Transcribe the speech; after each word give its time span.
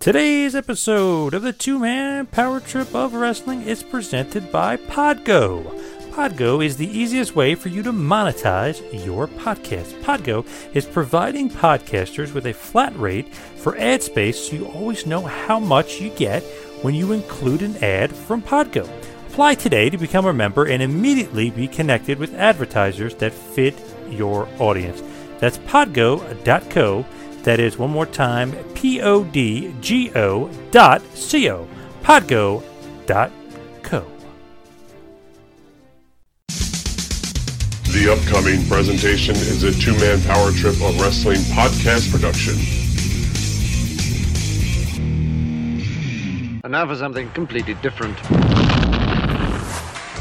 Today's 0.00 0.54
episode 0.54 1.34
of 1.34 1.42
the 1.42 1.52
two 1.52 1.78
man 1.78 2.24
power 2.24 2.58
trip 2.58 2.94
of 2.94 3.12
wrestling 3.12 3.60
is 3.60 3.82
presented 3.82 4.50
by 4.50 4.78
Podgo. 4.78 5.62
Podgo 6.12 6.64
is 6.64 6.78
the 6.78 6.88
easiest 6.88 7.36
way 7.36 7.54
for 7.54 7.68
you 7.68 7.82
to 7.82 7.92
monetize 7.92 8.80
your 9.04 9.28
podcast. 9.28 9.92
Podgo 10.00 10.46
is 10.74 10.86
providing 10.86 11.50
podcasters 11.50 12.32
with 12.32 12.46
a 12.46 12.54
flat 12.54 12.98
rate 12.98 13.34
for 13.34 13.76
ad 13.76 14.02
space 14.02 14.48
so 14.48 14.56
you 14.56 14.66
always 14.68 15.04
know 15.04 15.20
how 15.20 15.60
much 15.60 16.00
you 16.00 16.08
get 16.08 16.44
when 16.80 16.94
you 16.94 17.12
include 17.12 17.60
an 17.60 17.76
ad 17.84 18.10
from 18.10 18.40
Podgo. 18.40 18.88
Apply 19.28 19.54
today 19.54 19.90
to 19.90 19.98
become 19.98 20.24
a 20.24 20.32
member 20.32 20.64
and 20.64 20.82
immediately 20.82 21.50
be 21.50 21.68
connected 21.68 22.18
with 22.18 22.34
advertisers 22.36 23.14
that 23.16 23.34
fit 23.34 23.78
your 24.08 24.48
audience. 24.58 25.02
That's 25.40 25.58
podgo.co. 25.58 27.04
That 27.42 27.58
is 27.58 27.78
one 27.78 27.90
more 27.90 28.06
time, 28.06 28.52
P 28.74 29.00
O 29.00 29.24
D 29.24 29.74
G 29.80 30.10
O 30.14 30.50
dot 30.70 31.00
C 31.14 31.50
O. 31.50 31.66
Podgo 32.02 32.62
dot 33.06 33.30
co. 33.82 34.04
The 37.92 38.12
upcoming 38.12 38.66
presentation 38.68 39.34
is 39.34 39.62
a 39.62 39.72
two 39.72 39.92
man 39.98 40.20
power 40.22 40.52
trip 40.52 40.74
of 40.82 41.00
wrestling 41.00 41.40
podcast 41.56 42.10
production. 42.10 42.56
And 46.62 46.72
now 46.72 46.86
for 46.86 46.94
something 46.94 47.30
completely 47.30 47.74
different. 47.74 48.18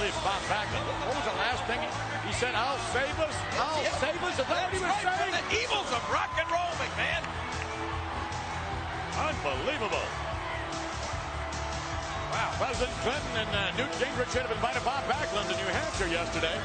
Believe 0.00 0.16
Bob 0.24 0.40
Backlund. 0.48 0.88
What 1.04 1.12
was 1.12 1.28
the 1.28 1.36
last 1.36 1.60
thing 1.68 1.76
he, 1.76 1.88
he 2.24 2.32
said? 2.32 2.56
I'll 2.56 2.80
save 2.96 3.12
us. 3.20 3.36
I'll 3.60 3.84
save 4.00 4.16
us. 4.24 4.32
Is 4.32 4.48
that 4.48 4.48
what 4.48 4.72
he 4.72 4.80
was 4.80 4.96
saying? 5.04 5.28
The 5.36 5.44
evils 5.60 5.92
of 5.92 6.00
rock 6.08 6.32
and 6.40 6.48
roll, 6.48 6.72
McMahon. 6.80 7.20
Unbelievable. 9.20 10.00
Wow, 12.32 12.48
President 12.56 12.96
Clinton 13.04 13.34
and 13.44 13.52
uh, 13.52 13.76
Newt 13.76 13.92
Gingrich 14.00 14.32
should 14.32 14.48
have 14.48 14.56
invited 14.56 14.80
Bob 14.88 15.04
Backlund 15.04 15.52
to 15.52 15.56
New 15.60 15.68
Hampshire 15.68 16.08
yesterday. 16.08 16.56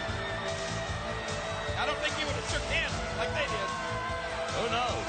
I 1.75 1.83
don't 1.83 1.99
think 1.99 2.15
he 2.15 2.23
would 2.23 2.39
have 2.39 2.47
shook 2.47 2.63
hands 2.71 2.95
like 3.19 3.35
they 3.35 3.43
did. 3.51 3.69
Who 4.63 4.65
knows? 4.71 5.07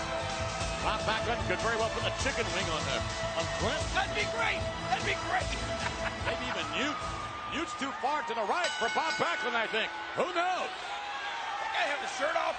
Bob 0.82 0.98
Backlund 1.06 1.38
could 1.47 1.62
very 1.62 1.78
well 1.78 1.94
put 1.94 2.03
a 2.03 2.14
chicken 2.26 2.43
wing 2.58 2.66
on 2.75 2.82
there. 2.91 3.03
On 3.38 3.47
Clinton. 3.62 3.87
That'd 3.94 4.19
be 4.19 4.26
great. 4.34 4.58
That'd 4.91 5.06
be 5.06 5.14
great. 5.31 5.47
Maybe 6.26 6.43
even 6.50 6.66
Newt. 6.75 6.98
Newt's 7.54 7.74
too 7.78 7.90
far 8.02 8.22
to 8.22 8.34
the 8.34 8.46
right 8.50 8.70
for 8.80 8.90
Bob 8.94 9.14
Backlund, 9.20 9.54
I 9.54 9.66
think. 9.66 9.90
Who 10.16 10.26
knows? 10.34 10.70
That 10.70 11.70
guy 11.74 11.86
have 11.86 12.00
his 12.02 12.14
shirt 12.18 12.36
off. 12.36 12.56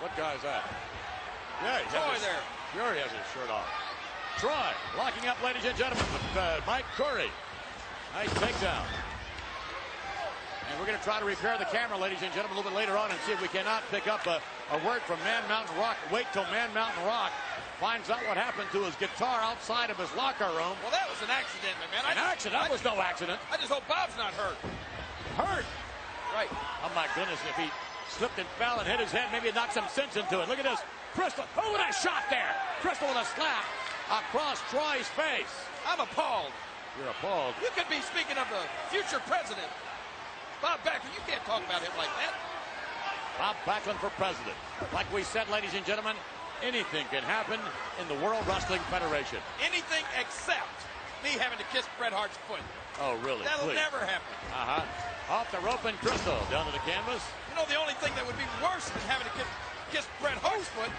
What 0.00 0.16
guy's 0.16 0.40
that? 0.42 0.64
Yeah, 1.62 1.84
he's 1.84 1.92
Troy 1.92 2.16
there. 2.24 2.40
Sure, 2.72 2.94
he 2.94 3.00
has 3.00 3.12
his 3.12 3.26
shirt 3.34 3.50
off. 3.50 3.68
Troy 4.38 4.72
locking 4.96 5.28
up, 5.28 5.36
ladies 5.44 5.64
and 5.68 5.76
gentlemen, 5.76 6.06
with 6.12 6.36
uh, 6.36 6.60
Mike 6.66 6.88
Curry. 6.96 7.28
Nice 8.14 8.32
takedown. 8.40 8.88
And 10.70 10.78
we're 10.80 10.86
going 10.86 10.98
to 10.98 11.04
try 11.04 11.18
to 11.18 11.26
repair 11.26 11.58
the 11.58 11.66
camera, 11.66 11.98
ladies 11.98 12.22
and 12.22 12.32
gentlemen, 12.32 12.56
a 12.56 12.60
little 12.60 12.70
bit 12.70 12.78
later 12.78 12.96
on 12.96 13.10
and 13.10 13.18
see 13.26 13.32
if 13.32 13.42
we 13.42 13.48
cannot 13.48 13.82
pick 13.90 14.08
up 14.08 14.26
a, 14.26 14.40
a 14.72 14.78
word 14.86 15.02
from 15.02 15.18
Man 15.20 15.42
Mountain 15.48 15.76
Rock. 15.76 15.96
Wait 16.10 16.24
till 16.32 16.44
Man 16.48 16.72
Mountain 16.72 17.04
Rock 17.04 17.32
finds 17.80 18.12
out 18.12 18.20
what 18.28 18.36
happened 18.36 18.68
to 18.76 18.84
his 18.84 18.94
guitar 19.00 19.40
outside 19.40 19.88
of 19.88 19.96
his 19.96 20.12
locker 20.12 20.44
room. 20.52 20.76
Well, 20.84 20.92
that 20.92 21.08
was 21.08 21.16
an 21.24 21.32
accident, 21.32 21.72
man. 21.88 22.04
An 22.04 22.20
accident? 22.20 22.60
That 22.60 22.68
was 22.68 22.84
no 22.84 23.00
accident. 23.00 23.40
I 23.48 23.56
just 23.56 23.72
hope 23.72 23.88
Bob's 23.88 24.14
not 24.20 24.36
hurt. 24.36 24.60
Hurt? 25.40 25.64
Right. 26.36 26.52
Oh, 26.84 26.92
my 26.92 27.08
goodness, 27.16 27.40
if 27.48 27.56
he 27.56 27.72
slipped 28.12 28.36
and 28.36 28.46
fell 28.60 28.78
and 28.78 28.86
hit 28.86 29.00
his 29.00 29.10
head, 29.10 29.32
maybe 29.32 29.48
it 29.48 29.56
knocked 29.56 29.72
some 29.72 29.88
sense 29.88 30.14
into 30.14 30.44
it. 30.44 30.46
Look 30.46 30.60
at 30.60 30.68
this. 30.68 30.84
Crystal. 31.16 31.48
Oh, 31.56 31.72
what 31.72 31.80
a 31.80 31.90
shot 31.90 32.28
there. 32.28 32.52
Crystal 32.84 33.08
with 33.08 33.16
a 33.16 33.26
slap 33.32 33.64
across 34.12 34.60
Troy's 34.68 35.08
face. 35.16 35.50
I'm 35.88 36.04
appalled. 36.04 36.52
You're 37.00 37.10
appalled. 37.16 37.56
You 37.64 37.72
could 37.72 37.88
be 37.88 38.04
speaking 38.04 38.36
of 38.36 38.46
the 38.52 38.60
future 38.92 39.24
president. 39.24 39.72
Bob 40.60 40.84
Backlund, 40.84 41.16
you 41.16 41.24
can't 41.26 41.42
talk 41.48 41.64
about 41.64 41.80
him 41.80 41.96
like 41.96 42.12
that. 42.20 42.36
Bob 43.40 43.56
Backlund 43.64 43.96
for 43.98 44.12
president. 44.20 44.54
Like 44.92 45.08
we 45.08 45.24
said, 45.24 45.48
ladies 45.48 45.72
and 45.72 45.86
gentlemen, 45.86 46.14
anything 46.62 47.06
can 47.10 47.22
happen 47.22 47.60
in 48.00 48.06
the 48.08 48.18
World 48.24 48.44
Wrestling 48.46 48.80
Federation. 48.92 49.38
Anything 49.64 50.04
except 50.18 50.86
me 51.24 51.36
having 51.36 51.58
to 51.58 51.68
kiss 51.72 51.84
Bret 51.98 52.12
Hart's 52.12 52.36
foot. 52.48 52.64
Oh, 53.00 53.16
really? 53.20 53.44
That'll 53.44 53.68
Please. 53.68 53.80
never 53.80 54.00
happen. 54.00 54.32
Uh-huh. 54.52 54.84
Off 55.32 55.48
the 55.52 55.60
rope 55.60 55.84
and 55.84 55.96
Crystal 56.00 56.40
down 56.50 56.66
to 56.66 56.72
the 56.72 56.82
canvas. 56.88 57.22
You 57.52 57.60
know, 57.60 57.66
the 57.68 57.76
only 57.76 57.94
thing 58.00 58.12
that 58.16 58.24
would 58.24 58.38
be 58.40 58.48
worse 58.64 58.88
than 58.88 59.04
having 59.06 59.28
to 59.28 59.34
kiss, 59.36 59.48
kiss 59.92 60.06
Bret 60.20 60.36
Hart's 60.40 60.68
foot 60.72 60.90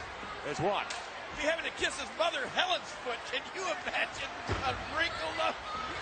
is 0.50 0.62
what? 0.62 0.88
Be 1.40 1.48
having 1.48 1.66
to 1.66 1.76
kiss 1.80 1.96
his 1.98 2.10
mother 2.20 2.44
Helen's 2.54 2.92
foot. 3.02 3.18
Can 3.32 3.42
you 3.56 3.64
imagine 3.64 4.32
a 4.68 4.72
wrinkled 4.94 5.40
up 5.42 5.56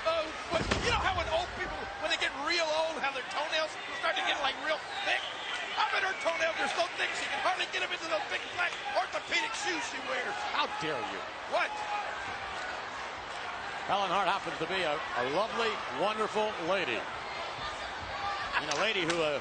oh, 0.09 0.25
foot? 0.51 0.63
You 0.83 0.91
know 0.91 0.99
how 0.99 1.15
when 1.15 1.29
old 1.31 1.49
people, 1.55 1.77
when 2.01 2.09
they 2.11 2.19
get 2.19 2.33
real 2.43 2.65
old, 2.65 2.97
how 2.99 3.13
their 3.13 3.25
toenails 3.29 3.71
start 4.01 4.17
to 4.17 4.23
get 4.25 4.35
like 4.41 4.57
real 4.65 4.79
thick? 5.05 5.21
I 5.79 5.87
bet 5.95 6.03
her 6.03 6.15
toenails 6.19 6.59
are 6.59 6.73
so 6.75 6.83
thick 6.99 7.07
she 7.15 7.23
can 7.31 7.39
hardly 7.39 7.63
get 7.71 7.79
them 7.79 7.91
into 7.95 8.11
those 8.11 8.23
big 8.27 8.43
black 8.59 8.75
orthopedic 8.99 9.55
shoes 9.55 9.79
she 9.87 9.99
wears. 10.11 10.35
How 10.51 10.67
dare 10.83 10.99
you? 10.99 11.21
What? 11.55 11.71
Helen 13.87 14.11
Hart 14.11 14.27
happens 14.27 14.59
to 14.59 14.67
be 14.67 14.83
a, 14.83 14.93
a 14.93 15.23
lovely, 15.33 15.71
wonderful 15.97 16.51
lady. 16.67 16.99
And 18.59 18.67
a 18.75 18.77
lady 18.83 19.07
who 19.07 19.17
uh, 19.23 19.39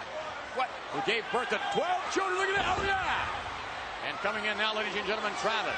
what? 0.55 0.70
who 0.94 1.02
gave 1.05 1.26
birth 1.35 1.50
to 1.50 1.61
12 1.75 2.14
children. 2.14 2.38
Look 2.38 2.55
at 2.55 2.62
that. 2.62 2.79
Oh, 2.79 2.87
yeah. 2.87 4.08
And 4.08 4.17
coming 4.23 4.46
in 4.46 4.56
now, 4.56 4.73
ladies 4.73 4.94
and 4.94 5.05
gentlemen, 5.05 5.35
Travis. 5.43 5.76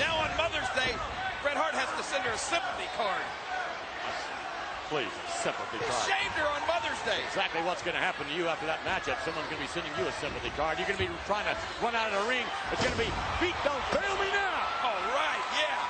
Now 0.00 0.18
on 0.24 0.32
Mother's 0.40 0.66
Day, 0.72 0.96
Bret 1.44 1.54
Hart 1.54 1.76
has 1.76 1.86
to 1.94 2.02
send 2.02 2.24
her 2.24 2.32
a 2.32 2.40
sympathy 2.40 2.88
card. 2.96 3.22
Please. 4.92 5.08
Sympathy 5.40 5.80
card. 5.88 6.04
shaved 6.04 6.36
her 6.36 6.44
on 6.44 6.60
Mother's 6.68 7.00
Day. 7.08 7.24
Exactly 7.24 7.64
what's 7.64 7.80
going 7.80 7.96
to 7.96 8.04
happen 8.04 8.28
to 8.28 8.34
you 8.36 8.44
after 8.44 8.68
that 8.68 8.84
matchup. 8.84 9.16
Someone's 9.24 9.48
going 9.48 9.56
to 9.56 9.64
be 9.64 9.72
sending 9.72 9.88
you 9.96 10.04
a 10.04 10.12
sympathy 10.20 10.52
card. 10.52 10.76
You're 10.76 10.84
going 10.84 11.00
to 11.00 11.08
be 11.08 11.12
trying 11.24 11.48
to 11.48 11.56
run 11.80 11.96
out 11.96 12.12
of 12.12 12.20
the 12.20 12.24
ring. 12.28 12.44
It's 12.68 12.84
going 12.84 12.92
to 12.92 13.00
be 13.00 13.08
feet 13.40 13.56
don't 13.64 13.80
fail 13.88 14.14
me 14.20 14.28
now. 14.36 14.60
All 14.84 15.00
right, 15.16 15.42
yeah. 15.56 15.80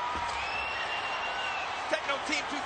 Techno 1.90 2.14
Team 2.30 2.46
2000. 2.46 2.62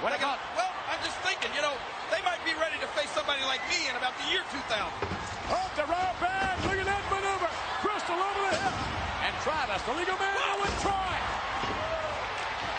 What 0.00 0.16
can- 0.16 0.24
about 0.24 0.40
Well, 0.56 0.72
I'm 0.88 1.00
just 1.04 1.20
thinking, 1.28 1.52
you 1.52 1.60
know, 1.60 1.76
they 2.08 2.24
might 2.24 2.40
be 2.48 2.56
ready 2.56 2.80
to 2.80 2.88
face 2.96 3.12
somebody 3.12 3.44
like 3.44 3.60
me 3.68 3.84
in 3.84 3.94
about 4.00 4.16
the 4.16 4.32
year 4.32 4.40
2000. 4.48 4.80
Off 4.80 5.76
the 5.76 5.84
right 5.84 6.16
bag. 6.24 6.56
Look 6.64 6.80
at 6.80 6.88
that 6.88 7.04
maneuver. 7.12 7.52
Crystal 7.84 8.16
over 8.16 8.42
the 8.48 8.56
hip. 8.56 8.74
And 9.28 9.32
Travis, 9.44 9.84
the 9.84 9.92
legal 9.92 10.16
man 10.16 10.32
now 10.40 10.56
with 10.56 10.72
Troy. 10.80 11.16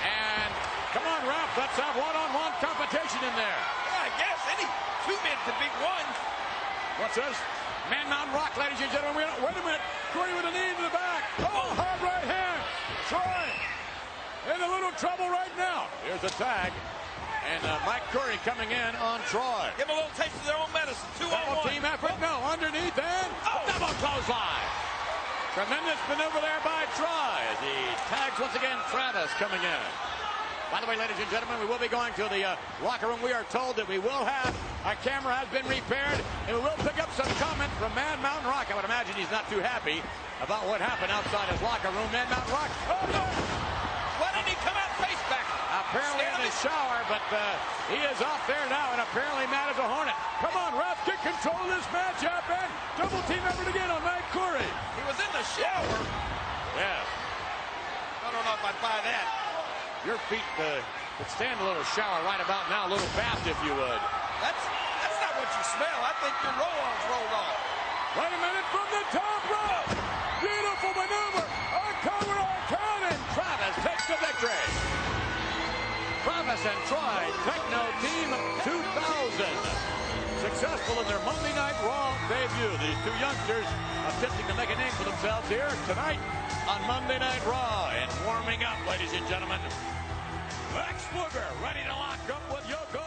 And 0.01 0.50
come 0.98 1.06
on, 1.06 1.21
Ralph. 1.30 1.40
Let's 1.59 1.75
have 1.75 1.95
one-on-one 2.00 2.53
competition 2.63 3.19
in 3.27 3.33
there. 3.36 3.59
Yeah, 3.59 4.07
I 4.07 4.09
guess 4.15 4.39
any 4.56 4.68
two 5.03 5.18
men 5.19 5.36
could 5.44 5.57
beat 5.59 5.75
one. 5.83 6.07
What's 7.03 7.19
this? 7.19 7.36
Man 7.92 8.07
Mountain 8.07 8.31
Rock, 8.31 8.56
ladies 8.56 8.80
and 8.80 8.88
gentlemen. 8.95 9.27
Wait 9.44 9.51
a 9.59 9.63
minute. 9.68 9.83
Corey 10.15 10.31
with 10.31 10.48
a 10.48 10.53
knee 10.56 10.71
to 10.80 10.83
the 10.88 10.94
back. 10.95 11.27
Oh, 11.44 11.75
hard 11.75 12.00
right 12.00 12.24
hand. 12.24 12.62
Troy 13.12 13.44
in 14.56 14.59
a 14.63 14.69
little 14.71 14.95
trouble 14.95 15.27
right 15.27 15.51
now. 15.59 15.92
Here's 16.07 16.24
a 16.24 16.31
tag. 16.39 16.71
And 17.44 17.59
uh, 17.68 17.83
Mike 17.83 18.06
Curry 18.15 18.39
coming 18.48 18.71
in 18.71 18.92
on 19.03 19.19
Troy. 19.27 19.68
Give 19.75 19.92
them 19.92 19.98
a 19.98 20.07
little 20.07 20.15
taste 20.15 20.31
of 20.39 20.45
their 20.48 20.56
own 20.56 20.71
medicine. 20.71 21.03
Two 21.19 21.27
on 21.27 21.36
Double 21.36 21.68
one. 21.68 21.68
team 21.68 21.83
effort. 21.83 22.15
No, 22.24 22.39
underneath 22.48 22.95
and 22.95 23.30
Oh. 23.44 23.59
double 23.68 23.92
clothesline. 24.00 24.68
Tremendous 25.51 26.00
maneuver 26.07 26.39
there 26.39 26.63
by 26.63 26.88
Troy 26.95 27.36
as 27.51 27.59
he 27.59 27.75
tags 28.07 28.39
once 28.39 28.56
again 28.56 28.80
Travis 28.88 29.27
coming 29.36 29.59
in. 29.59 29.83
By 30.71 30.79
the 30.79 30.88
way, 30.88 30.95
ladies 30.95 31.19
and 31.19 31.27
gentlemen, 31.27 31.59
we 31.59 31.68
will 31.68 31.83
be 31.83 31.91
going 31.91 32.15
to 32.15 32.31
the 32.31 32.47
uh, 32.47 32.56
locker 32.79 33.12
room. 33.12 33.19
We 33.19 33.35
are 33.35 33.44
told 33.51 33.75
that 33.75 33.91
we 33.91 34.00
will 34.00 34.23
have 34.23 34.56
our 34.88 34.95
camera 35.03 35.35
has 35.35 35.51
been 35.51 35.68
repaired, 35.68 36.23
and 36.47 36.56
we 36.56 36.63
will 36.63 36.79
pick 36.79 36.95
up 36.95 37.12
some 37.12 37.27
comments 37.44 37.75
from 37.75 37.91
Man 37.91 38.15
Mountain 38.23 38.47
Rock. 38.47 38.71
I 38.71 38.79
would 38.79 38.88
imagine 38.88 39.19
he's 39.19 39.29
not 39.35 39.44
too 39.51 39.59
happy 39.59 40.00
about 40.39 40.63
what 40.71 40.79
happened 40.79 41.12
outside 41.12 41.51
his 41.51 41.59
locker 41.59 41.91
room. 41.91 42.07
Man 42.15 42.23
Mountain 42.31 42.56
Rock. 42.56 42.71
Oh 42.88 43.03
no! 43.12 43.19
Why 44.23 44.31
didn't 44.31 44.47
he 44.47 44.56
come 44.63 44.79
out 44.79 44.95
face 44.95 45.19
back? 45.27 45.44
Apparently 45.75 46.23
in 46.23 46.39
the 46.39 46.53
shower, 46.63 47.03
but 47.12 47.27
uh, 47.35 47.44
he 47.91 48.00
is 48.07 48.24
off 48.24 48.39
there 48.47 48.63
now, 48.71 48.95
and 48.95 49.03
apparently 49.03 49.51
mad 49.51 49.75
as 49.75 49.77
a 49.77 49.83
hornet. 49.83 50.15
Come 50.39 50.56
on, 50.56 50.71
ref, 50.79 51.03
get 51.03 51.19
control 51.19 51.67
of 51.67 51.67
this 51.67 51.83
matchup, 51.91 52.47
and 52.47 52.71
double 52.95 53.19
team 53.27 53.44
effort 53.44 53.67
again 53.67 53.91
on 53.91 54.00
Mike 54.07 54.24
Curry. 54.31 54.71
He 54.95 55.03
was 55.03 55.19
in 55.19 55.31
the 55.35 55.44
shower. 55.51 56.00
Yes, 56.79 57.03
I 58.24 58.31
don't 58.31 58.45
know 58.47 58.56
if 58.56 58.63
I'd 58.63 58.79
buy 58.79 59.03
that. 59.03 59.40
Your 60.06 60.18
feet 60.30 60.45
uh, 60.57 60.81
could 61.18 61.30
stand 61.30 61.59
a 61.62 61.65
little 61.65 61.83
shower 61.94 62.25
right 62.25 62.42
about 62.42 62.65
now, 62.69 62.88
a 62.88 62.89
little 62.89 63.12
bath 63.13 63.42
if 63.45 63.57
you 63.62 63.74
would. 63.74 64.01
That's 64.42 64.63
that's 64.98 65.19
not 65.21 65.33
what 65.38 65.50
you 65.53 65.63
smell. 65.77 66.00
I 66.01 66.13
think 66.25 66.33
your 66.42 66.56
roll-ons 66.57 67.03
rolled 67.06 67.33
off. 67.38 67.57
Wait 68.18 68.31
a 68.33 68.39
minute 68.42 68.68
from 68.74 68.88
the 68.89 69.03
top 69.13 69.42
rope. 69.45 69.89
Beautiful 70.42 70.92
maneuver. 70.98 71.45
A 71.45 71.86
cover 72.01 72.33
on 72.33 72.57
count, 72.65 73.03
and 73.13 73.21
Travis 73.38 73.75
takes 73.86 74.06
the 74.09 74.18
victory. 74.18 74.65
Travis 76.25 76.62
and 76.65 76.81
Troy, 76.89 77.21
Techno 77.45 77.81
Team 78.01 78.30
2000. 78.65 79.81
Successful 80.41 80.99
in 80.99 81.07
their 81.07 81.21
Monday 81.23 81.53
Night 81.53 81.77
Raw 81.85 82.17
debut. 82.27 82.73
These 82.81 82.97
two 83.05 83.13
youngsters 83.21 83.67
attempting 84.09 84.47
to 84.47 84.55
make 84.55 84.71
a 84.73 84.75
name 84.75 84.91
for 84.93 85.03
themselves 85.03 85.47
here 85.47 85.69
tonight 85.85 86.17
on 86.67 86.81
Monday 86.88 87.19
Night 87.19 87.45
Raw. 87.45 87.91
And 87.93 88.09
warming 88.25 88.63
up, 88.63 88.77
ladies 88.89 89.13
and 89.13 89.27
gentlemen, 89.27 89.59
Lex 90.73 91.05
Luger 91.13 91.45
ready 91.61 91.83
to 91.85 91.93
lock 91.93 92.17
up 92.33 92.41
with 92.49 92.65
Yokozuna. 92.65 93.00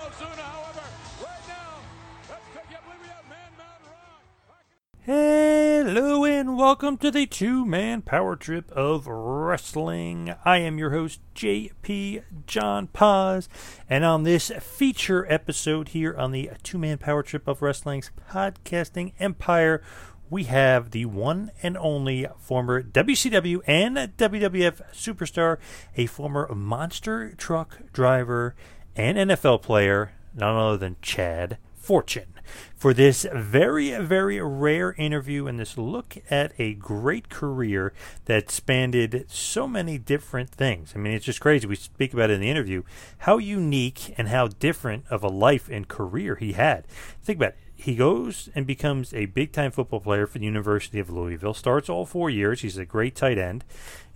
Hello 5.06 6.25
and 6.25 6.56
welcome 6.56 6.97
to 6.97 7.11
the 7.11 7.27
two 7.27 7.67
man 7.67 8.01
power 8.01 8.37
trip 8.37 8.73
of 8.73 9.06
wrestling. 9.06 10.35
I 10.47 10.56
am 10.61 10.79
your 10.79 10.93
host, 10.93 11.21
JP 11.35 12.23
John 12.47 12.87
Paz, 12.87 13.47
and 13.87 14.03
on 14.03 14.23
this 14.23 14.51
feature 14.61 15.31
episode 15.31 15.89
here 15.89 16.17
on 16.17 16.33
the 16.33 16.53
two 16.62 16.79
man 16.79 16.97
power 16.97 17.23
trip 17.23 17.47
of 17.47 17.61
wrestling's 17.61 18.12
podcasting 18.31 19.12
empire, 19.21 19.83
we 20.31 20.45
have 20.45 20.93
the 20.93 21.05
one 21.05 21.51
and 21.62 21.77
only 21.77 22.27
former 22.39 22.83
WCW 22.83 23.61
and 23.67 23.99
WWF 23.99 24.91
superstar, 24.95 25.59
a 25.99 26.06
former 26.06 26.49
monster 26.55 27.33
truck 27.33 27.93
driver 27.93 28.55
and 28.97 29.19
NFL 29.19 29.61
player, 29.61 30.12
none 30.35 30.56
other 30.56 30.79
than 30.79 30.97
Chad 31.03 31.59
Fortune 31.75 32.33
for 32.76 32.94
this 32.94 33.26
very, 33.32 33.91
very 33.99 34.41
rare 34.41 34.93
interview 34.94 35.46
and 35.46 35.58
this 35.58 35.79
look 35.79 36.17
at 36.31 36.52
a 36.58 36.75
great 36.75 37.29
career 37.29 37.93
that 38.26 38.50
spanned 38.50 39.25
so 39.29 39.67
many 39.67 39.99
different 39.99 40.50
things. 40.50 40.93
I 40.94 40.99
mean, 40.99 41.12
it's 41.12 41.25
just 41.25 41.41
crazy. 41.41 41.67
We 41.67 41.76
speak 41.76 42.12
about 42.12 42.31
it 42.31 42.35
in 42.35 42.41
the 42.41 42.50
interview 42.50 42.82
how 43.19 43.38
unique 43.38 44.14
and 44.19 44.29
how 44.29 44.49
different 44.49 45.05
of 45.11 45.23
a 45.23 45.29
life 45.29 45.69
and 45.69 45.88
career 45.88 46.37
he 46.37 46.52
had. 46.52 46.87
Think 47.23 47.38
about 47.38 47.50
it. 47.50 47.58
He 47.76 47.96
goes 47.96 48.49
and 48.55 48.67
becomes 48.67 49.12
a 49.12 49.26
big 49.26 49.52
time 49.52 49.70
football 49.70 50.00
player 50.00 50.26
for 50.26 50.38
the 50.38 50.46
University 50.46 50.99
of 51.00 51.11
Louisville, 51.11 51.55
starts 51.55 51.88
all 51.88 52.06
four 52.06 52.31
years. 52.31 52.62
He's 52.62 52.79
a 52.79 52.87
great 52.87 53.14
tight 53.14 53.37
end 53.37 53.64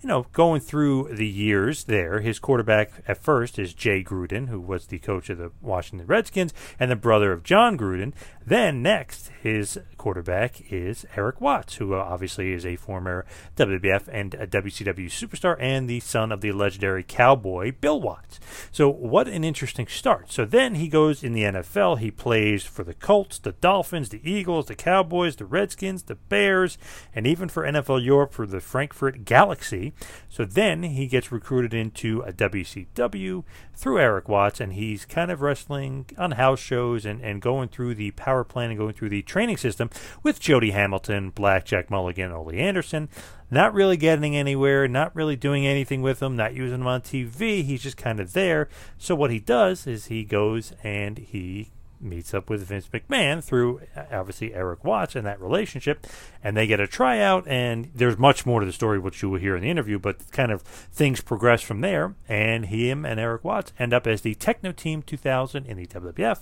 you 0.01 0.09
know, 0.09 0.27
going 0.33 0.61
through 0.61 1.15
the 1.15 1.27
years 1.27 1.85
there, 1.85 2.21
his 2.21 2.39
quarterback 2.39 2.91
at 3.09 3.19
first 3.19 3.59
is 3.59 3.75
Jay 3.75 4.05
Gruden, 4.05 4.49
who 4.49 4.61
was 4.61 4.87
the 4.87 5.01
coach 5.01 5.29
of 5.29 5.39
the 5.39 5.51
Washington 5.61 6.07
Redskins 6.07 6.55
and 6.79 6.91
the 6.91 6.97
brother 6.97 7.33
of 7.33 7.43
Jon 7.43 7.77
Gruden. 7.77 8.13
Then 8.47 8.81
next, 8.81 9.31
his 9.43 9.79
quarterback 9.99 10.73
is 10.73 11.05
Erik 11.17 11.41
Watts, 11.41 11.75
who 11.75 11.95
uh, 11.95 11.99
obviously 11.99 12.53
is 12.53 12.65
a 12.65 12.77
former 12.77 13.27
WWF 13.57 14.09
and 14.11 14.33
WCW 14.33 15.07
superstar 15.07 15.57
and 15.59 15.89
the 15.89 16.01
son 16.01 16.31
of 16.31 16.41
the 16.41 16.53
legendary 16.53 17.03
cowboy 17.03 17.73
Bill 17.73 18.01
Watts. 18.01 18.39
So, 18.71 18.89
what 18.89 19.27
an 19.29 19.45
interesting 19.45 19.89
start. 19.89 20.31
So, 20.31 20.45
then 20.45 20.77
he 20.77 20.89
goes 20.89 21.25
in 21.25 21.33
the 21.33 21.43
NFL. 21.43 21.99
He 21.99 22.11
plays 22.11 22.65
for 22.65 22.85
the 22.85 22.95
Colts, 22.95 23.39
the 23.39 23.53
Dolphins, 23.53 24.11
the 24.11 24.21
Eagles, 24.31 24.67
the 24.67 24.75
Cowboys, 24.75 25.37
the 25.37 25.45
Redskins, 25.45 26.05
the 26.05 26.15
Bears, 26.15 26.79
and 27.15 27.27
even 27.27 27.49
for 27.49 27.65
NFL 27.65 28.03
Europe 28.05 28.33
for 28.33 28.47
the 28.47 28.61
Frankfurt 28.61 29.25
Galaxy. 29.25 29.88
So 30.29 30.45
then 30.45 30.83
he 30.83 31.07
gets 31.07 31.33
recruited 31.33 31.75
into 31.75 32.21
a 32.23 32.33
WCW 32.33 33.45
through 33.75 33.99
Erik 34.01 34.29
Watts, 34.29 34.61
and 34.61 34.73
he's 34.73 35.05
kind 35.05 35.31
of 35.31 35.41
wrestling 35.41 36.07
on 36.17 36.33
house 36.33 36.61
shows 36.61 37.05
and, 37.05 37.21
and 37.21 37.41
going 37.41 37.69
through 37.69 37.95
the 37.95 38.11
Power 38.13 38.45
Plant 38.45 38.73
and 38.73 38.79
going 38.79 38.95
through 38.95 39.11
the 39.11 39.23
training 39.23 39.57
system 39.57 39.91
with 40.23 40.41
Jody 40.41 40.71
Hamilton, 40.71 41.31
Blackjack 41.31 41.91
Mulligan, 41.91 42.33
Ole 42.33 42.53
Anderson. 42.53 43.09
Not 43.51 43.73
really 43.73 43.97
getting 43.97 44.37
anywhere, 44.37 44.87
not 44.87 45.15
really 45.17 45.37
doing 45.37 45.67
anything 45.67 46.03
with 46.03 46.19
them, 46.19 46.37
not 46.37 46.55
using 46.55 46.81
them 46.81 46.87
on 46.87 47.01
TV. 47.01 47.65
He's 47.65 47.83
just 47.83 47.97
kind 47.97 48.21
of 48.21 48.35
there. 48.35 48.69
So 48.99 49.15
what 49.15 49.31
he 49.31 49.39
does 49.39 49.87
is 49.87 50.07
he 50.07 50.23
goes 50.25 50.75
and 50.83 51.17
he 51.17 51.71
meets 52.01 52.35
up 52.35 52.49
with 52.49 52.63
Vince 52.63 52.89
McMahon 52.89 53.43
through 53.43 53.81
uh, 53.97 54.05
obviously 54.13 54.55
Erik 54.55 54.85
Watts 54.85 55.17
and 55.17 55.27
that 55.27 55.41
relationship, 55.41 56.07
and 56.43 56.57
they 56.57 56.67
get 56.67 56.81
a 56.81 56.87
tryout. 56.87 57.47
And 57.47 57.91
there's 57.95 58.19
much 58.19 58.47
more 58.47 58.61
to 58.61 58.67
the 58.67 58.73
story, 58.73 58.99
which 58.99 59.23
you 59.23 59.31
will 59.31 59.39
hear 59.39 59.57
in 59.57 59.63
the 59.63 59.71
interview, 59.71 59.99
but 59.99 60.31
kind 60.31 60.53
of 60.53 60.63
things 60.63 61.21
progress 61.21 61.63
from 61.63 61.81
there. 61.81 62.15
And 62.29 62.67
him 62.67 63.05
and 63.05 63.19
Erik 63.19 63.45
Watts 63.45 63.73
end 63.79 63.93
up 63.93 64.07
as 64.07 64.23
the 64.23 64.35
Techno 64.35 64.73
Team 64.73 65.03
2000 65.03 65.67
in 65.67 65.77
the 65.77 65.87
WWF. 65.87 66.41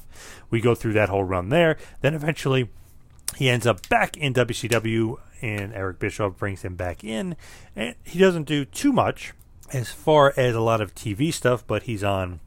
We 0.50 0.60
go 0.60 0.74
through 0.74 0.94
that 0.94 1.08
whole 1.08 1.24
run 1.24 1.48
there. 1.48 1.76
Then 2.00 2.14
eventually, 2.14 2.70
he 3.36 3.48
ends 3.48 3.66
up 3.66 3.88
back 3.88 4.16
in 4.16 4.34
WCW, 4.34 5.16
and 5.42 5.72
Eric 5.74 5.98
Bischoff 5.98 6.36
brings 6.36 6.62
him 6.62 6.76
back 6.76 7.04
in. 7.04 7.36
And 7.74 7.94
he 8.04 8.18
doesn't 8.18 8.44
do 8.44 8.64
too 8.64 8.92
much 8.92 9.32
as 9.72 9.90
far 9.90 10.32
as 10.36 10.54
a 10.54 10.60
lot 10.60 10.80
of 10.80 10.94
TV 10.94 11.32
stuff, 11.32 11.66
but 11.66 11.84
he's 11.84 12.04
on 12.04 12.40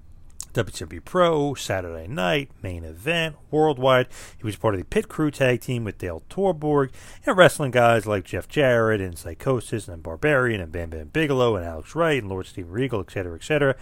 WCW 0.54 1.04
Pro, 1.04 1.54
Saturday 1.54 2.08
Night, 2.08 2.52
Main 2.62 2.84
Event, 2.84 3.36
Worldwide. 3.52 4.08
He 4.38 4.44
was 4.44 4.56
part 4.56 4.74
of 4.74 4.80
the 4.80 4.86
Pit 4.86 5.08
Crew 5.08 5.32
tag 5.32 5.62
team 5.62 5.84
with 5.84 5.98
Dale 5.98 6.24
Torborg, 6.30 6.92
and 7.26 7.38
wrestling 7.38 7.72
guys 7.72 8.06
like 8.06 8.26
Jeff 8.26 8.48
Jarrett 8.48 9.02
and 9.02 9.16
Psicosis 9.16 9.88
and 9.88 10.04
Barbarian 10.04 10.62
and 10.62 10.72
Bam 10.72 10.90
Bam 10.90 11.08
Bigelow 11.10 11.56
and 11.56 11.66
Alex 11.66 11.96
Wright 11.96 12.22
and 12.22 12.30
Lord 12.30 12.48
Steven 12.48 12.72
Regal, 12.72 13.02
etc., 13.02 13.36
etc. 13.36 13.76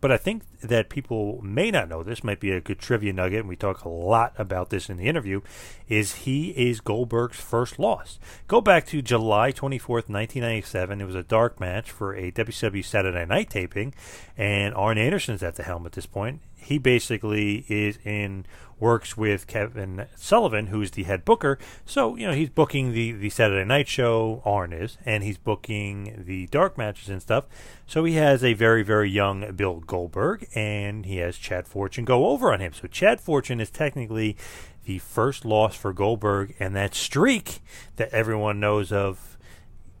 But 0.00 0.12
I 0.12 0.16
think 0.18 0.42
that 0.60 0.88
people 0.88 1.40
may 1.42 1.70
not 1.70 1.88
know 1.88 2.02
this, 2.02 2.22
might 2.22 2.40
be 2.40 2.50
a 2.50 2.60
good 2.60 2.78
trivia 2.78 3.12
nugget, 3.12 3.40
and 3.40 3.48
we 3.48 3.56
talk 3.56 3.84
a 3.84 3.88
lot 3.88 4.34
about 4.36 4.70
this 4.70 4.90
in 4.90 4.96
the 4.96 5.06
interview, 5.06 5.40
is 5.88 6.14
he 6.16 6.50
is 6.50 6.80
Goldberg's 6.80 7.40
first 7.40 7.78
loss. 7.78 8.18
Go 8.46 8.60
back 8.60 8.86
to 8.88 9.00
July 9.00 9.52
24th, 9.52 10.08
1997. 10.08 11.00
It 11.00 11.04
was 11.04 11.14
a 11.14 11.22
dark 11.22 11.58
match 11.58 11.90
for 11.90 12.14
a 12.14 12.30
WWE 12.30 12.84
Saturday 12.84 13.24
night 13.24 13.50
taping, 13.50 13.94
and 14.36 14.74
Arn 14.74 14.98
Anderson's 14.98 15.42
at 15.42 15.56
the 15.56 15.62
helm 15.62 15.86
at 15.86 15.92
this 15.92 16.06
point. 16.06 16.40
He 16.56 16.78
basically 16.78 17.64
is 17.68 17.98
in 18.04 18.46
works 18.78 19.16
with 19.16 19.46
Kevin 19.46 20.06
Sullivan, 20.16 20.66
who's 20.66 20.90
the 20.90 21.04
head 21.04 21.24
booker. 21.24 21.58
So 21.84 22.16
you 22.16 22.26
know 22.26 22.34
he's 22.34 22.50
booking 22.50 22.92
the 22.92 23.12
the 23.12 23.30
Saturday 23.30 23.64
Night 23.64 23.88
Show, 23.88 24.42
Arn 24.44 24.72
is, 24.72 24.98
and 25.04 25.22
he's 25.22 25.38
booking 25.38 26.24
the 26.26 26.46
dark 26.48 26.76
matches 26.76 27.08
and 27.08 27.22
stuff. 27.22 27.44
So 27.86 28.04
he 28.04 28.14
has 28.14 28.44
a 28.44 28.54
very 28.54 28.82
very 28.82 29.10
young 29.10 29.52
Bill 29.52 29.80
Goldberg, 29.80 30.46
and 30.54 31.06
he 31.06 31.18
has 31.18 31.38
Chad 31.38 31.66
Fortune 31.66 32.04
go 32.04 32.26
over 32.28 32.52
on 32.52 32.60
him. 32.60 32.72
So 32.72 32.88
Chad 32.88 33.20
Fortune 33.20 33.60
is 33.60 33.70
technically 33.70 34.36
the 34.84 34.98
first 34.98 35.44
loss 35.44 35.74
for 35.74 35.92
Goldberg, 35.92 36.54
and 36.60 36.74
that 36.76 36.94
streak 36.94 37.60
that 37.96 38.10
everyone 38.10 38.60
knows 38.60 38.92
of 38.92 39.35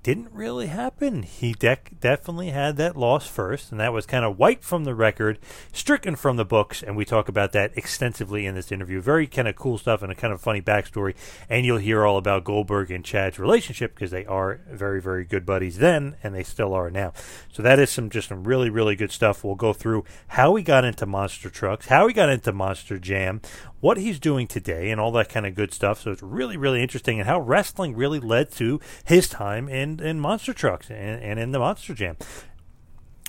didn't 0.06 0.30
really 0.32 0.68
happen. 0.68 1.24
He 1.24 1.52
definitely 1.52 2.50
had 2.50 2.76
that 2.76 2.96
loss 2.96 3.26
first, 3.26 3.72
and 3.72 3.80
that 3.80 3.92
was 3.92 4.06
kind 4.06 4.24
of 4.24 4.38
wiped 4.38 4.62
from 4.62 4.84
the 4.84 4.94
record, 4.94 5.40
stricken 5.72 6.14
from 6.14 6.36
the 6.36 6.44
books, 6.44 6.80
and 6.80 6.96
we 6.96 7.04
talk 7.04 7.28
about 7.28 7.50
that 7.54 7.76
extensively 7.76 8.46
in 8.46 8.54
this 8.54 8.70
interview. 8.70 9.00
Very 9.00 9.26
kind 9.26 9.48
of 9.48 9.56
cool 9.56 9.78
stuff 9.78 10.02
and 10.02 10.12
a 10.12 10.14
kind 10.14 10.32
of 10.32 10.40
funny 10.40 10.62
backstory, 10.62 11.16
and 11.50 11.66
you'll 11.66 11.78
hear 11.78 12.06
all 12.06 12.18
about 12.18 12.44
Goldberg 12.44 12.92
and 12.92 13.04
Chad's 13.04 13.40
relationship 13.40 13.96
because 13.96 14.12
they 14.12 14.24
are 14.26 14.60
very, 14.70 15.02
very 15.02 15.24
good 15.24 15.44
buddies 15.44 15.78
then, 15.78 16.14
and 16.22 16.36
they 16.36 16.44
still 16.44 16.72
are 16.72 16.88
now. 16.88 17.12
So 17.52 17.60
that 17.64 17.80
is 17.80 17.90
some 17.90 18.08
just 18.08 18.28
some 18.28 18.44
really, 18.44 18.70
really 18.70 18.94
good 18.94 19.10
stuff. 19.10 19.42
We'll 19.42 19.56
go 19.56 19.72
through 19.72 20.04
how 20.28 20.54
he 20.54 20.62
got 20.62 20.84
into 20.84 21.06
monster 21.06 21.50
trucks, 21.50 21.86
how 21.86 22.06
he 22.06 22.14
got 22.14 22.28
into 22.28 22.52
Monster 22.52 23.00
Jam, 23.00 23.40
what 23.80 23.96
he's 23.96 24.18
doing 24.18 24.46
today, 24.46 24.90
and 24.90 25.00
all 25.00 25.12
that 25.12 25.28
kind 25.28 25.46
of 25.46 25.54
good 25.54 25.72
stuff. 25.72 26.00
So 26.02 26.10
it's 26.10 26.22
really, 26.22 26.56
really 26.56 26.82
interesting, 26.82 27.18
and 27.18 27.28
how 27.28 27.40
wrestling 27.40 27.96
really 27.96 28.20
led 28.20 28.50
to 28.52 28.80
his 29.04 29.28
time 29.28 29.68
in, 29.68 30.00
in 30.00 30.20
monster 30.20 30.52
trucks 30.52 30.90
and, 30.90 31.22
and 31.22 31.38
in 31.38 31.52
the 31.52 31.58
Monster 31.58 31.94
Jam. 31.94 32.16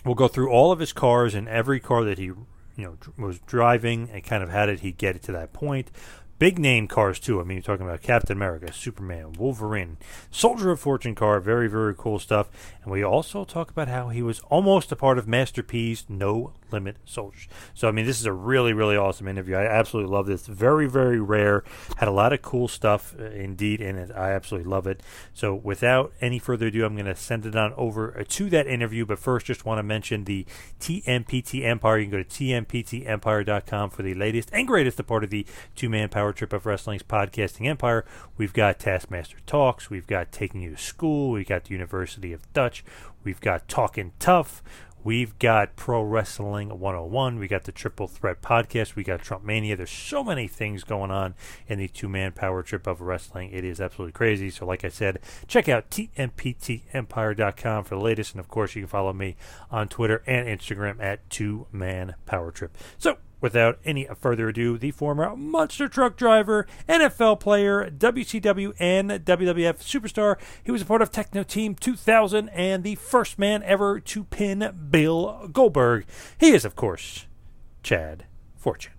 We'll 0.05 0.15
go 0.15 0.27
through 0.27 0.49
all 0.49 0.71
of 0.71 0.79
his 0.79 0.93
cars 0.93 1.35
and 1.35 1.47
every 1.49 1.79
car 1.79 2.03
that 2.05 2.17
he 2.17 2.31
you 2.77 2.85
know 2.85 2.97
was 3.17 3.39
driving 3.39 4.09
and 4.11 4.23
kind 4.23 4.43
of 4.43 4.49
how 4.49 4.65
did 4.65 4.79
he 4.79 4.91
get 4.91 5.15
it 5.15 5.23
to 5.23 5.31
that 5.33 5.51
point 5.51 5.91
big 6.39 6.59
name 6.59 6.87
cars 6.87 7.19
too. 7.19 7.39
I 7.39 7.43
mean, 7.43 7.57
you're 7.57 7.63
talking 7.63 7.85
about 7.85 8.01
Captain 8.01 8.37
America, 8.37 8.71
Superman, 8.71 9.33
Wolverine, 9.33 9.97
Soldier 10.31 10.71
of 10.71 10.79
Fortune 10.79 11.15
car, 11.15 11.39
very 11.39 11.67
very 11.67 11.95
cool 11.95 12.19
stuff. 12.19 12.49
And 12.83 12.91
we 12.91 13.03
also 13.03 13.45
talk 13.45 13.69
about 13.69 13.87
how 13.87 14.09
he 14.09 14.21
was 14.21 14.39
almost 14.49 14.91
a 14.91 14.95
part 14.95 15.17
of 15.17 15.27
Master 15.27 15.63
P's 15.63 16.05
No 16.07 16.53
Limit 16.71 16.97
Soldiers. 17.05 17.47
So 17.73 17.87
I 17.87 17.91
mean, 17.91 18.05
this 18.05 18.19
is 18.19 18.25
a 18.25 18.33
really 18.33 18.73
really 18.73 18.97
awesome 18.97 19.27
interview. 19.27 19.55
I 19.55 19.65
absolutely 19.65 20.11
love 20.11 20.27
this. 20.27 20.45
Very 20.45 20.87
very 20.87 21.19
rare. 21.19 21.63
Had 21.97 22.07
a 22.07 22.11
lot 22.11 22.33
of 22.33 22.41
cool 22.41 22.67
stuff 22.67 23.15
uh, 23.19 23.25
indeed 23.25 23.81
in 23.81 23.97
it. 23.97 24.11
I 24.15 24.31
absolutely 24.31 24.69
love 24.69 24.87
it. 24.87 25.01
So 25.33 25.53
without 25.53 26.13
any 26.21 26.39
further 26.39 26.67
ado, 26.67 26.85
I'm 26.85 26.95
going 26.95 27.05
to 27.05 27.15
send 27.15 27.45
it 27.45 27.55
on 27.55 27.73
over 27.75 28.17
uh, 28.17 28.23
to 28.27 28.49
that 28.49 28.67
interview. 28.67 29.05
But 29.05 29.19
first, 29.19 29.45
just 29.45 29.65
want 29.65 29.79
to 29.79 29.83
mention 29.83 30.25
the 30.25 30.45
TMPT 30.79 31.65
Empire. 31.65 31.99
You 31.99 32.05
can 32.05 32.11
go 32.11 32.23
to 32.23 32.29
tmptempire.com 32.29 33.89
for 33.89 34.03
the 34.03 34.13
latest 34.13 34.49
and 34.53 34.67
greatest 34.67 35.05
part 35.07 35.23
of 35.23 35.29
the 35.29 35.45
two 35.75 35.89
man 35.89 36.09
power 36.09 36.26
trip 36.33 36.53
of 36.53 36.65
wrestling's 36.65 37.03
podcasting 37.03 37.67
empire. 37.67 38.05
We've 38.37 38.53
got 38.53 38.79
Taskmaster 38.79 39.37
Talks. 39.45 39.89
We've 39.89 40.07
got 40.07 40.31
Taking 40.31 40.61
You 40.61 40.71
to 40.71 40.77
School. 40.77 41.31
We've 41.31 41.47
got 41.47 41.65
the 41.65 41.73
University 41.73 42.33
of 42.33 42.51
Dutch. 42.53 42.83
We've 43.23 43.41
got 43.41 43.67
Talking 43.67 44.13
Tough. 44.19 44.61
We've 45.07 45.37
got 45.39 45.75
Pro 45.77 46.01
Wrestling 46.01 46.79
101. 46.79 47.39
We 47.39 47.47
got 47.47 47.63
the 47.63 47.71
Triple 47.71 48.07
Threat 48.07 48.41
podcast. 48.41 48.95
We 48.95 49.05
got 49.05 49.21
Trump 49.21 49.45
Mania. 49.45 49.77
There's 49.77 49.89
so 49.89 50.21
many 50.21 50.49
things 50.49 50.83
going 50.83 51.11
on 51.11 51.33
in 51.65 51.79
the 51.79 51.87
two 51.87 52.09
man 52.09 52.33
power 52.33 52.61
trip 52.61 52.85
of 52.87 52.99
wrestling. 52.99 53.51
It 53.53 53.63
is 53.63 53.79
absolutely 53.79 54.11
crazy. 54.11 54.49
So, 54.49 54.65
like 54.65 54.83
I 54.83 54.89
said, 54.89 55.19
check 55.47 55.69
out 55.69 55.89
tmptempire.com 55.91 57.83
for 57.85 57.95
the 57.95 58.01
latest. 58.01 58.33
And 58.33 58.41
of 58.41 58.49
course, 58.49 58.75
you 58.75 58.81
can 58.81 58.89
follow 58.89 59.13
me 59.13 59.37
on 59.71 59.87
Twitter 59.87 60.23
and 60.27 60.45
Instagram 60.45 61.01
at 61.01 61.29
two 61.29 61.67
man 61.71 62.15
power 62.25 62.51
trip. 62.51 62.75
So, 62.97 63.17
Without 63.39 63.79
any 63.85 64.07
further 64.19 64.49
ado, 64.49 64.77
the 64.77 64.91
former 64.91 65.35
monster 65.35 65.87
truck 65.87 66.17
driver, 66.17 66.65
NFL 66.89 67.39
player, 67.39 67.89
WCW 67.89 68.73
and 68.79 69.11
WWF 69.11 69.77
superstar. 69.79 70.37
He 70.63 70.71
was 70.71 70.81
a 70.81 70.85
part 70.85 71.01
of 71.01 71.11
Techno 71.11 71.43
Team 71.43 71.75
2000 71.75 72.49
and 72.49 72.83
the 72.83 72.95
first 72.95 73.37
man 73.37 73.61
ever 73.63 73.99
to 73.99 74.23
pin 74.23 74.87
Bill 74.89 75.49
Goldberg. 75.51 76.05
He 76.39 76.49
is, 76.49 76.65
of 76.65 76.75
course, 76.75 77.27
Chad 77.83 78.25
Fortune. 78.55 78.93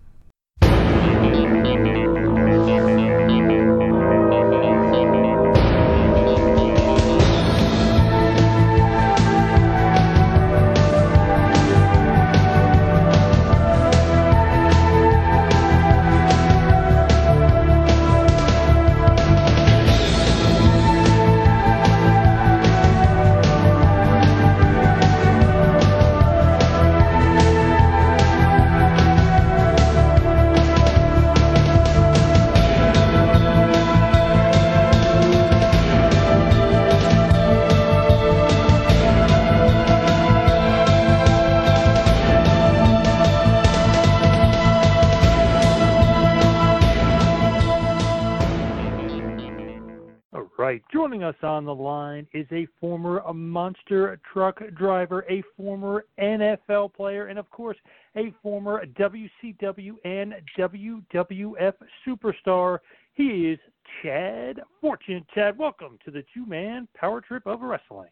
Joining 51.08 51.24
us 51.24 51.36
on 51.42 51.64
the 51.64 51.74
line 51.74 52.26
is 52.34 52.46
a 52.52 52.68
former 52.78 53.22
monster 53.32 54.20
truck 54.30 54.60
driver, 54.76 55.24
a 55.30 55.42
former 55.56 56.04
NFL 56.20 56.92
player, 56.92 57.28
and 57.28 57.38
of 57.38 57.50
course, 57.50 57.78
a 58.14 58.30
former 58.42 58.84
WCW 58.84 59.92
and 60.04 60.34
WWF 60.58 61.72
superstar. 62.06 62.80
He 63.14 63.48
is 63.48 63.58
Chad 64.02 64.60
Fortune. 64.82 65.24
Chad, 65.34 65.56
welcome 65.56 65.98
to 66.04 66.10
the 66.10 66.22
two 66.34 66.44
man 66.44 66.86
power 66.94 67.22
trip 67.22 67.46
of 67.46 67.62
wrestling. 67.62 68.10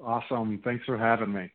Awesome. 0.00 0.60
Thanks 0.62 0.84
for 0.84 0.96
having 0.96 1.32
me. 1.32 1.50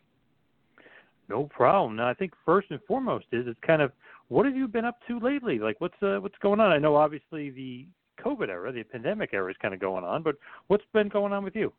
No 1.30 1.46
problem. 1.46 1.96
Now, 1.96 2.10
I 2.10 2.14
think 2.14 2.34
first 2.46 2.70
and 2.70 2.82
foremost 2.86 3.28
is 3.32 3.48
it's 3.48 3.58
kind 3.66 3.82
of 3.82 3.94
what 4.28 4.46
have 4.46 4.58
you 4.58 4.68
been 4.68 4.84
up 4.84 5.00
to 5.08 5.22
lately? 5.22 5.58
Like, 5.60 5.80
what's 5.80 6.04
uh, 6.04 6.18
what's 6.18 6.38
going 6.42 6.60
on? 6.60 6.74
I 6.74 6.80
know 6.80 6.98
obviously 6.98 7.50
the 7.50 7.86
COVID 8.24 8.50
era, 8.50 8.72
the 8.72 8.84
pandemic 8.84 9.32
era 9.34 9.50
is 9.50 9.58
kind 9.62 9.74
of 9.74 9.80
going 9.80 10.04
on. 10.04 10.24
But 10.24 10.36
what's 10.68 10.84
been 10.94 11.10
going 11.10 11.34
on 11.34 11.44
with 11.44 11.56
you? 11.56 11.74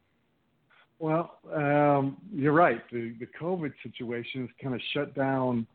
Well, 0.98 1.38
um, 1.54 2.18
you're 2.32 2.52
right. 2.52 2.82
The 2.92 3.14
the 3.18 3.26
COVID 3.40 3.72
situation 3.82 4.42
has 4.42 4.50
kind 4.62 4.74
of 4.74 4.80
shut 4.92 5.14
down 5.14 5.66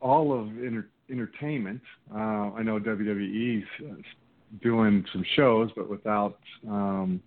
all 0.00 0.38
of 0.38 0.46
inter- 0.62 0.88
entertainment. 1.10 1.80
Uh, 2.14 2.52
I 2.54 2.62
know 2.62 2.78
WWE's 2.78 3.64
uh, 3.82 3.94
doing 4.62 5.04
some 5.12 5.24
shows, 5.36 5.70
but 5.74 5.88
without 5.88 6.38
um, 6.68 7.20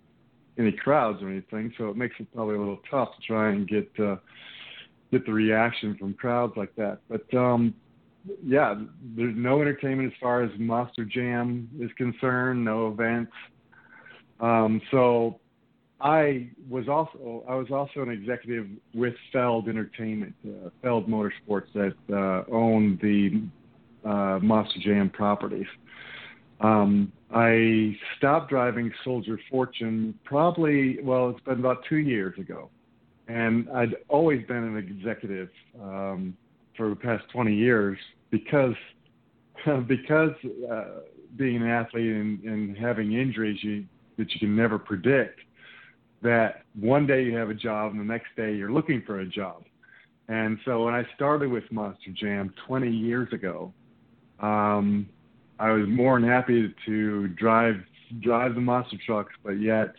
any 0.58 0.72
crowds 0.72 1.22
or 1.22 1.30
anything, 1.30 1.72
so 1.78 1.88
it 1.88 1.96
makes 1.96 2.14
it 2.18 2.32
probably 2.34 2.54
a 2.56 2.58
little 2.58 2.80
tough 2.90 3.08
to 3.16 3.26
try 3.26 3.50
and 3.50 3.68
get 3.68 3.90
uh, 3.98 4.16
get 5.10 5.26
the 5.26 5.32
reaction 5.32 5.96
from 5.98 6.14
crowds 6.14 6.54
like 6.56 6.74
that. 6.76 6.98
But 7.08 7.32
um, 7.36 7.74
yeah, 8.44 8.74
there's 9.16 9.34
no 9.36 9.60
entertainment 9.60 10.12
as 10.12 10.18
far 10.20 10.42
as 10.42 10.50
Monster 10.58 11.04
Jam 11.04 11.68
is 11.80 11.90
concerned, 11.96 12.64
no 12.64 12.88
events. 12.88 13.32
Um, 14.40 14.80
so 14.90 15.40
I 16.00 16.48
was 16.68 16.88
also 16.88 17.44
I 17.48 17.54
was 17.54 17.70
also 17.70 18.02
an 18.02 18.10
executive 18.10 18.66
with 18.92 19.14
Feld 19.32 19.68
Entertainment, 19.68 20.34
uh, 20.46 20.70
Feld 20.82 21.08
Motorsports 21.08 21.72
that 21.74 21.94
uh, 22.12 22.42
owned 22.52 22.98
the 23.00 23.42
uh, 24.04 24.40
Monster 24.40 24.80
Jam 24.80 25.10
properties. 25.10 25.66
Um, 26.60 27.12
I 27.32 27.96
stopped 28.18 28.50
driving 28.50 28.92
Soldier 29.04 29.38
Fortune 29.50 30.18
probably 30.24 31.00
well 31.02 31.30
it's 31.30 31.40
been 31.40 31.60
about 31.60 31.84
two 31.88 31.98
years 31.98 32.36
ago, 32.38 32.68
and 33.28 33.68
I'd 33.70 33.94
always 34.08 34.44
been 34.46 34.64
an 34.64 34.76
executive. 34.76 35.50
Um, 35.80 36.36
for 36.76 36.88
the 36.88 36.96
past 36.96 37.24
20 37.32 37.54
years 37.54 37.98
because 38.30 38.74
because 39.86 40.32
uh, 40.70 41.00
being 41.36 41.56
an 41.56 41.68
athlete 41.68 42.10
and, 42.10 42.42
and 42.44 42.76
having 42.76 43.12
injuries 43.12 43.58
you, 43.62 43.84
that 44.18 44.32
you 44.32 44.40
can 44.40 44.56
never 44.56 44.78
predict 44.78 45.40
that 46.22 46.62
one 46.78 47.06
day 47.06 47.24
you 47.24 47.36
have 47.36 47.50
a 47.50 47.54
job 47.54 47.92
and 47.92 48.00
the 48.00 48.04
next 48.04 48.28
day 48.36 48.54
you're 48.54 48.72
looking 48.72 49.02
for 49.06 49.20
a 49.20 49.26
job. 49.26 49.64
And 50.28 50.58
so 50.64 50.84
when 50.84 50.94
i 50.94 51.04
started 51.14 51.50
with 51.50 51.64
monster 51.70 52.10
jam 52.14 52.54
20 52.66 52.90
years 52.90 53.32
ago 53.32 53.72
um, 54.40 55.08
i 55.58 55.70
was 55.70 55.86
more 55.88 56.18
than 56.18 56.28
happy 56.28 56.74
to 56.86 57.28
drive 57.28 57.76
drive 58.20 58.54
the 58.54 58.60
monster 58.60 58.96
trucks 59.04 59.32
but 59.42 59.60
yet 59.60 59.94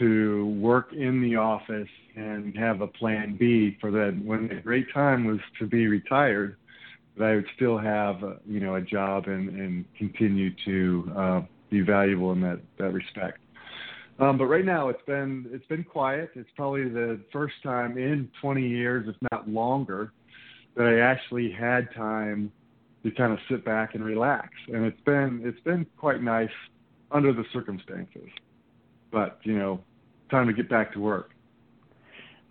to 0.00 0.46
work 0.60 0.92
in 0.92 1.22
the 1.22 1.36
office 1.36 1.88
and 2.16 2.56
have 2.56 2.80
a 2.80 2.88
plan 2.88 3.36
B 3.38 3.76
for 3.80 3.90
that 3.92 4.20
when 4.24 4.48
the 4.48 4.56
great 4.56 4.92
time 4.92 5.24
was 5.24 5.38
to 5.60 5.66
be 5.66 5.86
retired, 5.86 6.56
that 7.16 7.24
I 7.24 7.34
would 7.36 7.46
still 7.54 7.78
have 7.78 8.24
uh, 8.24 8.34
you 8.46 8.60
know 8.60 8.74
a 8.74 8.80
job 8.80 9.26
and 9.26 9.48
and 9.50 9.84
continue 9.96 10.50
to 10.64 11.12
uh, 11.16 11.40
be 11.70 11.82
valuable 11.82 12.32
in 12.32 12.40
that 12.40 12.60
that 12.78 12.92
respect. 12.92 13.38
Um, 14.18 14.36
but 14.36 14.46
right 14.46 14.64
now 14.64 14.88
it's 14.88 15.02
been 15.06 15.46
it's 15.52 15.66
been 15.66 15.84
quiet. 15.84 16.30
It's 16.34 16.50
probably 16.56 16.88
the 16.88 17.20
first 17.32 17.54
time 17.62 17.96
in 17.96 18.28
20 18.42 18.66
years, 18.66 19.06
if 19.08 19.16
not 19.30 19.48
longer, 19.48 20.12
that 20.76 20.86
I 20.86 21.00
actually 21.00 21.50
had 21.50 21.88
time 21.94 22.52
to 23.02 23.10
kind 23.12 23.32
of 23.32 23.38
sit 23.50 23.64
back 23.64 23.94
and 23.94 24.04
relax. 24.04 24.48
And 24.68 24.84
it's 24.84 25.00
been 25.02 25.42
it's 25.44 25.60
been 25.60 25.86
quite 25.96 26.22
nice 26.22 26.50
under 27.10 27.32
the 27.32 27.44
circumstances. 27.52 28.28
But 29.10 29.38
you 29.42 29.58
know, 29.58 29.80
time 30.30 30.46
to 30.46 30.52
get 30.52 30.68
back 30.68 30.92
to 30.94 31.00
work. 31.00 31.30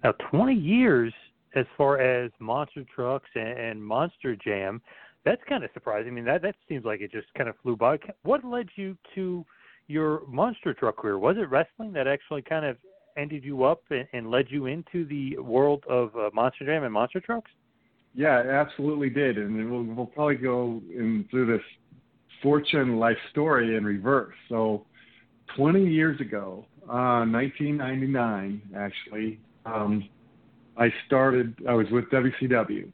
Now, 0.04 0.14
20 0.32 0.54
years 0.54 1.14
as 1.56 1.66
far 1.78 2.00
as 2.00 2.32
monster 2.40 2.86
trucks 2.94 3.30
and, 3.36 3.60
and 3.60 3.84
Monster 3.84 4.36
Jam, 4.36 4.82
that's 5.26 5.42
kind 5.50 5.64
of 5.64 5.70
surprising. 5.74 6.12
I 6.12 6.16
mean, 6.16 6.26
that 6.26 6.42
that 6.44 6.56
seems 6.68 6.86
like 6.86 7.02
it 7.02 7.12
just 7.12 7.28
kind 7.36 7.50
of 7.50 7.56
flew 7.62 7.76
by. 7.76 7.98
What 8.24 8.46
led 8.46 8.68
you 8.76 8.98
to 9.16 9.46
your 9.88 10.22
monster 10.28 10.74
truck 10.74 10.98
career? 10.98 11.18
Was 11.18 11.38
it 11.38 11.50
wrestling 11.50 11.92
that 11.94 12.08
actually 12.08 12.44
kind 12.44 12.66
of 12.66 12.78
ended 13.18 13.44
you 13.44 13.64
up 13.64 13.82
and, 13.90 14.08
and 14.14 14.32
led 14.32 14.46
you 14.50 14.68
into 14.68 15.06
the 15.06 15.38
world 15.40 15.84
of 15.90 16.16
uh, 16.16 16.30
Monster 16.34 16.66
Jam 16.66 16.84
and 16.84 16.94
monster 16.94 17.20
trucks? 17.20 17.52
Yeah, 18.16 18.40
it 18.40 18.48
absolutely 18.48 19.10
did, 19.10 19.38
and 19.38 19.70
we'll, 19.72 19.84
we'll 19.84 20.06
probably 20.06 20.36
go 20.36 20.82
in 20.90 21.26
through 21.30 21.46
this 21.58 21.66
fortune 22.42 22.98
life 22.98 23.18
story 23.32 23.76
in 23.76 23.84
reverse. 23.84 24.34
So, 24.48 24.86
20 25.58 25.86
years 25.86 26.20
ago, 26.22 26.66
uh, 26.89 27.24
1999, 27.25 28.62
actually, 28.75 29.39
um, 29.65 30.10
I 30.77 30.91
started. 31.05 31.55
I 31.67 31.74
was 31.74 31.88
with 31.91 32.05
WCW, 32.05 32.91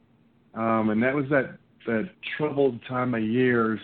um, 0.53 0.89
and 0.89 1.01
that 1.01 1.13
was 1.13 1.25
that 1.29 1.57
that 1.85 2.09
troubled 2.37 2.79
time 2.89 3.13
of 3.13 3.21
years 3.21 3.79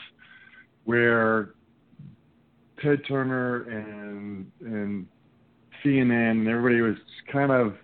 where 0.85 1.51
Ted 2.81 3.01
Turner 3.07 3.63
and 3.69 4.51
and 4.61 5.07
CNN 5.83 6.31
and 6.31 6.47
everybody 6.47 6.81
was 6.81 6.97
kind 7.31 7.51
of 7.51 7.75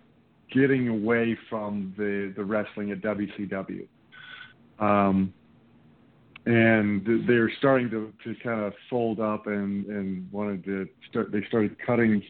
getting 0.51 0.87
away 0.89 1.37
from 1.49 1.93
the 1.97 2.33
the 2.35 2.43
wrestling 2.43 2.91
at 2.91 3.01
WCW. 3.01 3.87
Um, 4.79 5.33
and 6.47 7.27
they're 7.27 7.51
starting 7.57 7.89
to, 7.89 8.13
to 8.23 8.33
kind 8.41 8.61
of 8.61 8.73
fold 8.89 9.19
up 9.19 9.47
and, 9.47 9.85
and 9.87 10.31
wanted 10.31 10.63
to 10.63 10.87
start. 11.09 11.29
They 11.29 11.43
started 11.49 11.75
cutting 11.85 12.23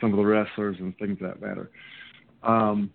some 0.00 0.12
of 0.12 0.16
the 0.16 0.24
wrestlers 0.24 0.76
and 0.80 0.96
things 0.96 1.18
that 1.20 1.42
matter. 1.42 1.70
Um, 2.42 2.90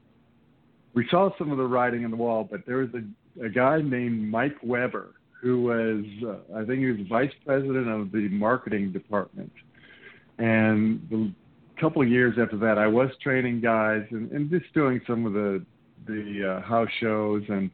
we 0.95 1.07
saw 1.11 1.29
some 1.37 1.51
of 1.51 1.59
the 1.59 1.65
writing 1.65 2.03
on 2.03 2.09
the 2.09 2.17
wall, 2.17 2.47
but 2.49 2.61
there 2.65 2.77
was 2.77 2.89
a, 2.95 3.45
a 3.45 3.49
guy 3.49 3.79
named 3.81 4.27
Mike 4.27 4.57
Weber 4.63 5.13
who 5.39 5.61
was, 5.61 6.03
uh, 6.27 6.57
I 6.57 6.65
think 6.65 6.79
he 6.79 6.87
was 6.87 7.07
vice 7.07 7.31
president 7.45 7.87
of 7.87 8.11
the 8.11 8.27
marketing 8.29 8.91
department. 8.91 9.51
And 10.39 11.07
the 11.11 11.31
couple 11.79 12.01
of 12.01 12.09
years 12.09 12.37
after 12.41 12.57
that, 12.57 12.79
I 12.79 12.87
was 12.87 13.11
training 13.21 13.61
guys 13.61 14.03
and, 14.09 14.31
and 14.31 14.49
just 14.49 14.73
doing 14.73 14.99
some 15.05 15.27
of 15.27 15.33
the 15.33 15.63
the 16.07 16.57
uh, 16.57 16.67
house 16.67 16.89
shows 16.99 17.43
and 17.49 17.69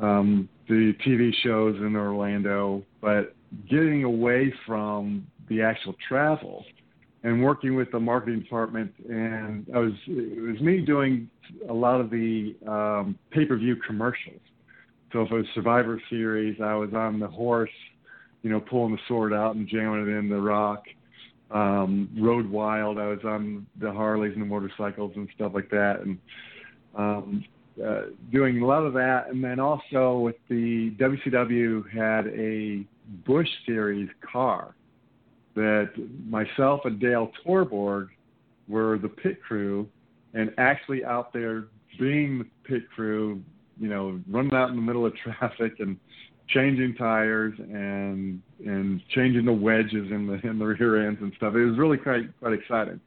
um, 0.00 0.48
the 0.68 0.94
TV 1.06 1.32
shows 1.42 1.76
in 1.76 1.96
Orlando, 1.96 2.82
but 3.00 3.34
getting 3.68 4.04
away 4.04 4.52
from 4.66 5.26
the 5.48 5.62
actual 5.62 5.94
travel 6.08 6.64
and 7.22 7.42
working 7.42 7.74
with 7.74 7.90
the 7.90 8.00
marketing 8.00 8.40
department. 8.40 8.92
And 9.08 9.66
I 9.74 9.78
was 9.78 9.92
it 10.06 10.40
was 10.40 10.60
me 10.60 10.80
doing 10.80 11.28
a 11.68 11.72
lot 11.72 12.00
of 12.00 12.10
the 12.10 12.54
um, 12.66 13.18
pay 13.30 13.44
per 13.44 13.56
view 13.56 13.76
commercials. 13.86 14.40
So 15.12 15.22
if 15.22 15.30
it 15.30 15.34
was 15.34 15.46
Survivor 15.54 16.00
Series, 16.08 16.60
I 16.62 16.74
was 16.74 16.90
on 16.94 17.18
the 17.18 17.26
horse, 17.26 17.70
you 18.42 18.50
know, 18.50 18.60
pulling 18.60 18.92
the 18.92 19.00
sword 19.08 19.32
out 19.32 19.56
and 19.56 19.66
jamming 19.68 20.08
it 20.08 20.16
in 20.16 20.28
the 20.28 20.40
rock. 20.40 20.84
Um, 21.50 22.08
Road 22.16 22.48
Wild, 22.48 22.96
I 22.96 23.08
was 23.08 23.18
on 23.24 23.66
the 23.80 23.90
Harleys 23.92 24.34
and 24.34 24.42
the 24.42 24.46
motorcycles 24.46 25.12
and 25.16 25.28
stuff 25.34 25.50
like 25.52 25.68
that, 25.70 26.00
and 26.00 26.16
um, 26.94 27.44
uh, 27.84 28.02
doing 28.32 28.62
a 28.62 28.66
lot 28.66 28.84
of 28.84 28.92
that. 28.94 29.28
And 29.30 29.42
then 29.42 29.60
also 29.60 30.18
with 30.18 30.36
the 30.48 30.90
WCW 30.98 31.90
had 31.90 32.26
a 32.28 32.84
Busch 33.26 33.48
Series 33.66 34.08
car 34.20 34.74
that 35.54 35.90
myself 36.28 36.80
and 36.84 37.00
Dale 37.00 37.30
Torborg 37.44 38.08
were 38.68 38.98
the 38.98 39.08
pit 39.08 39.42
crew, 39.42 39.88
and 40.34 40.52
actually 40.58 41.04
out 41.04 41.32
there 41.32 41.64
being 41.98 42.38
the 42.38 42.46
pit 42.64 42.84
crew, 42.94 43.42
you 43.80 43.88
know, 43.88 44.20
running 44.28 44.54
out 44.54 44.70
in 44.70 44.76
the 44.76 44.82
middle 44.82 45.04
of 45.04 45.14
traffic 45.16 45.80
and 45.80 45.98
changing 46.48 46.94
tires 46.96 47.54
and 47.58 48.42
and 48.64 49.00
changing 49.14 49.44
the 49.44 49.52
wedges 49.52 50.10
in 50.10 50.26
the 50.26 50.34
in 50.48 50.58
the 50.58 50.64
rear 50.64 51.06
ends 51.06 51.20
and 51.20 51.32
stuff. 51.36 51.54
It 51.54 51.64
was 51.64 51.78
really 51.78 51.96
quite 51.96 52.26
quite 52.40 52.52
exciting. 52.52 53.00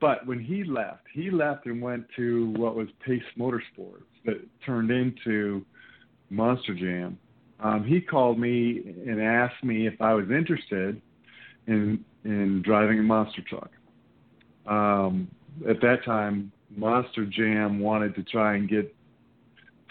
But 0.00 0.26
when 0.26 0.40
he 0.40 0.64
left, 0.64 1.02
he 1.12 1.30
left 1.30 1.66
and 1.66 1.82
went 1.82 2.06
to 2.16 2.52
what 2.56 2.74
was 2.74 2.88
Pace 3.04 3.22
Motorsports 3.38 4.04
that 4.24 4.40
turned 4.64 4.90
into 4.90 5.64
Monster 6.30 6.74
Jam. 6.74 7.18
Um, 7.60 7.84
he 7.84 8.00
called 8.00 8.38
me 8.38 8.82
and 9.06 9.20
asked 9.20 9.62
me 9.62 9.86
if 9.86 10.00
I 10.00 10.14
was 10.14 10.30
interested 10.30 11.00
in 11.66 12.04
in 12.24 12.62
driving 12.62 12.98
a 12.98 13.02
monster 13.02 13.42
truck. 13.48 13.70
Um, 14.66 15.28
at 15.68 15.80
that 15.80 16.04
time, 16.04 16.52
Monster 16.76 17.24
Jam 17.26 17.80
wanted 17.80 18.14
to 18.14 18.22
try 18.22 18.56
and 18.56 18.68
get 18.68 18.94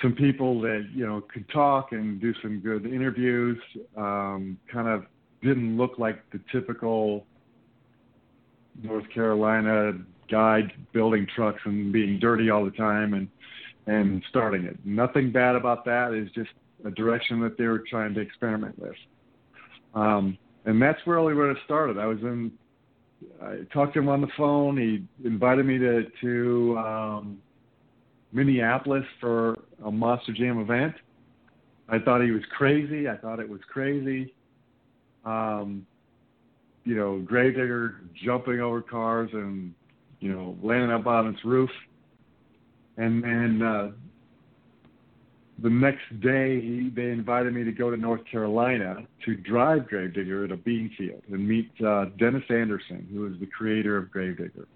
some 0.01 0.13
people 0.13 0.61
that 0.61 0.87
you 0.93 1.05
know 1.05 1.21
could 1.21 1.47
talk 1.49 1.91
and 1.91 2.19
do 2.19 2.33
some 2.41 2.59
good 2.59 2.85
interviews. 2.85 3.59
Um, 3.95 4.57
kind 4.71 4.87
of 4.87 5.05
didn't 5.41 5.77
look 5.77 5.99
like 5.99 6.29
the 6.31 6.39
typical 6.51 7.25
North 8.81 9.09
Carolina 9.13 9.93
guy 10.29 10.61
building 10.93 11.27
trucks 11.35 11.61
and 11.65 11.91
being 11.91 12.19
dirty 12.19 12.49
all 12.49 12.63
the 12.63 12.71
time 12.71 13.13
and 13.13 13.27
and 13.87 14.23
starting 14.29 14.65
it. 14.65 14.77
Nothing 14.85 15.31
bad 15.31 15.55
about 15.55 15.83
that. 15.85 16.11
It's 16.13 16.33
just 16.35 16.51
a 16.85 16.91
direction 16.91 17.39
that 17.41 17.57
they 17.57 17.65
were 17.65 17.83
trying 17.89 18.13
to 18.13 18.19
experiment 18.19 18.77
with. 18.77 18.95
Um, 19.95 20.37
and 20.65 20.79
that's 20.81 20.99
where 21.05 21.21
we 21.23 21.33
would 21.33 21.49
have 21.49 21.63
started. 21.65 21.97
I 21.97 22.05
was 22.05 22.19
in. 22.19 22.51
I 23.41 23.59
talked 23.73 23.93
to 23.95 23.99
him 23.99 24.07
on 24.07 24.21
the 24.21 24.29
phone. 24.37 24.77
He 24.77 25.27
invited 25.27 25.65
me 25.65 25.77
to 25.79 26.05
to 26.21 26.77
um, 26.77 27.37
Minneapolis 28.31 29.05
for 29.19 29.57
a 29.83 29.91
Monster 29.91 30.33
Jam 30.33 30.59
event. 30.59 30.93
I 31.89 31.97
thought 31.97 32.21
he 32.23 32.31
was 32.31 32.43
crazy. 32.55 33.09
I 33.09 33.17
thought 33.17 33.39
it 33.39 33.49
was 33.49 33.61
crazy. 33.67 34.33
Um, 35.25 35.85
you 36.85 36.95
know, 36.95 37.19
Gravedigger 37.19 38.01
jumping 38.23 38.59
over 38.59 38.81
cars 38.81 39.29
and 39.33 39.73
you 40.19 40.31
know 40.31 40.57
landing 40.61 40.91
up 40.91 41.07
on 41.07 41.27
its 41.27 41.43
roof. 41.45 41.69
And 42.97 43.23
then 43.23 43.61
uh, 43.61 43.91
the 45.61 45.69
next 45.69 46.19
day, 46.21 46.59
he, 46.59 46.91
they 46.93 47.09
invited 47.11 47.53
me 47.53 47.63
to 47.63 47.71
go 47.71 47.89
to 47.89 47.97
North 47.97 48.21
Carolina 48.29 49.05
to 49.25 49.35
drive 49.35 49.87
Gravedigger 49.87 50.45
at 50.45 50.51
a 50.51 50.57
bean 50.57 50.91
field 50.97 51.21
and 51.31 51.47
meet 51.47 51.69
uh, 51.85 52.05
Dennis 52.17 52.43
Anderson, 52.49 53.07
who 53.11 53.25
is 53.27 53.39
the 53.39 53.45
creator 53.45 53.97
of 53.97 54.11
Gravedigger. 54.11 54.67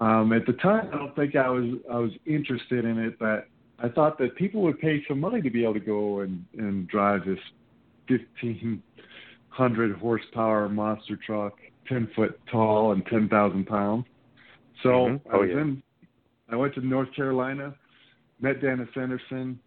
Um, 0.00 0.32
at 0.32 0.44
the 0.46 0.54
time, 0.54 0.88
I 0.92 0.96
don't 0.96 1.14
think 1.14 1.36
I 1.36 1.48
was 1.48 1.78
I 1.90 1.98
was 1.98 2.10
interested 2.26 2.84
in 2.84 2.98
it, 2.98 3.18
but 3.18 3.48
I 3.78 3.88
thought 3.88 4.18
that 4.18 4.34
people 4.36 4.62
would 4.62 4.78
pay 4.80 5.04
some 5.06 5.20
money 5.20 5.40
to 5.42 5.50
be 5.50 5.62
able 5.62 5.74
to 5.74 5.80
go 5.80 6.20
and, 6.20 6.44
and 6.56 6.88
drive 6.88 7.24
this 7.24 7.38
1,500 9.56 9.96
horsepower 9.96 10.68
monster 10.68 11.18
truck, 11.24 11.54
10 11.88 12.10
foot 12.16 12.40
tall 12.50 12.92
and 12.92 13.04
10,000 13.06 13.66
pounds. 13.66 14.04
So 14.82 14.88
mm-hmm. 14.88 15.28
oh, 15.28 15.36
I 15.36 15.40
was 15.40 15.50
yeah. 15.52 15.60
in. 15.60 15.82
I 16.50 16.56
went 16.56 16.74
to 16.74 16.86
North 16.86 17.08
Carolina 17.14 17.74
met 18.40 18.60
Dennis 18.60 18.88
Anderson. 18.96 19.58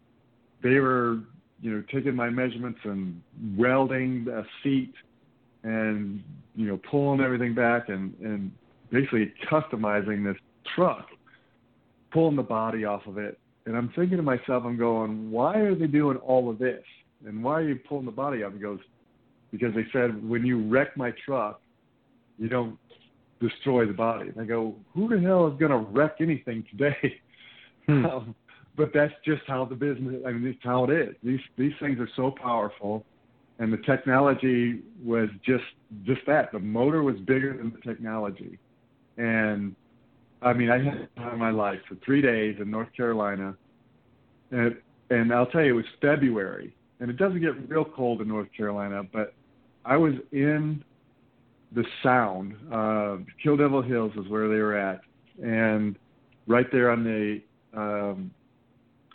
They 0.62 0.78
were, 0.78 1.18
you 1.60 1.70
know, 1.70 1.82
taking 1.92 2.14
my 2.14 2.30
measurements 2.30 2.78
and 2.84 3.20
welding 3.56 4.26
a 4.32 4.44
seat 4.62 4.94
and, 5.64 6.22
you 6.54 6.66
know, 6.66 6.80
pulling 6.90 7.20
everything 7.20 7.54
back 7.54 7.88
and, 7.88 8.14
and 8.20 8.52
basically 8.90 9.32
customizing 9.50 10.24
this 10.24 10.40
truck, 10.74 11.08
pulling 12.12 12.36
the 12.36 12.42
body 12.42 12.84
off 12.84 13.06
of 13.06 13.18
it. 13.18 13.38
And 13.66 13.76
I'm 13.76 13.92
thinking 13.94 14.16
to 14.16 14.22
myself, 14.22 14.64
I'm 14.64 14.78
going, 14.78 15.30
why 15.30 15.56
are 15.56 15.74
they 15.74 15.86
doing 15.86 16.16
all 16.18 16.48
of 16.48 16.58
this? 16.58 16.82
And 17.26 17.42
why 17.42 17.54
are 17.54 17.68
you 17.68 17.78
pulling 17.88 18.06
the 18.06 18.12
body 18.12 18.42
off? 18.42 18.52
He 18.54 18.60
goes, 18.60 18.78
because 19.50 19.74
they 19.74 19.86
said 19.92 20.28
when 20.28 20.44
you 20.44 20.68
wreck 20.68 20.96
my 20.96 21.12
truck, 21.24 21.60
you 22.38 22.48
don't 22.48 22.78
destroy 23.40 23.86
the 23.86 23.92
body. 23.92 24.28
And 24.28 24.40
I 24.40 24.44
go, 24.44 24.74
who 24.94 25.08
the 25.08 25.20
hell 25.20 25.46
is 25.48 25.58
going 25.58 25.70
to 25.70 25.78
wreck 25.78 26.16
anything 26.20 26.64
today? 26.70 27.20
Hmm. 27.86 28.04
Um, 28.04 28.34
but 28.76 28.90
that's 28.92 29.14
just 29.24 29.40
how 29.46 29.64
the 29.64 29.74
business. 29.74 30.22
I 30.26 30.30
mean, 30.30 30.46
it's 30.46 30.58
how 30.62 30.84
it 30.84 30.90
is. 30.90 31.14
These 31.22 31.40
these 31.56 31.72
things 31.80 31.98
are 31.98 32.08
so 32.16 32.30
powerful, 32.30 33.02
and 33.58 33.72
the 33.72 33.78
technology 33.78 34.82
was 35.02 35.28
just 35.44 35.64
just 36.04 36.20
that. 36.26 36.52
The 36.52 36.58
motor 36.58 37.02
was 37.02 37.16
bigger 37.20 37.56
than 37.56 37.72
the 37.72 37.80
technology, 37.80 38.58
and 39.16 39.74
I 40.42 40.52
mean, 40.52 40.70
I 40.70 40.84
had 40.84 41.08
time 41.16 41.32
in 41.32 41.38
my 41.38 41.50
life 41.50 41.80
for 41.88 41.96
three 42.04 42.22
days 42.22 42.56
in 42.60 42.70
North 42.70 42.92
Carolina, 42.96 43.56
and 44.50 44.76
and 45.10 45.32
I'll 45.32 45.46
tell 45.46 45.62
you, 45.64 45.72
it 45.72 45.76
was 45.76 45.84
February, 46.00 46.76
and 47.00 47.10
it 47.10 47.16
doesn't 47.16 47.40
get 47.40 47.68
real 47.68 47.84
cold 47.84 48.20
in 48.20 48.28
North 48.28 48.48
Carolina, 48.56 49.02
but 49.12 49.34
I 49.88 49.96
was 49.96 50.12
in 50.32 50.84
the 51.72 51.84
Sound. 52.02 52.54
Uh, 52.70 53.16
Kill 53.42 53.56
Devil 53.56 53.80
Hills 53.80 54.12
is 54.16 54.28
where 54.28 54.46
they 54.46 54.56
were 54.56 54.76
at, 54.76 55.00
and 55.42 55.98
right 56.46 56.66
there 56.70 56.90
on 56.90 57.04
the 57.04 57.40
um, 57.74 58.30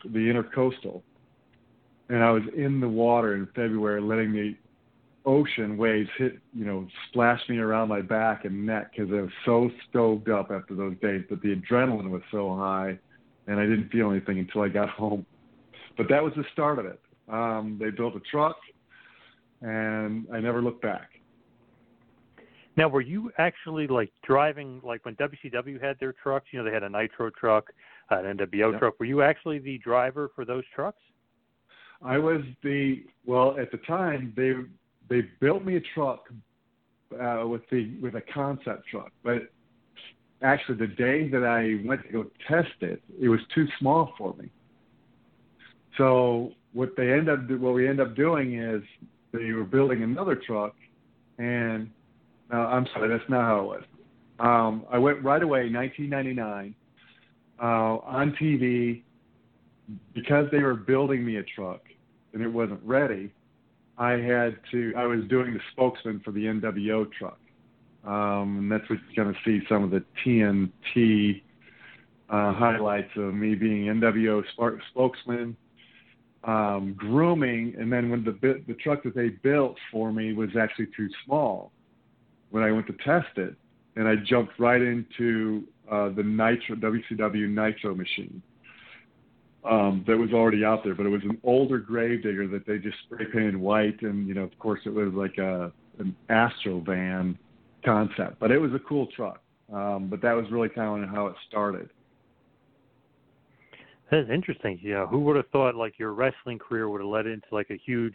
the 0.03 0.19
intercoastal, 0.19 1.03
and 2.09 2.23
I 2.23 2.31
was 2.31 2.41
in 2.57 2.79
the 2.79 2.89
water 2.89 3.35
in 3.35 3.45
February, 3.55 4.01
letting 4.01 4.33
the 4.33 4.55
ocean 5.25 5.77
waves 5.77 6.09
hit, 6.17 6.39
you 6.53 6.65
know, 6.65 6.87
splash 7.07 7.39
me 7.47 7.59
around 7.59 7.87
my 7.87 8.01
back 8.01 8.45
and 8.45 8.65
neck 8.65 8.91
because 8.91 9.11
I 9.11 9.21
was 9.21 9.31
so 9.45 9.69
stoked 9.89 10.27
up 10.27 10.49
after 10.51 10.73
those 10.73 10.95
days. 11.01 11.23
But 11.29 11.41
the 11.41 11.55
adrenaline 11.55 12.09
was 12.09 12.23
so 12.31 12.55
high, 12.55 12.97
and 13.45 13.59
I 13.59 13.63
didn't 13.63 13.89
feel 13.89 14.09
anything 14.09 14.39
until 14.39 14.61
I 14.61 14.69
got 14.69 14.89
home. 15.01 15.23
But 15.97 16.09
that 16.09 16.23
was 16.23 16.33
the 16.35 16.43
start 16.51 16.79
of 16.79 16.87
it. 16.87 16.99
Um, 17.29 17.77
they 17.79 17.91
built 17.91 18.15
a 18.15 18.19
truck, 18.19 18.57
and 19.63 20.27
I 20.31 20.39
never 20.39 20.61
looked 20.61 20.81
back. 20.81 21.09
Now, 22.75 22.87
were 22.87 23.01
you 23.01 23.31
actually 23.37 23.87
like 23.87 24.11
driving, 24.23 24.81
like 24.83 25.05
when 25.05 25.15
WCW 25.15 25.81
had 25.81 25.99
their 25.99 26.13
trucks? 26.13 26.47
You 26.51 26.59
know, 26.59 26.65
they 26.65 26.73
had 26.73 26.83
a 26.83 26.89
Nitro 26.89 27.29
truck, 27.29 27.71
an 28.09 28.37
NWO 28.37 28.71
Yep. 28.71 28.79
truck. 28.79 28.99
Were 28.99 29.05
you 29.05 29.21
actually 29.21 29.59
the 29.59 29.77
driver 29.77 30.29
for 30.35 30.43
those 30.43 30.63
trucks? 30.75 30.99
I 32.01 32.17
was 32.17 32.41
the 32.63 33.03
well 33.25 33.57
at 33.57 33.71
the 33.71 33.77
time 33.77 34.33
they 34.35 34.53
they 35.09 35.27
built 35.39 35.63
me 35.63 35.77
a 35.77 35.81
truck 35.93 36.27
uh, 37.21 37.47
with 37.47 37.61
the 37.69 37.95
with 38.01 38.15
a 38.15 38.21
concept 38.33 38.87
truck, 38.87 39.11
but 39.23 39.43
actually 40.41 40.77
the 40.77 40.87
day 40.87 41.29
that 41.29 41.43
I 41.43 41.87
went 41.87 42.03
to 42.03 42.11
go 42.11 42.25
test 42.47 42.73
it, 42.81 43.01
it 43.21 43.29
was 43.29 43.39
too 43.53 43.67
small 43.79 44.13
for 44.17 44.33
me. 44.33 44.49
So 45.97 46.51
what 46.73 46.95
they 46.97 47.13
end 47.13 47.29
up 47.29 47.49
what 47.51 47.73
we 47.73 47.87
end 47.87 48.01
up 48.01 48.15
doing 48.15 48.59
is 48.59 48.81
they 49.33 49.51
were 49.51 49.63
building 49.63 50.03
another 50.03 50.35
truck, 50.35 50.75
and 51.37 51.89
no, 52.51 52.59
I'm 52.59 52.87
sorry, 52.93 53.09
that's 53.09 53.29
not 53.29 53.41
how 53.41 53.59
it 53.59 53.65
was. 53.65 53.83
Um, 54.39 54.85
I 54.91 54.97
went 54.97 55.23
right 55.23 55.41
away, 55.41 55.69
1999, 55.71 56.75
uh, 57.59 57.63
on 57.63 58.35
TV 58.41 59.01
because 60.13 60.45
they 60.51 60.59
were 60.59 60.75
building 60.75 61.25
me 61.25 61.37
a 61.37 61.43
truck 61.43 61.81
and 62.33 62.41
it 62.41 62.47
wasn't 62.47 62.81
ready, 62.83 63.31
I 63.97 64.11
had 64.11 64.57
to. 64.71 64.93
I 64.97 65.05
was 65.05 65.19
doing 65.29 65.53
the 65.53 65.59
spokesman 65.71 66.21
for 66.25 66.31
the 66.31 66.45
NWO 66.45 67.11
truck, 67.11 67.39
um, 68.03 68.57
and 68.59 68.71
that's 68.71 68.89
what 68.89 68.99
you're 69.11 69.23
going 69.23 69.35
to 69.35 69.41
see 69.45 69.63
some 69.69 69.83
of 69.83 69.91
the 69.91 70.03
TNT 70.25 71.41
uh, 72.29 72.53
highlights 72.53 73.11
of 73.15 73.35
me 73.35 73.53
being 73.53 73.85
NWO 73.85 74.43
spokesman, 74.91 75.55
um, 76.43 76.93
grooming, 76.97 77.75
and 77.77 77.91
then 77.91 78.09
when 78.09 78.23
the 78.23 78.63
the 78.67 78.73
truck 78.75 79.03
that 79.03 79.15
they 79.15 79.29
built 79.29 79.77
for 79.91 80.11
me 80.11 80.33
was 80.33 80.49
actually 80.59 80.87
too 80.95 81.09
small, 81.25 81.71
when 82.51 82.63
I 82.63 82.71
went 82.71 82.87
to 82.87 82.93
test 83.03 83.37
it, 83.37 83.55
and 83.95 84.07
I 84.07 84.15
jumped 84.15 84.59
right 84.59 84.81
into 84.81 85.63
uh, 85.89 86.09
the 86.09 86.23
Nitro 86.23 86.75
WCW 86.75 87.49
Nitro 87.49 87.95
machine 87.95 88.41
um, 89.65 90.03
that 90.07 90.17
was 90.17 90.31
already 90.33 90.65
out 90.65 90.83
there, 90.83 90.95
but 90.95 91.05
it 91.05 91.09
was 91.09 91.23
an 91.23 91.39
older 91.43 91.79
Gravedigger 91.79 92.47
that 92.47 92.65
they 92.65 92.77
just 92.77 92.97
spray 93.05 93.25
painted 93.25 93.55
white, 93.55 94.01
and 94.01 94.27
you 94.27 94.33
know, 94.33 94.43
of 94.43 94.57
course, 94.59 94.81
it 94.85 94.93
was 94.93 95.13
like 95.13 95.37
a 95.37 95.71
an 95.99 96.15
Astro 96.29 96.79
van 96.79 97.37
concept, 97.85 98.39
but 98.39 98.51
it 98.51 98.57
was 98.57 98.73
a 98.73 98.79
cool 98.79 99.07
truck. 99.15 99.41
Um, 99.71 100.07
but 100.09 100.21
that 100.21 100.33
was 100.33 100.45
really 100.51 100.69
kind 100.69 101.03
of 101.03 101.09
how 101.09 101.27
it 101.27 101.35
started. 101.47 101.89
That's 104.13 104.29
interesting. 104.29 104.77
You 104.79 104.93
know, 104.93 105.07
who 105.07 105.21
would 105.21 105.35
have 105.37 105.47
thought 105.51 105.73
like 105.73 105.97
your 105.97 106.13
wrestling 106.13 106.59
career 106.59 106.87
would 106.87 107.01
have 107.01 107.09
led 107.09 107.25
into 107.25 107.47
like 107.51 107.71
a 107.71 107.79
huge 107.83 108.13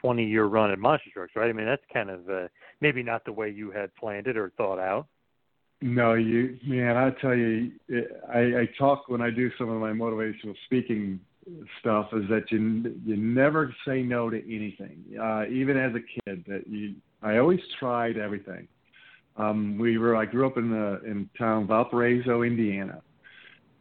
twenty 0.00 0.24
year 0.24 0.44
run 0.44 0.70
at 0.70 0.78
Monster 0.78 1.10
Trucks, 1.12 1.32
right? 1.34 1.48
I 1.48 1.52
mean, 1.52 1.66
that's 1.66 1.82
kind 1.92 2.10
of 2.10 2.30
uh, 2.30 2.46
maybe 2.80 3.02
not 3.02 3.24
the 3.24 3.32
way 3.32 3.50
you 3.50 3.72
had 3.72 3.92
planned 3.96 4.28
it 4.28 4.36
or 4.36 4.52
thought 4.56 4.78
out. 4.78 5.08
No, 5.80 6.14
you 6.14 6.58
man, 6.64 6.96
I 6.96 7.10
tell 7.20 7.34
you, 7.34 7.72
I, 8.32 8.38
I 8.38 8.68
talk 8.78 9.08
when 9.08 9.20
I 9.20 9.30
do 9.30 9.50
some 9.58 9.68
of 9.68 9.80
my 9.80 9.90
motivational 9.90 10.54
speaking 10.66 11.18
stuff 11.80 12.10
is 12.12 12.22
that 12.28 12.44
you 12.52 12.94
you 13.04 13.16
never 13.16 13.74
say 13.84 14.00
no 14.00 14.30
to 14.30 14.36
anything. 14.36 15.02
Uh, 15.20 15.46
even 15.50 15.76
as 15.76 15.92
a 15.96 16.22
kid, 16.30 16.44
that 16.46 16.68
you 16.68 16.94
I 17.20 17.38
always 17.38 17.58
tried 17.80 18.16
everything. 18.16 18.68
Um, 19.36 19.76
we 19.76 19.98
were 19.98 20.14
I 20.14 20.24
grew 20.24 20.46
up 20.46 20.56
in 20.56 20.70
the 20.70 21.00
in 21.04 21.28
town 21.36 21.66
Valparaiso, 21.66 22.42
Indiana, 22.42 23.02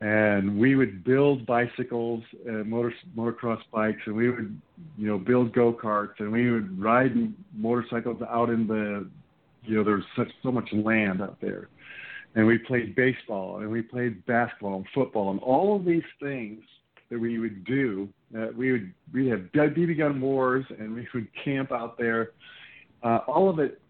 and 0.02 0.58
we 0.58 0.76
would 0.76 1.04
build 1.04 1.46
bicycles, 1.46 2.24
uh, 2.50 2.64
motor 2.64 2.94
motocross 3.16 3.62
bikes, 3.72 4.02
and 4.08 4.16
we 4.16 4.30
would 4.30 4.60
you 4.98 5.08
know 5.08 5.18
build 5.18 5.54
go 5.54 5.72
karts, 5.72 6.20
and 6.20 6.32
we 6.32 6.52
would 6.52 6.82
ride 6.82 7.14
motorcycles 7.56 8.22
out 8.30 8.50
in 8.50 8.68
the 8.68 9.08
you 9.64 9.78
know 9.78 9.84
there's 9.84 10.04
such 10.18 10.30
so 10.44 10.52
much 10.52 10.68
land 10.74 11.22
out 11.22 11.40
there. 11.40 11.70
And 12.34 12.48
we 12.48 12.58
played 12.58 12.96
baseball 12.96 13.58
and 13.58 13.70
we 13.70 13.82
played 13.82 14.26
basketball 14.26 14.78
and 14.78 14.86
football 14.96 15.32
and 15.32 15.40
all 15.42 15.76
of 15.76 15.84
these 15.84 16.02
things 16.22 16.62
that 17.10 17.20
we 17.20 17.40
would 17.40 17.66
do 17.66 18.08
uh, 18.38 18.48
we 18.56 18.72
would 18.72 18.94
we 19.14 19.28
have 19.28 19.40
BB 19.54 19.98
gun 19.98 20.22
wars 20.22 20.66
and 20.80 20.94
we 20.94 21.08
would 21.14 21.28
camp 21.44 21.72
out 21.72 21.98
there. 21.98 22.32
Uh, 23.04 23.20
all 23.28 23.50
of 23.50 23.60
it 23.60 23.82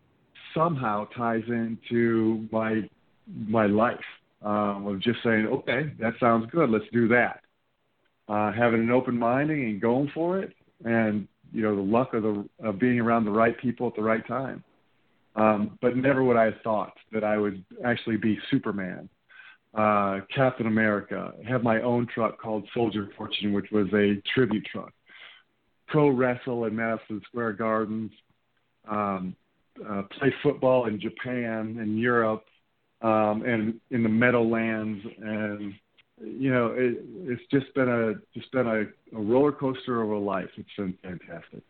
somehow 0.53 1.05
ties 1.15 1.43
into 1.47 2.47
my 2.51 2.89
my 3.47 3.65
life 3.67 3.99
um, 4.41 4.87
of 4.87 4.99
just 5.01 5.19
saying 5.23 5.47
okay 5.47 5.91
that 5.99 6.13
sounds 6.19 6.49
good 6.51 6.69
let's 6.69 6.85
do 6.91 7.07
that. 7.07 7.41
Uh, 8.27 8.51
having 8.53 8.81
an 8.81 8.91
open 8.91 9.17
minding 9.17 9.65
and 9.65 9.81
going 9.81 10.09
for 10.13 10.39
it 10.39 10.53
and 10.85 11.27
you 11.51 11.61
know 11.61 11.75
the 11.75 11.81
luck 11.81 12.13
of 12.13 12.23
the 12.23 12.47
of 12.63 12.79
being 12.79 12.99
around 12.99 13.25
the 13.25 13.31
right 13.31 13.57
people 13.59 13.87
at 13.87 13.95
the 13.95 14.01
right 14.01 14.25
time. 14.27 14.63
Um, 15.35 15.77
but 15.81 15.95
never 15.95 16.23
would 16.23 16.35
I 16.35 16.45
have 16.45 16.61
thought 16.63 16.93
that 17.13 17.23
I 17.23 17.37
would 17.37 17.63
actually 17.85 18.17
be 18.17 18.37
Superman, 18.49 19.07
uh, 19.73 20.19
Captain 20.33 20.67
America, 20.67 21.33
have 21.47 21.63
my 21.63 21.81
own 21.81 22.05
truck 22.13 22.37
called 22.39 22.67
Soldier 22.73 23.09
Fortune, 23.17 23.53
which 23.53 23.71
was 23.71 23.87
a 23.93 24.21
tribute 24.33 24.65
truck, 24.65 24.91
pro 25.87 26.09
wrestle 26.09 26.65
in 26.65 26.75
Madison 26.75 27.21
Square 27.27 27.53
Gardens, 27.53 28.11
um, 28.89 29.35
uh, 29.87 30.01
play 30.19 30.33
football 30.43 30.87
in 30.87 30.99
Japan 30.99 31.77
and 31.79 31.97
Europe, 31.97 32.43
um, 33.01 33.43
and 33.45 33.79
in 33.89 34.03
the 34.03 34.09
Meadowlands, 34.09 35.03
and 35.21 35.73
you 36.19 36.51
know 36.51 36.67
it, 36.77 36.97
it's 37.23 37.41
just 37.51 37.73
been 37.73 37.89
a 37.89 38.13
just 38.37 38.51
been 38.51 38.67
a, 38.67 39.17
a 39.17 39.21
roller 39.21 39.51
coaster 39.51 40.01
of 40.01 40.09
a 40.09 40.17
life. 40.17 40.49
It's 40.57 40.69
been 40.77 40.97
fantastic. 41.01 41.63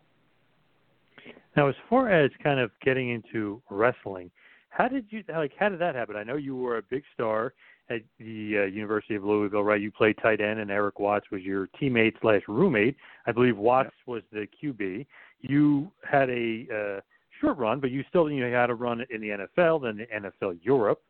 Now, 1.56 1.68
as 1.68 1.76
far 1.90 2.10
as 2.10 2.32
kind 2.44 2.60
of 2.60 2.72
getting 2.84 3.10
into 3.10 3.62
wrestling, 3.70 4.32
how 4.70 4.88
did 4.88 5.06
you 5.10 5.24
like? 5.30 5.52
How 5.58 5.70
did 5.70 5.80
that 5.80 5.96
happen? 5.96 6.16
I 6.16 6.24
know 6.24 6.36
you 6.36 6.56
were 6.56 6.78
a 6.78 6.82
big 6.82 7.04
star 7.14 7.54
at 7.90 8.02
the 8.20 8.64
uh, 8.64 8.66
University 8.66 9.16
of 9.16 9.24
Louisville, 9.24 9.64
right? 9.64 9.82
You 9.82 9.92
played 9.92 10.16
tight 10.22 10.40
end, 10.40 10.60
and 10.60 10.72
Erik 10.72 11.00
Watts 11.00 11.26
was 11.32 11.42
your 11.42 11.68
teammate 11.82 12.14
slash 12.22 12.42
roommate. 12.48 12.96
I 13.26 13.32
believe 13.32 13.58
Watts 13.58 13.94
was 14.06 14.24
the 14.32 14.48
QB. 14.64 15.06
You 15.42 15.92
had 16.10 16.30
a 16.30 16.66
uh, 16.74 17.02
short 17.42 17.58
run, 17.58 17.80
but 17.80 17.92
you 17.92 18.04
still 18.08 18.32
you 18.32 18.48
know, 18.48 18.58
had 18.58 18.70
a 18.70 18.76
run 18.76 19.04
in 19.10 19.20
the 19.22 19.30
NFL, 19.30 19.82
then 19.84 19.98
the 19.98 20.30
NFL 20.30 20.60
Europe, 20.62 21.02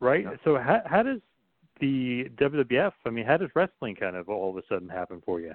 right? 0.00 0.26
So 0.44 0.56
how 0.58 0.82
how 0.86 1.02
does 1.02 1.20
the 1.80 2.24
WWF? 2.36 2.92
I 3.06 3.10
mean, 3.10 3.26
how 3.26 3.36
does 3.36 3.50
wrestling 3.54 3.96
kind 3.96 4.16
of 4.16 4.28
all 4.28 4.50
of 4.50 4.56
a 4.56 4.62
sudden 4.68 4.88
happen 4.88 5.22
for 5.24 5.40
you? 5.40 5.54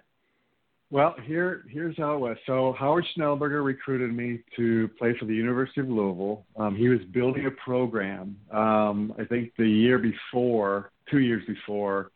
Well, 0.92 1.16
here 1.24 1.64
here's 1.70 1.96
how 1.98 2.16
it 2.16 2.20
was. 2.20 2.38
So 2.48 2.74
Howard 2.78 3.06
Schnellenberger 3.16 3.64
recruited 3.64 4.16
me 4.16 4.40
to 4.56 4.90
play 4.98 5.16
for 5.20 5.26
the 5.26 5.36
University 5.36 5.82
of 5.82 5.90
Louisville. 5.90 6.46
Um, 6.58 6.76
he 6.76 6.90
was 6.90 7.00
building 7.14 7.46
a 7.46 7.52
program. 7.52 8.36
Um, 8.52 9.14
I 9.20 9.24
think 9.26 9.52
the 9.58 9.70
year 9.70 10.00
before, 10.00 10.92
two 11.12 11.20
years 11.20 11.44
before, 11.46 12.10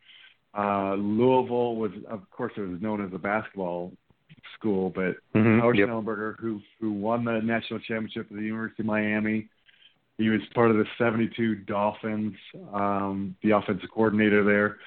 uh, 0.57 0.95
Louisville 0.95 1.75
was, 1.75 1.91
of 2.09 2.27
course, 2.31 2.53
it 2.57 2.61
was 2.61 2.81
known 2.81 3.05
as 3.05 3.13
a 3.13 3.19
basketball 3.19 3.91
school, 4.55 4.89
but 4.89 5.17
Mhm, 5.35 5.59
Howard 5.59 5.77
yep. 5.77 5.89
Schnellenberger, 5.89 6.39
who 6.39 6.59
who 6.79 6.93
won 6.93 7.25
the 7.25 7.41
national 7.41 7.79
championship 7.79 8.27
at 8.31 8.37
the 8.37 8.43
University 8.43 8.81
of 8.81 8.87
Miami, 8.87 9.49
he 10.17 10.29
was 10.29 10.41
part 10.53 10.71
of 10.71 10.77
the 10.77 10.85
'72 10.97 11.55
Dolphins, 11.55 12.35
um, 12.73 13.35
the 13.43 13.51
offensive 13.51 13.89
coordinator 13.93 14.43
there 14.43 14.77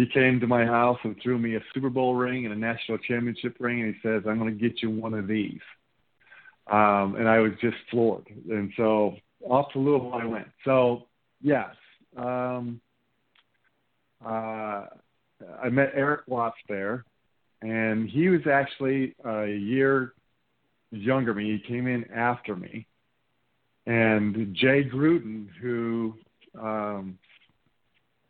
he 0.00 0.06
came 0.06 0.40
to 0.40 0.46
my 0.46 0.64
house 0.64 0.98
and 1.04 1.14
threw 1.22 1.38
me 1.38 1.56
a 1.56 1.60
Super 1.74 1.90
Bowl 1.90 2.14
ring 2.14 2.46
and 2.46 2.54
a 2.54 2.58
national 2.58 2.98
championship 2.98 3.56
ring, 3.60 3.82
and 3.82 3.94
he 3.94 4.00
says, 4.00 4.22
"I'm 4.26 4.38
going 4.38 4.56
to 4.56 4.68
get 4.68 4.82
you 4.82 4.90
one 4.90 5.12
of 5.14 5.26
these." 5.26 5.60
Um, 6.68 7.16
and 7.16 7.28
I 7.28 7.38
was 7.38 7.52
just 7.60 7.76
floored. 7.90 8.26
And 8.48 8.72
so 8.76 9.16
off 9.44 9.72
to 9.72 9.78
Louisville 9.78 10.14
I 10.14 10.24
went. 10.24 10.48
So 10.64 11.08
yes, 11.42 11.74
um, 12.16 12.80
uh, 14.24 14.86
I 15.62 15.68
met 15.70 15.92
Erik 15.94 16.22
Watts 16.26 16.56
there, 16.68 17.04
and 17.60 18.08
he 18.08 18.28
was 18.28 18.46
actually 18.50 19.14
a 19.24 19.46
year 19.46 20.14
younger 20.92 21.34
than 21.34 21.44
me. 21.44 21.60
He 21.60 21.68
came 21.68 21.86
in 21.86 22.10
after 22.10 22.56
me, 22.56 22.86
and 23.90 24.54
Jay 24.54 24.84
Gruden, 24.84 25.48
who 25.60 26.14
um, 26.60 27.18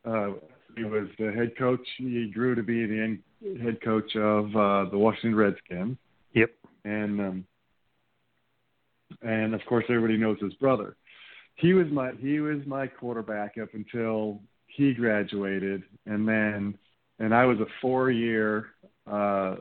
uh, 0.07 0.31
he 0.75 0.85
was 0.85 1.09
the 1.19 1.33
head 1.33 1.53
coach. 1.59 1.87
He 1.99 2.31
grew 2.33 2.55
to 2.55 2.63
be 2.63 2.87
the 2.87 3.19
head 3.63 3.83
coach 3.83 4.17
of 4.17 4.47
uh, 4.57 4.91
the 4.91 4.97
Washington 4.97 5.35
Redskins. 5.35 5.99
Yep. 6.33 6.51
And 6.85 7.21
um, 7.21 7.45
and 9.21 9.55
of 9.55 9.61
course 9.69 9.85
everybody 9.91 10.17
knows 10.17 10.39
his 10.41 10.55
brother. 10.55 10.97
He 11.57 11.75
was 11.75 11.89
my 11.91 12.13
he 12.19 12.41
was 12.41 12.65
my 12.67 12.87
quarterback 12.87 13.57
up 13.61 13.75
until 13.75 14.41
he 14.67 14.95
graduated, 14.95 15.83
and 16.07 16.27
then 16.27 16.79
and 17.19 17.35
I 17.35 17.45
was 17.45 17.59
a 17.61 17.67
four 17.83 18.11
year 18.11 18.69
uh, 19.07 19.57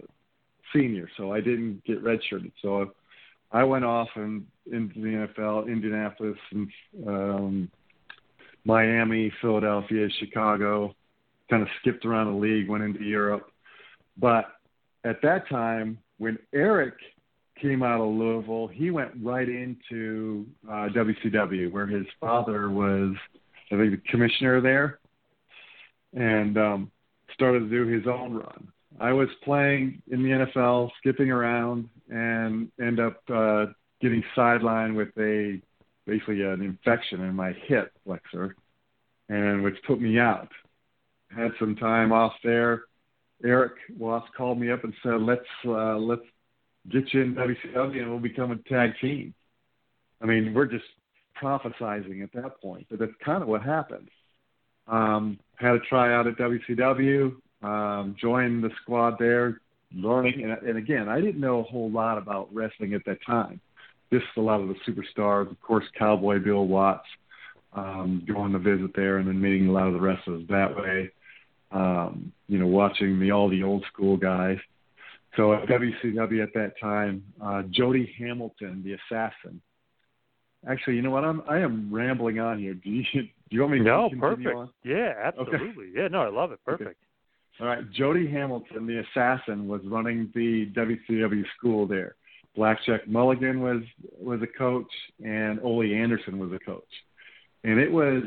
senior, 0.73 1.09
so 1.17 1.33
I 1.33 1.41
didn't 1.41 1.83
get 1.83 2.01
redshirted. 2.01 2.53
So 2.61 2.93
I 3.51 3.63
went 3.63 3.83
off 3.83 4.09
and 4.15 4.45
into 4.71 4.95
the 4.95 5.27
NFL, 5.27 5.67
Indianapolis, 5.67 6.37
and 6.51 6.69
um, 7.07 7.71
Miami, 8.65 9.31
Philadelphia, 9.41 10.07
Chicago. 10.19 10.95
Kind 11.49 11.63
of 11.63 11.69
skipped 11.81 12.05
around 12.05 12.31
the 12.33 12.39
league, 12.39 12.69
went 12.69 12.83
into 12.83 13.03
Europe. 13.03 13.51
But 14.17 14.45
at 15.03 15.21
that 15.23 15.49
time, 15.49 15.97
when 16.17 16.37
Erik 16.53 16.95
came 17.61 17.83
out 17.83 18.01
of 18.01 18.07
Louisville, 18.07 18.67
he 18.67 18.91
went 18.91 19.11
right 19.21 19.47
into 19.47 20.45
uh, 20.67 20.89
WCW, 20.89 21.71
where 21.71 21.87
his 21.87 22.05
father 22.19 22.69
was, 22.69 23.15
I 23.71 23.77
think, 23.77 23.91
the 23.91 24.01
commissioner 24.09 24.61
there, 24.61 24.99
and 26.13 26.57
um, 26.57 26.91
started 27.33 27.61
to 27.61 27.69
do 27.69 27.87
his 27.87 28.05
own 28.07 28.33
run. 28.33 28.67
I 28.99 29.13
was 29.13 29.29
playing 29.43 30.01
in 30.11 30.23
the 30.23 30.29
NFL, 30.29 30.91
skipping 30.99 31.31
around, 31.31 31.89
and 32.09 32.69
end 32.81 32.99
up 32.99 33.21
uh, 33.33 33.67
getting 34.01 34.23
sidelined 34.35 34.95
with 34.95 35.09
a 35.17 35.61
basically 36.05 36.41
an 36.41 36.61
infection 36.61 37.21
in 37.21 37.35
my 37.35 37.53
hip 37.67 37.91
flexor, 38.05 38.55
and 39.29 39.63
which 39.63 39.75
put 39.85 40.01
me 40.01 40.19
out. 40.19 40.49
Had 41.35 41.51
some 41.59 41.75
time 41.75 42.11
off 42.11 42.33
there. 42.43 42.83
Erik 43.43 43.73
Watts 43.97 44.27
called 44.35 44.59
me 44.59 44.71
up 44.71 44.83
and 44.83 44.93
said, 45.03 45.21
"Let's 45.21 45.41
uh, 45.65 45.97
let's 45.97 46.25
get 46.89 47.13
you 47.13 47.21
in 47.21 47.35
WCW 47.35 48.01
and 48.01 48.09
we'll 48.09 48.19
become 48.19 48.51
a 48.51 48.57
tag 48.69 48.93
team." 48.99 49.33
I 50.21 50.25
mean, 50.25 50.53
we're 50.53 50.65
just 50.65 50.85
prophesizing 51.41 52.23
at 52.23 52.33
that 52.33 52.59
point, 52.61 52.87
but 52.89 52.99
that's 52.99 53.11
kind 53.23 53.41
of 53.41 53.47
what 53.47 53.61
happened. 53.61 54.09
Um, 54.87 55.39
had 55.55 55.75
a 55.75 55.79
tryout 55.79 56.27
at 56.27 56.37
WCW, 56.37 57.35
um, 57.61 58.15
joined 58.19 58.63
the 58.63 58.71
squad 58.81 59.17
there, 59.19 59.61
learning. 59.93 60.43
And, 60.43 60.51
and 60.67 60.77
again, 60.77 61.07
I 61.07 61.21
didn't 61.21 61.39
know 61.39 61.59
a 61.59 61.63
whole 61.63 61.91
lot 61.91 62.17
about 62.17 62.53
wrestling 62.53 62.93
at 62.93 63.05
that 63.05 63.19
time. 63.25 63.61
Just 64.11 64.25
a 64.37 64.41
lot 64.41 64.61
of 64.61 64.67
the 64.67 64.75
superstars, 64.87 65.49
of 65.51 65.61
course, 65.61 65.85
Cowboy 65.97 66.39
Bill 66.39 66.65
Watts, 66.65 67.07
um, 67.73 68.23
going 68.27 68.51
to 68.53 68.59
visit 68.59 68.91
there 68.95 69.17
and 69.17 69.27
then 69.27 69.39
meeting 69.39 69.67
a 69.67 69.71
lot 69.71 69.87
of 69.87 69.93
the 69.93 69.99
wrestlers 69.99 70.47
that 70.49 70.75
way. 70.75 71.11
Um, 71.71 72.33
you 72.47 72.57
know, 72.57 72.65
watching 72.65 73.19
the 73.19 73.31
all 73.31 73.49
the 73.49 73.61
old 73.61 73.85
school 73.93 74.17
guys. 74.17 74.57
So 75.35 75.53
at 75.53 75.67
WCW 75.67 76.41
at 76.41 76.53
that 76.55 76.73
time, 76.81 77.23
uh, 77.39 77.63
Jody 77.69 78.11
Hamilton, 78.17 78.83
the 78.83 78.93
assassin. 78.93 79.61
Actually, 80.67 80.95
you 80.95 81.03
know 81.03 81.11
what? 81.11 81.23
I'm 81.23 81.41
I 81.47 81.59
am 81.59 81.93
rambling 81.93 82.39
on 82.39 82.59
here. 82.59 82.73
Do 82.73 82.89
you 82.89 83.03
do 83.13 83.27
you 83.49 83.61
want 83.61 83.73
me 83.73 83.77
to 83.79 83.83
no, 83.83 84.09
perfect. 84.19 84.47
on? 84.47 84.69
Yeah, 84.83 85.13
absolutely. 85.23 85.91
Yeah, 85.95 86.07
no, 86.07 86.21
I 86.21 86.29
love 86.29 86.51
it. 86.51 86.59
Perfect. 86.65 86.89
Okay. 86.89 86.97
All 87.61 87.67
right, 87.67 87.89
Jody 87.91 88.29
Hamilton, 88.29 88.87
the 88.87 89.03
assassin, 89.03 89.67
was 89.67 89.81
running 89.83 90.31
the 90.33 90.71
WCW 90.71 91.43
school 91.57 91.85
there. 91.85 92.15
Blackjack 92.55 93.07
Mulligan 93.07 93.61
was 93.61 93.83
was 94.19 94.41
a 94.41 94.57
coach, 94.57 94.91
and 95.23 95.59
Ole 95.61 95.93
Anderson 95.93 96.39
was 96.39 96.51
a 96.51 96.59
coach, 96.59 96.83
and 97.63 97.79
it 97.79 97.91
was, 97.91 98.23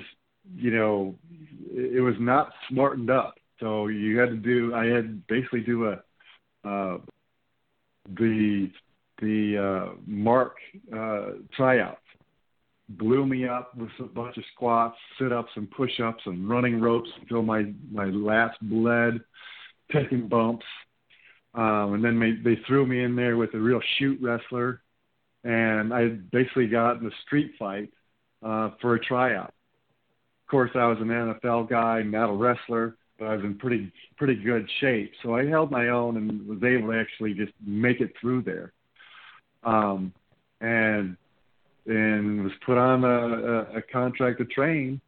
you 0.55 0.71
know, 0.71 1.15
it 1.71 2.03
was 2.03 2.15
not 2.19 2.53
smartened 2.69 3.11
up. 3.11 3.35
So 3.61 3.89
you 3.89 4.19
had 4.19 4.31
to 4.31 4.37
do. 4.37 4.75
I 4.75 4.87
had 4.87 5.27
basically 5.27 5.61
do 5.61 5.89
a 5.89 6.03
uh, 6.69 6.99
the 8.17 8.71
the 9.21 9.59
uh, 9.59 9.95
Mark 10.07 10.57
uh, 10.95 11.33
tryouts 11.57 11.99
blew 12.89 13.27
me 13.27 13.47
up 13.47 13.77
with 13.77 13.91
a 14.01 14.05
bunch 14.05 14.37
of 14.37 14.45
squats, 14.55 14.97
sit 15.19 15.33
ups, 15.33 15.51
and 15.57 15.71
push 15.71 16.01
ups, 16.01 16.23
and 16.27 16.49
running 16.49 16.81
ropes 16.81 17.11
until 17.21 17.43
my 17.43 17.73
my 17.91 18.07
last 18.07 18.59
bled, 18.63 19.21
taking 19.93 20.29
bumps. 20.29 20.67
Um, 21.55 21.95
and 21.95 22.05
then 22.05 22.19
they, 22.19 22.33
they 22.33 22.61
threw 22.67 22.87
me 22.87 23.03
in 23.05 23.15
there 23.15 23.37
with 23.37 23.53
a 23.55 23.59
real 23.59 23.81
shoot 23.99 24.19
wrestler, 24.23 24.81
and 25.45 25.93
I 25.93 26.09
basically 26.09 26.67
got 26.67 27.01
in 27.01 27.07
a 27.07 27.11
street 27.27 27.53
fight 27.59 27.91
uh, 28.43 28.71
for 28.81 28.95
a 28.95 29.01
tryout. 29.01 29.53
Of 30.47 30.51
course, 30.51 30.71
I 30.75 30.87
was 30.87 30.99
an 31.01 31.09
NFL 31.09 31.69
guy, 31.69 32.03
not 32.03 32.31
a 32.31 32.33
wrestler, 32.33 32.97
but 33.19 33.27
I 33.27 33.37
was 33.37 33.45
in 33.45 33.57
pretty 33.59 33.93
pretty 34.17 34.35
good 34.35 34.69
shape. 34.81 35.13
So 35.23 35.35
I 35.35 35.47
held 35.47 35.71
my 35.71 35.89
own 35.89 36.17
and 36.17 36.47
was 36.47 36.63
able 36.63 36.93
to 36.93 36.99
actually 36.99 37.35
just 37.35 37.53
make 37.65 38.01
it 38.01 38.13
through 38.21 38.43
there. 38.43 38.73
Um, 39.63 40.13
and 40.61 41.17
and 41.87 42.45
was 42.45 42.53
put 42.65 42.79
on 42.79 43.05
a, 43.05 43.09
a, 43.09 43.79
a 43.79 43.83
contract 43.93 44.39
to 44.39 44.45
train, 44.47 45.01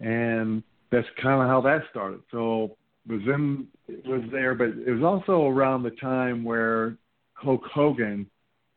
and 0.00 0.62
that's 0.90 1.06
kind 1.20 1.42
of 1.42 1.48
how 1.48 1.60
that 1.62 1.82
started. 1.90 2.20
So 2.30 2.76
was 3.08 3.22
in 3.22 3.66
was 4.04 4.22
there, 4.30 4.54
but 4.54 4.68
it 4.68 4.90
was 4.90 5.02
also 5.02 5.46
around 5.46 5.82
the 5.82 5.90
time 5.90 6.44
where 6.44 6.96
Hulk 7.34 7.64
Hogan 7.72 8.26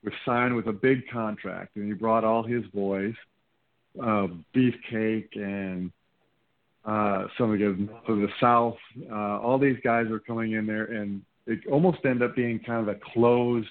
was 0.03 0.13
signed 0.25 0.55
with 0.55 0.67
a 0.67 0.73
big 0.73 1.07
contract, 1.11 1.75
and 1.75 1.85
he 1.87 1.93
brought 1.93 2.23
all 2.23 2.43
his 2.43 2.65
boys, 2.67 3.13
uh, 4.01 4.27
Beefcake 4.55 5.35
and 5.35 5.91
uh, 6.85 7.27
some 7.37 7.51
of 7.51 7.59
the 7.59 7.89
from 8.05 8.21
the 8.21 8.29
South. 8.39 8.77
Uh, 9.11 9.39
all 9.39 9.59
these 9.59 9.77
guys 9.83 10.07
were 10.09 10.19
coming 10.19 10.53
in 10.53 10.65
there, 10.65 10.85
and 10.85 11.21
it 11.45 11.59
almost 11.71 11.99
ended 12.05 12.29
up 12.29 12.35
being 12.35 12.59
kind 12.59 12.87
of 12.87 12.95
a 12.95 12.99
closed 13.13 13.67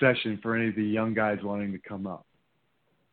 session 0.00 0.38
for 0.42 0.54
any 0.54 0.68
of 0.68 0.76
the 0.76 0.82
young 0.82 1.14
guys 1.14 1.38
wanting 1.42 1.72
to 1.72 1.78
come 1.78 2.06
up. 2.06 2.26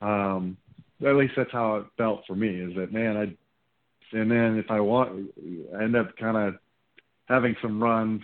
Um, 0.02 0.58
at 1.06 1.16
least 1.16 1.34
that's 1.36 1.52
how 1.52 1.78
it 1.78 1.86
felt 1.98 2.24
for 2.28 2.36
me. 2.36 2.60
Is 2.60 2.76
that 2.76 2.94
man? 2.94 3.18
I 3.18 3.36
and 4.14 4.30
then 4.30 4.58
if 4.58 4.70
I 4.70 4.80
want, 4.80 5.32
I 5.78 5.84
end 5.84 5.96
up 5.96 6.16
kind 6.18 6.38
of 6.38 6.56
having 7.26 7.56
some 7.62 7.82
runs 7.82 8.22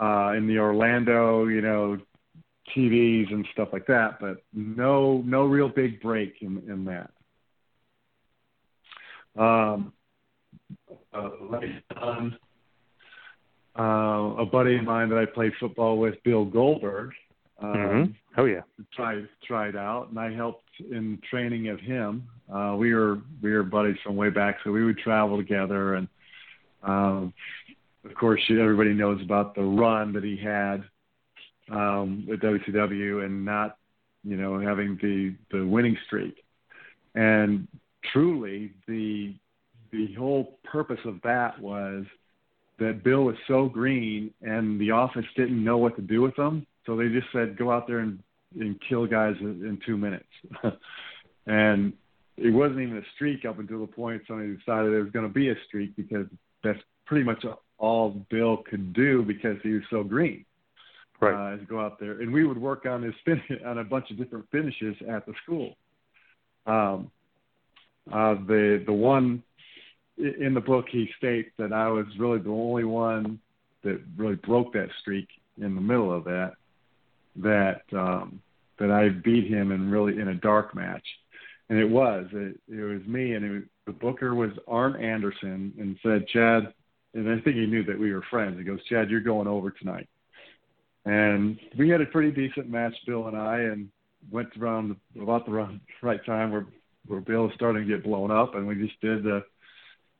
uh, 0.00 0.32
in 0.36 0.46
the 0.46 0.58
Orlando, 0.58 1.46
you 1.46 1.60
know, 1.60 1.98
TVs 2.74 3.32
and 3.32 3.46
stuff 3.52 3.68
like 3.72 3.86
that, 3.86 4.18
but 4.20 4.38
no, 4.52 5.22
no 5.24 5.44
real 5.44 5.68
big 5.68 6.00
break 6.00 6.36
in 6.40 6.62
in 6.68 6.84
that. 6.86 7.10
Um, 9.36 9.92
uh, 11.12 11.30
on, 11.96 12.38
uh, 13.78 14.42
a 14.42 14.46
buddy 14.46 14.76
of 14.76 14.84
mine 14.84 15.08
that 15.10 15.18
I 15.18 15.26
played 15.26 15.52
football 15.60 15.98
with, 15.98 16.22
Bill 16.22 16.44
Goldberg, 16.44 17.10
um, 17.60 17.74
mm-hmm. 17.74 18.12
Oh 18.36 18.44
yeah. 18.44 18.62
Tried 18.94 19.28
tried 19.46 19.76
out, 19.76 20.10
and 20.10 20.18
I 20.18 20.32
helped 20.32 20.63
in 20.90 21.18
training 21.28 21.68
of 21.68 21.80
him. 21.80 22.28
Uh, 22.52 22.74
we 22.78 22.94
were 22.94 23.20
we 23.42 23.52
were 23.52 23.62
buddies 23.62 23.96
from 24.02 24.16
way 24.16 24.30
back, 24.30 24.58
so 24.64 24.70
we 24.70 24.84
would 24.84 24.98
travel 24.98 25.36
together, 25.36 25.94
and 25.94 26.08
um, 26.82 27.32
of 28.04 28.14
course, 28.14 28.40
everybody 28.50 28.92
knows 28.92 29.20
about 29.22 29.54
the 29.54 29.62
run 29.62 30.12
that 30.12 30.24
he 30.24 30.36
had 30.36 30.84
um, 31.70 32.26
with 32.28 32.40
WCW, 32.40 33.24
and 33.24 33.44
not 33.44 33.78
you 34.22 34.36
know 34.36 34.58
having 34.60 34.98
the 35.00 35.34
the 35.56 35.64
winning 35.64 35.96
streak. 36.06 36.44
And 37.14 37.68
truly, 38.12 38.72
the 38.86 39.34
the 39.90 40.12
whole 40.14 40.58
purpose 40.64 41.00
of 41.04 41.20
that 41.22 41.58
was 41.60 42.04
that 42.78 43.04
Bill 43.04 43.24
was 43.24 43.36
so 43.46 43.66
green, 43.66 44.34
and 44.42 44.80
the 44.80 44.90
office 44.90 45.24
didn't 45.36 45.62
know 45.62 45.78
what 45.78 45.96
to 45.96 46.02
do 46.02 46.20
with 46.20 46.36
him 46.36 46.66
so 46.86 46.96
they 46.96 47.08
just 47.08 47.26
said, 47.32 47.56
go 47.56 47.70
out 47.70 47.86
there 47.86 48.00
and, 48.00 48.18
and 48.58 48.80
kill 48.88 49.06
guys 49.06 49.34
in, 49.40 49.64
in 49.64 49.78
two 49.84 49.96
minutes. 49.96 50.24
and 51.46 51.92
it 52.36 52.50
wasn't 52.50 52.80
even 52.80 52.98
a 52.98 53.02
streak 53.14 53.44
up 53.44 53.58
until 53.58 53.80
the 53.80 53.86
point 53.86 54.22
somebody 54.26 54.56
decided 54.56 54.92
there 54.92 55.02
was 55.02 55.12
going 55.12 55.26
to 55.26 55.32
be 55.32 55.50
a 55.50 55.54
streak 55.66 55.94
because 55.96 56.26
that's 56.62 56.78
pretty 57.06 57.24
much 57.24 57.44
all 57.78 58.10
Bill 58.30 58.58
could 58.68 58.92
do 58.92 59.22
because 59.22 59.56
he 59.62 59.70
was 59.70 59.82
so 59.90 60.02
green. 60.02 60.44
Right. 61.20 61.52
Uh, 61.52 61.56
is 61.56 61.68
go 61.68 61.80
out 61.80 62.00
there, 62.00 62.20
and 62.20 62.32
we 62.32 62.44
would 62.44 62.58
work 62.58 62.86
on 62.86 63.02
his 63.02 63.14
fin- 63.24 63.40
on 63.66 63.78
a 63.78 63.84
bunch 63.84 64.10
of 64.10 64.18
different 64.18 64.46
finishes 64.50 64.96
at 65.08 65.24
the 65.26 65.32
school. 65.44 65.76
Um, 66.66 67.10
uh, 68.12 68.34
the 68.46 68.82
the 68.84 68.92
one 68.92 69.42
in 70.18 70.54
the 70.54 70.60
book 70.60 70.86
he 70.90 71.08
states 71.16 71.50
that 71.58 71.72
I 71.72 71.88
was 71.88 72.06
really 72.18 72.38
the 72.38 72.50
only 72.50 72.84
one 72.84 73.38
that 73.84 74.00
really 74.16 74.36
broke 74.36 74.72
that 74.74 74.88
streak 75.00 75.28
in 75.58 75.74
the 75.74 75.80
middle 75.80 76.12
of 76.12 76.24
that 76.24 76.54
that 77.36 77.82
um, 77.92 78.40
that 78.78 78.90
I 78.90 79.08
beat 79.08 79.48
him 79.48 79.72
in 79.72 79.90
really 79.90 80.20
in 80.20 80.28
a 80.28 80.34
dark 80.34 80.74
match, 80.74 81.04
and 81.68 81.78
it 81.78 81.88
was 81.88 82.26
it, 82.32 82.60
it 82.68 82.82
was 82.82 83.06
me 83.06 83.34
and 83.34 83.44
it 83.44 83.64
the 83.86 83.92
booker 83.92 84.34
was 84.34 84.50
Arn 84.66 84.96
Anderson 84.96 85.72
and 85.78 85.98
said 86.02 86.26
Chad, 86.28 86.72
and 87.12 87.28
I 87.28 87.40
think 87.40 87.56
he 87.56 87.66
knew 87.66 87.84
that 87.84 87.98
we 87.98 88.12
were 88.12 88.24
friends. 88.30 88.56
He 88.58 88.64
goes, 88.64 88.82
Chad, 88.88 89.10
you're 89.10 89.20
going 89.20 89.46
over 89.46 89.70
tonight, 89.70 90.08
and 91.04 91.58
we 91.78 91.88
had 91.90 92.00
a 92.00 92.06
pretty 92.06 92.30
decent 92.30 92.70
match, 92.70 92.94
Bill 93.06 93.28
and 93.28 93.36
I, 93.36 93.58
and 93.58 93.88
went 94.30 94.48
around 94.58 94.96
about 95.20 95.44
the 95.46 95.78
right 96.02 96.24
time 96.24 96.50
where 96.50 96.66
where 97.06 97.20
Bill 97.20 97.42
was 97.42 97.52
starting 97.54 97.86
to 97.86 97.88
get 97.88 98.04
blown 98.04 98.30
up, 98.30 98.54
and 98.54 98.66
we 98.66 98.74
just 98.76 98.98
did 99.00 99.22
the 99.22 99.44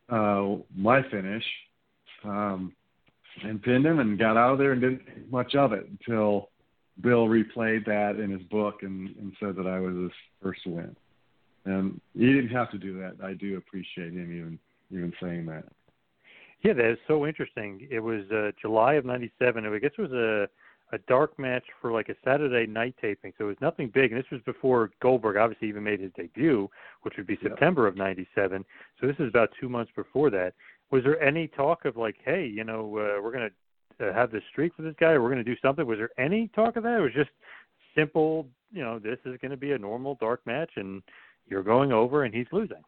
uh, 0.08 0.56
my 0.76 1.02
finish, 1.10 1.44
um, 2.24 2.74
and 3.42 3.62
pinned 3.62 3.86
him 3.86 4.00
and 4.00 4.18
got 4.18 4.36
out 4.36 4.52
of 4.52 4.58
there 4.58 4.72
and 4.72 4.80
didn't 4.80 5.04
think 5.06 5.30
much 5.30 5.54
of 5.54 5.72
it 5.72 5.88
until 5.88 6.50
Bill 7.00 7.26
replayed 7.26 7.84
that 7.86 8.20
in 8.22 8.30
his 8.30 8.42
book 8.42 8.82
and, 8.82 9.14
and 9.16 9.32
said 9.40 9.56
that 9.56 9.66
I 9.66 9.80
was 9.80 9.94
his 9.94 10.12
first 10.42 10.60
win. 10.66 10.94
And 11.64 12.00
he 12.14 12.26
didn't 12.26 12.50
have 12.50 12.70
to 12.72 12.78
do 12.78 12.98
that. 13.00 13.16
I 13.24 13.34
do 13.34 13.56
appreciate 13.56 14.12
him 14.12 14.36
even 14.36 14.58
even 14.90 15.12
saying 15.20 15.46
that. 15.46 15.64
Yeah, 16.62 16.74
that 16.74 16.92
is 16.92 16.98
so 17.08 17.26
interesting. 17.26 17.86
It 17.90 18.00
was 18.00 18.22
uh, 18.30 18.52
July 18.60 18.94
of 18.94 19.04
'97. 19.04 19.66
I 19.66 19.78
guess 19.78 19.90
it 19.96 20.02
was 20.02 20.12
a 20.12 20.48
a 20.92 20.98
dark 21.08 21.38
match 21.38 21.64
for 21.80 21.90
like 21.90 22.10
a 22.10 22.14
Saturday 22.22 22.70
night 22.70 22.94
taping, 23.00 23.32
so 23.36 23.44
it 23.44 23.48
was 23.48 23.56
nothing 23.60 23.90
big. 23.92 24.12
And 24.12 24.20
this 24.20 24.30
was 24.30 24.42
before 24.42 24.90
Goldberg 25.00 25.36
obviously 25.36 25.68
even 25.68 25.82
made 25.82 26.00
his 26.00 26.12
debut, 26.16 26.68
which 27.02 27.14
would 27.16 27.26
be 27.26 27.38
September 27.42 27.86
of 27.86 27.96
'97. 27.96 28.64
So 29.00 29.06
this 29.06 29.16
is 29.18 29.28
about 29.28 29.50
two 29.58 29.68
months 29.68 29.90
before 29.96 30.30
that. 30.30 30.52
Was 30.90 31.02
there 31.02 31.20
any 31.20 31.48
talk 31.48 31.86
of 31.86 31.96
like, 31.96 32.16
hey, 32.24 32.46
you 32.46 32.62
know, 32.62 32.82
uh, 32.82 33.22
we're 33.22 33.32
gonna 33.32 33.50
uh, 34.00 34.12
have 34.12 34.30
this 34.30 34.42
streak 34.50 34.74
for 34.74 34.82
this 34.82 34.94
guy, 34.98 35.16
we're 35.18 35.30
gonna 35.30 35.44
do 35.44 35.56
something? 35.62 35.86
Was 35.86 35.98
there 35.98 36.10
any 36.18 36.48
talk 36.54 36.76
of 36.76 36.82
that? 36.82 36.98
It 36.98 37.02
was 37.02 37.12
just 37.14 37.30
simple. 37.94 38.46
You 38.72 38.82
know, 38.82 38.98
this 38.98 39.18
is 39.24 39.38
going 39.40 39.52
to 39.52 39.56
be 39.56 39.72
a 39.72 39.78
normal 39.78 40.16
dark 40.20 40.44
match, 40.46 40.70
and 40.76 41.00
you're 41.46 41.62
going 41.62 41.92
over, 41.92 42.24
and 42.24 42.34
he's 42.34 42.46
losing. 42.50 42.82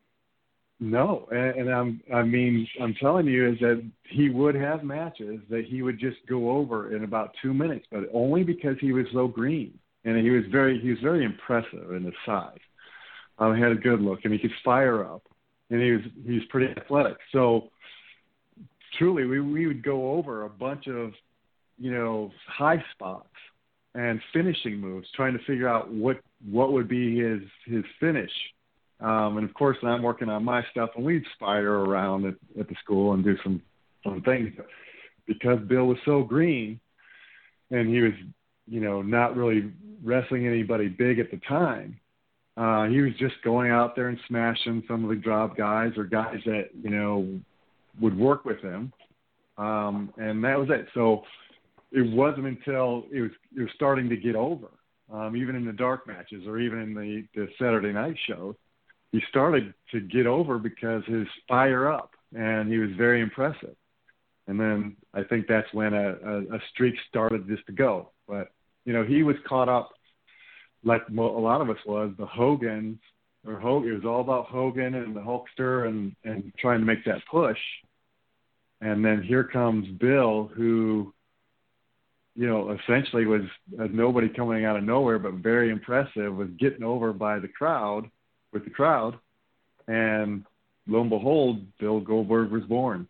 No, 0.79 1.27
and, 1.31 1.61
and 1.61 1.71
I'm 1.71 2.01
I 2.13 2.23
mean 2.23 2.69
I'm 2.83 2.95
telling 3.01 3.27
you 3.27 3.51
is 3.51 3.59
that 3.61 3.83
he 4.11 4.29
would 4.29 4.55
have 4.55 4.85
matches 4.85 5.41
that 5.49 5.65
he 5.67 5.81
would 5.81 5.99
just 5.99 6.19
go 6.29 6.51
over 6.51 6.95
in 6.95 7.05
about 7.05 7.31
two 7.41 7.55
minutes, 7.55 7.87
but 7.91 8.05
only 8.13 8.45
because 8.45 8.77
he 8.81 8.93
was 8.93 9.07
so 9.13 9.27
green 9.27 9.79
and 10.05 10.19
he 10.19 10.31
was 10.31 10.45
very 10.53 10.79
he 10.81 10.91
was 10.91 10.99
very 11.03 11.25
impressive 11.25 11.93
in 11.93 12.05
his 12.05 12.15
size. 12.27 12.59
Um, 13.39 13.57
he 13.57 13.63
had 13.63 13.73
a 13.73 13.77
good 13.77 14.03
look 14.03 14.21
and 14.25 14.33
he 14.35 14.39
could 14.39 14.53
fire 14.65 15.03
up, 15.05 15.23
and 15.71 15.81
he 15.81 15.93
was 15.93 16.03
he's 16.27 16.45
pretty 16.51 16.73
athletic. 16.79 17.17
So 17.33 17.71
truly, 18.99 19.25
we 19.25 19.41
we 19.41 19.67
would 19.67 19.83
go 19.83 20.13
over 20.13 20.45
a 20.45 20.51
bunch 20.51 20.87
of 20.87 21.13
you 21.79 21.93
know 21.93 22.31
high 22.47 22.83
spots 22.93 23.29
and 23.95 24.21
finishing 24.33 24.79
moves, 24.79 25.09
trying 25.15 25.33
to 25.33 25.45
figure 25.45 25.69
out 25.69 25.93
what 25.93 26.21
what 26.51 26.73
would 26.73 26.89
be 26.89 27.19
his 27.19 27.41
his 27.67 27.85
finish 28.01 28.31
um, 29.01 29.37
and 29.37 29.49
of 29.49 29.55
course, 29.55 29.77
I'm 29.83 30.03
working 30.03 30.29
on 30.29 30.45
my 30.45 30.63
stuff, 30.71 30.91
and 30.97 31.05
we'd 31.05 31.25
spider 31.35 31.83
around 31.85 32.25
at, 32.25 32.35
at 32.59 32.69
the 32.69 32.75
school 32.83 33.13
and 33.13 33.23
do 33.23 33.37
some 33.43 33.61
some 34.03 34.23
things. 34.23 34.53
Because 35.27 35.59
Bill 35.69 35.87
was 35.87 35.99
so 36.05 36.23
green, 36.23 36.81
and 37.71 37.89
he 37.89 38.01
was, 38.01 38.13
you 38.67 38.81
know, 38.81 39.03
not 39.03 39.37
really 39.37 39.73
wrestling 40.03 40.47
anybody 40.47 40.89
big 40.89 41.19
at 41.19 41.31
the 41.31 41.41
time. 41.49 41.99
Uh, 42.57 42.87
he 42.87 43.01
was 43.01 43.13
just 43.19 43.35
going 43.45 43.71
out 43.71 43.97
there 43.97 44.09
and 44.09 44.19
smashing 44.29 44.83
some 44.89 45.05
of 45.05 45.11
the 45.11 45.17
drop 45.17 45.57
guys 45.57 45.93
or 45.99 46.05
guys 46.05 46.39
that 46.47 46.71
you 46.81 46.89
know 46.89 47.39
would 48.01 48.17
work 48.17 48.45
with 48.45 48.61
him, 48.61 48.93
um, 49.59 50.13
and 50.17 50.43
that 50.45 50.59
was 50.59 50.69
it. 50.71 50.87
So 50.95 51.23
it 51.93 52.11
wasn't 52.13 52.47
until 52.47 53.05
it 53.13 53.21
was 53.21 53.31
it 53.57 53.61
was 53.61 53.71
starting 53.75 54.09
to 54.09 54.17
get 54.17 54.37
over, 54.37 54.69
um, 55.13 55.37
even 55.37 55.57
in 55.57 55.65
the 55.65 55.73
dark 55.73 56.07
matches 56.07 56.47
or 56.47 56.59
even 56.59 56.81
in 56.81 56.95
the 56.95 57.25
the 57.35 57.49
Saturday 57.59 57.93
night 57.93 58.17
shows 58.27 58.55
he 59.13 59.23
started 59.29 59.73
to 59.93 60.01
get 60.01 60.27
over 60.27 60.59
because 60.59 61.03
his 61.07 61.27
fire 61.49 61.91
up 61.91 62.11
and 62.35 62.71
he 62.71 62.79
was 62.79 62.91
very 62.97 63.21
impressive. 63.21 63.75
And 64.47 64.61
then 64.61 64.97
I 65.15 65.23
think 65.25 65.47
that's 65.49 65.73
when 65.73 65.95
a, 65.95 66.11
a, 66.11 66.39
a 66.57 66.61
streak 66.73 66.95
started 67.09 67.49
just 67.49 67.67
to 67.67 67.73
go. 67.73 68.11
But 68.29 68.49
you 68.85 68.93
know, 68.93 69.05
he 69.05 69.23
was 69.23 69.37
caught 69.49 69.69
up 69.69 69.91
like 70.85 71.03
a 71.09 71.21
lot 71.21 71.61
of 71.61 71.71
us 71.71 71.79
was 71.87 72.13
the 72.19 72.27
Hogan's 72.27 72.99
or 73.47 73.59
Hogan. 73.59 73.91
It 73.91 73.95
was 73.95 74.05
all 74.05 74.21
about 74.21 74.47
Hogan 74.47 74.95
and 74.95 75.17
the 75.17 75.21
Hulkster 75.21 75.89
and 75.89 76.15
and 76.25 76.53
trying 76.59 76.81
to 76.81 76.87
make 76.87 77.05
that 77.07 77.23
push. 77.31 77.59
And 78.81 79.05
then 79.05 79.23
here 79.23 79.45
comes 79.45 79.89
Bill, 79.99 80.51
who, 80.55 81.13
you 82.35 82.47
know, 82.47 82.77
essentially 82.83 83.25
was 83.25 83.43
nobody 83.71 84.29
coming 84.29 84.65
out 84.65 84.77
of 84.77 84.85
nowhere, 84.85 85.19
but 85.19 85.35
very 85.35 85.71
impressive. 85.71 86.35
Was 86.35 86.49
getting 86.59 86.83
over 86.83 87.13
by 87.13 87.39
the 87.39 87.49
crowd 87.49 88.11
with 88.53 88.65
the 88.65 88.71
crowd, 88.71 89.19
and 89.89 90.45
lo 90.87 91.01
and 91.01 91.11
behold, 91.11 91.65
Bill 91.79 92.01
Goldberg 92.01 92.51
was 92.51 92.65
born. 92.65 93.09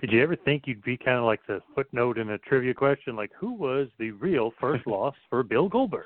Did 0.00 0.12
you 0.12 0.22
ever 0.22 0.36
think 0.36 0.64
you'd 0.66 0.84
be 0.84 0.96
kind 0.96 1.18
of 1.18 1.24
like 1.24 1.40
the 1.46 1.60
footnote 1.74 2.18
in 2.18 2.30
a 2.30 2.38
trivia 2.38 2.74
question, 2.74 3.16
like 3.16 3.30
who 3.38 3.54
was 3.54 3.88
the 3.98 4.10
real 4.12 4.52
first 4.60 4.86
loss 4.88 5.14
for 5.30 5.42
Bill 5.42 5.68
Goldberg? 5.68 6.04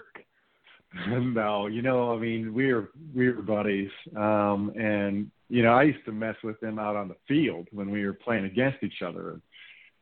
no, 1.08 1.66
you 1.66 1.82
know, 1.82 2.14
I 2.14 2.18
mean, 2.18 2.54
we 2.54 2.72
were 2.72 2.90
we 3.14 3.30
were 3.30 3.42
buddies, 3.42 3.90
um, 4.16 4.72
and 4.76 5.30
you 5.48 5.62
know, 5.62 5.72
I 5.72 5.84
used 5.84 6.04
to 6.04 6.12
mess 6.12 6.36
with 6.42 6.62
him 6.62 6.78
out 6.78 6.96
on 6.96 7.08
the 7.08 7.16
field 7.26 7.68
when 7.72 7.90
we 7.90 8.04
were 8.04 8.12
playing 8.12 8.44
against 8.44 8.82
each 8.82 9.02
other. 9.02 9.40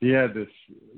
He 0.00 0.10
had 0.10 0.34
this 0.34 0.48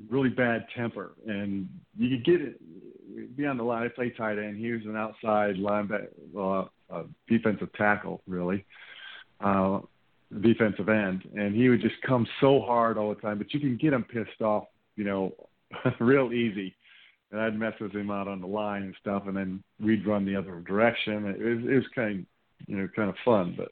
really 0.09 0.29
bad 0.29 0.65
temper, 0.75 1.13
and 1.25 1.69
you 1.97 2.17
could 2.17 2.25
get 2.25 2.41
it. 2.41 3.35
Be 3.37 3.45
on 3.45 3.57
the 3.57 3.63
line. 3.63 3.83
I 3.83 3.89
play 3.89 4.09
tight 4.09 4.37
end. 4.37 4.57
He 4.57 4.71
was 4.71 4.81
an 4.85 4.95
outside 4.95 5.55
linebacker, 5.55 6.09
well, 6.31 6.71
a 6.89 7.03
defensive 7.27 7.71
tackle, 7.73 8.21
really, 8.27 8.65
uh, 9.39 9.79
defensive 10.41 10.89
end, 10.89 11.23
and 11.35 11.55
he 11.55 11.69
would 11.69 11.81
just 11.81 12.01
come 12.05 12.27
so 12.39 12.61
hard 12.61 12.97
all 12.97 13.09
the 13.09 13.21
time. 13.21 13.37
But 13.37 13.53
you 13.53 13.59
can 13.59 13.77
get 13.77 13.93
him 13.93 14.03
pissed 14.03 14.41
off, 14.41 14.65
you 14.95 15.03
know, 15.03 15.33
real 15.99 16.33
easy. 16.33 16.75
And 17.31 17.39
I'd 17.39 17.57
mess 17.57 17.73
with 17.79 17.93
him 17.93 18.09
out 18.09 18.27
on 18.27 18.41
the 18.41 18.47
line 18.47 18.83
and 18.83 18.95
stuff, 18.99 19.23
and 19.27 19.37
then 19.37 19.63
we'd 19.79 20.07
run 20.07 20.25
the 20.25 20.35
other 20.35 20.59
direction. 20.61 21.27
It 21.27 21.39
was, 21.39 21.63
it 21.63 21.75
was 21.75 21.87
kind, 21.93 22.19
of, 22.19 22.25
you 22.67 22.77
know, 22.77 22.87
kind 22.95 23.09
of 23.09 23.15
fun, 23.23 23.53
but 23.55 23.69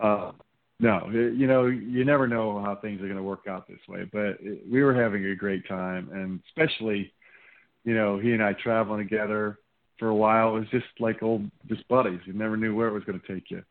uh, 0.00 0.32
no, 0.80 1.10
you 1.10 1.46
know, 1.46 1.66
you 1.66 2.04
never 2.04 2.28
know 2.28 2.62
how 2.64 2.76
things 2.76 3.00
are 3.00 3.06
going 3.06 3.16
to 3.16 3.22
work 3.22 3.46
out 3.48 3.66
this 3.66 3.80
way. 3.88 4.08
But 4.12 4.38
it, 4.40 4.62
we 4.70 4.82
were 4.82 4.94
having 4.94 5.24
a 5.26 5.34
great 5.34 5.66
time, 5.66 6.08
and 6.12 6.40
especially, 6.48 7.12
you 7.84 7.94
know, 7.94 8.18
he 8.18 8.32
and 8.32 8.42
I 8.42 8.52
traveling 8.52 9.06
together 9.06 9.58
for 9.98 10.08
a 10.08 10.14
while. 10.14 10.56
It 10.56 10.60
was 10.60 10.68
just 10.70 10.86
like 11.00 11.22
old, 11.22 11.50
just 11.66 11.86
buddies. 11.88 12.20
You 12.26 12.32
never 12.32 12.56
knew 12.56 12.74
where 12.76 12.88
it 12.88 12.92
was 12.92 13.04
going 13.04 13.20
to 13.20 13.34
take 13.34 13.50
you. 13.50 13.62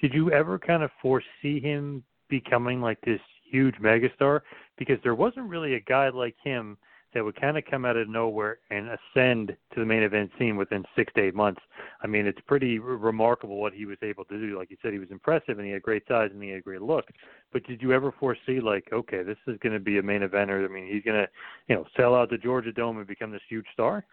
Did 0.00 0.14
you 0.14 0.32
ever 0.32 0.58
kind 0.58 0.82
of 0.82 0.90
foresee 1.02 1.60
him 1.60 2.02
becoming 2.28 2.80
like 2.80 3.00
this 3.02 3.20
huge 3.50 3.74
megastar? 3.76 4.40
Because 4.78 4.96
there 5.02 5.14
wasn't 5.14 5.48
really 5.48 5.74
a 5.74 5.80
guy 5.80 6.08
like 6.08 6.36
him 6.42 6.78
that 7.14 7.24
would 7.24 7.40
kind 7.40 7.56
of 7.56 7.64
come 7.64 7.84
out 7.84 7.96
of 7.96 8.08
nowhere 8.08 8.58
and 8.70 8.88
ascend 8.88 9.56
to 9.72 9.80
the 9.80 9.86
main 9.86 10.02
event 10.02 10.30
scene 10.38 10.56
within 10.56 10.84
six 10.96 11.12
to 11.14 11.22
eight 11.22 11.34
months. 11.34 11.60
I 12.02 12.06
mean, 12.06 12.26
it's 12.26 12.40
pretty 12.46 12.78
r- 12.78 12.84
remarkable 12.84 13.60
what 13.60 13.72
he 13.72 13.86
was 13.86 13.98
able 14.02 14.24
to 14.26 14.38
do. 14.38 14.58
Like 14.58 14.70
you 14.70 14.76
said, 14.82 14.92
he 14.92 14.98
was 14.98 15.10
impressive 15.10 15.58
and 15.58 15.66
he 15.66 15.72
had 15.72 15.82
great 15.82 16.02
size 16.06 16.30
and 16.32 16.42
he 16.42 16.50
had 16.50 16.58
a 16.58 16.62
great 16.62 16.82
look. 16.82 17.06
But 17.52 17.64
did 17.64 17.80
you 17.80 17.92
ever 17.92 18.12
foresee 18.18 18.60
like, 18.60 18.88
okay, 18.92 19.22
this 19.22 19.38
is 19.46 19.58
going 19.62 19.72
to 19.72 19.80
be 19.80 19.98
a 19.98 20.02
main 20.02 20.20
eventer? 20.20 20.64
I 20.64 20.72
mean, 20.72 20.92
he's 20.92 21.02
going 21.02 21.24
to, 21.24 21.28
you 21.68 21.76
know, 21.76 21.86
sell 21.96 22.14
out 22.14 22.30
the 22.30 22.38
Georgia 22.38 22.72
Dome 22.72 22.98
and 22.98 23.06
become 23.06 23.30
this 23.30 23.42
huge 23.48 23.66
star? 23.72 24.04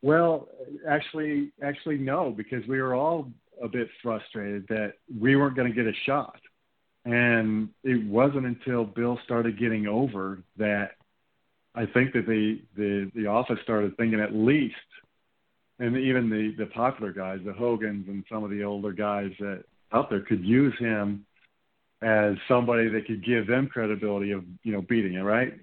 Well, 0.00 0.48
actually, 0.88 1.52
actually 1.62 1.98
no, 1.98 2.30
because 2.30 2.66
we 2.68 2.80
were 2.80 2.94
all 2.94 3.30
a 3.62 3.68
bit 3.68 3.88
frustrated 4.02 4.66
that 4.68 4.94
we 5.20 5.36
weren't 5.36 5.56
going 5.56 5.68
to 5.68 5.74
get 5.74 5.86
a 5.86 5.96
shot, 6.06 6.38
and 7.04 7.68
it 7.82 8.06
wasn't 8.06 8.46
until 8.46 8.84
Bill 8.84 9.18
started 9.24 9.58
getting 9.58 9.88
over 9.88 10.42
that 10.56 10.92
I 11.74 11.86
think 11.86 12.12
that 12.14 12.26
the 12.26 12.60
the 12.76 13.10
the 13.14 13.26
office 13.26 13.58
started 13.62 13.96
thinking 13.96 14.20
at 14.20 14.34
least, 14.34 14.74
and 15.78 15.96
even 15.96 16.28
the 16.30 16.54
the 16.56 16.70
popular 16.70 17.12
guys, 17.12 17.40
the 17.44 17.52
Hogans 17.52 18.08
and 18.08 18.24
some 18.30 18.44
of 18.44 18.50
the 18.50 18.64
older 18.64 18.92
guys 18.92 19.30
that 19.38 19.64
out 19.92 20.10
there 20.10 20.20
could 20.20 20.44
use 20.44 20.74
him 20.78 21.24
as 22.02 22.34
somebody 22.46 22.88
that 22.88 23.06
could 23.06 23.24
give 23.24 23.46
them 23.46 23.68
credibility 23.68 24.32
of 24.32 24.44
you 24.62 24.72
know 24.72 24.82
beating 24.82 25.14
it 25.14 25.22
right. 25.22 25.54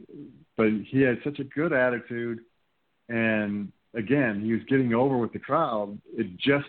But 0.58 0.68
he 0.88 1.02
had 1.02 1.20
such 1.24 1.40
a 1.40 1.44
good 1.44 1.74
attitude, 1.74 2.40
and 3.10 3.72
again, 3.94 4.42
he 4.44 4.54
was 4.54 4.62
getting 4.70 4.94
over 4.94 5.18
with 5.18 5.34
the 5.34 5.40
crowd. 5.40 6.00
It 6.18 6.38
just 6.38 6.68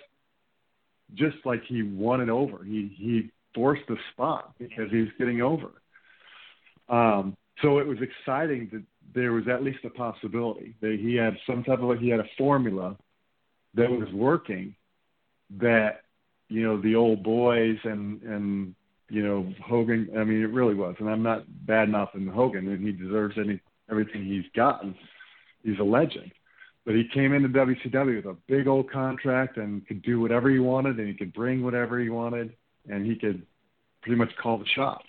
just 1.14 1.36
like 1.44 1.62
he 1.68 1.82
won 1.82 2.20
it 2.20 2.28
over. 2.28 2.64
He 2.64 2.94
he 2.96 3.30
forced 3.54 3.86
the 3.88 3.96
spot 4.12 4.54
because 4.58 4.90
he 4.90 4.98
was 4.98 5.08
getting 5.18 5.40
over. 5.40 5.70
Um, 6.88 7.36
so 7.62 7.78
it 7.78 7.86
was 7.86 7.98
exciting 8.00 8.68
that 8.72 8.82
there 9.14 9.32
was 9.32 9.48
at 9.48 9.62
least 9.62 9.84
a 9.84 9.90
possibility 9.90 10.74
that 10.80 10.98
he 11.00 11.14
had 11.14 11.36
some 11.46 11.64
type 11.64 11.80
of 11.80 11.98
he 11.98 12.08
had 12.08 12.20
a 12.20 12.28
formula 12.36 12.96
that 13.74 13.90
was 13.90 14.08
working 14.12 14.74
that 15.58 16.02
you 16.48 16.62
know 16.62 16.80
the 16.80 16.94
old 16.94 17.22
boys 17.22 17.76
and 17.84 18.22
and 18.22 18.74
you 19.08 19.22
know 19.22 19.52
Hogan. 19.64 20.08
I 20.16 20.24
mean, 20.24 20.42
it 20.42 20.50
really 20.50 20.74
was, 20.74 20.96
and 20.98 21.08
I'm 21.08 21.22
not 21.22 21.44
bad 21.66 21.88
mouthing 21.88 22.26
Hogan, 22.26 22.68
and 22.68 22.84
he 22.84 22.92
deserves 22.92 23.36
any 23.38 23.60
everything 23.90 24.24
he's 24.24 24.50
gotten. 24.54 24.94
He's 25.62 25.78
a 25.78 25.84
legend, 25.84 26.32
but 26.84 26.94
he 26.94 27.08
came 27.12 27.32
into 27.32 27.48
WCW 27.48 28.16
with 28.16 28.26
a 28.26 28.36
big 28.46 28.66
old 28.66 28.90
contract 28.90 29.56
and 29.56 29.86
could 29.86 30.02
do 30.02 30.20
whatever 30.20 30.50
he 30.50 30.58
wanted, 30.58 30.98
and 30.98 31.08
he 31.08 31.14
could 31.14 31.32
bring 31.32 31.62
whatever 31.62 31.98
he 32.00 32.08
wanted, 32.08 32.54
and 32.88 33.06
he 33.06 33.16
could 33.16 33.44
pretty 34.02 34.16
much 34.16 34.30
call 34.40 34.58
the 34.58 34.66
shots. 34.74 35.06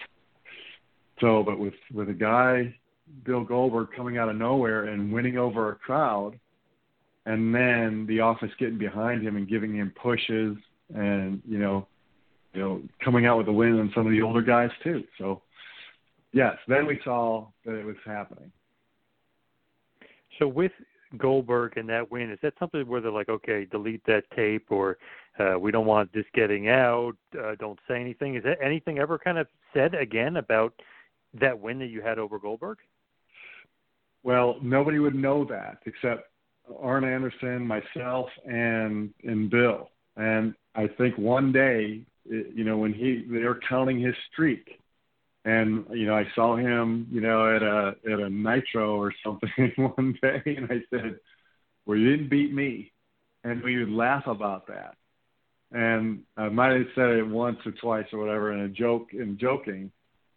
So, 1.20 1.44
but 1.44 1.60
with 1.60 1.74
with 1.94 2.10
a 2.10 2.14
guy, 2.14 2.76
Bill 3.26 3.44
Goldberg, 3.44 3.90
coming 3.96 4.18
out 4.18 4.30
of 4.30 4.36
nowhere 4.36 4.86
and 4.86 5.12
winning 5.12 5.38
over 5.38 5.72
a 5.72 5.76
crowd, 5.76 6.40
and 7.26 7.54
then 7.54 8.06
the 8.08 8.22
office 8.22 8.52
getting 8.60 8.78
behind 8.78 9.22
him 9.22 9.36
and 9.36 9.48
giving 9.48 9.76
him 9.76 9.94
pushes, 10.02 10.56
and 10.96 11.42
you 11.48 11.60
know, 11.60 11.88
you 12.54 12.62
know, 12.62 12.82
coming 13.04 13.26
out 13.26 13.38
with 13.38 13.48
a 13.48 13.52
win 13.52 13.80
on 13.80 13.92
some 13.94 14.06
of 14.06 14.12
the 14.12 14.22
older 14.22 14.42
guys 14.42 14.72
too. 14.84 15.04
So, 15.18 15.42
yes, 16.32 16.56
then 16.68 16.86
we 16.86 17.00
saw 17.04 17.48
that 17.66 17.76
it 17.76 17.86
was 17.86 17.98
happening. 18.06 18.52
So 20.40 20.48
with 20.48 20.72
Goldberg 21.18 21.78
and 21.78 21.90
that 21.90 22.10
win, 22.10 22.32
is 22.32 22.40
that 22.42 22.54
something 22.60 22.88
where 22.88 23.02
they're 23.02 23.12
like, 23.12 23.30
okay, 23.30 23.66
delete 23.66 24.06
that 24.06 24.24
tape, 24.36 24.68
or 24.70 24.98
uh, 25.40 25.58
we 25.60 25.72
don't 25.72 25.86
want 25.86 26.12
this 26.14 26.26
getting 26.34 26.70
out, 26.70 27.14
uh, 27.42 27.56
don't 27.60 27.80
say 27.88 28.00
anything? 28.00 28.36
Is 28.36 28.44
that 28.44 28.58
anything 28.64 29.00
ever 29.00 29.18
kind 29.18 29.38
of 29.38 29.48
said 29.74 29.94
again 29.96 30.38
about 30.38 30.74
that 31.40 31.60
win 31.60 31.80
that 31.80 31.88
you 31.88 32.02
had 32.02 32.20
over 32.20 32.40
Goldberg? 32.40 32.78
Well, 34.28 34.58
nobody 34.62 35.00
would 35.00 35.16
know 35.16 35.46
that 35.46 35.78
except 35.86 36.24
Arn 36.82 37.06
Anderson, 37.06 37.66
myself, 37.66 38.28
and 38.46 39.14
and 39.24 39.50
Bill. 39.50 39.90
And 40.18 40.54
I 40.76 40.88
think 40.98 41.18
one 41.18 41.54
day, 41.54 42.02
you 42.26 42.66
know, 42.66 42.78
when 42.78 42.92
he 42.92 43.24
they 43.32 43.46
were 43.46 43.62
counting 43.70 44.02
his 44.02 44.16
streak, 44.30 44.82
and 45.46 45.86
you 45.92 46.06
know, 46.08 46.14
I 46.14 46.26
saw 46.36 46.58
him, 46.58 47.08
you 47.10 47.22
know, 47.22 47.56
at 47.56 47.64
a 47.64 47.96
at 48.12 48.20
a 48.20 48.30
Nitro 48.30 48.98
or 48.98 49.14
something 49.24 49.72
one 49.96 50.20
day, 50.22 50.42
and 50.46 50.66
I 50.70 50.82
said, 50.90 51.20
"Well, 51.86 51.98
you 51.98 52.12
didn't 52.12 52.30
beat 52.30 52.54
me," 52.54 52.92
and 53.46 53.64
we 53.64 53.78
would 53.78 53.92
laugh 53.94 54.28
about 54.28 54.68
that. 54.68 54.98
And 55.72 56.24
I 56.36 56.50
might 56.50 56.74
have 56.74 56.88
said 56.96 57.12
it 57.12 57.26
once 57.26 57.60
or 57.66 57.72
twice 57.72 58.08
or 58.12 58.20
whatever 58.20 58.52
in 58.52 58.60
a 58.60 58.68
joke 58.68 59.14
in 59.14 59.38
joking, 59.38 59.90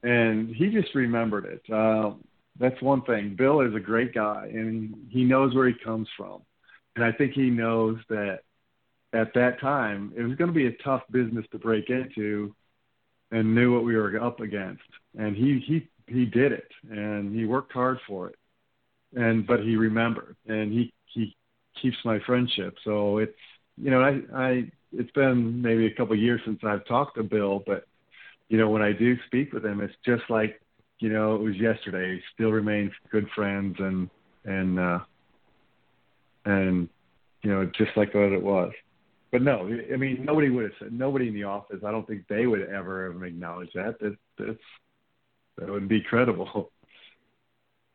and 0.04 0.54
he 0.54 0.68
just 0.68 0.94
remembered 0.94 1.44
it. 1.46 1.62
Uh, 1.68 2.12
that's 2.60 2.80
one 2.82 3.02
thing. 3.02 3.34
Bill 3.36 3.62
is 3.62 3.74
a 3.74 3.80
great 3.80 4.14
guy, 4.14 4.48
and 4.52 4.94
he 5.08 5.24
knows 5.24 5.54
where 5.54 5.66
he 5.66 5.74
comes 5.82 6.06
from, 6.16 6.42
and 6.94 7.04
I 7.04 7.10
think 7.10 7.32
he 7.32 7.48
knows 7.48 7.98
that 8.10 8.40
at 9.12 9.34
that 9.34 9.60
time 9.60 10.12
it 10.16 10.22
was 10.22 10.36
going 10.36 10.48
to 10.48 10.54
be 10.54 10.66
a 10.66 10.82
tough 10.84 11.02
business 11.10 11.46
to 11.50 11.58
break 11.58 11.88
into, 11.88 12.54
and 13.32 13.54
knew 13.54 13.74
what 13.74 13.84
we 13.84 13.96
were 13.96 14.22
up 14.22 14.40
against, 14.40 14.82
and 15.18 15.34
he 15.34 15.58
he 15.66 15.88
he 16.06 16.26
did 16.26 16.52
it, 16.52 16.70
and 16.90 17.34
he 17.34 17.46
worked 17.46 17.72
hard 17.72 17.98
for 18.06 18.28
it, 18.28 18.36
and 19.14 19.46
but 19.46 19.60
he 19.60 19.76
remembered, 19.76 20.36
and 20.46 20.70
he 20.70 20.92
he 21.06 21.34
keeps 21.80 21.96
my 22.04 22.18
friendship. 22.26 22.76
So 22.84 23.18
it's 23.18 23.32
you 23.76 23.90
know 23.90 24.02
I 24.02 24.20
I 24.36 24.70
it's 24.92 25.10
been 25.12 25.62
maybe 25.62 25.86
a 25.86 25.94
couple 25.94 26.12
of 26.12 26.20
years 26.20 26.42
since 26.44 26.60
I've 26.62 26.84
talked 26.84 27.16
to 27.16 27.22
Bill, 27.22 27.62
but 27.66 27.84
you 28.48 28.58
know 28.58 28.68
when 28.68 28.82
I 28.82 28.92
do 28.92 29.16
speak 29.26 29.54
with 29.54 29.64
him, 29.64 29.80
it's 29.80 29.94
just 30.04 30.24
like 30.28 30.60
you 31.00 31.08
know, 31.08 31.34
it 31.34 31.40
was 31.40 31.56
yesterday. 31.56 32.22
Still 32.34 32.52
remain 32.52 32.92
good 33.10 33.26
friends 33.34 33.76
and 33.78 34.08
and 34.44 34.78
uh 34.78 34.98
and 36.44 36.88
you 37.42 37.50
know, 37.50 37.70
just 37.76 37.90
like 37.96 38.14
what 38.14 38.32
it 38.32 38.42
was. 38.42 38.72
But 39.32 39.42
no, 39.42 39.68
I 39.92 39.96
mean, 39.96 40.24
nobody 40.24 40.50
would 40.50 40.64
have 40.64 40.72
said. 40.78 40.92
Nobody 40.92 41.28
in 41.28 41.34
the 41.34 41.44
office. 41.44 41.80
I 41.86 41.90
don't 41.90 42.06
think 42.06 42.24
they 42.28 42.46
would 42.46 42.68
ever 42.68 43.12
have 43.12 43.22
acknowledged 43.22 43.72
that. 43.74 43.98
That 44.00 44.16
that's 44.38 44.58
that 45.58 45.68
would 45.68 45.88
be 45.88 46.02
credible. 46.02 46.70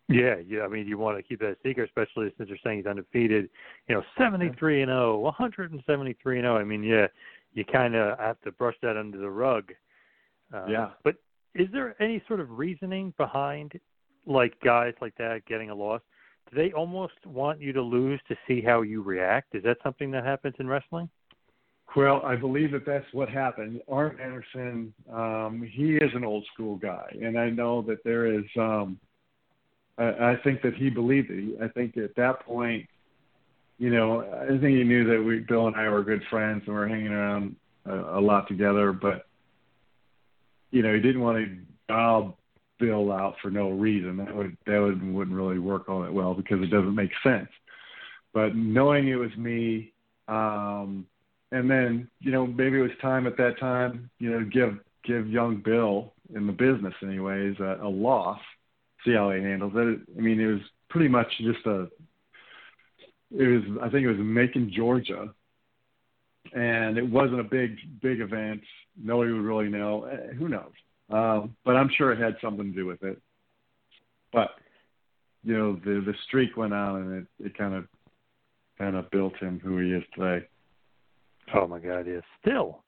Yeah, 0.08 0.36
yeah. 0.48 0.62
I 0.62 0.68
mean, 0.68 0.88
you 0.88 1.00
want 1.00 1.18
to 1.18 1.24
keep 1.24 1.40
that 1.40 1.58
secret, 1.64 1.90
especially 1.90 2.32
since 2.38 2.48
you're 2.48 2.60
saying 2.64 2.78
he's 2.78 2.86
undefeated. 2.86 3.50
You 3.88 3.96
know, 3.96 4.04
73 4.18 4.84
and 4.84 4.90
0, 4.90 5.18
173 5.20 6.38
and 6.38 6.46
0. 6.46 6.58
I 6.58 6.64
mean, 6.64 6.84
yeah, 6.84 7.08
you 7.54 7.66
kind 7.66 7.96
of 7.96 8.20
have 8.20 8.40
to 8.42 8.52
brush 8.52 8.76
that 8.84 8.98
under 8.98 9.18
the 9.18 9.30
rug. 9.30 9.72
Uh, 10.54 10.68
yeah. 10.68 10.90
But 11.04 11.16
is 11.56 11.68
there 11.72 12.02
any 12.02 12.22
sort 12.28 12.40
of 12.40 12.52
reasoning 12.52 13.14
behind 13.18 13.74
like 14.26 14.54
guys 14.64 14.94
like 15.02 15.16
that 15.18 15.42
getting 15.48 15.70
a 15.70 15.76
loss? 15.76 16.02
Do 16.50 16.58
they 16.58 16.72
almost 16.74 17.14
want 17.26 17.60
you 17.60 17.74
to 17.74 17.82
lose 17.82 18.20
to 18.28 18.36
see 18.48 18.62
how 18.62 18.82
you 18.82 19.02
react? 19.02 19.56
Is 19.56 19.64
that 19.64 19.78
something 19.84 20.12
that 20.12 20.24
happens 20.24 20.56
in 20.60 20.68
wrestling? 20.68 21.10
Well, 21.96 22.22
I 22.26 22.36
believe 22.36 22.72
that 22.72 22.86
that's 22.86 23.06
what 23.14 23.30
happened. 23.30 23.82
Arn 23.88 24.18
Anderson, 24.22 24.94
um, 25.12 25.68
he 25.72 25.96
is 25.96 26.12
an 26.14 26.26
old 26.26 26.46
school 26.54 26.76
guy, 26.76 27.06
and 27.22 27.40
I 27.40 27.50
know 27.50 27.82
that 27.84 28.04
there 28.04 28.28
is. 28.28 28.44
Um, 28.60 29.00
I, 29.98 30.04
I 30.04 30.36
think 30.44 30.62
that 30.62 30.76
he 30.76 30.90
believed 30.90 31.32
it. 31.32 31.58
I 31.62 31.70
think 31.70 31.96
at 31.96 32.16
that 32.18 32.46
point, 32.46 32.86
you 33.78 33.90
know, 33.92 34.22
I 34.22 34.48
think 34.48 34.78
he 34.78 34.84
knew 34.84 35.06
that 35.06 35.24
we, 35.24 35.40
Bill 35.40 35.68
and 35.68 35.76
I 35.76 35.90
were 35.90 36.04
good 36.04 36.22
friends 36.30 36.64
and 36.66 36.76
we 36.76 36.82
are 36.82 36.88
hanging 36.88 37.08
around 37.08 37.56
a, 37.86 38.20
a 38.20 38.22
lot 38.22 38.48
together. 38.48 38.92
But 38.92 39.26
you 40.76 40.82
know, 40.82 40.94
he 40.94 41.00
didn't 41.00 41.22
want 41.22 41.38
to 41.38 41.58
dial 41.88 42.38
Bill 42.82 43.10
out 43.10 43.36
for 43.42 43.50
no 43.50 43.70
reason. 43.70 44.18
That 44.18 44.36
would 44.36 44.58
that 44.66 44.78
would 44.78 45.02
wouldn't 45.02 45.36
really 45.36 45.58
work 45.58 45.88
all 45.88 46.02
that 46.02 46.14
well 46.14 46.34
because 46.34 46.62
it 46.62 46.70
doesn't 46.70 46.94
make 46.94 47.12
sense. 47.24 47.48
But 48.34 48.58
knowing 48.58 49.08
it 49.08 49.16
was 49.16 49.34
me, 49.38 49.94
um, 50.28 51.06
and 51.54 51.72
then 51.72 52.10
you 52.20 52.34
know 52.34 52.46
maybe 52.46 52.78
it 52.78 52.82
was 52.82 52.92
time 53.02 53.26
at 53.26 53.38
that 53.38 53.58
time, 53.58 54.10
you 54.20 54.30
know, 54.30 54.40
to 54.40 54.46
give 54.46 54.78
give 55.06 55.30
young 55.30 55.62
Bill 55.64 56.12
in 56.36 56.46
the 56.46 56.52
business 56.52 56.94
anyways 57.02 57.58
a, 57.62 57.80
a 57.82 57.88
loss, 57.88 58.42
see 59.06 59.14
how 59.14 59.32
he 59.32 59.42
handles 59.42 59.72
it. 59.78 60.02
I 60.18 60.20
mean, 60.20 60.42
it 60.42 60.48
was 60.48 60.62
pretty 60.90 61.08
much 61.08 61.28
just 61.40 61.66
a. 61.66 61.88
It 63.32 63.48
was 63.48 63.64
I 63.82 63.88
think 63.88 64.04
it 64.04 64.10
was 64.12 64.18
Macon, 64.20 64.70
Georgia, 64.76 65.34
and 66.54 66.98
it 66.98 67.08
wasn't 67.10 67.40
a 67.40 67.44
big 67.44 67.78
big 68.02 68.22
event. 68.22 68.62
Nobody 69.02 69.32
would 69.32 69.44
really 69.44 69.70
know. 69.70 70.06
Eh, 70.06 70.34
who 70.34 70.48
knows? 70.48 70.72
Um, 71.10 71.56
but 71.66 71.76
I'm 71.76 71.90
sure 71.98 72.12
it 72.12 72.20
had 72.20 72.36
something 72.42 72.72
to 72.72 72.76
do 72.76 72.86
with 72.86 73.04
it. 73.04 73.22
But 74.34 74.52
you 75.44 75.58
know, 75.58 75.76
the 75.76 76.02
the 76.06 76.14
streak 76.28 76.58
went 76.58 76.74
on, 76.74 77.02
and 77.02 77.14
it 77.42 77.46
it 77.48 77.58
kind 77.58 77.74
of 77.74 77.86
kind 78.78 78.96
of 78.96 79.10
built 79.12 79.36
him 79.38 79.60
who 79.64 79.78
he 79.80 79.92
is 79.92 80.04
today. 80.14 80.46
Oh 81.54 81.68
my 81.68 81.80
God, 81.80 82.08
yes. 82.08 82.24
Still, 82.42 82.80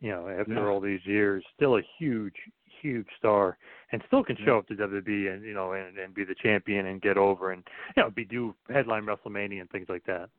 you 0.00 0.10
know, 0.10 0.28
after 0.28 0.54
Yeah. 0.54 0.66
all 0.66 0.80
these 0.80 1.04
years, 1.04 1.44
still 1.54 1.76
a 1.76 1.82
huge, 1.98 2.34
huge 2.80 3.06
star, 3.18 3.58
and 3.92 4.02
still 4.06 4.24
can 4.24 4.36
show 4.44 4.58
up 4.58 4.66
to 4.68 4.74
WWE 4.74 5.32
and 5.34 5.44
you 5.44 5.52
know 5.54 5.72
and, 5.72 5.98
and 5.98 6.14
be 6.14 6.24
the 6.24 6.34
champion 6.34 6.86
and 6.86 7.02
get 7.02 7.18
over 7.18 7.52
and 7.52 7.62
you 7.96 8.02
know 8.02 8.10
be 8.10 8.24
do 8.24 8.54
headline 8.70 9.04
WrestleMania 9.04 9.60
and 9.60 9.70
things 9.70 9.86
like 9.88 10.04
that. 10.06 10.30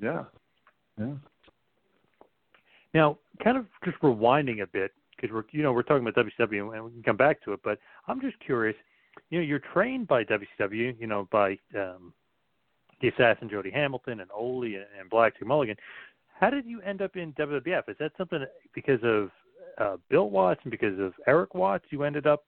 Yeah, 0.00 0.24
yeah. 0.98 1.14
Now, 2.96 3.18
kind 3.44 3.58
of 3.58 3.66
just 3.84 4.00
rewinding 4.00 4.62
a 4.62 4.66
bit 4.66 4.90
because 5.14 5.30
we're 5.30 5.44
you 5.50 5.62
know 5.62 5.74
we're 5.74 5.82
talking 5.82 6.06
about 6.06 6.14
WCW 6.24 6.74
and 6.74 6.82
we 6.82 6.90
can 6.92 7.02
come 7.02 7.18
back 7.18 7.44
to 7.44 7.52
it, 7.52 7.60
but 7.62 7.78
I'm 8.08 8.22
just 8.22 8.40
curious. 8.40 8.74
You 9.28 9.38
know, 9.38 9.44
you're 9.44 9.60
trained 9.74 10.08
by 10.08 10.24
WCW, 10.24 10.98
you 10.98 11.06
know, 11.06 11.28
by 11.30 11.58
um, 11.74 12.14
the 13.02 13.08
assassin 13.08 13.50
Jody 13.50 13.70
Hamilton 13.70 14.20
and 14.20 14.30
Ole 14.34 14.64
and, 14.64 15.10
Black 15.10 15.34
Mulligan. 15.44 15.76
How 16.40 16.48
did 16.48 16.64
you 16.64 16.80
end 16.80 17.02
up 17.02 17.16
in 17.16 17.34
WWF? 17.34 17.82
Is 17.88 17.96
that 18.00 18.12
something 18.16 18.46
because 18.74 19.00
of 19.02 19.30
uh, 19.76 19.98
Bill 20.08 20.30
Watts 20.30 20.60
and 20.64 20.70
because 20.70 20.98
of 20.98 21.12
Erik 21.26 21.54
Watts 21.54 21.84
you 21.90 22.02
ended 22.02 22.26
up 22.26 22.44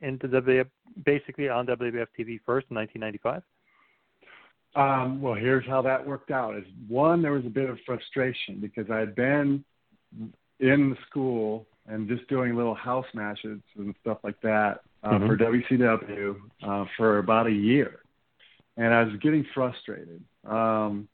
into 0.00 0.28
WWF 0.28 0.66
basically 1.04 1.50
on 1.50 1.66
WWF 1.66 2.06
TV 2.18 2.40
first 2.46 2.68
in 2.70 2.76
1995? 2.76 3.42
Um, 4.76 5.20
well, 5.20 5.34
here's 5.34 5.66
how 5.66 5.82
that 5.82 6.06
worked 6.06 6.30
out. 6.30 6.56
Is 6.56 6.64
one, 6.88 7.20
there 7.20 7.32
was 7.32 7.44
a 7.44 7.50
bit 7.50 7.68
of 7.68 7.76
frustration 7.84 8.60
because 8.60 8.90
I 8.90 8.98
had 8.98 9.14
been 9.14 9.62
in 10.60 10.90
the 10.90 10.96
school 11.08 11.66
and 11.86 12.08
just 12.08 12.26
doing 12.28 12.56
little 12.56 12.74
house 12.74 13.06
matches 13.14 13.60
and 13.76 13.94
stuff 14.00 14.18
like 14.22 14.40
that 14.40 14.80
uh, 15.02 15.18
Mhm. 15.18 15.26
for 15.26 15.36
WCW 15.36 16.36
uh, 16.62 16.86
for 16.96 17.18
about 17.18 17.46
a 17.46 17.52
year, 17.52 18.00
and 18.76 18.94
I 18.94 19.02
was 19.02 19.16
getting 19.16 19.44
frustrated. 19.54 20.22
Um, 20.44 21.08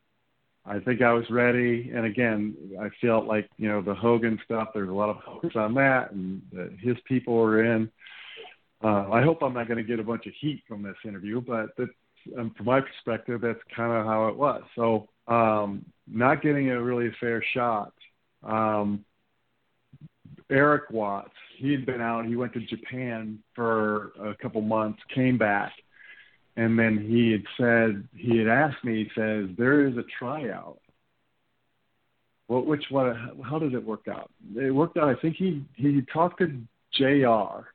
I 0.66 0.78
think 0.78 1.00
I 1.00 1.12
was 1.12 1.28
ready, 1.30 1.90
and 1.90 2.04
again, 2.04 2.54
I 2.80 2.90
felt 3.00 3.26
like 3.26 3.48
you 3.56 3.68
know 3.68 3.80
the 3.80 3.94
Hogan 3.94 4.38
stuff. 4.44 4.68
There's 4.74 4.90
a 4.90 4.92
lot 4.92 5.08
of 5.08 5.22
focus 5.24 5.56
on 5.56 5.74
that, 5.74 6.12
and 6.12 6.42
uh, 6.56 6.64
his 6.78 6.96
people 7.06 7.34
were 7.34 7.64
in. 7.64 7.90
Uh, 8.82 9.10
I 9.10 9.22
hope 9.22 9.42
I'm 9.42 9.54
not 9.54 9.66
going 9.68 9.78
to 9.78 9.84
get 9.84 10.00
a 10.00 10.04
bunch 10.04 10.26
of 10.26 10.32
heat 10.40 10.62
from 10.66 10.82
this 10.82 10.96
interview, 11.04 11.40
but 11.40 11.70
that's, 11.76 11.90
um, 12.38 12.50
from 12.56 12.66
my 12.66 12.80
perspective, 12.80 13.40
that's 13.40 13.60
kind 13.74 13.92
of 13.92 14.06
how 14.06 14.28
it 14.28 14.36
was. 14.36 14.62
So, 14.74 15.08
um, 15.26 15.84
not 16.06 16.40
getting 16.42 16.70
a 16.70 16.80
really 16.80 17.10
fair 17.20 17.42
shot. 17.52 17.92
Um, 18.42 19.04
Erik 20.50 20.90
Watts, 20.90 21.34
he 21.56 21.72
had 21.72 21.86
been 21.86 22.00
out. 22.00 22.26
He 22.26 22.36
went 22.36 22.52
to 22.54 22.60
Japan 22.60 23.38
for 23.54 24.12
a 24.20 24.34
couple 24.40 24.60
months, 24.62 25.00
came 25.14 25.38
back, 25.38 25.72
and 26.56 26.78
then 26.78 26.98
he 26.98 27.32
had 27.32 27.44
said 27.56 28.08
he 28.16 28.38
had 28.38 28.48
asked 28.48 28.84
me. 28.84 29.04
He 29.04 29.10
says 29.14 29.48
there 29.56 29.86
is 29.86 29.96
a 29.96 30.04
tryout. 30.18 30.78
Well, 32.48 32.62
which 32.62 32.84
one? 32.90 33.38
How 33.44 33.60
did 33.60 33.74
it 33.74 33.84
work 33.84 34.08
out? 34.08 34.30
It 34.56 34.74
worked 34.74 34.96
out. 34.96 35.08
I 35.08 35.20
think 35.20 35.36
he 35.36 35.64
he 35.76 36.02
talked 36.12 36.40
to 36.40 36.60
Jr. 36.94 37.68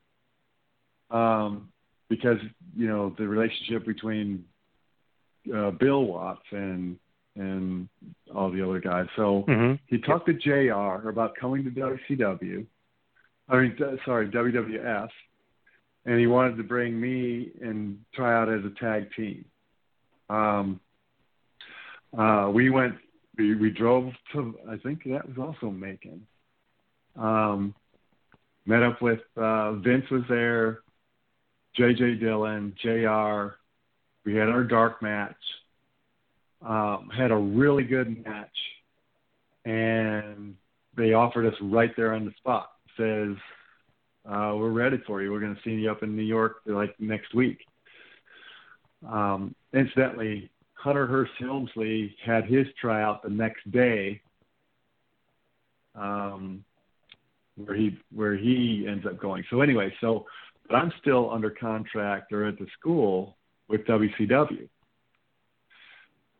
Um, 1.15 1.69
because 2.09 2.39
you 2.75 2.87
know 2.87 3.15
the 3.17 3.27
relationship 3.27 3.85
between 3.85 4.43
uh, 5.55 5.71
Bill 5.71 6.03
Watts 6.03 6.45
and 6.51 6.97
and 7.35 7.89
all 8.33 8.49
the 8.49 8.61
other 8.61 8.79
guys. 8.79 9.07
So 9.15 9.43
Mhm. 9.43 9.79
he 9.87 9.97
talked 9.99 10.27
to 10.27 10.33
Jr. 10.33 11.09
about 11.09 11.35
coming 11.35 11.63
to 11.63 11.71
WCW. 11.71 12.65
I 13.47 13.59
mean, 13.59 13.83
uh, 13.83 13.97
sorry, 14.05 14.27
WWF, 14.27 15.11
and 16.05 16.19
he 16.19 16.27
wanted 16.27 16.57
to 16.57 16.63
bring 16.63 16.99
me 16.99 17.51
and 17.61 18.03
try 18.13 18.33
out 18.33 18.49
as 18.49 18.63
a 18.65 18.71
tag 18.71 19.13
team. 19.13 19.45
Um, 20.29 20.79
uh, 22.17 22.49
we 22.53 22.69
went. 22.69 22.97
We, 23.37 23.55
we 23.55 23.69
drove 23.69 24.13
to. 24.31 24.57
I 24.69 24.77
think 24.77 25.03
that 25.03 25.27
was 25.27 25.37
also 25.37 25.69
Macon. 25.69 26.25
Um, 27.15 27.75
met 28.65 28.81
up 28.81 29.01
with 29.01 29.21
uh, 29.35 29.73
Vince 29.73 30.09
was 30.09 30.23
there. 30.27 30.81
J.J. 31.75 32.15
Dillon, 32.15 32.73
JR. 32.81 33.57
We 34.23 34.35
had 34.35 34.49
our 34.49 34.63
dark 34.63 35.01
match. 35.01 35.35
Um, 36.65 37.09
had 37.15 37.31
a 37.31 37.37
really 37.37 37.83
good 37.83 38.25
match, 38.25 38.57
and 39.65 40.55
they 40.97 41.13
offered 41.13 41.45
us 41.45 41.53
right 41.61 41.91
there 41.95 42.13
on 42.13 42.25
the 42.25 42.31
spot. 42.37 42.71
Says, 42.97 43.35
uh, 44.25 44.55
"We're 44.55 44.71
ready 44.71 44.97
for 45.05 45.21
you. 45.21 45.31
We're 45.31 45.41
going 45.41 45.55
to 45.55 45.61
see 45.61 45.71
you 45.71 45.91
up 45.91 46.01
in 46.01 46.15
New 46.15 46.23
York 46.23 46.61
like 46.65 46.99
next 46.99 47.35
week." 47.35 47.59
Um, 49.07 49.53
incidentally, 49.73 50.49
Hunter 50.73 51.05
Hearst 51.05 51.33
Helmsley 51.39 52.15
had 52.25 52.45
his 52.45 52.65
tryout 52.81 53.21
the 53.21 53.29
next 53.29 53.69
day, 53.71 54.21
um, 55.93 56.63
where 57.57 57.75
he 57.75 57.97
where 58.13 58.35
he 58.35 58.87
ends 58.89 59.05
up 59.05 59.19
going. 59.19 59.43
So 59.51 59.61
anyway, 59.61 59.93
so 60.01 60.25
but 60.67 60.75
I'm 60.77 60.91
still 60.99 61.29
under 61.29 61.51
contract 61.51 62.33
or 62.33 62.45
at 62.45 62.57
the 62.57 62.65
school 62.79 63.37
with 63.67 63.85
WCW. 63.85 64.67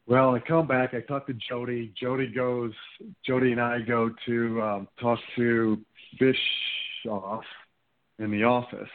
Well, 0.08 0.36
I 0.36 0.40
come 0.40 0.68
back. 0.68 0.94
I 0.94 1.02
talk 1.02 1.26
to 1.28 1.34
Jody. 1.50 1.92
Jody 2.00 2.28
goes. 2.28 2.74
Jody 3.26 3.52
and 3.54 3.62
I 3.62 3.80
go 3.80 4.12
to 4.28 4.62
um, 4.62 4.88
talk 5.02 5.18
to 5.36 5.80
Bischoff 6.20 7.44
in 8.20 8.30
the 8.30 8.44
office, 8.44 8.90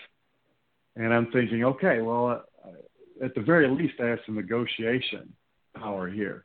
and 0.95 1.13
I'm 1.13 1.31
thinking, 1.33 1.65
okay, 1.65 2.01
well, 2.01 2.45
uh, 2.65 3.25
at 3.25 3.35
the 3.35 3.41
very 3.41 3.69
least, 3.69 3.95
I 4.01 4.07
have 4.07 4.21
some 4.25 4.37
negotiation 4.37 5.33
power 5.77 6.09
here. 6.09 6.45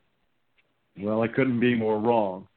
Well, 0.98 1.22
I 1.22 1.28
couldn't 1.28 1.60
be 1.60 1.76
more 1.76 2.00
wrong. 2.00 2.48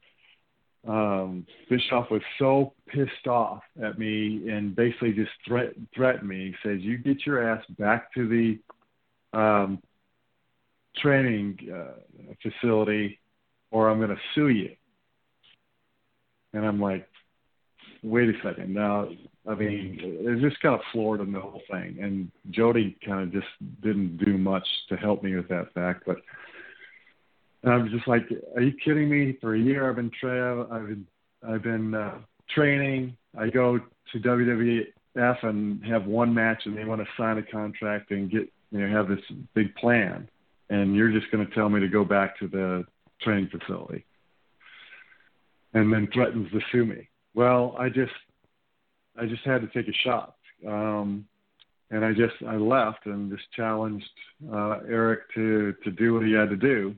Um, 0.88 1.46
Bischoff 1.68 2.10
was 2.10 2.22
so 2.40 2.72
pissed 2.88 3.28
off 3.28 3.62
at 3.82 3.98
me 3.98 4.48
and 4.50 4.74
basically 4.74 5.12
just 5.12 5.30
threat, 5.46 5.74
threatened 5.94 6.28
me. 6.28 6.56
He 6.62 6.68
says, 6.68 6.80
"You 6.80 6.98
get 6.98 7.24
your 7.24 7.48
ass 7.48 7.64
back 7.78 8.12
to 8.14 8.26
the 8.26 9.38
um, 9.38 9.80
training 10.96 11.58
uh, 11.72 12.32
facility, 12.42 13.18
or 13.70 13.88
I'm 13.88 13.98
going 13.98 14.10
to 14.10 14.20
sue 14.34 14.48
you." 14.48 14.70
And 16.52 16.66
I'm 16.66 16.80
like, 16.80 17.08
"Wait 18.02 18.28
a 18.28 18.32
second. 18.42 18.74
Now, 18.74 19.08
I 19.48 19.54
mean, 19.54 19.98
it 20.00 20.40
just 20.40 20.60
kind 20.60 20.74
of 20.74 20.80
floored 20.92 21.20
him 21.20 21.32
the 21.32 21.40
whole 21.40 21.62
thing." 21.70 21.98
And 22.00 22.30
Jody 22.50 22.96
kind 23.04 23.22
of 23.22 23.32
just 23.32 23.52
didn't 23.82 24.18
do 24.18 24.38
much 24.38 24.66
to 24.88 24.96
help 24.96 25.22
me 25.22 25.36
with 25.36 25.48
that 25.48 25.72
fact, 25.74 26.04
but 26.06 26.16
I 27.64 27.76
was 27.76 27.90
just 27.90 28.08
like, 28.08 28.22
"Are 28.56 28.62
you 28.62 28.72
kidding 28.84 29.08
me? 29.08 29.36
For 29.40 29.54
a 29.54 29.58
year, 29.58 29.88
I've 29.88 29.96
been 29.96 30.10
tra- 30.18 30.66
I've 30.70 30.86
been 30.86 31.06
I've 31.46 31.62
been 31.62 31.94
uh, 31.94 32.18
training. 32.54 33.16
I 33.38 33.48
go 33.48 33.78
to 33.78 34.18
WWF 34.18 35.42
and 35.42 35.84
have 35.84 36.06
one 36.06 36.32
match, 36.32 36.62
and 36.64 36.76
they 36.76 36.84
want 36.84 37.00
to 37.00 37.06
sign 37.16 37.38
a 37.38 37.42
contract 37.42 38.10
and 38.10 38.30
get 38.30 38.50
you 38.70 38.80
know 38.80 38.96
have 38.96 39.08
this 39.08 39.24
big 39.54 39.74
plan, 39.76 40.28
and 40.70 40.94
you're 40.94 41.12
just 41.12 41.30
going 41.30 41.46
to 41.46 41.54
tell 41.54 41.68
me 41.68 41.80
to 41.80 41.88
go 41.88 42.04
back 42.04 42.38
to 42.38 42.48
the 42.48 42.84
training 43.20 43.50
facility, 43.50 44.06
and 45.74 45.92
then 45.92 46.08
threatens 46.12 46.50
to 46.52 46.60
sue 46.72 46.86
me. 46.86 47.08
Well, 47.34 47.76
I 47.78 47.88
just 47.88 48.12
I 49.20 49.26
just 49.26 49.44
had 49.44 49.60
to 49.60 49.68
take 49.68 49.88
a 49.88 49.98
shot. 50.04 50.36
Um, 50.66 51.26
and 51.90 52.04
I 52.04 52.12
just 52.12 52.34
I 52.46 52.56
left 52.56 53.06
and 53.06 53.30
just 53.30 53.50
challenged 53.52 54.08
uh, 54.52 54.78
Eric 54.88 55.20
to 55.34 55.74
to 55.84 55.90
do 55.90 56.14
what 56.14 56.24
he 56.24 56.32
had 56.32 56.48
to 56.50 56.56
do, 56.56 56.94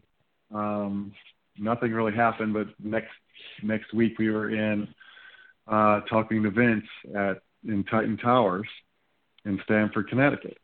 um, 0.55 1.13
nothing 1.59 1.93
really 1.93 2.15
happened, 2.15 2.53
but 2.53 2.69
next 2.83 3.13
next 3.63 3.93
week 3.95 4.19
we 4.19 4.31
were 4.31 4.51
in 4.51 4.89
uh, 5.67 6.01
talking 6.03 6.43
to 6.43 6.51
Vince 6.51 6.85
at 7.17 7.43
in 7.67 7.85
Titan 7.85 8.17
Towers 8.17 8.69
in 9.45 9.61
Stamford, 9.65 10.09
Connecticut, 10.09 10.59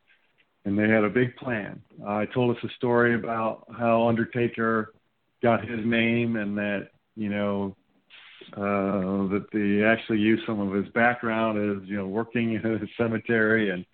and 0.69 0.79
they 0.79 0.89
had 0.89 1.03
a 1.03 1.11
big 1.11 1.35
plan. 1.37 1.81
Uh, 2.07 2.27
told 2.27 2.55
us 2.55 2.62
a 2.62 2.69
story 2.77 3.14
about 3.14 3.64
how 3.77 4.07
Undertaker 4.07 4.93
got 5.43 5.66
his 5.66 5.81
name 5.85 6.37
and 6.37 6.59
that 6.59 6.91
you 7.16 7.31
know 7.31 7.75
uh, 8.53 9.27
that 9.33 9.47
they 9.53 9.83
actually 9.83 10.19
used 10.19 10.45
some 10.47 10.61
of 10.61 10.73
his 10.73 10.93
background 10.93 11.59
as 11.59 11.89
you 11.89 11.97
know 11.97 12.07
working 12.07 12.53
in 12.64 12.64
a 12.66 13.03
cemetery 13.03 13.71
and 13.71 13.85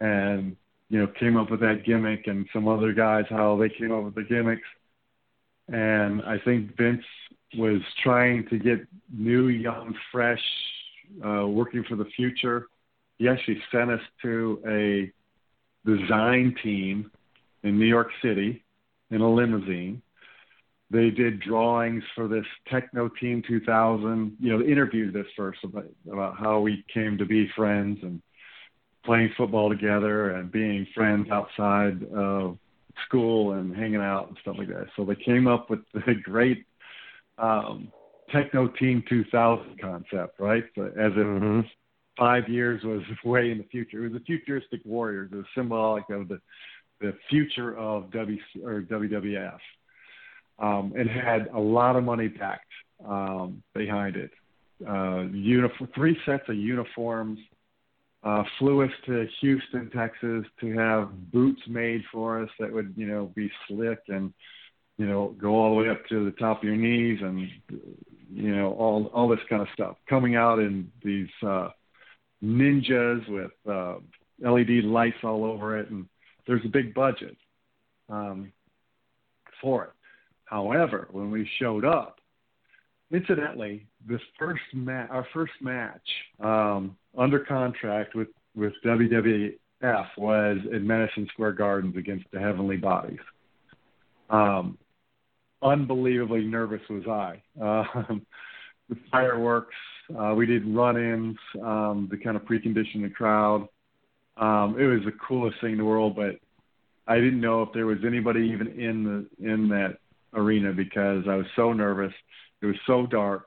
and 0.00 0.56
you 0.88 0.98
know 0.98 1.06
came 1.06 1.36
up 1.36 1.50
with 1.50 1.60
that 1.60 1.84
gimmick 1.86 2.26
and 2.26 2.48
some 2.52 2.66
other 2.66 2.92
guys 2.92 3.24
how 3.30 3.56
they 3.56 3.68
came 3.68 3.92
up 3.92 4.02
with 4.02 4.14
the 4.14 4.24
gimmicks 4.24 4.66
and 5.68 6.22
I 6.22 6.38
think 6.44 6.76
Vince 6.76 7.04
was 7.56 7.80
trying 8.02 8.46
to 8.48 8.58
get 8.58 8.86
new, 9.12 9.48
young, 9.48 9.94
fresh, 10.10 10.42
uh, 11.24 11.46
working 11.46 11.84
for 11.88 11.96
the 11.96 12.06
future. 12.16 12.66
He 13.18 13.28
actually 13.28 13.62
sent 13.70 13.90
us 13.90 14.00
to 14.22 14.60
a 14.66 15.12
design 15.84 16.54
team 16.62 17.10
in 17.62 17.78
New 17.78 17.86
York 17.86 18.08
City 18.22 18.64
in 19.10 19.20
a 19.20 19.32
limousine. 19.32 20.02
They 20.90 21.10
did 21.10 21.40
drawings 21.40 22.04
for 22.14 22.28
this 22.28 22.44
Techno 22.70 23.08
Team 23.08 23.42
2000. 23.46 24.36
You 24.40 24.58
know, 24.58 24.64
interviewed 24.64 25.16
us 25.16 25.26
first 25.36 25.60
about, 25.64 25.86
about 26.10 26.36
how 26.38 26.60
we 26.60 26.84
came 26.92 27.16
to 27.18 27.24
be 27.24 27.48
friends 27.56 27.98
and 28.02 28.20
playing 29.04 29.32
football 29.36 29.70
together 29.70 30.30
and 30.32 30.52
being 30.52 30.86
friends 30.94 31.30
outside 31.30 32.02
of 32.14 32.58
school 33.06 33.52
and 33.52 33.74
hanging 33.74 33.96
out 33.96 34.28
and 34.28 34.36
stuff 34.42 34.56
like 34.58 34.68
that. 34.68 34.86
So 34.96 35.04
they 35.04 35.16
came 35.16 35.46
up 35.46 35.70
with 35.70 35.80
the 35.94 36.14
great 36.22 36.66
um, 37.38 37.90
Techno 38.30 38.68
Team 38.68 39.02
2000 39.08 39.80
concept, 39.80 40.38
right? 40.38 40.64
So 40.74 40.84
as 40.84 41.12
if 41.12 41.26
mm-hmm. 41.26 41.60
Five 42.16 42.48
years 42.48 42.82
was 42.84 43.02
way 43.24 43.50
in 43.50 43.58
the 43.58 43.64
future. 43.64 44.04
It 44.04 44.12
was 44.12 44.20
a 44.20 44.24
futuristic 44.24 44.80
warriors. 44.84 45.30
Was 45.32 45.44
symbolic 45.54 46.08
of 46.10 46.28
the 46.28 46.40
the 47.00 47.14
future 47.28 47.76
of 47.76 48.10
W 48.12 48.38
or 48.64 48.82
WWF. 48.82 49.58
Um, 50.58 50.92
and 50.96 51.10
had 51.10 51.48
a 51.52 51.58
lot 51.58 51.96
of 51.96 52.04
money 52.04 52.28
packed 52.28 52.70
um, 53.04 53.62
behind 53.74 54.16
it. 54.16 54.30
Uh, 54.88 55.22
uniform, 55.32 55.90
three 55.94 56.16
sets 56.24 56.44
of 56.48 56.56
uniforms, 56.56 57.38
uh, 58.22 58.44
flew 58.58 58.82
us 58.82 58.90
to 59.06 59.26
Houston, 59.40 59.90
Texas, 59.90 60.44
to 60.60 60.72
have 60.78 61.32
boots 61.32 61.60
made 61.66 62.02
for 62.12 62.40
us 62.40 62.48
that 62.60 62.72
would, 62.72 62.94
you 62.96 63.06
know, 63.06 63.32
be 63.34 63.50
slick 63.66 63.98
and, 64.08 64.32
you 64.98 65.06
know, 65.06 65.34
go 65.40 65.56
all 65.56 65.74
the 65.74 65.82
way 65.82 65.88
up 65.88 66.06
to 66.08 66.24
the 66.24 66.30
top 66.32 66.58
of 66.58 66.64
your 66.64 66.76
knees 66.76 67.18
and, 67.20 67.48
you 68.32 68.54
know, 68.54 68.72
all 68.74 69.06
all 69.12 69.28
this 69.28 69.40
kind 69.48 69.62
of 69.62 69.68
stuff. 69.74 69.96
Coming 70.08 70.36
out 70.36 70.60
in 70.60 70.90
these 71.02 71.28
uh, 71.44 71.70
ninjas 72.42 73.28
with 73.28 73.52
uh, 73.68 73.96
LED 74.40 74.84
lights 74.84 75.18
all 75.22 75.44
over 75.44 75.78
it, 75.78 75.90
and 75.90 76.06
there's 76.46 76.64
a 76.64 76.68
big 76.68 76.94
budget 76.94 77.36
um, 78.08 78.52
for 79.60 79.84
it. 79.84 79.90
However, 80.44 81.08
when 81.12 81.30
we 81.30 81.48
showed 81.58 81.84
up, 81.84 82.18
incidentally, 83.10 83.86
this 84.06 84.20
first 84.38 84.62
ma- 84.74 85.06
our 85.10 85.26
first 85.32 85.52
match 85.60 86.06
um, 86.40 86.96
under 87.16 87.40
contract 87.40 88.14
with 88.14 88.28
with 88.54 88.72
WWF 88.84 90.06
was 90.18 90.58
in 90.70 90.86
Madison 90.86 91.26
Square 91.32 91.52
Gardens 91.52 91.96
against 91.96 92.26
the 92.32 92.38
Heavenly 92.38 92.76
Bodies. 92.76 93.18
Um, 94.28 94.76
unbelievably 95.62 96.44
nervous 96.44 96.82
was 96.90 97.06
I. 97.06 97.42
Um, 97.62 98.26
the 98.88 98.96
fireworks, 99.10 99.74
uh, 100.18 100.34
we 100.34 100.46
did 100.46 100.66
run-ins 100.66 101.36
um, 101.62 102.08
to 102.10 102.16
kind 102.18 102.36
of 102.36 102.42
precondition 102.44 103.02
the 103.02 103.10
crowd. 103.10 103.68
Um, 104.36 104.76
it 104.78 104.86
was 104.86 105.04
the 105.04 105.12
coolest 105.12 105.60
thing 105.60 105.72
in 105.72 105.78
the 105.78 105.84
world, 105.84 106.16
but 106.16 106.36
I 107.06 107.16
didn't 107.16 107.40
know 107.40 107.62
if 107.62 107.70
there 107.74 107.86
was 107.86 107.98
anybody 108.06 108.50
even 108.52 108.68
in 108.68 109.04
the 109.04 109.26
in 109.52 109.68
that 109.68 109.98
arena 110.34 110.72
because 110.72 111.24
I 111.28 111.36
was 111.36 111.46
so 111.56 111.72
nervous. 111.72 112.12
It 112.60 112.66
was 112.66 112.76
so 112.86 113.06
dark. 113.06 113.46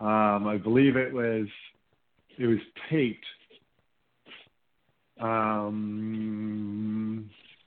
Um, 0.00 0.46
I 0.46 0.58
believe 0.62 0.96
it 0.96 1.12
was 1.12 1.46
it 2.38 2.46
was 2.46 2.58
taped. 2.88 3.26
Um, 5.20 6.50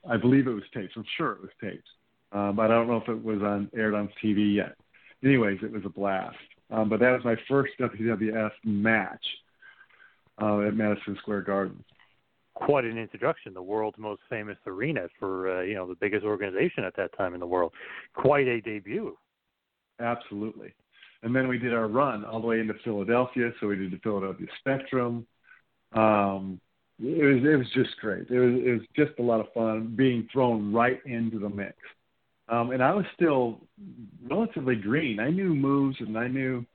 I 0.10 0.18
believe 0.18 0.48
it 0.48 0.54
was 0.54 0.64
taped. 0.74 0.94
I'm 0.96 1.06
sure 1.18 1.34
it 1.34 1.42
was 1.42 1.52
taped, 1.62 1.88
um, 2.32 2.56
but 2.56 2.72
I 2.72 2.76
don't 2.76 2.88
know 2.88 2.98
if 2.98 3.10
it 3.10 3.24
was 3.24 3.42
on 3.42 3.70
aired 3.76 3.94
on 3.94 4.10
TV 4.24 4.56
yet. 4.56 4.76
Anyways, 5.24 5.60
it 5.62 5.72
was 5.72 5.84
a 5.86 5.90
blast. 5.90 6.38
Um, 6.72 6.90
but 6.90 7.00
that 7.00 7.12
was 7.12 7.22
my 7.24 7.36
first 7.48 7.74
WWF 7.80 8.52
match 8.64 9.24
uh, 10.42 10.62
at 10.62 10.76
Madison 10.76 11.16
Square 11.22 11.42
Garden. 11.42 11.84
Quite 12.56 12.86
an 12.86 12.98
introduction, 12.98 13.54
the 13.54 13.62
world's 13.62 13.98
most 13.98 14.22
famous 14.30 14.58
arena 14.66 15.08
for 15.20 15.60
uh, 15.60 15.62
you 15.62 15.76
know 15.76 15.88
the 15.88 15.96
biggest 15.96 16.24
organization 16.24 16.86
at 16.86 16.96
that 16.96 17.16
time 17.18 17.34
in 17.34 17.40
the 17.40 17.48
world. 17.48 17.74
Quite 18.14 18.48
a 18.48 18.62
debut. 18.62 19.18
Absolutely. 20.00 20.74
And 21.24 21.36
then 21.36 21.48
we 21.48 21.58
did 21.58 21.74
our 21.74 21.88
run 21.88 22.24
all 22.24 22.40
the 22.40 22.48
way 22.48 22.60
into 22.60 22.76
Philadelphia. 22.84 23.52
So 23.60 23.68
we 23.68 23.76
did 23.76 23.92
the 23.92 23.98
Philadelphia 23.98 24.48
Spectrum. 24.60 25.26
Um, 25.94 26.62
it 27.02 27.24
was 27.24 27.44
it 27.44 27.58
was 27.58 27.68
just 27.74 27.98
great. 28.00 28.30
It 28.30 28.40
was 28.40 28.62
it 28.64 28.72
was 28.72 28.82
just 28.96 29.20
a 29.20 29.24
lot 29.24 29.42
of 29.42 29.52
fun 29.54 29.94
being 29.96 30.28
thrown 30.32 30.72
right 30.72 31.00
into 31.06 31.40
the 31.40 31.50
mix. 31.50 31.76
Um, 32.48 32.72
and 32.72 32.84
I 32.84 32.94
was 32.94 33.06
still 33.16 33.60
relatively 34.30 34.76
green. 34.76 35.20
I 35.20 35.32
knew 35.32 35.56
moves 35.56 35.98
and 36.00 36.18
I 36.18 36.28
knew, 36.28 36.66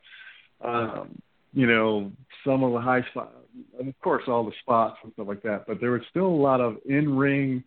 um, 0.60 1.20
you 1.52 1.66
know, 1.66 2.10
some 2.44 2.64
of 2.64 2.72
the 2.72 2.80
high 2.80 3.02
spot, 3.10 3.32
and 3.78 3.88
of 3.88 4.00
course, 4.00 4.24
all 4.26 4.44
the 4.44 4.52
spots 4.62 4.98
and 5.02 5.12
stuff 5.12 5.28
like 5.28 5.42
that, 5.42 5.66
but 5.66 5.80
there 5.80 5.92
was 5.92 6.02
still 6.10 6.26
a 6.26 6.42
lot 6.42 6.60
of 6.60 6.78
in 6.86 7.16
ring 7.16 7.62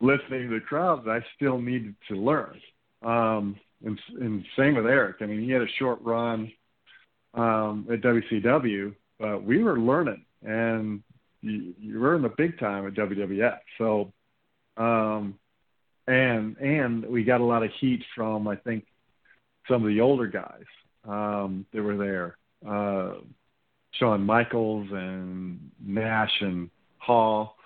listening 0.00 0.48
to 0.48 0.54
the 0.54 0.60
crowd 0.60 1.04
that 1.04 1.10
I 1.10 1.24
still 1.36 1.58
needed 1.58 1.94
to 2.08 2.16
learn. 2.16 2.60
Um, 3.02 3.56
and, 3.84 3.98
and 4.20 4.44
same 4.56 4.74
with 4.74 4.86
Erik. 4.86 5.16
I 5.20 5.26
mean, 5.26 5.42
he 5.42 5.50
had 5.50 5.62
a 5.62 5.68
short 5.78 6.00
run 6.02 6.50
um, 7.34 7.86
at 7.90 8.00
WCW, 8.00 8.94
but 9.18 9.42
we 9.42 9.62
were 9.62 9.78
learning, 9.78 10.24
and 10.42 11.02
you, 11.42 11.74
you 11.78 12.00
were 12.00 12.16
in 12.16 12.22
the 12.22 12.32
big 12.36 12.58
time 12.58 12.86
at 12.86 12.94
WWF. 12.94 13.58
So, 13.78 14.12
um, 14.76 15.38
and 16.06 16.56
and 16.58 17.04
we 17.06 17.24
got 17.24 17.40
a 17.40 17.44
lot 17.44 17.62
of 17.62 17.70
heat 17.80 18.02
from 18.14 18.48
I 18.48 18.56
think 18.56 18.86
some 19.68 19.82
of 19.82 19.88
the 19.88 20.00
older 20.00 20.26
guys 20.26 20.64
um, 21.06 21.66
that 21.72 21.82
were 21.82 21.96
there. 21.96 22.36
Uh, 22.66 23.20
Shawn 23.92 24.24
Michaels 24.24 24.88
and 24.92 25.70
Nash 25.84 26.32
and 26.40 26.70
Hall. 26.98 27.56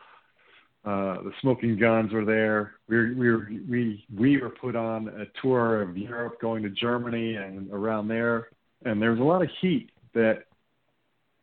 Uh, 0.84 1.22
the 1.22 1.32
Smoking 1.43 1.78
Gunns 1.78 2.12
were 2.12 2.24
there. 2.24 2.74
We 2.88 2.97
were, 2.97 3.14
we 3.14 3.30
were 3.30 3.49
we 3.68 4.05
we 4.16 4.41
were 4.41 4.51
put 4.51 4.76
on 4.76 5.09
a 5.09 5.26
tour 5.43 5.82
of 5.82 5.97
Europe, 5.97 6.41
going 6.41 6.62
to 6.62 6.70
Germany 6.70 7.34
and 7.36 7.70
around 7.70 8.09
there, 8.09 8.49
and 8.84 9.01
there 9.01 9.11
was 9.11 9.20
a 9.20 9.24
lot 9.24 9.43
of 9.43 9.51
heat 9.61 9.91
that 10.14 10.45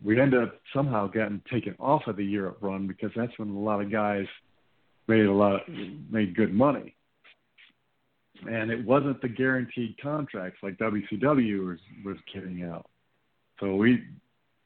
we 0.03 0.19
ended 0.19 0.41
up 0.41 0.59
somehow 0.73 1.07
getting 1.07 1.41
taken 1.51 1.75
off 1.79 2.07
of 2.07 2.17
the 2.17 2.25
Europe 2.25 2.57
run 2.61 2.87
because 2.87 3.11
that's 3.15 3.37
when 3.37 3.49
a 3.49 3.59
lot 3.59 3.81
of 3.81 3.91
guys 3.91 4.25
made 5.07 5.25
a 5.25 5.31
lot 5.31 5.61
made 6.09 6.35
good 6.35 6.53
money. 6.53 6.95
And 8.49 8.69
it 8.69 8.85
wasn't 8.85 9.21
the 9.21 9.29
guaranteed 9.29 9.95
contracts 10.01 10.59
like 10.61 10.77
WCW 10.77 11.67
was 11.67 11.79
was 12.05 12.17
giving 12.33 12.63
out. 12.63 12.87
So 13.59 13.75
we 13.75 14.03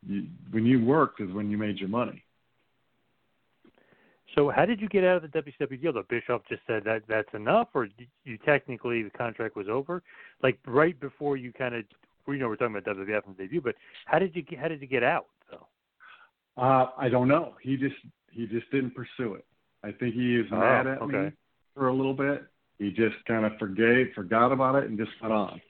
you, 0.05 0.27
when 0.51 0.65
you 0.65 0.83
worked 0.83 1.21
is 1.21 1.31
when 1.31 1.49
you 1.49 1.57
made 1.57 1.77
your 1.77 1.89
money. 1.89 2.23
So 4.35 4.49
how 4.49 4.65
did 4.65 4.79
you 4.79 4.87
get 4.87 5.03
out 5.03 5.23
of 5.23 5.31
the 5.31 5.41
WCW 5.41 5.81
deal? 5.81 5.93
The 5.93 6.03
Bischoff 6.07 6.41
just 6.47 6.61
said 6.65 6.83
that 6.85 7.03
that's 7.07 7.33
enough, 7.33 7.67
or 7.73 7.89
you 8.23 8.37
technically 8.45 9.03
the 9.03 9.09
contract 9.09 9.55
was 9.55 9.67
over, 9.67 10.01
like 10.41 10.57
right 10.65 10.97
before 10.99 11.35
you 11.35 11.51
kind 11.51 11.75
of, 11.75 11.83
you 12.27 12.37
know, 12.37 12.47
we're 12.47 12.55
talking 12.55 12.75
about 12.75 12.95
WWF 12.97 13.23
from 13.23 13.33
debut, 13.33 13.61
but 13.61 13.75
how 14.05 14.19
did 14.19 14.35
you 14.35 14.43
how 14.59 14.67
did 14.67 14.81
you 14.81 14.87
get 14.87 15.03
out 15.03 15.27
though? 15.49 15.67
Uh, 16.61 16.91
I 16.97 17.09
don't 17.09 17.27
know. 17.27 17.55
He 17.61 17.75
just 17.75 17.95
he 18.31 18.47
just 18.47 18.69
didn't 18.71 18.95
pursue 18.95 19.33
it. 19.33 19.45
I 19.83 19.91
think 19.91 20.15
he 20.15 20.35
is 20.35 20.47
Oh, 20.51 20.57
mad 20.57 20.87
at 20.87 21.01
okay. 21.01 21.17
me 21.17 21.31
for 21.75 21.87
a 21.87 21.93
little 21.93 22.13
bit. 22.13 22.43
He 22.77 22.91
just 22.91 23.15
kind 23.25 23.45
of 23.45 23.57
forgave, 23.59 24.13
forgot 24.13 24.51
about 24.51 24.75
it, 24.75 24.89
and 24.89 24.97
just 24.97 25.11
went 25.21 25.33
on. 25.33 25.61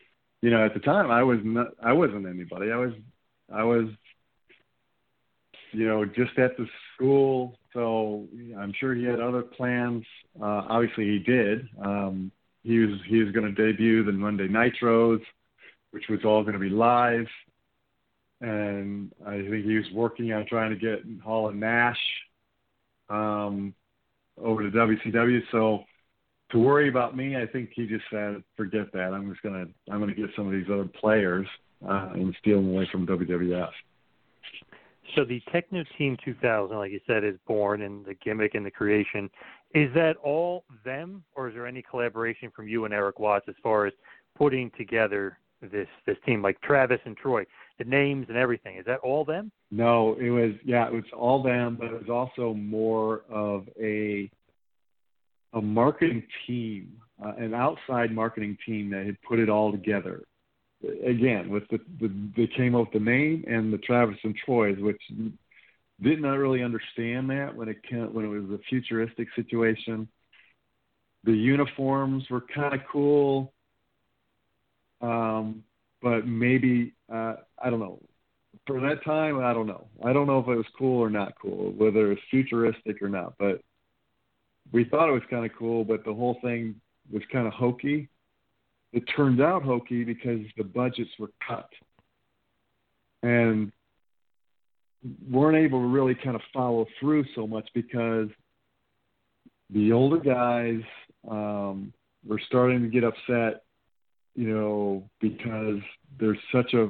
You 0.41 0.49
know, 0.49 0.65
at 0.65 0.73
the 0.73 0.79
time, 0.79 1.11
I 1.11 1.23
was 1.23 1.39
not, 1.43 1.67
I 1.83 1.93
wasn't 1.93 2.25
anybody. 2.25 2.71
I 2.71 2.77
was, 2.77 2.93
I 3.53 3.63
was, 3.63 3.87
you 5.71 5.87
know, 5.87 6.05
just 6.05 6.37
at 6.37 6.57
the 6.57 6.67
school. 6.95 7.57
So 7.73 8.27
I'm 8.57 8.73
sure 8.79 8.93
he 8.93 9.03
had 9.03 9.19
other 9.19 9.41
plans. 9.43 10.03
Uh, 10.41 10.63
obviously, 10.67 11.05
he 11.05 11.19
did. 11.19 11.67
Um, 11.83 12.31
he 12.63 12.79
was 12.79 12.99
he 13.07 13.21
was 13.23 13.31
going 13.33 13.53
to 13.53 13.71
debut 13.71 14.03
the 14.03 14.11
Monday 14.11 14.47
Nitros, 14.47 15.21
which 15.91 16.07
was 16.09 16.19
all 16.25 16.41
going 16.41 16.53
to 16.53 16.59
be 16.59 16.69
live. 16.69 17.27
And 18.41 19.11
I 19.25 19.37
think 19.47 19.65
he 19.65 19.75
was 19.75 19.85
working 19.93 20.33
on 20.33 20.45
trying 20.47 20.71
to 20.71 20.75
get 20.75 21.03
Hall 21.23 21.49
and 21.49 21.59
Nash 21.59 21.99
um, 23.09 23.73
over 24.43 24.63
to 24.63 24.71
WCW. 24.71 25.39
So 25.51 25.83
to 26.51 26.59
worry 26.59 26.89
about 26.89 27.15
me, 27.15 27.37
I 27.37 27.45
think 27.47 27.71
he 27.73 27.87
just 27.87 28.05
said, 28.11 28.43
"Forget 28.57 28.91
that. 28.93 29.13
I'm 29.13 29.29
just 29.29 29.41
gonna 29.41 29.65
I'm 29.89 29.99
gonna 29.99 30.13
get 30.13 30.29
some 30.35 30.47
of 30.47 30.53
these 30.53 30.69
other 30.71 30.85
players 30.85 31.47
uh, 31.87 32.09
and 32.13 32.35
steal 32.39 32.57
them 32.57 32.69
away 32.69 32.87
from 32.91 33.05
WWF." 33.05 33.71
So 35.15 35.25
the 35.25 35.41
Techno 35.51 35.83
Team 35.97 36.17
2000, 36.23 36.77
like 36.77 36.91
you 36.91 37.01
said, 37.05 37.23
is 37.23 37.35
born, 37.47 37.81
and 37.81 38.05
the 38.05 38.13
gimmick 38.13 38.55
and 38.55 38.65
the 38.65 38.71
creation 38.71 39.29
is 39.73 39.93
that 39.93 40.15
all 40.17 40.63
them, 40.85 41.23
or 41.35 41.49
is 41.49 41.53
there 41.53 41.67
any 41.67 41.81
collaboration 41.81 42.51
from 42.55 42.67
you 42.67 42.85
and 42.85 42.93
Erik 42.93 43.19
Watts 43.19 43.45
as 43.47 43.55
far 43.63 43.85
as 43.85 43.93
putting 44.37 44.71
together 44.77 45.37
this 45.67 45.87
this 46.05 46.17
team, 46.25 46.41
like 46.41 46.59
Travis 46.61 46.99
and 47.05 47.15
Troy, 47.17 47.45
the 47.77 47.85
names 47.85 48.27
and 48.29 48.37
everything? 48.37 48.77
Is 48.77 48.85
that 48.85 48.99
all 48.99 49.25
them? 49.25 49.51
No, 49.69 50.15
it 50.19 50.29
was 50.29 50.51
yeah, 50.63 50.87
it 50.87 50.93
was 50.93 51.03
all 51.15 51.41
them, 51.43 51.77
but 51.79 51.87
it 51.87 52.07
was 52.07 52.09
also 52.09 52.53
more 52.53 53.21
of 53.29 53.67
a 53.79 54.29
a 55.53 55.61
marketing 55.61 56.23
team, 56.47 56.93
uh, 57.23 57.33
an 57.37 57.53
outside 57.53 58.13
marketing 58.13 58.57
team 58.65 58.89
that 58.91 59.05
had 59.05 59.21
put 59.21 59.39
it 59.39 59.49
all 59.49 59.71
together. 59.71 60.23
Again, 61.05 61.49
with 61.49 61.63
the, 61.69 61.79
the 61.99 62.11
they 62.35 62.47
came 62.47 62.75
up 62.75 62.93
with 62.93 63.03
the 63.03 63.09
name 63.09 63.43
and 63.47 63.71
the 63.71 63.77
Travis 63.79 64.17
and 64.23 64.35
Troy's, 64.45 64.79
which 64.79 65.01
did 66.01 66.21
not 66.21 66.37
really 66.37 66.63
understand 66.63 67.29
that 67.29 67.55
when 67.55 67.69
it 67.69 67.77
came, 67.87 68.13
when 68.13 68.25
it 68.25 68.29
was 68.29 68.49
a 68.49 68.59
futuristic 68.69 69.27
situation. 69.35 70.07
The 71.23 71.33
uniforms 71.33 72.23
were 72.31 72.41
kind 72.53 72.73
of 72.73 72.79
cool, 72.91 73.53
um, 75.01 75.63
but 76.01 76.27
maybe 76.27 76.93
uh, 77.11 77.35
I 77.61 77.69
don't 77.69 77.79
know. 77.79 77.99
For 78.67 78.79
that 78.81 79.03
time, 79.03 79.39
I 79.39 79.53
don't 79.53 79.67
know. 79.67 79.87
I 80.05 80.13
don't 80.13 80.27
know 80.27 80.39
if 80.39 80.47
it 80.47 80.55
was 80.55 80.65
cool 80.77 80.99
or 80.99 81.09
not 81.09 81.33
cool, 81.41 81.73
whether 81.77 82.07
it 82.07 82.09
was 82.09 82.17
futuristic 82.29 83.01
or 83.01 83.09
not. 83.09 83.33
But 83.39 83.61
we 84.71 84.83
thought 84.83 85.09
it 85.09 85.13
was 85.13 85.23
kind 85.29 85.45
of 85.45 85.51
cool, 85.57 85.83
but 85.83 86.05
the 86.05 86.13
whole 86.13 86.37
thing 86.43 86.75
was 87.11 87.23
kind 87.31 87.47
of 87.47 87.53
hokey. 87.53 88.07
It 88.93 89.03
turned 89.15 89.41
out 89.41 89.63
hokey 89.63 90.03
because 90.03 90.41
the 90.57 90.63
budgets 90.63 91.09
were 91.17 91.31
cut 91.47 91.69
and 93.23 93.71
weren't 95.29 95.57
able 95.57 95.79
to 95.79 95.87
really 95.87 96.15
kind 96.15 96.35
of 96.35 96.41
follow 96.53 96.85
through 96.99 97.25
so 97.35 97.47
much 97.47 97.67
because 97.73 98.27
the 99.71 99.91
older 99.91 100.17
guys 100.17 100.81
um, 101.29 101.93
were 102.27 102.39
starting 102.47 102.81
to 102.81 102.87
get 102.87 103.03
upset, 103.03 103.63
you 104.35 104.47
know, 104.47 105.03
because 105.19 105.79
there's 106.19 106.37
such 106.51 106.73
a, 106.73 106.89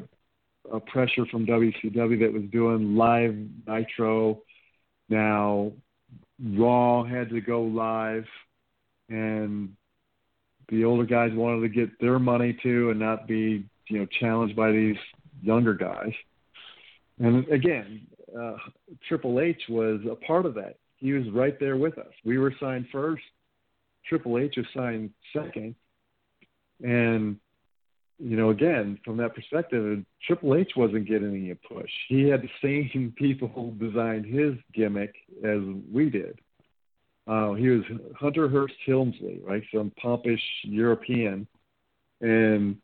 a 0.71 0.79
pressure 0.79 1.25
from 1.31 1.45
WCW 1.45 2.19
that 2.19 2.33
was 2.33 2.43
doing 2.51 2.95
live 2.95 3.35
Nitro. 3.67 4.41
Now 5.09 5.71
Raw 6.43 7.03
had 7.03 7.29
to 7.29 7.41
go 7.41 7.63
live, 7.63 8.25
and 9.09 9.75
the 10.69 10.85
older 10.85 11.05
guys 11.05 11.31
wanted 11.33 11.61
to 11.61 11.69
get 11.69 11.99
their 11.99 12.19
money 12.19 12.57
too 12.63 12.89
and 12.89 12.99
not 12.99 13.27
be, 13.27 13.65
you 13.89 13.99
know, 13.99 14.07
challenged 14.19 14.55
by 14.55 14.71
these 14.71 14.95
younger 15.41 15.73
guys. 15.73 16.13
And 17.19 17.47
again, 17.49 18.07
uh, 18.37 18.55
Triple 19.07 19.39
H 19.39 19.61
was 19.69 19.99
a 20.09 20.15
part 20.15 20.45
of 20.45 20.55
that. 20.55 20.77
He 20.97 21.13
was 21.13 21.29
right 21.31 21.59
there 21.59 21.77
with 21.77 21.97
us. 21.97 22.11
We 22.23 22.37
were 22.37 22.53
signed 22.59 22.87
first. 22.91 23.23
Triple 24.07 24.37
H 24.37 24.55
was 24.57 24.65
signed 24.75 25.11
second. 25.33 25.75
And, 26.83 27.37
you 28.19 28.37
know, 28.37 28.49
again, 28.49 28.99
from 29.03 29.17
that 29.17 29.35
perspective, 29.35 30.03
Triple 30.25 30.55
H 30.55 30.71
wasn't 30.75 31.07
getting 31.07 31.29
any 31.29 31.53
push. 31.53 31.89
He 32.07 32.23
had 32.23 32.41
the 32.41 32.49
same 32.61 33.13
people 33.17 33.47
who 33.49 33.71
designed 33.83 34.25
his 34.25 34.55
gimmick 34.73 35.15
as 35.43 35.59
we 35.91 36.09
did. 36.09 36.39
Uh, 37.27 37.53
he 37.53 37.69
was 37.69 37.83
Hunter 38.19 38.49
Hearst 38.49 38.73
Helmsley, 38.85 39.39
right? 39.43 39.63
Some 39.73 39.91
pompish 40.01 40.41
European. 40.63 41.47
And, 42.19 42.77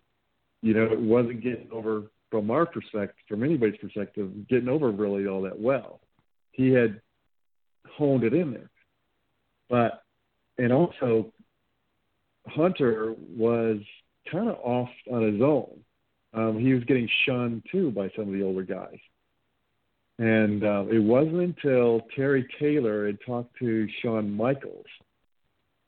you 0.62 0.74
know, 0.74 0.86
it 0.86 1.00
wasn't 1.00 1.44
getting 1.44 1.70
over 1.72 2.04
from 2.30 2.52
our 2.52 2.66
perspective, 2.66 3.16
from 3.28 3.44
anybody's 3.44 3.80
perspective, 3.80 4.30
getting 4.48 4.70
over 4.70 4.92
really 4.92 5.28
all 5.28 5.42
that 5.44 5.60
well. 5.60 6.02
He 6.52 6.70
had 6.70 7.02
honed 7.88 8.24
it 8.24 8.34
in 8.34 8.52
there. 8.52 8.70
But, 9.70 10.04
and 10.58 10.72
also, 10.72 11.32
Hunter 12.48 13.14
was 13.36 13.78
kind 14.32 14.50
of 14.50 14.56
off 14.64 14.90
on 15.12 15.34
his 15.34 15.42
own. 15.42 15.80
Um, 16.34 16.60
he 16.60 16.74
was 16.74 16.84
getting 16.84 17.10
shunned 17.26 17.64
too 17.72 17.92
by 17.92 18.10
some 18.16 18.28
of 18.28 18.34
the 18.34 18.44
older 18.44 18.64
guys. 18.64 19.00
And 20.20 20.64
uh, 20.64 20.86
it 20.92 21.00
wasn't 21.00 21.42
until 21.42 22.02
Terry 22.16 22.48
Taylor 22.60 23.06
had 23.06 23.20
talked 23.26 23.56
to 23.60 23.88
Shawn 24.02 24.32
Michaels, 24.32 24.86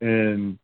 and 0.01 0.60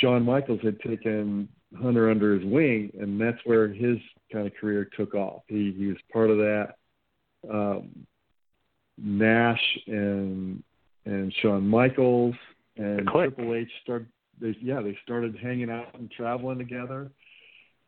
Shawn 0.00 0.24
Michaels 0.24 0.60
had 0.62 0.80
taken 0.80 1.48
Hunter 1.80 2.10
under 2.10 2.34
his 2.34 2.44
wing, 2.44 2.90
and 3.00 3.20
that's 3.20 3.38
where 3.44 3.68
his 3.68 3.98
kind 4.32 4.46
of 4.46 4.54
career 4.56 4.88
took 4.96 5.14
off. 5.14 5.42
He 5.46 5.72
he 5.76 5.86
was 5.86 5.96
part 6.12 6.30
of 6.30 6.38
that. 6.38 6.74
Um, 7.48 8.06
Nash 8.98 9.62
and 9.86 10.62
and 11.04 11.32
Shawn 11.42 11.66
Michaels 11.66 12.34
and 12.76 13.06
Triple 13.06 13.54
H 13.54 13.70
started. 13.84 14.08
They, 14.40 14.56
yeah, 14.60 14.80
they 14.80 14.96
started 15.02 15.36
hanging 15.36 15.70
out 15.70 15.94
and 15.94 16.10
traveling 16.10 16.58
together, 16.58 17.10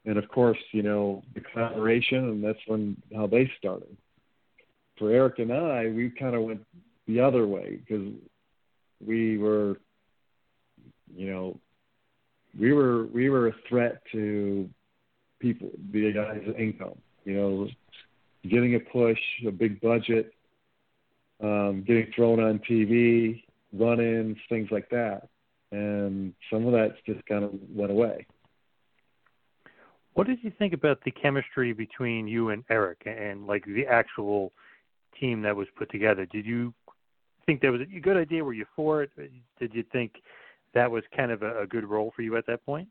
and 0.04 0.16
of 0.16 0.28
course, 0.28 0.58
you 0.72 0.82
know 0.82 1.22
the 1.34 1.40
collaboration, 1.40 2.18
and 2.18 2.44
that's 2.44 2.58
when 2.66 3.00
how 3.14 3.26
they 3.26 3.50
started. 3.58 3.96
For 4.98 5.10
Erik 5.10 5.38
and 5.38 5.52
I, 5.52 5.88
we 5.88 6.10
kind 6.10 6.34
of 6.34 6.42
went 6.42 6.64
the 7.06 7.20
other 7.20 7.46
way 7.46 7.76
because 7.76 8.12
we 9.04 9.38
were, 9.38 9.76
you 11.14 11.30
know, 11.30 11.60
we 12.58 12.72
were 12.72 13.06
we 13.06 13.28
were 13.28 13.48
a 13.48 13.54
threat 13.68 14.02
to 14.12 14.68
people, 15.38 15.70
the 15.92 16.12
guys' 16.12 16.54
income. 16.58 16.98
You 17.24 17.34
know, 17.34 17.68
getting 18.48 18.74
a 18.74 18.80
push, 18.80 19.20
a 19.46 19.50
big 19.50 19.80
budget, 19.80 20.32
um, 21.42 21.84
getting 21.86 22.10
thrown 22.14 22.40
on 22.40 22.60
TV, 22.60 23.42
run-ins, 23.72 24.38
things 24.48 24.68
like 24.70 24.88
that, 24.90 25.28
and 25.72 26.32
some 26.50 26.66
of 26.66 26.72
that 26.72 26.94
just 27.06 27.24
kind 27.26 27.44
of 27.44 27.52
went 27.74 27.90
away. 27.90 28.26
What 30.14 30.26
did 30.26 30.38
you 30.42 30.52
think 30.58 30.72
about 30.72 30.98
the 31.04 31.10
chemistry 31.10 31.72
between 31.72 32.26
you 32.26 32.50
and 32.50 32.64
Erik 32.70 33.02
and 33.06 33.46
like 33.46 33.64
the 33.64 33.86
actual 33.86 34.52
team 35.20 35.42
that 35.42 35.54
was 35.54 35.68
put 35.76 35.90
together? 35.90 36.26
Did 36.26 36.44
you 36.44 36.74
think 37.46 37.60
that 37.60 37.70
was 37.70 37.82
a 37.82 38.00
good 38.00 38.16
idea? 38.16 38.44
Were 38.44 38.52
you 38.52 38.66
for 38.74 39.02
it? 39.02 39.10
Did 39.60 39.74
you 39.74 39.84
think 39.92 40.14
that 40.74 40.90
was 40.90 41.04
kind 41.16 41.30
of 41.30 41.42
a, 41.42 41.62
a 41.62 41.66
good 41.66 41.84
role 41.84 42.12
for 42.16 42.22
you 42.22 42.36
at 42.36 42.46
that 42.46 42.64
point? 42.64 42.88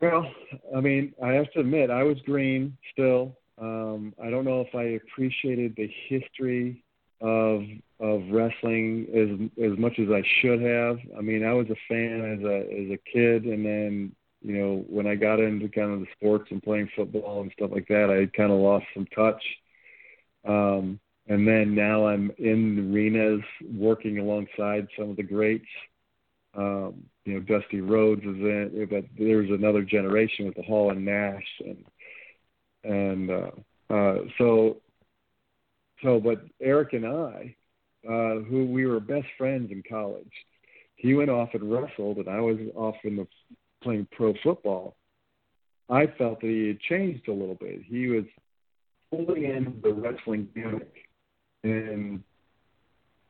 Well, 0.00 0.26
I 0.74 0.80
mean, 0.80 1.12
I 1.22 1.32
have 1.32 1.50
to 1.52 1.60
admit, 1.60 1.90
I 1.90 2.02
was 2.02 2.16
green 2.24 2.76
still. 2.92 3.36
Um, 3.60 4.14
I 4.22 4.30
don't 4.30 4.44
know 4.44 4.62
if 4.62 4.74
I 4.74 4.98
appreciated 5.04 5.74
the 5.76 5.90
history 6.08 6.82
of 7.20 7.62
of 8.00 8.22
wrestling 8.30 9.06
as 9.14 9.72
as 9.72 9.78
much 9.78 9.98
as 9.98 10.08
I 10.10 10.22
should 10.40 10.62
have. 10.62 10.98
I 11.16 11.20
mean, 11.20 11.44
I 11.44 11.52
was 11.52 11.66
a 11.70 11.76
fan 11.88 12.38
as 12.38 12.44
a 12.44 12.58
as 12.60 12.90
a 12.90 12.98
kid, 13.12 13.44
and 13.44 13.64
then 13.64 14.12
you 14.42 14.58
know 14.58 14.84
when 14.88 15.06
I 15.06 15.14
got 15.14 15.40
into 15.40 15.68
kind 15.68 15.92
of 15.92 16.00
the 16.00 16.06
sports 16.16 16.48
and 16.50 16.62
playing 16.62 16.90
football 16.96 17.42
and 17.42 17.52
stuff 17.52 17.70
like 17.72 17.88
that, 17.88 18.10
I 18.10 18.34
kind 18.36 18.52
of 18.52 18.58
lost 18.58 18.86
some 18.94 19.06
touch. 19.14 19.42
Um, 20.46 20.98
and 21.28 21.46
then 21.46 21.74
now 21.74 22.06
I'm 22.06 22.32
in 22.38 22.76
the 22.76 22.92
arenas 22.92 23.42
working 23.72 24.18
alongside 24.18 24.88
some 24.98 25.10
of 25.10 25.16
the 25.16 25.22
greats. 25.22 25.68
Um, 26.54 27.04
you 27.24 27.34
know, 27.34 27.40
Dusty 27.40 27.80
Rhodes 27.80 28.22
is 28.22 28.26
in, 28.26 28.88
but 28.90 29.04
there's 29.16 29.50
another 29.50 29.82
generation 29.82 30.46
with 30.46 30.56
the 30.56 30.62
Hall 30.62 30.90
and 30.90 31.04
Nash, 31.04 31.44
and 31.60 31.84
and 32.82 33.30
uh, 33.30 33.94
uh, 33.94 34.18
so 34.38 34.78
so. 36.02 36.20
But 36.20 36.44
Erik 36.60 36.92
and 36.92 37.06
I, 37.06 37.54
uh, 38.08 38.40
who 38.40 38.66
we 38.66 38.86
were 38.86 39.00
best 39.00 39.26
friends 39.38 39.70
in 39.70 39.82
college, 39.88 40.32
he 40.96 41.14
went 41.14 41.30
off 41.30 41.50
and 41.54 41.70
wrestled, 41.70 42.18
and 42.18 42.28
I 42.28 42.40
was 42.40 42.58
off 42.74 42.96
in 43.04 43.16
the 43.16 43.26
playing 43.82 44.06
pro 44.12 44.34
football. 44.42 44.96
I 45.88 46.06
felt 46.18 46.40
that 46.40 46.46
he 46.46 46.68
had 46.68 46.80
changed 46.80 47.28
a 47.28 47.32
little 47.32 47.56
bit. 47.56 47.82
He 47.84 48.06
was 48.08 48.24
pulling 49.10 49.44
in 49.44 49.80
the 49.82 49.92
wrestling 49.92 50.48
gimmick 50.54 51.08
and 51.62 52.22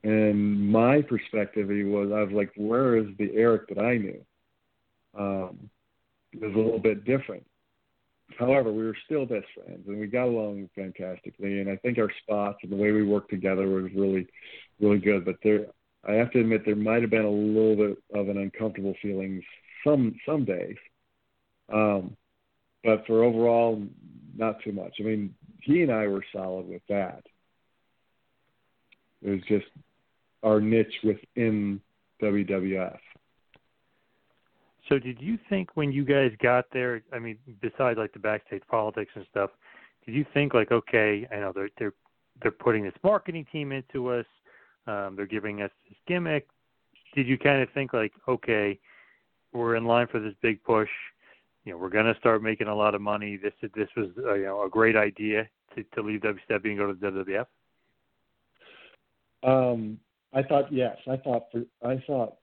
and 0.03 0.71
my 0.71 1.03
perspective 1.03 1.69
he 1.69 1.85
was 1.85 2.11
I 2.13 2.23
was 2.23 2.33
like, 2.33 2.53
where 2.57 2.97
is 2.97 3.07
the 3.19 3.35
Erik 3.35 3.69
that 3.69 3.79
I 3.79 3.99
knew? 3.99 4.21
Um, 5.19 5.71
it 6.33 6.41
was 6.41 6.55
a 6.55 6.59
little 6.59 6.79
bit 6.79 7.05
different. 7.05 7.45
However, 8.39 8.73
we 8.73 8.85
were 8.85 8.97
still 9.05 9.27
best 9.27 9.47
friends 9.55 9.87
and 9.87 10.01
we 10.01 10.07
got 10.07 10.27
along 10.27 10.69
fantastically. 10.75 11.61
And 11.61 11.71
I 11.71 11.77
think 11.77 11.99
our 11.99 12.11
spots 12.23 12.59
and 12.63 12.73
the 12.73 12.77
way 12.77 12.93
we 12.93 13.03
worked 13.03 13.31
together 13.31 13.69
was 13.69 13.93
really, 13.95 14.27
really 14.81 14.99
good. 14.99 15.25
But 15.25 15.37
there, 15.43 15.67
I 16.09 16.15
have 16.15 16.31
to 16.33 16.41
admit, 16.41 16.65
there 16.65 16.77
might 16.77 17.03
have 17.03 17.11
been 17.11 17.25
a 17.25 17.31
little 17.31 17.77
bit 17.77 17.99
of 18.15 18.29
an 18.29 18.39
uncomfortable 18.39 18.95
feeling 19.03 19.43
some 19.85 20.17
some 20.27 20.45
days. 20.45 20.77
Um, 21.73 22.17
but 22.83 23.07
for 23.07 23.23
overall, 23.23 23.83
not 24.35 24.63
too 24.63 24.73
much. 24.73 24.95
I 25.01 25.03
mean, 25.03 25.35
he 25.63 25.83
and 25.83 25.93
I 25.93 26.07
were 26.07 26.25
solid 26.33 26.67
with 26.67 26.83
that. 26.89 27.23
It 29.23 29.31
was 29.31 29.41
just 29.49 29.67
our 30.43 30.61
niche 30.61 30.95
within 31.05 31.81
WWF. 32.23 32.99
So, 34.91 34.99
did 34.99 35.21
you 35.21 35.39
think 35.49 35.71
when 35.75 35.93
you 35.93 36.05
guys 36.05 36.33
got 36.43 36.65
there? 36.73 37.03
I 37.13 37.21
mean, 37.21 37.39
besides 37.61 37.97
like 37.97 38.13
the 38.13 38.19
backstage 38.19 38.63
politics 38.69 39.13
and 39.15 39.25
stuff, 39.31 39.51
did 40.05 40.15
you 40.15 40.27
think 40.35 40.53
like, 40.53 40.73
okay, 40.73 41.29
I 41.31 41.37
know 41.37 41.53
they're 41.55 41.71
they're 41.79 41.95
they're 42.43 42.51
putting 42.51 42.83
this 42.83 42.95
marketing 43.05 43.47
team 43.53 43.71
into 43.71 44.09
us, 44.09 44.27
um, 44.87 45.15
they're 45.15 45.27
giving 45.27 45.63
us 45.63 45.71
this 45.89 45.97
gimmick. 46.09 46.49
Did 47.15 47.29
you 47.29 47.39
kind 47.39 47.63
of 47.63 47.69
think 47.73 47.93
like, 47.93 48.13
okay, 48.27 48.79
we're 49.53 49.77
in 49.77 49.85
line 49.85 50.09
for 50.11 50.19
this 50.19 50.35
big 50.43 50.63
push? 50.65 50.89
You 51.65 51.73
know, 51.73 51.79
we're 51.79 51.91
to 51.91 52.15
start 52.19 52.43
making 52.43 52.67
a 52.67 52.75
lot 52.75 52.95
of 52.95 53.01
money. 53.01 53.37
This 53.37 53.53
this 53.75 53.89
was 53.97 54.09
uh, 54.27 54.35
you 54.35 54.47
know 54.47 54.65
a 54.65 54.69
great 54.69 54.97
idea 54.97 55.49
to 55.77 55.85
to 55.85 56.03
leave 56.03 56.21
WCW 56.21 56.65
and 56.65 56.79
go 56.79 56.93
to 56.93 56.95
the 56.95 57.45
WWF. 59.45 59.73
Um, 59.73 60.01
I 60.35 60.43
thought 60.43 60.73
yes. 60.73 60.97
I 61.09 61.17
thought 61.17 61.45
for 61.53 61.63
I 61.87 62.03
thought 62.07 62.37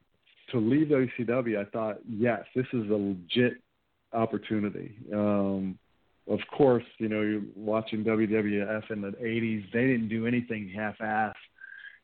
to 0.52 0.60
leave 0.60 0.88
WCW. 0.88 1.60
I 1.60 1.70
thought 1.70 2.00
yes, 2.08 2.44
this 2.56 2.66
is 2.74 2.90
a 2.90 2.94
legit 2.94 3.62
opportunity. 4.14 4.96
Um, 5.14 5.78
of 6.30 6.40
course, 6.56 6.84
you 6.98 7.08
know, 7.08 7.22
you're 7.22 7.42
watching 7.56 8.04
WWF 8.04 8.92
in 8.92 9.02
the 9.02 9.12
'80s. 9.12 9.72
They 9.72 9.88
didn't 9.88 10.10
do 10.10 10.28
anything 10.28 10.70
half-ass, 10.76 11.36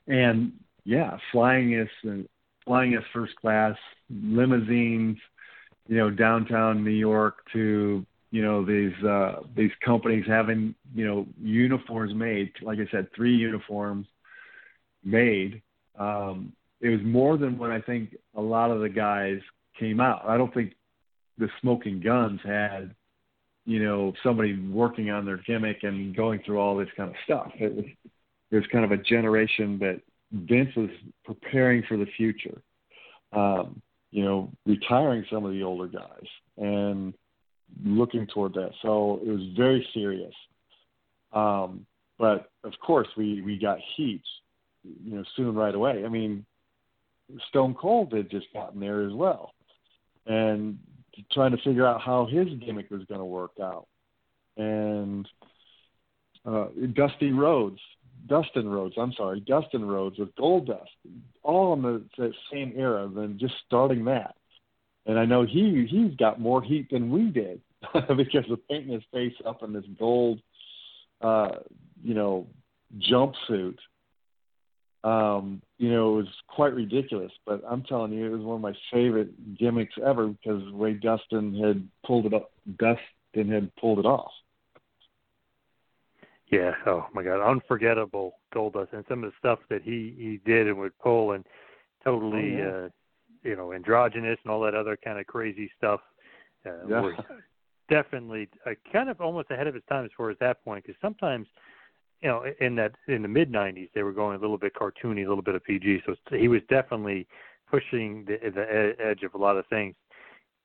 and 0.08 0.54
yeah, 0.86 1.18
flying 1.32 1.80
us 1.80 1.90
and 2.04 2.28
flying 2.66 2.96
us 2.96 3.04
first 3.14 3.36
class 3.36 3.76
limousines, 4.10 5.18
you 5.88 5.98
know, 5.98 6.10
downtown 6.10 6.84
New 6.84 6.92
York 6.92 7.46
to 7.54 8.06
you 8.32 8.42
know 8.42 8.66
these 8.66 8.96
uh, 9.04 9.42
these 9.56 9.72
companies 9.86 10.26
having 10.28 10.74
you 10.96 11.06
know 11.06 11.28
uniforms 11.42 12.14
made. 12.16 12.52
Like 12.62 12.80
I 12.80 12.88
said, 12.92 13.08
three 13.16 13.36
uniforms 13.36 14.08
made, 15.04 15.62
um, 16.00 16.54
it 16.84 16.90
was 16.90 17.00
more 17.02 17.38
than 17.38 17.58
what 17.58 17.72
I 17.72 17.80
think 17.80 18.14
a 18.36 18.42
lot 18.42 18.70
of 18.70 18.82
the 18.82 18.90
guys 18.90 19.40
came 19.80 20.02
out. 20.02 20.26
I 20.28 20.38
don't 20.38 20.54
think 20.54 20.74
the 21.38 21.48
Smoking 21.62 22.02
Gunns 22.02 22.42
had, 22.44 22.94
you 23.66 23.82
know, 23.82 24.12
somebody 24.22 24.60
working 24.60 25.10
on 25.10 25.26
their 25.26 25.38
gimmick 25.48 25.84
and 25.84 26.14
going 26.14 26.42
through 26.46 26.60
all 26.60 26.76
this 26.76 26.90
kind 26.98 27.10
of 27.10 27.16
stuff. 27.24 27.52
It 27.58 27.74
was 27.74 27.86
it 28.52 28.56
was 28.58 28.66
kind 28.72 28.84
of 28.84 28.92
a 28.92 28.98
generation 28.98 29.80
that 29.80 30.02
Vince 30.32 30.76
was 30.76 30.90
preparing 31.24 31.84
for 31.88 31.96
the 31.96 32.06
future. 32.18 32.62
Um, 33.32 33.82
you 34.12 34.24
know, 34.24 34.52
retiring 34.66 35.26
some 35.32 35.46
of 35.46 35.54
the 35.54 35.64
older 35.64 35.88
guys 35.88 36.28
and 36.58 37.14
looking 37.84 38.28
toward 38.28 38.54
that. 38.56 38.72
So 38.82 39.22
it 39.26 39.30
was 39.30 39.42
very 39.58 39.88
serious. 39.94 40.34
Um, 41.32 41.88
but 42.20 42.52
of 42.66 42.74
course, 42.86 43.08
we 43.16 43.42
we 43.42 43.58
got 43.58 43.78
heat 43.96 44.22
you 44.84 45.16
know 45.16 45.24
soon 45.38 45.56
right 45.56 45.74
away. 45.74 46.04
I 46.06 46.10
mean, 46.10 46.46
Stone 47.50 47.76
Cold 47.76 48.14
had 48.14 48.30
just 48.30 48.48
gotten 48.54 48.80
there 48.80 49.06
as 49.06 49.14
well, 49.14 49.54
and 50.26 50.78
trying 51.32 51.52
to 51.52 51.62
figure 51.64 51.86
out 51.86 52.02
how 52.02 52.26
his 52.26 52.48
gimmick 52.66 52.90
was 52.90 53.04
going 53.06 53.20
to 53.20 53.26
work 53.26 53.54
out, 53.62 53.88
and 54.58 55.28
uh, 56.46 56.68
Dusty 56.94 57.32
Rhodes, 57.32 57.80
Dustin 58.28 58.68
Rhodes, 58.68 58.96
I'm 58.98 59.14
sorry, 59.14 59.40
Dustin 59.42 59.86
Rhodes 59.86 60.20
with 60.20 60.36
Goldust, 60.36 60.88
all 61.44 61.74
in 61.74 61.82
the, 61.82 62.04
the 62.18 62.34
same 62.52 62.74
era. 62.76 63.10
Than 63.14 63.40
just 63.40 63.56
starting 63.66 64.06
that, 64.06 64.36
and 65.06 65.20
I 65.20 65.26
know 65.26 65.46
he 65.46 65.88
he's 65.90 66.16
got 66.16 66.40
more 66.40 66.62
heat 66.62 66.90
than 66.92 67.12
we 67.12 67.30
did 67.30 67.62
because 68.18 68.50
of 68.50 68.68
painting 68.68 68.94
his 68.94 69.04
face 69.14 69.36
up 69.46 69.64
in 69.64 69.74
this 69.74 69.86
gold, 70.00 70.42
uh, 71.22 71.50
you 72.04 72.14
know, 72.14 72.48
jumpsuit 73.00 73.78
um, 75.04 75.62
you 75.78 75.92
know, 75.92 76.14
it 76.14 76.18
was 76.18 76.28
quite 76.48 76.74
ridiculous. 76.74 77.32
But 77.46 77.62
I'm 77.68 77.84
telling 77.84 78.14
you, 78.14 78.26
it 78.26 78.38
was 78.38 78.42
one 78.42 78.56
of 78.56 78.62
my 78.62 78.74
favorite 78.92 79.58
gimmicks 79.58 79.96
ever 80.06 80.28
because 80.28 80.72
way 80.72 80.94
Dustin 80.94 81.56
had 81.62 81.88
pulled 82.06 82.26
it 82.26 82.34
up, 82.34 82.52
Dustin 82.78 83.52
had 83.52 83.76
pulled 83.76 84.00
it 84.00 84.06
off. 84.06 84.32
Yeah. 86.52 86.72
Oh 86.86 87.08
my 87.14 87.24
God, 87.24 87.46
unforgettable 87.46 88.36
Goldust 88.54 88.94
and 88.94 89.04
some 89.10 89.24
of 89.24 89.32
the 89.32 89.38
stuff 89.40 89.60
that 89.70 89.82
he 89.82 90.14
he 90.18 90.40
did 90.46 90.68
and 90.68 90.78
would 90.78 90.98
pull 91.00 91.32
and 91.32 91.46
totally, 92.04 92.56
oh, 92.56 92.58
yeah. 92.58 92.86
uh, 92.86 92.90
you 93.44 93.56
know, 93.56 93.74
androgynous 93.74 94.38
and 94.44 94.52
all 94.52 94.62
that 94.62 94.76
other 94.76 94.98
kind 95.04 95.20
of 95.20 95.26
crazy 95.26 95.70
stuff. 95.78 96.00
Uh, 96.66 96.88
yeah. 96.88 97.02
Was 97.02 97.16
definitely 97.90 98.48
uh, 98.66 98.72
kind 98.92 99.10
of 99.10 99.20
almost 99.20 99.52
ahead 99.52 99.68
of 99.68 99.74
his 99.74 99.84
time 99.90 100.06
as 100.06 100.12
far 100.16 100.30
as 100.30 100.38
that 100.40 100.64
point 100.64 100.86
because 100.86 101.00
sometimes 101.02 101.48
you 102.24 102.30
know, 102.30 102.46
in 102.62 102.76
that 102.76 102.94
in 103.08 103.22
the 103.22 103.28
mid 103.28 103.52
'90s, 103.52 103.90
they 103.94 104.02
were 104.02 104.14
going 104.14 104.38
a 104.38 104.42
little 104.42 104.58
bit 104.58 104.74
cartoony, 104.74 105.26
a 105.26 105.30
little 105.30 105.44
bit 105.44 105.56
of 105.56 105.64
PG. 105.64 106.04
So 106.06 106.16
he 106.32 106.48
was 106.48 106.62
definitely 106.70 107.28
pushing 107.70 108.26
the, 108.26 108.38
the 108.50 108.96
edge 109.04 109.24
of 109.24 109.34
a 109.34 109.38
lot 109.38 109.58
of 109.58 109.68
things. 109.68 109.96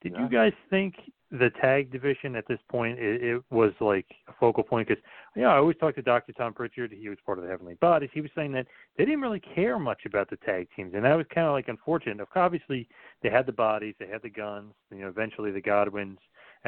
Did 0.03 0.13
yeah. 0.13 0.23
you 0.23 0.29
guys 0.29 0.53
think 0.71 0.95
the 1.31 1.51
tag 1.61 1.91
division 1.91 2.37
at 2.37 2.47
this 2.49 2.61
point 2.71 2.99
it, 2.99 3.23
it 3.23 3.43
was 3.51 3.73
like 3.81 4.07
a 4.29 4.33
focal 4.39 4.63
point? 4.63 4.87
Because 4.87 5.03
you 5.35 5.43
know, 5.43 5.49
I 5.49 5.57
always 5.57 5.77
talk 5.79 5.97
to 5.97 6.03
Dr. 6.03 6.33
Tom 6.33 6.55
Pritchard. 6.55 6.95
He 6.97 7.09
was 7.09 7.19
part 7.27 7.39
of 7.39 7.45
the 7.45 7.51
Heavenly 7.51 7.75
Bodies. 7.75 8.11
He 8.15 8.21
was 8.21 8.31
saying 8.37 8.53
that 8.53 8.67
they 8.97 9.05
didn't 9.05 9.21
really 9.21 9.41
care 9.41 9.81
much 9.81 10.03
about 10.07 10.31
the 10.31 10.37
tag 10.37 10.69
teams, 10.77 10.95
and 10.95 11.05
that 11.05 11.17
was 11.17 11.27
kind 11.35 11.49
of 11.49 11.53
like 11.53 11.67
unfortunate. 11.67 12.27
Obviously, 12.37 12.89
they 13.23 13.31
had 13.31 13.47
the 13.47 13.53
bodies, 13.53 13.97
they 13.99 14.07
had 14.07 14.23
the 14.23 14.31
guns. 14.31 14.73
You 14.93 15.01
know, 15.01 15.09
eventually 15.09 15.51
the 15.51 15.61
Godwins 15.61 16.19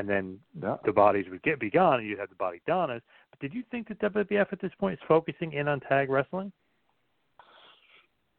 and 0.00 0.08
then 0.08 0.38
yeah. 0.60 0.76
the 0.84 0.92
bodies 0.92 1.26
would 1.30 1.42
get 1.42 1.60
be 1.60 1.70
gone, 1.70 2.00
and 2.00 2.08
you'd 2.08 2.18
have 2.18 2.30
the 2.30 2.34
Bodydonnas. 2.34 3.02
But 3.30 3.40
did 3.40 3.54
you 3.54 3.62
think 3.70 3.88
that 3.88 4.00
WWF 4.00 4.52
at 4.52 4.60
this 4.60 4.72
point 4.80 4.94
is 4.94 5.00
focusing 5.06 5.52
in 5.52 5.68
on 5.68 5.80
tag 5.80 6.08
wrestling? 6.08 6.50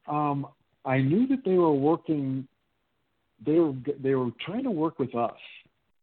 Um, 0.08 0.48
I 0.84 0.98
knew 0.98 1.28
that 1.28 1.46
they 1.46 1.54
were 1.54 1.74
working. 1.74 2.48
They 3.46 3.60
were 3.60 3.74
they 4.02 4.16
were 4.16 4.32
trying 4.46 4.64
to 4.64 4.72
work 4.72 4.98
with 4.98 5.14
us, 5.16 5.40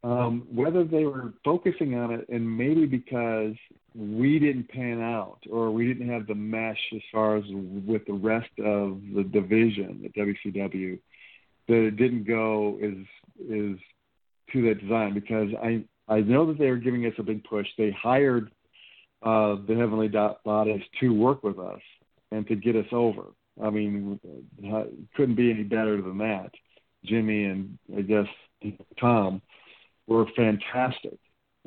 Um, 0.05 0.47
whether 0.53 0.85
they 0.85 1.05
were 1.05 1.33
focusing 1.45 1.97
on 1.97 2.13
it, 2.13 2.29
and 2.29 2.57
maybe 2.57 2.87
because 2.87 3.55
we 3.97 4.39
didn't 4.39 4.69
pan 4.69 5.01
out 5.01 5.41
or 5.51 5.73
we 5.73 5.87
didn't 5.89 6.09
have 6.09 6.29
the 6.29 6.35
mesh 6.37 6.79
as 6.95 7.03
far 7.11 7.37
as 7.37 7.45
with 7.85 8.07
the 8.07 8.13
rest 8.13 8.51
of 8.65 9.01
the 9.15 9.25
division 9.25 10.03
at 10.05 10.15
WCW, 10.15 10.99
that 11.67 11.87
it 11.87 11.97
didn't 11.97 12.25
go 12.25 12.79
is 12.81 13.05
is 13.51 13.79
to 14.53 14.63
that 14.69 14.81
design 14.81 15.15
because 15.15 15.51
I 15.63 15.85
I 16.09 16.21
know 16.21 16.47
that 16.47 16.59
they 16.59 16.71
were 16.71 16.77
giving 16.77 17.05
us 17.07 17.13
a 17.19 17.23
big 17.23 17.45
push. 17.45 17.67
They 17.77 17.91
hired 17.91 18.51
uh, 19.23 19.57
the 19.67 19.75
Heavenly 19.77 20.09
Bodies 20.09 20.83
to 21.01 21.13
work 21.13 21.43
with 21.43 21.59
us 21.59 21.81
and 22.31 22.47
to 22.49 22.57
get 22.57 22.77
us 22.77 22.87
over. 22.93 23.25
I 23.63 23.71
mean, 23.71 24.19
couldn't 25.17 25.35
be 25.35 25.51
any 25.51 25.65
better 25.65 26.01
than 26.01 26.19
that. 26.19 26.51
Jimmy 27.05 27.45
and 27.45 27.79
I 27.97 28.03
guess 28.03 28.27
Tom 29.01 29.43
were 30.07 30.27
fantastic. 30.37 31.19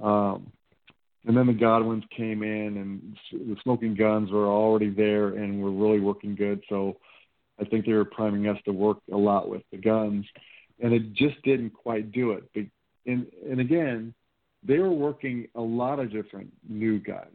Um, 0.02 0.52
and 1.26 1.38
then 1.38 1.46
the 1.46 1.54
Godwins 1.54 2.04
came 2.16 2.42
in, 2.42 2.78
and 2.78 3.18
the 3.32 3.56
Smoking 3.62 3.94
Gunns 3.94 4.32
were 4.32 4.48
already 4.48 4.90
there 4.90 5.36
and 5.36 5.62
were 5.62 5.72
really 5.72 6.00
working 6.00 6.36
good. 6.36 6.64
So 6.68 6.98
I 7.60 7.66
think 7.66 7.86
they 7.86 7.94
were 7.94 8.06
priming 8.06 8.48
us 8.48 8.58
to 8.66 8.72
work 8.72 8.98
a 9.12 9.18
lot 9.18 9.48
with 9.48 9.62
the 9.72 9.78
guns, 9.78 10.26
and 10.82 10.94
it 10.94 11.14
just 11.14 11.42
didn't 11.44 11.72
quite 11.72 12.12
do 12.12 12.32
it. 12.32 12.44
But, 12.54 12.64
and 13.06 13.28
and 13.50 13.60
again, 13.60 14.14
they 14.64 14.80
were 14.80 14.92
working 14.92 15.48
a 15.56 15.62
lot 15.62 16.00
of 16.00 16.12
different 16.12 16.52
new 16.68 17.00
guys. 17.00 17.28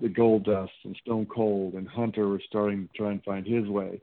The 0.00 0.08
Goldust 0.08 0.70
and 0.84 0.96
Stone 1.02 1.26
Cold 1.26 1.74
and 1.74 1.88
Hunter 1.88 2.28
were 2.28 2.42
starting 2.46 2.88
to 2.88 2.96
try 2.96 3.10
and 3.12 3.22
find 3.22 3.46
his 3.46 3.66
way. 3.68 4.00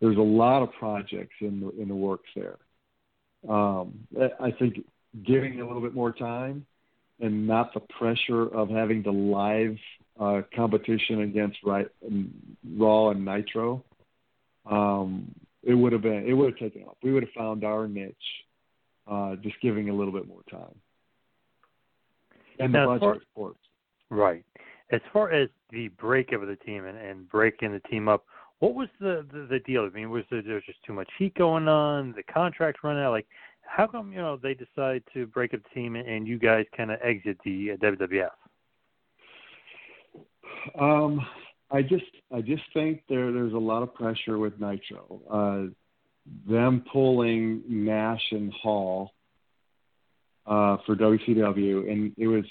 There's 0.00 0.18
a 0.18 0.20
lot 0.20 0.62
of 0.62 0.72
projects 0.72 1.34
in 1.40 1.60
the 1.60 1.70
in 1.80 1.88
the 1.88 1.94
works 1.94 2.28
there. 2.34 2.58
Um, 3.48 4.06
I 4.40 4.52
think 4.52 4.84
giving 5.24 5.60
a 5.60 5.66
little 5.66 5.82
bit 5.82 5.94
more 5.94 6.12
time 6.12 6.64
and 7.20 7.46
not 7.46 7.74
the 7.74 7.80
pressure 7.80 8.42
of 8.42 8.68
having 8.68 9.02
the 9.02 9.12
live 9.12 9.76
uh, 10.18 10.42
competition 10.54 11.22
against 11.22 11.58
right, 11.64 11.88
Raw 12.76 13.10
and 13.10 13.24
Nitro, 13.24 13.84
um, 14.66 15.34
it 15.62 15.74
would 15.74 15.92
have 15.92 16.02
been 16.02 16.24
it 16.26 16.32
would 16.32 16.50
have 16.50 16.58
taken 16.58 16.82
off. 16.82 16.96
We 17.02 17.12
would 17.12 17.22
have 17.22 17.32
found 17.36 17.64
our 17.64 17.86
niche, 17.88 18.14
uh, 19.10 19.36
just 19.36 19.56
giving 19.60 19.88
a 19.90 19.94
little 19.94 20.12
bit 20.12 20.26
more 20.26 20.42
time. 20.50 20.74
And 22.58 22.72
now, 22.72 22.94
the 22.94 23.00
budget, 23.00 23.22
of 23.22 23.34
course. 23.34 23.56
Right. 24.10 24.44
As 24.90 25.00
far 25.12 25.30
as 25.30 25.48
the 25.70 25.88
breakup 25.88 26.42
of 26.42 26.48
the 26.48 26.56
team 26.56 26.84
and, 26.84 26.98
and 26.98 27.28
breaking 27.28 27.72
the 27.72 27.80
team 27.88 28.08
up, 28.08 28.24
what 28.58 28.74
was 28.74 28.88
the, 29.00 29.26
the 29.32 29.46
the 29.50 29.58
deal? 29.60 29.82
I 29.84 29.88
mean, 29.88 30.10
was 30.10 30.24
there, 30.30 30.42
there 30.42 30.54
was 30.54 30.64
just 30.66 30.82
too 30.84 30.92
much 30.92 31.08
heat 31.18 31.34
going 31.34 31.66
on? 31.66 32.12
The 32.14 32.22
contract 32.24 32.84
run 32.84 32.98
out? 32.98 33.10
Like, 33.10 33.26
how 33.62 33.86
come 33.86 34.12
you 34.12 34.18
know 34.18 34.36
they 34.36 34.54
decide 34.54 35.02
to 35.14 35.26
break 35.26 35.54
up 35.54 35.60
the 35.62 35.68
team 35.74 35.96
and 35.96 36.28
you 36.28 36.38
guys 36.38 36.66
kind 36.76 36.90
of 36.90 36.98
exit 37.02 37.38
the 37.44 37.72
uh, 37.72 37.76
WWF? 37.76 38.30
Um, 40.78 41.20
I 41.72 41.82
just 41.82 42.04
I 42.34 42.40
just 42.40 42.62
think 42.74 43.02
there 43.08 43.32
there's 43.32 43.54
a 43.54 43.58
lot 43.58 43.82
of 43.82 43.94
pressure 43.94 44.38
with 44.38 44.54
Nitro. 44.60 45.20
Uh, 45.30 45.72
them 46.48 46.84
pulling 46.92 47.62
Nash 47.68 48.22
and 48.30 48.52
Hall 48.52 49.12
uh, 50.46 50.76
for 50.86 50.94
WCW, 50.94 51.90
and 51.90 52.12
it 52.16 52.26
was 52.26 52.44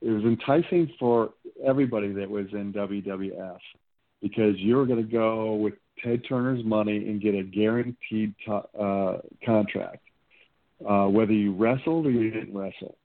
it 0.00 0.10
was 0.10 0.24
enticing 0.24 0.92
for 0.98 1.30
everybody 1.64 2.12
that 2.12 2.30
was 2.30 2.46
in 2.52 2.72
WWF 2.72 3.58
because 4.20 4.56
you 4.58 4.76
were 4.76 4.86
going 4.86 5.04
to 5.04 5.10
go 5.10 5.54
with 5.54 5.74
Ted 6.02 6.22
Turner's 6.28 6.64
money 6.64 6.96
and 6.96 7.20
get 7.20 7.34
a 7.34 7.42
guaranteed 7.42 8.34
uh, 8.48 9.18
contract 9.44 10.02
uh, 10.88 11.06
whether 11.06 11.32
you 11.32 11.54
wrestled 11.54 12.06
or 12.06 12.10
you 12.10 12.30
didn't 12.30 12.56
wrestle. 12.56 12.96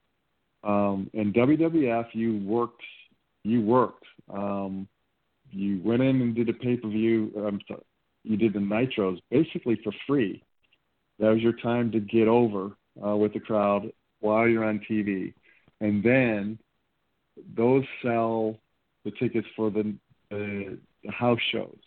Um, 0.63 1.09
in 1.13 1.33
WWF, 1.33 2.07
you 2.13 2.39
worked. 2.45 2.81
You 3.43 3.61
worked. 3.61 4.05
Um, 4.29 4.87
you 5.51 5.81
went 5.83 6.01
in 6.01 6.21
and 6.21 6.35
did 6.35 6.49
a 6.49 6.53
pay 6.53 6.77
per 6.77 6.89
view. 6.89 7.31
Um, 7.37 7.59
you 8.23 8.37
did 8.37 8.53
the 8.53 8.59
nitros 8.59 9.19
basically 9.31 9.79
for 9.83 9.93
free. 10.05 10.43
That 11.19 11.29
was 11.29 11.41
your 11.41 11.53
time 11.53 11.91
to 11.91 11.99
get 11.99 12.27
over 12.27 12.71
uh, 13.03 13.15
with 13.15 13.33
the 13.33 13.39
crowd 13.39 13.91
while 14.19 14.47
you're 14.47 14.65
on 14.65 14.81
TV, 14.89 15.33
and 15.81 16.03
then 16.03 16.59
those 17.55 17.83
sell 18.03 18.57
the 19.05 19.11
tickets 19.11 19.47
for 19.55 19.69
the, 19.69 19.93
the, 20.29 20.77
house 21.09 21.39
shows. 21.51 21.77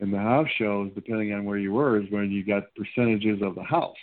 And 0.00 0.12
the 0.12 0.18
house 0.18 0.48
shows, 0.58 0.90
depending 0.94 1.32
on 1.32 1.44
where 1.44 1.58
you 1.58 1.72
were, 1.72 2.00
is 2.00 2.10
when 2.10 2.30
you 2.30 2.44
got 2.44 2.64
percentages 2.74 3.40
of 3.40 3.54
the 3.54 3.62
house. 3.62 3.96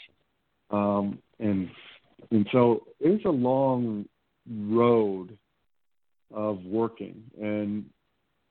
Um, 0.71 1.19
and 1.39 1.69
and 2.31 2.47
so 2.51 2.85
it's 2.99 3.25
a 3.25 3.29
long 3.29 4.05
road 4.49 5.37
of 6.33 6.63
working 6.63 7.23
and 7.41 7.85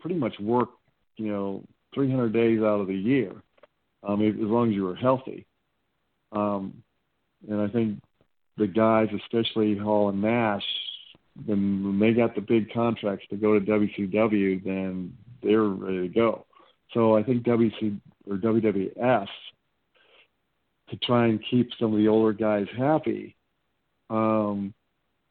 pretty 0.01 0.17
much 0.17 0.39
work, 0.41 0.71
you 1.17 1.31
know, 1.31 1.65
300 1.95 2.33
days 2.33 2.61
out 2.61 2.81
of 2.81 2.87
the 2.87 2.95
year, 2.95 3.33
um, 4.07 4.23
as 4.23 4.35
long 4.37 4.69
as 4.69 4.75
you 4.75 4.85
were 4.85 4.95
healthy. 4.95 5.47
Um, 6.33 6.83
and 7.49 7.61
I 7.61 7.69
think 7.69 8.01
the 8.57 8.67
guys, 8.67 9.09
especially 9.23 9.77
Hall 9.77 10.09
and 10.09 10.21
Nash, 10.21 10.65
when, 11.47 11.85
when 11.85 11.99
they 11.99 12.13
got 12.13 12.35
the 12.35 12.41
big 12.41 12.73
contracts 12.73 13.27
to 13.31 13.37
go 13.37 13.59
to 13.59 13.65
WCW, 13.65 14.63
then 14.65 15.13
they're 15.43 15.63
ready 15.63 16.09
to 16.09 16.15
go. 16.15 16.47
So 16.95 17.17
I 17.17 17.23
think 17.23 17.45
WC 17.45 18.01
or 18.29 18.37
WWF 18.37 19.27
to 20.91 20.97
try 20.97 21.27
and 21.27 21.45
keep 21.51 21.71
some 21.79 21.93
of 21.93 21.99
the 21.99 22.09
older 22.09 22.33
guys 22.33 22.67
happy 22.77 23.37
um, 24.11 24.73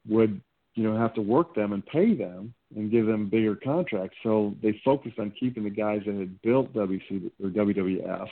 would 0.08 0.40
you 0.76 0.84
know 0.84 0.98
have 0.98 1.14
to 1.16 1.22
work 1.22 1.56
them 1.56 1.74
and 1.74 1.86
pay 1.86 2.14
them 2.14 2.54
and 2.76 2.92
give 2.92 3.06
them 3.06 3.30
bigger 3.30 3.56
contracts. 3.56 4.18
So 4.24 4.56
they 4.62 4.80
focused 4.84 5.20
on 5.20 5.32
keeping 5.40 5.64
the 5.64 5.70
guys 5.70 6.02
that 6.06 6.16
had 6.16 6.42
built 6.42 6.74
WC 6.74 7.32
or 7.42 7.50
WWF, 7.50 8.28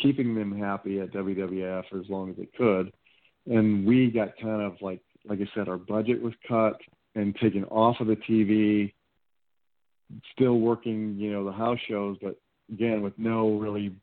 keeping 0.00 0.34
them 0.34 0.56
happy 0.56 1.00
at 1.00 1.12
WWF 1.12 1.84
for 1.90 1.98
as 1.98 2.08
long 2.08 2.30
as 2.30 2.36
they 2.36 2.48
could. 2.56 2.92
And 3.46 3.86
we 3.86 4.10
got 4.10 4.36
kind 4.40 4.62
of 4.62 4.74
like 4.80 5.00
like 5.28 5.40
I 5.40 5.48
said, 5.54 5.68
our 5.68 5.78
budget 5.78 6.22
was 6.22 6.34
cut 6.46 6.80
and 7.16 7.34
taken 7.36 7.64
off 7.64 7.96
of 8.00 8.06
the 8.06 8.16
TV. 8.16 8.92
Still 10.32 10.60
working, 10.60 11.16
you 11.18 11.32
know, 11.32 11.44
the 11.44 11.52
house 11.52 11.80
shows, 11.88 12.16
but 12.22 12.38
again 12.72 13.02
with 13.02 13.14
no 13.18 13.58
really 13.58 13.96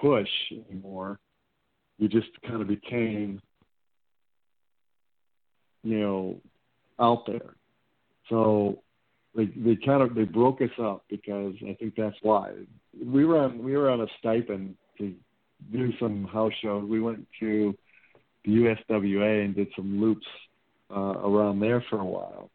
push 0.00 0.28
anymore 0.70 1.18
we 2.02 2.08
just 2.08 2.28
kind 2.46 2.60
of 2.60 2.66
became, 2.66 3.40
you 5.84 6.00
know, 6.00 6.40
out 6.98 7.26
there. 7.26 7.54
So 8.32 8.78
they 9.36 9.44
they 9.44 9.76
kind 9.76 10.02
of 10.02 10.14
they 10.14 10.24
broke 10.24 10.62
us 10.62 10.70
up 10.80 11.04
because 11.10 11.54
I 11.68 11.74
think 11.74 11.94
that's 11.96 12.16
why 12.22 12.52
we 13.04 13.26
were 13.26 13.40
on 13.40 13.62
we 13.62 13.76
were 13.76 13.90
on 13.90 14.00
a 14.00 14.06
stipend 14.18 14.74
to 14.96 15.14
do 15.70 15.92
some 16.00 16.24
house 16.24 16.54
shows. 16.62 16.88
We 16.88 17.00
went 17.00 17.26
to 17.40 17.76
the 18.46 18.50
USWA 18.52 19.44
and 19.44 19.54
did 19.54 19.68
some 19.76 20.00
loops 20.00 20.26
uh, 20.90 21.18
around 21.28 21.60
there 21.60 21.84
for 21.90 22.00
a 22.00 22.04
while. 22.04 22.50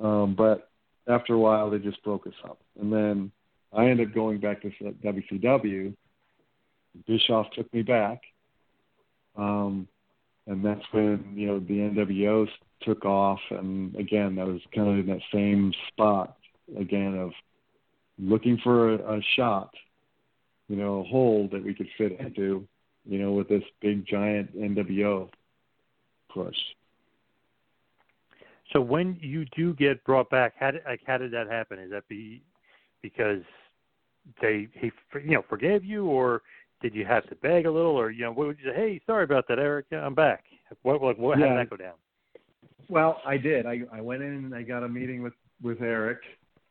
Um, 0.00 0.34
but 0.34 0.70
after 1.06 1.34
a 1.34 1.38
while, 1.38 1.70
they 1.70 1.78
just 1.78 2.02
broke 2.02 2.26
us 2.26 2.34
up, 2.44 2.58
and 2.80 2.92
then 2.92 3.30
I 3.72 3.86
ended 3.86 4.08
up 4.08 4.14
going 4.14 4.40
back 4.40 4.62
to 4.62 4.70
WCW 4.70 5.94
Bischoff 7.06 7.46
took 7.52 7.72
me 7.72 7.82
back, 7.82 8.20
um, 9.36 9.88
and 10.46 10.64
that's 10.64 10.82
when 10.90 11.32
you 11.34 11.46
know 11.46 11.58
the 11.60 11.74
NWOs 11.74 12.48
took 12.84 13.04
off, 13.04 13.40
and 13.50 13.94
again 13.96 14.34
that 14.36 14.46
was 14.46 14.60
kind 14.74 14.88
of 14.88 14.98
in 14.98 15.06
that 15.06 15.22
same 15.32 15.72
spot 15.88 16.36
again 16.78 17.16
of 17.16 17.30
looking 18.18 18.58
for 18.62 18.94
a, 18.94 19.18
a 19.18 19.20
shot, 19.36 19.70
you 20.68 20.76
know, 20.76 21.00
a 21.00 21.04
hole 21.04 21.48
that 21.52 21.64
we 21.64 21.74
could 21.74 21.88
fit 21.98 22.18
into, 22.20 22.66
you 23.04 23.18
know, 23.18 23.32
with 23.32 23.48
this 23.48 23.62
big 23.80 24.06
giant 24.06 24.56
NWO 24.56 25.28
push. 26.32 26.56
So 28.72 28.80
when 28.80 29.18
you 29.20 29.44
do 29.56 29.74
get 29.74 30.02
brought 30.04 30.30
back, 30.30 30.54
how 30.58 30.70
did, 30.70 30.82
like 30.86 31.00
how 31.06 31.18
did 31.18 31.32
that 31.32 31.48
happen? 31.48 31.78
Is 31.78 31.90
that 31.90 32.08
be 32.08 32.42
because 33.02 33.42
they 34.40 34.68
he 34.74 34.90
you 35.24 35.32
know 35.32 35.44
forgave 35.48 35.84
you, 35.84 36.06
or 36.06 36.42
did 36.80 36.94
you 36.94 37.04
have 37.04 37.28
to 37.28 37.34
beg 37.36 37.66
a 37.66 37.70
little, 37.70 37.92
or 37.92 38.10
you 38.10 38.24
know, 38.24 38.32
what 38.32 38.46
would 38.46 38.58
you 38.62 38.70
say? 38.70 38.76
Hey, 38.76 39.00
sorry 39.06 39.24
about 39.24 39.46
that, 39.48 39.58
Eric. 39.58 39.86
I'm 39.92 40.14
back. 40.14 40.44
What, 40.82 41.00
what, 41.02 41.18
what 41.18 41.38
yeah. 41.38 41.48
how 41.48 41.50
did 41.50 41.66
that 41.66 41.70
go 41.70 41.76
down? 41.76 41.94
Well, 42.92 43.22
I 43.24 43.38
did. 43.38 43.64
I 43.64 43.80
I 43.90 44.02
went 44.02 44.22
in 44.22 44.34
and 44.34 44.54
I 44.54 44.60
got 44.60 44.82
a 44.82 44.88
meeting 44.88 45.22
with 45.22 45.32
with 45.62 45.80
Eric, 45.80 46.18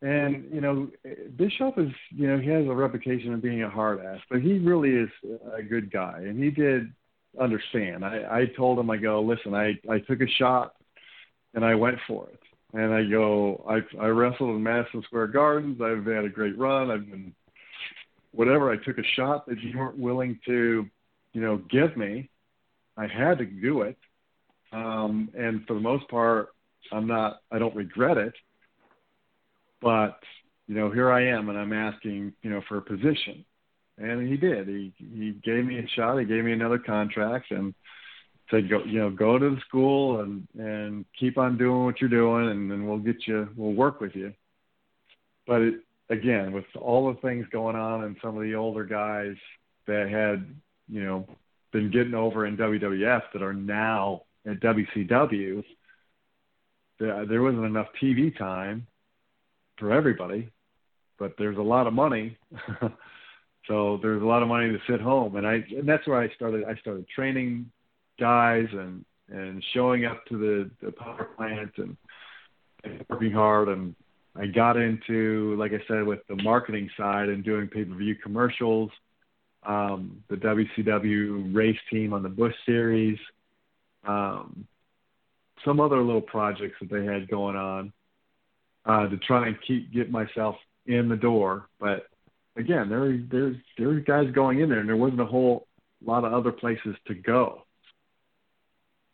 and 0.04 0.46
you 0.54 0.62
know, 0.62 0.88
Bischoff 1.36 1.80
is 1.80 1.90
you 2.12 2.28
know 2.28 2.38
he 2.38 2.48
has 2.50 2.64
a 2.68 2.76
reputation 2.76 3.34
of 3.34 3.42
being 3.42 3.64
a 3.64 3.70
hard 3.72 4.06
ass, 4.06 4.20
but 4.30 4.40
he 4.40 4.60
really 4.60 4.92
is 4.92 5.10
a 5.58 5.64
good 5.64 5.92
guy, 5.92 6.20
and 6.20 6.38
he 6.38 6.52
did 6.52 6.94
understand. 7.40 8.06
I 8.06 8.42
I 8.42 8.46
told 8.56 8.78
him 8.78 8.92
I 8.92 8.98
go 8.98 9.20
listen, 9.20 9.56
I 9.56 9.74
I 9.90 9.98
took 9.98 10.22
a 10.22 10.28
shot, 10.38 10.76
and 11.56 11.66
I 11.66 11.74
went 11.74 11.98
for 12.08 12.28
it. 12.32 12.40
And 12.74 12.94
I 12.94 13.04
go, 13.04 13.66
I 13.68 13.80
I 14.00 14.10
wrestled 14.10 14.56
in 14.56 14.62
Madison 14.62 15.02
Square 15.02 15.30
Gardens. 15.30 15.82
I've 15.82 16.06
had 16.06 16.24
a 16.24 16.30
great 16.30 16.56
run. 16.56 16.92
I've 16.92 17.10
been 17.10 17.34
whatever 18.32 18.72
I 18.72 18.78
took 18.78 19.00
a 19.00 19.14
shot 19.16 19.48
that 19.48 19.60
you 19.60 19.76
weren't 19.76 19.98
willing 19.98 20.40
to, 20.46 20.86
you 21.34 21.42
know, 21.42 21.58
give 21.72 21.98
me. 21.98 22.30
I 22.96 23.08
had 23.08 23.40
to 23.40 23.46
do 23.46 23.82
it. 23.82 23.98
Um, 24.72 25.30
and 25.38 25.66
for 25.68 25.74
the 25.74 25.80
most 25.80 26.08
part, 26.10 26.50
I'm 26.92 27.08
not. 27.08 27.42
I 27.52 27.60
don't 27.60 27.76
regret 27.76 28.18
it. 28.18 28.34
But 29.82 30.20
you 30.68 30.76
know, 30.76 30.92
here 30.92 31.12
I 31.12 31.26
am, 31.28 31.50
and 31.50 31.58
I'm 31.58 31.74
asking, 31.74 32.34
you 32.44 32.50
know, 32.50 32.62
for 32.68 32.78
a 32.78 32.82
position, 32.82 33.44
and 33.98 34.28
he 34.28 34.38
did. 34.38 34.68
He 34.68 34.94
he 34.98 35.32
gave 35.44 35.66
me 35.66 35.80
a 35.80 35.88
shot. 35.96 36.18
He 36.20 36.26
gave 36.26 36.44
me 36.44 36.54
another 36.54 36.80
contract, 36.80 37.52
and 37.52 37.74
said, 38.50 38.70
go, 38.70 38.84
you 38.84 39.00
know, 39.00 39.10
go 39.10 39.40
to 39.40 39.50
the 39.50 39.62
school 39.68 40.22
and 40.22 40.48
and 40.58 41.06
keep 41.20 41.38
on 41.38 41.58
doing 41.58 41.86
what 41.86 42.00
you're 42.00 42.10
doing, 42.10 42.50
and 42.50 42.70
then 42.70 42.88
we'll 42.88 43.00
get 43.00 43.28
you. 43.28 43.50
We'll 43.56 43.74
work 43.74 44.02
with 44.02 44.16
you. 44.16 44.34
But 45.48 45.62
it, 45.62 45.76
again, 46.10 46.52
with 46.52 46.66
all 46.80 47.12
the 47.12 47.20
things 47.22 47.48
going 47.52 47.76
on, 47.76 48.04
and 48.04 48.16
some 48.22 48.38
of 48.38 48.44
the 48.44 48.56
older 48.56 48.84
guys 48.84 49.36
that 49.88 50.10
had, 50.10 50.46
you 50.88 51.04
know, 51.04 51.28
been 51.72 51.90
getting 51.90 52.14
over 52.14 52.46
in 52.46 52.58
WWF 52.58 53.24
that 53.34 53.42
are 53.42 53.54
now 53.54 54.24
at 54.46 54.60
WCW, 54.60 55.64
there, 57.00 57.26
there 57.26 57.42
wasn't 57.42 57.66
enough 57.66 57.88
TV 58.02 58.36
time 58.38 58.88
for 59.78 59.92
everybody, 59.92 60.52
but 61.20 61.34
there's 61.38 61.58
a 61.58 61.62
lot 61.62 61.88
of 61.88 61.94
money. 61.94 62.38
so 63.68 64.00
there's 64.02 64.22
a 64.22 64.26
lot 64.26 64.42
of 64.42 64.48
money 64.48 64.70
to 64.72 64.80
sit 64.90 65.02
home, 65.02 65.36
and 65.36 65.46
I 65.46 65.64
and 65.76 65.88
that's 65.88 66.08
where 66.08 66.20
I 66.20 66.34
started. 66.36 66.66
I 66.66 66.76
started 66.76 67.08
training 67.08 67.72
guys 68.20 68.68
and 68.72 69.06
and 69.30 69.64
showing 69.74 70.06
up 70.06 70.26
to 70.26 70.38
the, 70.38 70.86
the 70.86 70.92
power 70.92 71.30
plant 71.38 71.72
and, 71.78 71.96
and 72.84 73.06
working 73.10 73.32
hard 73.32 73.70
and 73.70 73.96
I 74.36 74.46
got 74.48 74.78
into, 74.78 75.56
like 75.58 75.72
I 75.74 75.84
said, 75.88 76.06
with 76.06 76.20
the 76.28 76.42
marketing 76.42 76.90
side 76.98 77.30
and 77.30 77.44
doing 77.44 77.68
pay 77.68 77.84
per 77.84 77.96
view 77.96 78.16
commercials, 78.16 78.90
um, 79.64 80.24
the 80.30 80.38
WCW 80.38 81.54
race 81.54 81.78
team 81.90 82.14
on 82.14 82.24
the 82.24 82.30
Busch 82.30 82.56
Series, 82.66 83.20
um, 84.08 84.66
some 85.66 85.80
other 85.80 86.02
little 86.02 86.22
projects 86.22 86.76
that 86.82 86.90
they 86.90 87.06
had 87.06 87.30
going 87.30 87.56
on 87.56 87.94
uh, 88.86 89.08
to 89.08 89.18
try 89.18 89.48
and 89.48 89.58
keep 89.68 89.94
get 89.94 90.12
myself 90.12 90.56
in 90.86 91.10
the 91.10 91.16
door. 91.16 91.68
But 91.80 92.08
again, 92.58 92.90
there 92.90 93.20
there's 93.30 93.58
there's 93.78 94.04
guys 94.06 94.32
going 94.34 94.60
in 94.60 94.70
there, 94.70 94.80
and 94.80 94.90
there 94.90 94.98
wasn't 94.98 95.22
a 95.22 95.26
whole 95.26 95.68
lot 96.04 96.26
of 96.26 96.34
other 96.34 96.52
places 96.52 96.96
to 97.08 97.14
go. 97.14 97.64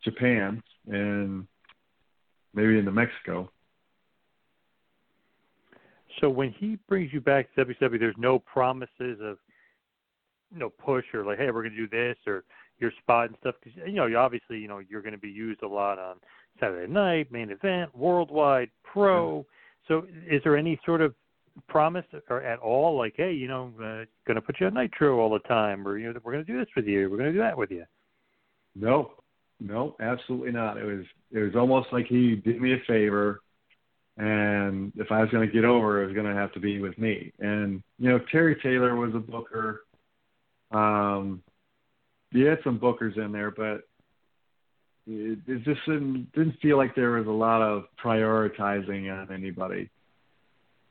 Japan 0.04 0.62
and 0.86 1.46
maybe 2.54 2.78
into 2.78 2.92
Mexico. 2.92 3.50
So 6.20 6.30
when 6.30 6.52
he 6.52 6.78
brings 6.88 7.12
you 7.12 7.20
back 7.20 7.54
to 7.54 7.64
WWE, 7.64 8.00
there's 8.00 8.14
no 8.16 8.38
promises 8.38 9.18
of 9.22 9.38
you 10.50 10.58
no 10.58 10.70
push 10.70 11.04
or 11.12 11.24
like, 11.24 11.38
hey, 11.38 11.50
we're 11.50 11.62
going 11.62 11.74
to 11.74 11.86
do 11.86 11.88
this 11.88 12.16
or 12.26 12.44
your 12.80 12.92
spot 13.02 13.28
and 13.28 13.36
stuff. 13.40 13.54
Because 13.62 13.78
you 13.86 13.94
know, 13.94 14.06
you 14.06 14.16
obviously, 14.16 14.58
you 14.58 14.68
know, 14.68 14.78
you're 14.78 15.02
going 15.02 15.12
to 15.12 15.18
be 15.18 15.28
used 15.28 15.62
a 15.62 15.68
lot 15.68 15.98
on 15.98 16.16
Saturday 16.60 16.90
Night, 16.90 17.30
Main 17.30 17.50
Event, 17.50 17.94
Worldwide, 17.96 18.70
Pro. 18.84 19.46
So 19.86 20.06
is 20.28 20.42
there 20.44 20.56
any 20.56 20.78
sort 20.84 21.00
of 21.00 21.14
promise 21.68 22.04
or 22.28 22.42
at 22.42 22.58
all, 22.60 22.96
like, 22.96 23.14
hey, 23.16 23.32
you 23.32 23.48
know, 23.48 23.72
uh, 23.78 24.04
going 24.26 24.36
to 24.36 24.42
put 24.42 24.60
you 24.60 24.66
on 24.66 24.74
Nitro 24.74 25.18
all 25.18 25.30
the 25.30 25.40
time, 25.40 25.86
or 25.86 25.98
you 25.98 26.12
know, 26.12 26.20
we're 26.22 26.32
going 26.32 26.44
to 26.44 26.52
do 26.52 26.58
this 26.58 26.68
with 26.76 26.86
you, 26.86 27.10
we're 27.10 27.16
going 27.16 27.30
to 27.30 27.32
do 27.32 27.42
that 27.42 27.56
with 27.56 27.70
you? 27.70 27.84
No, 28.76 29.12
no, 29.58 29.96
absolutely 30.00 30.52
not. 30.52 30.76
It 30.76 30.84
was 30.84 31.04
it 31.32 31.40
was 31.40 31.56
almost 31.56 31.88
like 31.92 32.06
he 32.06 32.36
did 32.36 32.60
me 32.60 32.74
a 32.74 32.78
favor 32.86 33.40
and 34.18 34.92
if 34.96 35.12
I 35.12 35.20
was 35.20 35.30
going 35.30 35.46
to 35.46 35.52
get 35.52 35.64
over, 35.64 36.02
it 36.02 36.06
was 36.06 36.14
going 36.14 36.26
to 36.26 36.34
have 36.34 36.52
to 36.52 36.60
be 36.60 36.80
with 36.80 36.98
me. 36.98 37.32
And 37.38 37.82
you 37.98 38.10
know, 38.10 38.20
Terry 38.32 38.56
Taylor 38.62 38.96
was 38.96 39.14
a 39.14 39.20
booker. 39.20 39.84
Um, 40.72 41.42
he 42.30 42.40
had 42.42 42.58
some 42.64 42.78
bookers 42.78 43.16
in 43.16 43.32
there, 43.32 43.50
but 43.50 43.82
it, 45.06 45.38
it 45.46 45.64
just 45.64 45.80
didn't 45.86 46.30
didn't 46.34 46.58
feel 46.60 46.76
like 46.76 46.94
there 46.94 47.12
was 47.12 47.26
a 47.26 47.30
lot 47.30 47.62
of 47.62 47.84
prioritizing 48.02 49.10
on 49.10 49.32
anybody, 49.34 49.88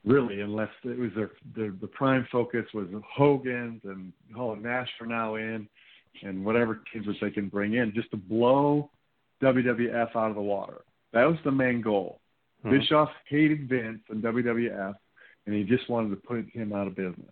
really, 0.06 0.42
unless 0.42 0.70
it 0.84 0.98
was 0.98 1.12
their, 1.16 1.32
their 1.56 1.74
the 1.80 1.88
prime 1.88 2.28
focus 2.32 2.66
was 2.74 2.88
Hogan's 3.16 3.82
and 3.84 4.12
Hall 4.36 4.54
of 4.54 4.60
Nash 4.60 4.90
for 4.98 5.06
now 5.06 5.36
in, 5.36 5.68
and 6.24 6.44
whatever 6.44 6.82
kids 6.92 7.06
that 7.06 7.16
they 7.22 7.32
can 7.32 7.50
bring 7.50 7.76
in, 7.76 7.94
just 7.94 8.10
to 8.12 8.18
blow 8.18 8.90
WWF 9.42 10.16
out 10.16 10.30
of 10.30 10.36
the 10.36 10.42
water. 10.42 10.82
That 11.14 11.26
was 11.26 11.38
the 11.44 11.52
main 11.52 11.82
goal 11.82 12.20
Mm-hmm. 12.66 12.80
Bischoff 12.80 13.10
hated 13.30 13.70
Vince 13.70 14.02
and 14.10 14.24
WWF, 14.24 14.96
and 15.46 15.56
he 15.56 15.64
just 15.64 15.90
wanted 15.90 16.10
to 16.10 16.16
put 16.16 16.50
him 16.50 16.74
out 16.74 16.88
of 16.88 16.96
business. 16.96 17.32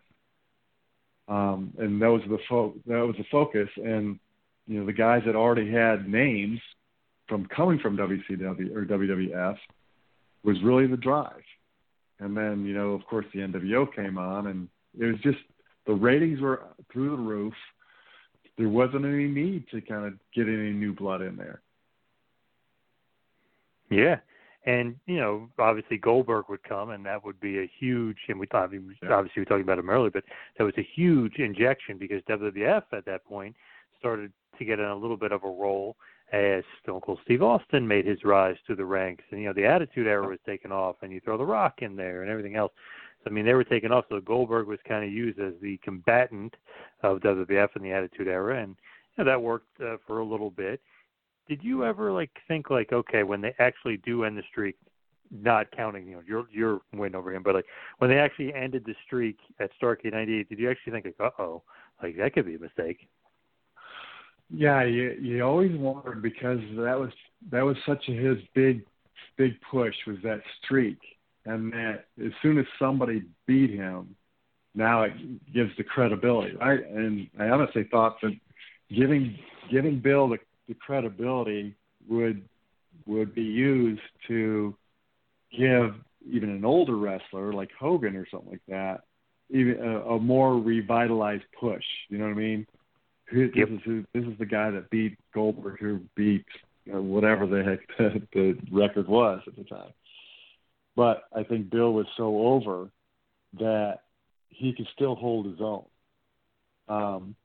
Um, 1.28 1.74
and 1.80 2.02
that 2.02 2.10
was 2.10 2.22
the 2.30 2.38
fo- 2.48 2.76
that 2.86 3.06
was 3.06 3.16
the 3.18 3.26
focus. 3.32 3.70
And 3.78 4.20
you 4.68 4.80
know, 4.80 4.86
the 4.86 4.94
guys 4.94 5.24
that 5.26 5.36
already 5.36 5.72
had 5.72 6.08
names 6.08 6.60
from 7.28 7.48
coming 7.48 7.80
from 7.80 7.98
WCW 7.98 8.76
or 8.76 8.86
WWF 8.86 9.58
was 10.44 10.58
really 10.64 10.88
the 10.88 10.98
drive. 10.98 11.44
And 12.20 12.36
then 12.38 12.66
you 12.66 12.74
know, 12.74 12.92
of 12.92 13.06
course, 13.08 13.26
the 13.34 13.40
NWO 13.40 13.94
came 13.96 14.18
on, 14.18 14.48
and 14.48 14.68
it 14.98 15.06
was 15.06 15.20
just 15.22 15.40
the 15.86 15.94
ratings 15.94 16.40
were 16.40 16.64
through 16.92 17.12
the 17.12 17.22
roof. 17.22 17.54
There 18.58 18.70
wasn't 18.70 19.06
any 19.06 19.28
need 19.28 19.66
to 19.72 19.82
kind 19.82 20.06
of 20.06 20.14
get 20.34 20.48
any 20.48 20.72
new 20.72 20.94
blood 20.94 21.22
in 21.22 21.36
there. 21.36 21.62
Yeah, 23.90 24.18
and 24.66 24.96
you 25.06 25.18
know, 25.18 25.48
obviously 25.60 25.98
Goldberg 25.98 26.46
would 26.50 26.64
come, 26.64 26.90
and 26.90 27.06
that 27.06 27.24
would 27.24 27.40
be 27.40 27.60
a 27.60 27.72
huge. 27.80 28.18
And 28.28 28.40
we 28.40 28.48
thought, 28.48 28.64
obviously, 28.66 28.90
we 29.36 29.42
were 29.42 29.46
talking 29.46 29.62
about 29.62 29.80
him 29.80 29.90
earlier, 29.90 30.12
but 30.12 30.24
that 30.58 30.64
was 30.64 30.74
a 30.78 30.88
huge 30.96 31.38
injection 31.38 31.98
because 31.98 32.22
WWF 32.24 32.84
at 32.92 33.06
that 33.06 33.26
point 33.26 33.56
started 34.00 34.32
to 34.58 34.66
get 34.66 34.80
in 34.80 34.86
a 34.86 34.96
little 34.96 35.18
bit 35.18 35.32
of 35.32 35.44
a 35.44 35.48
roll 35.48 35.96
as 36.34 36.64
Stone 36.82 37.02
Cold 37.02 37.20
Steve 37.24 37.44
Austin 37.44 37.88
made 37.88 38.06
his 38.06 38.24
rise 38.24 38.58
to 38.68 38.76
the 38.76 38.86
ranks, 38.86 39.24
and 39.30 39.40
you 39.40 39.48
know, 39.48 39.54
the 39.54 39.66
Attitude 39.66 40.08
Era 40.08 40.28
was 40.28 40.40
taken 40.46 40.72
off, 40.72 40.96
and 41.02 41.12
you 41.12 41.20
throw 41.20 41.38
The 41.38 41.46
Rock 41.46 41.76
in 41.82 41.96
there, 41.96 42.24
and 42.24 42.32
everything 42.32 42.56
else. 42.56 42.72
So 43.24 43.30
I 43.30 43.34
mean, 43.34 43.46
they 43.46 43.54
were 43.54 43.64
taken 43.64 43.92
off. 43.92 44.06
So 44.10 44.20
Goldberg 44.20 44.68
was 44.68 44.80
kind 44.88 45.06
of 45.06 45.12
used 45.12 45.40
as 45.40 45.54
the 45.62 45.78
combatant 45.84 46.56
of 47.04 47.20
WWF 47.20 47.76
in 47.76 47.84
the 47.84 47.92
Attitude 47.92 48.28
Era, 48.28 48.62
and 48.62 48.76
you 49.16 49.24
know, 49.24 49.30
that 49.30 49.42
worked 49.42 49.80
uh, 49.80 49.98
for 50.08 50.20
a 50.20 50.26
little 50.26 50.50
bit 50.50 50.82
did 51.48 51.64
you 51.64 51.86
ever 51.86 52.12
like 52.12 52.32
think 52.48 52.70
like 52.70 52.92
okay 52.92 53.24
when 53.24 53.42
they 53.42 53.54
actually 53.60 53.98
do 53.98 54.24
end 54.24 54.38
the 54.38 54.44
streak 54.50 54.76
not 55.32 55.70
counting 55.76 56.08
you 56.08 56.16
know 56.16 56.22
your 56.26 56.46
your 56.52 56.82
win 56.94 57.16
over 57.16 57.34
him 57.34 57.44
but 57.44 57.56
like 57.56 57.66
when 57.98 58.10
they 58.10 58.18
actually 58.18 58.54
ended 58.54 58.84
the 58.86 58.96
streak 59.06 59.38
at 59.60 59.70
starcade 59.82 60.14
98 60.14 60.50
did 60.50 60.60
you 60.60 60.70
actually 60.70 60.94
think 60.94 61.06
like 61.06 61.16
uh-oh 61.20 61.62
like 62.02 62.16
that 62.18 62.34
could 62.34 62.46
be 62.46 62.56
a 62.56 62.60
mistake 62.60 63.08
yeah 64.50 64.84
you 64.84 65.18
you 65.20 65.42
always 65.42 65.76
wondered 65.78 66.22
because 66.22 66.60
that 66.76 66.98
was 66.98 67.12
that 67.52 67.64
was 67.64 67.76
such 67.86 68.04
a 68.08 68.12
his 68.12 68.38
big 68.54 68.84
big 69.38 69.54
push 69.70 69.96
was 70.08 70.18
that 70.24 70.42
streak. 70.64 70.98
And 71.46 71.72
that 71.74 72.06
as 72.24 72.32
soon 72.42 72.58
as 72.58 72.66
somebody 72.80 73.24
beat 73.46 73.70
him 73.70 74.16
now 74.74 75.04
it 75.04 75.14
gives 75.54 75.72
the 75.78 75.84
credibility 75.84 76.56
right? 76.56 76.86
And 76.90 77.28
i 77.40 77.50
honestly 77.50 77.88
thought 77.92 78.18
that 78.22 78.36
giving 78.90 79.38
giving 79.72 80.00
bill 80.00 80.28
the 80.28 80.38
the 80.68 80.74
credibility 80.74 81.76
would 82.08 82.44
would 83.06 83.36
be 83.36 83.44
used 83.44 84.02
to 84.28 84.76
give 85.58 85.96
even 86.28 86.50
an 86.50 86.66
older 86.66 86.96
wrestler 86.96 87.54
like 87.54 87.70
Hogan 87.80 88.16
or 88.16 88.28
something 88.30 88.52
like 88.52 88.62
that 88.68 89.02
even 89.50 89.80
a, 89.80 90.00
a 90.12 90.20
more 90.20 90.58
revitalized 90.58 91.44
push. 91.60 91.84
You 92.10 92.18
know 92.18 92.26
what 92.26 92.32
I 92.32 92.36
mean? 92.36 92.68
This 93.32 93.50
yep. 93.56 93.70
is 93.70 93.80
who, 93.84 94.06
this 94.14 94.24
is 94.24 94.38
the 94.38 94.46
guy 94.46 94.70
that 94.72 94.90
beat 94.90 95.18
Goldberg, 95.34 95.80
who 95.80 96.00
beat 96.16 96.46
you 96.86 96.94
know, 96.94 97.02
whatever 97.02 97.48
the 97.48 97.64
heck 97.64 97.98
the, 97.98 98.22
the 98.34 98.58
record 98.72 99.08
was 99.08 99.42
at 99.48 99.56
the 99.56 99.64
time. 99.64 99.92
But 100.96 101.24
I 101.36 101.44
think 101.44 101.70
Bill 101.70 101.92
was 101.94 102.06
so 102.16 102.48
over 102.48 102.90
that 103.60 104.00
he 104.50 104.74
could 104.74 104.88
still 104.94 105.16
hold 105.16 105.48
his 105.48 105.60
own. 105.60 105.86
Um, 106.88 107.36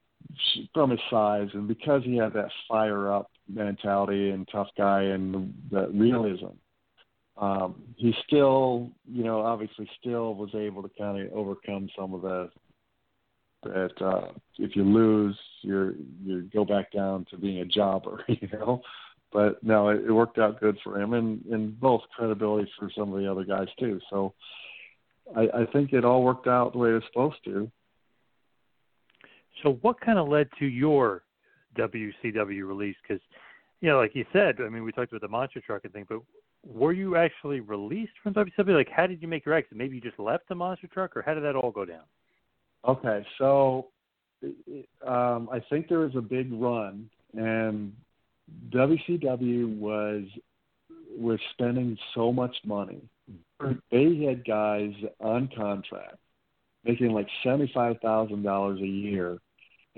from 0.75 0.91
his 0.91 1.01
size 1.11 1.49
and 1.55 1.69
because 1.69 2.03
he 2.05 2.17
had 2.17 2.33
that 2.33 2.51
fire 2.69 3.13
up 3.13 3.31
mentality 3.49 4.31
and 4.31 4.49
tough 4.51 4.69
guy 4.77 5.03
and 5.03 5.55
that 5.71 5.93
realism, 5.93 6.57
um, 7.37 7.83
he 7.97 8.15
still, 8.27 8.91
you 9.11 9.25
know, 9.25 9.41
obviously 9.41 9.89
still 9.99 10.35
was 10.35 10.51
able 10.55 10.83
to 10.83 10.91
kind 10.99 11.21
of 11.21 11.33
overcome 11.33 11.89
some 11.97 12.15
of 12.15 12.23
the 12.23 12.51
that 13.63 13.93
uh, 14.01 14.33
if 14.59 14.75
you 14.75 14.85
lose, 14.85 15.39
you're 15.63 15.93
you 16.25 16.43
go 16.53 16.65
back 16.65 16.93
down 16.93 17.27
to 17.31 17.37
being 17.37 17.59
a 17.61 17.65
jobber, 17.65 18.25
you 18.29 18.49
know. 18.53 18.81
But 19.33 19.63
no, 19.63 19.91
it, 19.91 20.05
it 20.07 20.13
worked 20.13 20.39
out 20.39 20.61
good 20.61 20.79
for 20.83 21.01
him, 21.01 21.13
and 21.13 21.45
and 21.47 21.79
both 21.79 22.03
credibility 22.17 22.71
for 22.79 22.91
some 22.97 23.13
of 23.13 23.21
the 23.21 23.31
other 23.31 23.45
guys 23.45 23.69
too. 23.79 24.01
So 24.11 24.35
I, 25.37 25.43
I 25.43 25.67
think 25.73 25.93
it 25.93 26.05
all 26.05 26.23
worked 26.23 26.47
out 26.47 26.73
the 26.73 26.79
way 26.79 26.91
it 26.91 26.95
was 26.95 27.03
supposed 27.13 27.45
to. 27.45 27.71
So, 29.63 29.79
what 29.83 30.01
kind 30.01 30.19
of 30.19 30.29
led 30.29 30.49
to 30.59 30.67
your 30.67 31.23
WCW 31.79 32.67
release? 32.67 32.97
Because, 33.07 33.23
you 33.81 33.89
know, 33.89 33.99
like 33.99 34.15
you 34.15 34.25
said, 34.33 34.57
I 34.61 34.69
mean, 34.69 34.85
we 34.85 34.93
talked 34.93 35.13
about 35.13 35.23
the 35.23 35.29
monster 35.29 35.61
truck 35.61 35.83
and 35.85 35.93
thing, 35.93 36.07
but 36.09 36.21
were 36.67 36.93
you 36.93 37.17
actually 37.17 37.61
released 37.61 38.13
from 38.23 38.35
WCW? 38.35 38.77
Like, 38.77 38.91
how 38.91 39.07
did 39.07 39.23
you 39.23 39.29
make 39.29 39.47
your 39.47 39.55
exit? 39.55 39.77
Maybe 39.77 39.97
you 39.97 40.01
just 40.01 40.19
left 40.19 40.49
the 40.49 40.55
monster 40.55 40.87
truck, 40.87 41.17
or 41.17 41.23
how 41.23 41.35
did 41.35 41.45
that 41.45 41.57
all 41.57 41.71
go 41.71 41.85
down? 41.85 42.05
Okay, 42.87 43.25
so 43.39 43.89
um, 45.07 45.49
I 45.53 45.61
think 45.69 45.89
there 45.89 46.01
was 46.01 46.17
a 46.17 46.21
big 46.21 46.51
run, 46.53 47.09
and 47.35 47.93
WCW 48.71 49.79
was 49.79 50.25
was 51.19 51.41
spending 51.53 51.99
so 52.15 52.33
much 52.33 52.57
money. 52.65 53.03
They 53.91 54.25
had 54.27 54.45
guys 54.47 54.93
on 55.21 55.51
contract 55.55 56.17
making 56.85 57.13
like 57.13 57.29
seventy 57.43 57.71
five 57.75 57.97
thousand 58.01 58.43
dollars 58.43 58.81
a 58.81 58.87
year 58.87 59.39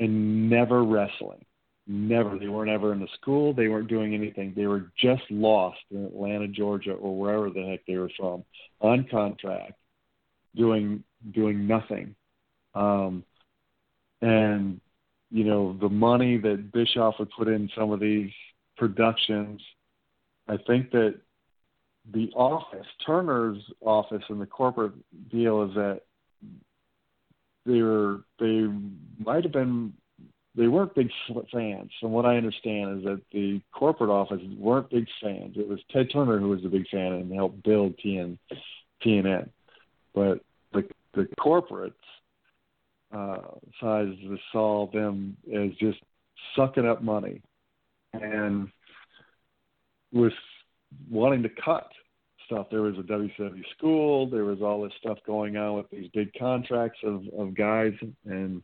and 0.03 0.51
never 0.51 0.83
wrestling. 0.83 1.45
Never. 1.87 2.39
They 2.39 2.49
weren't 2.49 2.71
ever 2.71 2.93
in 2.93 3.01
the 3.01 3.09
school. 3.21 3.53
They 3.53 3.69
weren't 3.69 3.89
doing 3.89 4.15
anything. 4.15 4.53
They 4.55 4.67
were 4.67 4.91
just 4.97 5.23
lost 5.31 5.79
in 5.91 6.05
Atlanta, 6.05 6.49
Georgia, 6.49 6.93
or 6.93 7.17
wherever 7.17 7.51
the 7.51 7.67
heck 7.67 7.87
they 7.87 7.97
were 7.97 8.11
from, 8.17 8.45
on 8.81 9.07
contract, 9.11 9.73
doing 10.57 11.03
doing 11.33 11.67
nothing. 11.67 12.15
Um, 12.75 13.25
and 14.21 14.81
you 15.31 15.45
know 15.45 15.77
the 15.81 15.89
money 15.89 16.39
that 16.39 16.73
Bischoff 16.73 17.17
would 17.19 17.31
put 17.31 17.49
in 17.49 17.69
some 17.77 17.91
of 17.91 18.01
these 18.01 18.31
productions. 18.77 19.61
I 20.49 20.57
think 20.67 20.91
that 20.93 21.17
the 22.13 22.31
office, 22.35 22.87
Turner's 23.07 23.59
office, 23.81 24.23
and 24.29 24.41
the 24.41 24.47
corporate 24.47 24.95
deal 25.31 25.63
is 25.65 25.75
that 25.75 26.03
they 27.67 27.83
were 27.83 28.21
they 28.39 28.67
might 29.19 29.45
have 29.45 29.53
been 29.53 29.93
they 30.55 30.69
weren't 30.69 30.95
big 30.95 31.11
fans. 31.51 31.91
From 32.01 32.13
what 32.13 32.27
I 32.27 32.37
understand, 32.37 32.99
is 32.99 33.05
that 33.05 33.23
the 33.33 33.61
corporate 33.73 34.11
office 34.11 34.43
weren't 34.59 34.91
big 34.91 35.07
fans. 35.23 35.57
It 35.57 35.67
was 35.67 35.81
Ted 35.91 36.09
Turner 36.13 36.39
who 36.39 36.51
was 36.51 36.65
a 36.65 36.69
big 36.69 36.87
fan 36.89 37.13
and 37.13 37.33
helped 37.33 37.63
build 37.63 37.95
TN, 38.05 38.39
TNN. 39.05 39.49
But 40.15 40.41
the 40.73 40.87
the 41.15 41.29
corporates 41.39 41.93
uh, 43.13 43.39
sides 43.81 44.17
saw 44.51 44.91
them 44.91 45.37
as 45.55 45.71
just 45.79 45.99
sucking 46.57 46.87
up 46.87 47.03
money 47.03 47.41
and 48.13 48.69
was 50.13 50.33
wanting 51.11 51.43
to 51.43 51.49
cut 51.49 51.91
stuff. 52.53 52.67
There 52.71 52.83
was 52.83 52.97
a 52.99 53.03
WCW 53.03 53.63
school. 53.77 54.29
There 54.29 54.45
was 54.45 54.61
all 54.61 54.83
this 54.83 54.93
stuff 55.01 55.19
going 55.27 55.57
on 55.57 55.77
with 55.77 55.91
these 55.91 56.11
big 56.13 56.33
contracts 56.39 56.99
of, 57.05 57.23
of 57.39 57.55
guys 57.55 57.93
and 58.27 58.63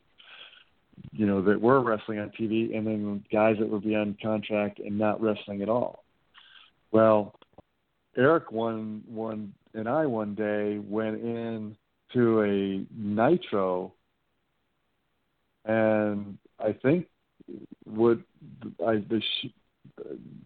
you 1.12 1.26
know 1.26 1.41
that 1.43 1.61
were 1.61 1.80
wrestling 1.80 2.18
on 2.18 2.30
TV, 2.30 2.76
and 2.76 2.86
then 2.86 3.24
guys 3.32 3.57
that 3.61 3.68
would 3.68 3.84
be 3.84 3.95
on 3.95 4.16
contract 4.20 4.80
and 4.80 4.99
not 4.99 5.20
wrestling 5.20 5.62
at 5.62 5.68
all. 5.68 6.05
Well, 6.91 7.34
Eric 8.16 8.51
one 8.51 9.03
one 9.07 9.55
and 9.74 9.89
I 9.89 10.07
one 10.07 10.34
day 10.34 10.78
went 10.78 11.22
in 11.22 11.76
to 12.14 12.43
a 12.43 12.84
Nitro, 12.97 13.93
and 15.64 16.36
I 16.59 16.72
think 16.72 17.07
what 17.84 18.18
I 18.84 18.97
the 19.09 19.22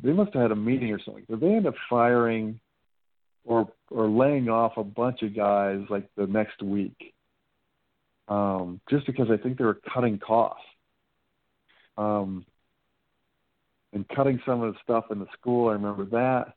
they 0.02 0.12
must 0.12 0.32
have 0.34 0.42
had 0.42 0.52
a 0.52 0.56
meeting 0.56 0.92
or 0.92 1.00
something. 1.02 1.24
But 1.28 1.40
they 1.40 1.54
end 1.54 1.66
up 1.66 1.74
firing 1.88 2.60
or 3.44 3.68
or 3.90 4.08
laying 4.08 4.48
off 4.48 4.72
a 4.76 4.84
bunch 4.84 5.22
of 5.22 5.34
guys 5.34 5.80
like 5.90 6.08
the 6.16 6.26
next 6.26 6.62
week 6.62 7.14
um, 8.28 8.80
just 8.88 9.06
because 9.06 9.28
I 9.30 9.36
think 9.36 9.58
they 9.58 9.64
were 9.64 9.80
cutting 9.92 10.18
costs 10.18 10.64
um, 11.98 12.46
and 13.92 14.08
cutting 14.08 14.40
some 14.46 14.62
of 14.62 14.72
the 14.72 14.78
stuff 14.82 15.04
in 15.10 15.18
the 15.18 15.26
school. 15.38 15.68
I 15.68 15.72
remember 15.72 16.04
that. 16.06 16.54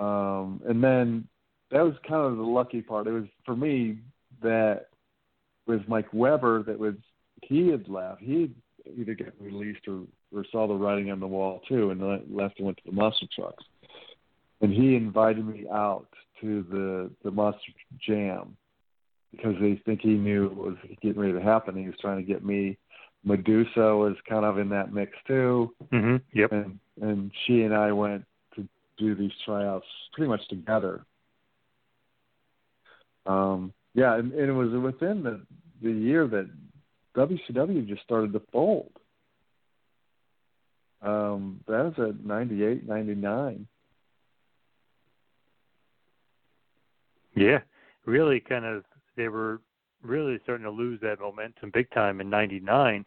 Um, 0.00 0.62
and 0.68 0.82
then 0.82 1.26
that 1.72 1.82
was 1.82 1.94
kind 2.06 2.24
of 2.24 2.36
the 2.36 2.42
lucky 2.42 2.80
part. 2.80 3.08
It 3.08 3.12
was 3.12 3.24
for 3.44 3.56
me 3.56 3.98
that 4.42 4.86
was 5.66 5.80
Mike 5.88 6.12
Weber 6.12 6.62
that 6.64 6.78
was 6.78 6.94
he 7.42 7.68
had 7.68 7.88
left. 7.88 8.20
He 8.20 8.52
either 8.96 9.14
got 9.14 9.32
released 9.40 9.88
or, 9.88 10.02
or 10.34 10.44
saw 10.50 10.66
the 10.66 10.74
writing 10.74 11.10
on 11.10 11.20
the 11.20 11.26
wall 11.26 11.60
too, 11.68 11.90
and 11.90 12.00
left 12.34 12.58
and 12.58 12.66
went 12.66 12.78
to 12.78 12.84
the 12.86 12.92
monster 12.92 13.26
trucks. 13.34 13.64
And 14.60 14.72
he 14.72 14.94
invited 14.94 15.46
me 15.46 15.66
out 15.72 16.08
to 16.40 16.64
the 16.70 17.10
the 17.24 17.30
Monster 17.30 17.72
Jam 18.06 18.56
because 19.30 19.54
they 19.60 19.80
think 19.84 20.00
he 20.00 20.10
knew 20.10 20.48
what 20.48 20.68
was 20.68 20.76
getting 21.02 21.20
ready 21.20 21.32
to 21.32 21.42
happen. 21.42 21.76
He 21.76 21.86
was 21.86 21.96
trying 22.00 22.18
to 22.18 22.22
get 22.22 22.44
me. 22.44 22.76
Medusa 23.24 23.94
was 23.96 24.16
kind 24.28 24.44
of 24.44 24.58
in 24.58 24.68
that 24.70 24.92
mix 24.92 25.12
too. 25.26 25.74
Mm-hmm. 25.92 26.16
Yep. 26.38 26.52
And 26.52 26.78
and 27.00 27.30
she 27.46 27.62
and 27.62 27.74
I 27.74 27.92
went 27.92 28.24
to 28.56 28.66
do 28.98 29.14
these 29.14 29.32
tryouts 29.44 29.86
pretty 30.12 30.28
much 30.28 30.46
together. 30.48 31.04
Um, 33.26 33.72
yeah, 33.94 34.16
and, 34.16 34.32
and 34.32 34.48
it 34.48 34.52
was 34.52 34.70
within 34.70 35.22
the 35.22 35.42
the 35.82 35.92
year 35.92 36.26
that 36.26 36.48
WCW 37.16 37.86
just 37.88 38.02
started 38.02 38.32
to 38.32 38.42
fold. 38.52 38.90
Um, 41.02 41.60
that 41.66 41.96
was 41.96 42.10
at 42.10 42.24
98, 42.24 42.86
99. 42.86 43.66
Yeah, 47.34 47.60
really 48.04 48.40
kind 48.40 48.64
of 48.64 48.84
they 49.16 49.28
were 49.28 49.60
really 50.02 50.38
starting 50.42 50.64
to 50.64 50.70
lose 50.70 51.00
that 51.00 51.20
momentum 51.20 51.70
big 51.72 51.90
time 51.90 52.20
in 52.20 52.28
'99 52.28 53.04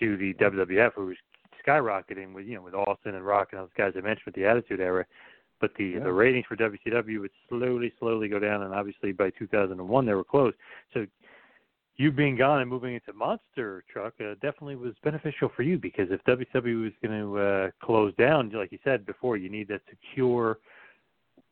to 0.00 0.16
the 0.16 0.34
WWF, 0.34 0.92
who 0.94 1.06
was 1.06 1.16
skyrocketing 1.66 2.32
with 2.34 2.46
you 2.46 2.56
know 2.56 2.62
with 2.62 2.74
Austin 2.74 3.14
and 3.14 3.24
Rock 3.24 3.48
and 3.52 3.60
all 3.60 3.66
those 3.66 3.72
guys 3.76 3.92
I 3.96 4.00
mentioned 4.00 4.26
with 4.26 4.34
the 4.34 4.44
Attitude 4.44 4.80
Era. 4.80 5.06
But 5.60 5.72
the 5.76 5.84
yeah. 5.84 6.04
the 6.04 6.12
ratings 6.12 6.46
for 6.46 6.56
WCW 6.56 7.20
would 7.20 7.30
slowly, 7.48 7.92
slowly 7.98 8.28
go 8.28 8.38
down, 8.38 8.62
and 8.62 8.74
obviously 8.74 9.12
by 9.12 9.30
2001 9.30 10.06
they 10.06 10.14
were 10.14 10.24
closed. 10.24 10.56
So 10.94 11.06
you 12.00 12.10
being 12.10 12.34
gone 12.34 12.62
and 12.62 12.70
moving 12.70 12.94
into 12.94 13.12
Monster 13.12 13.84
Truck 13.92 14.14
uh, 14.20 14.32
definitely 14.40 14.76
was 14.76 14.94
beneficial 15.04 15.50
for 15.54 15.62
you 15.62 15.76
because 15.76 16.08
if 16.10 16.24
WCW 16.24 16.84
was 16.84 16.92
going 17.04 17.20
to 17.20 17.38
uh, 17.38 17.70
close 17.84 18.14
down, 18.14 18.50
like 18.52 18.72
you 18.72 18.78
said 18.82 19.04
before, 19.04 19.36
you 19.36 19.50
need 19.50 19.68
that 19.68 19.82
secure 19.90 20.58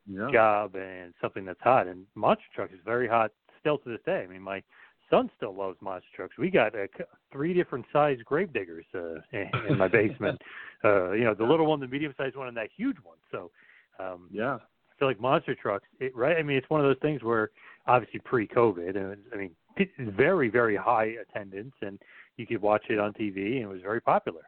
yeah. 0.07 0.29
job 0.33 0.75
and 0.75 1.13
something 1.21 1.45
that's 1.45 1.61
hot. 1.61 1.87
And 1.87 2.07
Monster 2.15 2.47
Truck 2.55 2.71
is 2.73 2.79
very 2.83 3.07
hot 3.07 3.31
still 3.61 3.77
to 3.77 3.91
this 3.91 4.01
day. 4.07 4.25
I 4.25 4.27
mean, 4.27 4.41
my 4.41 4.63
son 5.11 5.31
still 5.37 5.55
loves 5.55 5.77
monster 5.83 6.09
trucks. 6.17 6.39
We 6.39 6.51
got 6.51 6.75
uh, 6.75 6.87
three 7.31 7.53
different 7.53 7.85
size 7.93 8.17
gravediggers 8.25 8.87
uh, 8.95 9.21
in, 9.33 9.51
in 9.69 9.77
my 9.77 9.89
basement. 9.89 10.41
uh, 10.85 11.13
you 11.13 11.25
know, 11.25 11.35
the 11.35 11.45
little 11.45 11.67
one, 11.67 11.79
the 11.79 11.89
medium 11.89 12.15
sized 12.17 12.37
one, 12.37 12.49
and 12.49 12.57
that 12.57 12.71
huge 12.75 12.97
one. 13.03 13.19
So, 13.31 13.51
um, 13.99 14.29
yeah, 14.33 14.55
I 14.55 14.99
feel 14.99 15.09
like 15.09 15.21
monster 15.21 15.55
trucks, 15.55 15.87
it, 16.01 16.17
right? 16.17 16.39
I 16.39 16.43
mean, 16.43 16.57
it's 16.57 16.71
one 16.71 16.81
of 16.81 16.87
those 16.87 17.01
things 17.03 17.23
where 17.23 17.51
obviously 17.87 18.21
pre-COVID, 18.21 18.97
and 18.97 19.19
I 19.33 19.37
mean, 19.37 19.51
very 19.99 20.49
very 20.49 20.77
high 20.77 21.15
attendance, 21.23 21.75
and 21.83 21.99
you 22.37 22.47
could 22.47 22.63
watch 22.63 22.85
it 22.89 22.99
on 22.99 23.13
TV, 23.13 23.57
and 23.57 23.63
it 23.63 23.69
was 23.69 23.83
very 23.83 24.01
popular. 24.01 24.43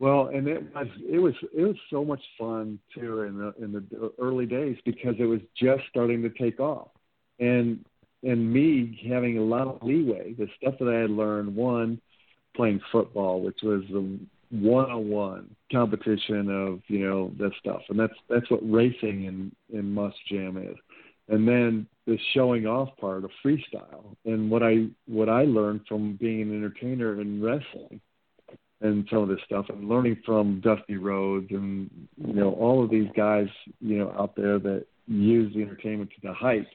Well, 0.00 0.30
and 0.34 0.48
it 0.48 0.62
was 0.74 0.88
it 1.08 1.18
was 1.18 1.34
it 1.56 1.62
was 1.62 1.76
so 1.90 2.04
much 2.04 2.22
fun 2.38 2.78
too 2.94 3.22
in 3.22 3.38
the 3.38 3.54
in 3.62 3.72
the 3.72 4.12
early 4.18 4.46
days 4.46 4.76
because 4.84 5.14
it 5.18 5.24
was 5.24 5.40
just 5.56 5.82
starting 5.90 6.22
to 6.22 6.30
take 6.30 6.60
off 6.60 6.88
and 7.38 7.84
and 8.22 8.52
me 8.52 9.00
having 9.08 9.38
a 9.38 9.42
lot 9.42 9.68
of 9.68 9.82
leeway. 9.82 10.32
The 10.32 10.48
stuff 10.56 10.74
that 10.80 10.88
I 10.88 11.00
had 11.00 11.10
learned, 11.10 11.54
one, 11.54 12.00
playing 12.56 12.80
football, 12.90 13.40
which 13.42 13.58
was 13.62 13.82
the 13.90 14.18
one-on-one 14.50 15.54
competition 15.70 16.50
of 16.50 16.80
you 16.88 17.06
know 17.06 17.32
that 17.38 17.52
stuff, 17.60 17.82
and 17.88 17.98
that's 17.98 18.14
that's 18.28 18.50
what 18.50 18.60
racing 18.62 19.24
in 19.24 19.52
in 19.72 19.92
Monster 19.92 20.20
Jam 20.28 20.56
is. 20.56 20.76
And 21.28 21.46
then 21.46 21.86
the 22.06 22.18
showing 22.34 22.66
off 22.66 22.90
part 22.98 23.24
of 23.24 23.30
freestyle, 23.44 24.16
and 24.24 24.50
what 24.50 24.62
I 24.62 24.86
what 25.06 25.28
I 25.28 25.44
learned 25.44 25.82
from 25.88 26.16
being 26.16 26.42
an 26.42 26.56
entertainer 26.56 27.20
in 27.20 27.42
wrestling, 27.42 28.00
and 28.80 29.06
some 29.10 29.20
of 29.20 29.28
this 29.28 29.40
stuff, 29.46 29.66
and 29.68 29.88
learning 29.88 30.18
from 30.24 30.60
Dusty 30.60 30.96
Rhodes 30.96 31.50
and 31.50 31.90
you 32.16 32.34
know 32.34 32.52
all 32.52 32.84
of 32.84 32.90
these 32.90 33.08
guys 33.16 33.48
you 33.80 33.98
know 33.98 34.14
out 34.18 34.36
there 34.36 34.58
that 34.58 34.86
use 35.06 35.54
the 35.54 35.62
entertainment 35.62 36.10
to 36.10 36.28
the 36.28 36.32
height 36.32 36.66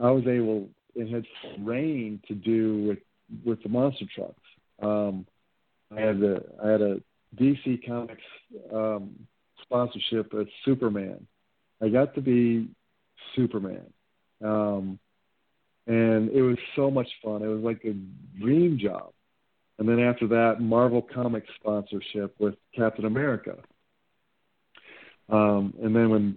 I 0.00 0.10
was 0.10 0.24
able 0.26 0.68
it 0.94 1.08
had 1.12 1.24
rain 1.64 2.20
to 2.28 2.34
do 2.34 2.86
with 2.88 2.98
with 3.44 3.62
the 3.62 3.68
monster 3.68 4.04
trucks. 4.14 4.34
Um, 4.82 5.26
I 5.94 6.00
had 6.00 6.22
a 6.22 6.42
I 6.62 6.68
had 6.68 6.80
a 6.80 6.96
DC 7.36 7.86
Comics 7.86 8.22
um, 8.72 9.26
sponsorship 9.62 10.32
at 10.34 10.46
Superman. 10.64 11.26
I 11.80 11.88
got 11.88 12.14
to 12.14 12.20
be 12.20 12.68
Superman, 13.34 13.92
um, 14.42 14.98
and 15.86 16.30
it 16.30 16.42
was 16.42 16.58
so 16.76 16.90
much 16.90 17.08
fun. 17.22 17.42
It 17.42 17.48
was 17.48 17.62
like 17.62 17.84
a 17.84 17.94
dream 18.40 18.78
job. 18.78 19.12
And 19.78 19.88
then 19.88 20.00
after 20.00 20.28
that, 20.28 20.60
Marvel 20.60 21.02
Comics 21.02 21.48
sponsorship 21.58 22.34
with 22.38 22.54
Captain 22.74 23.04
America. 23.04 23.56
Um, 25.28 25.74
and 25.82 25.94
then 25.96 26.10
when 26.10 26.36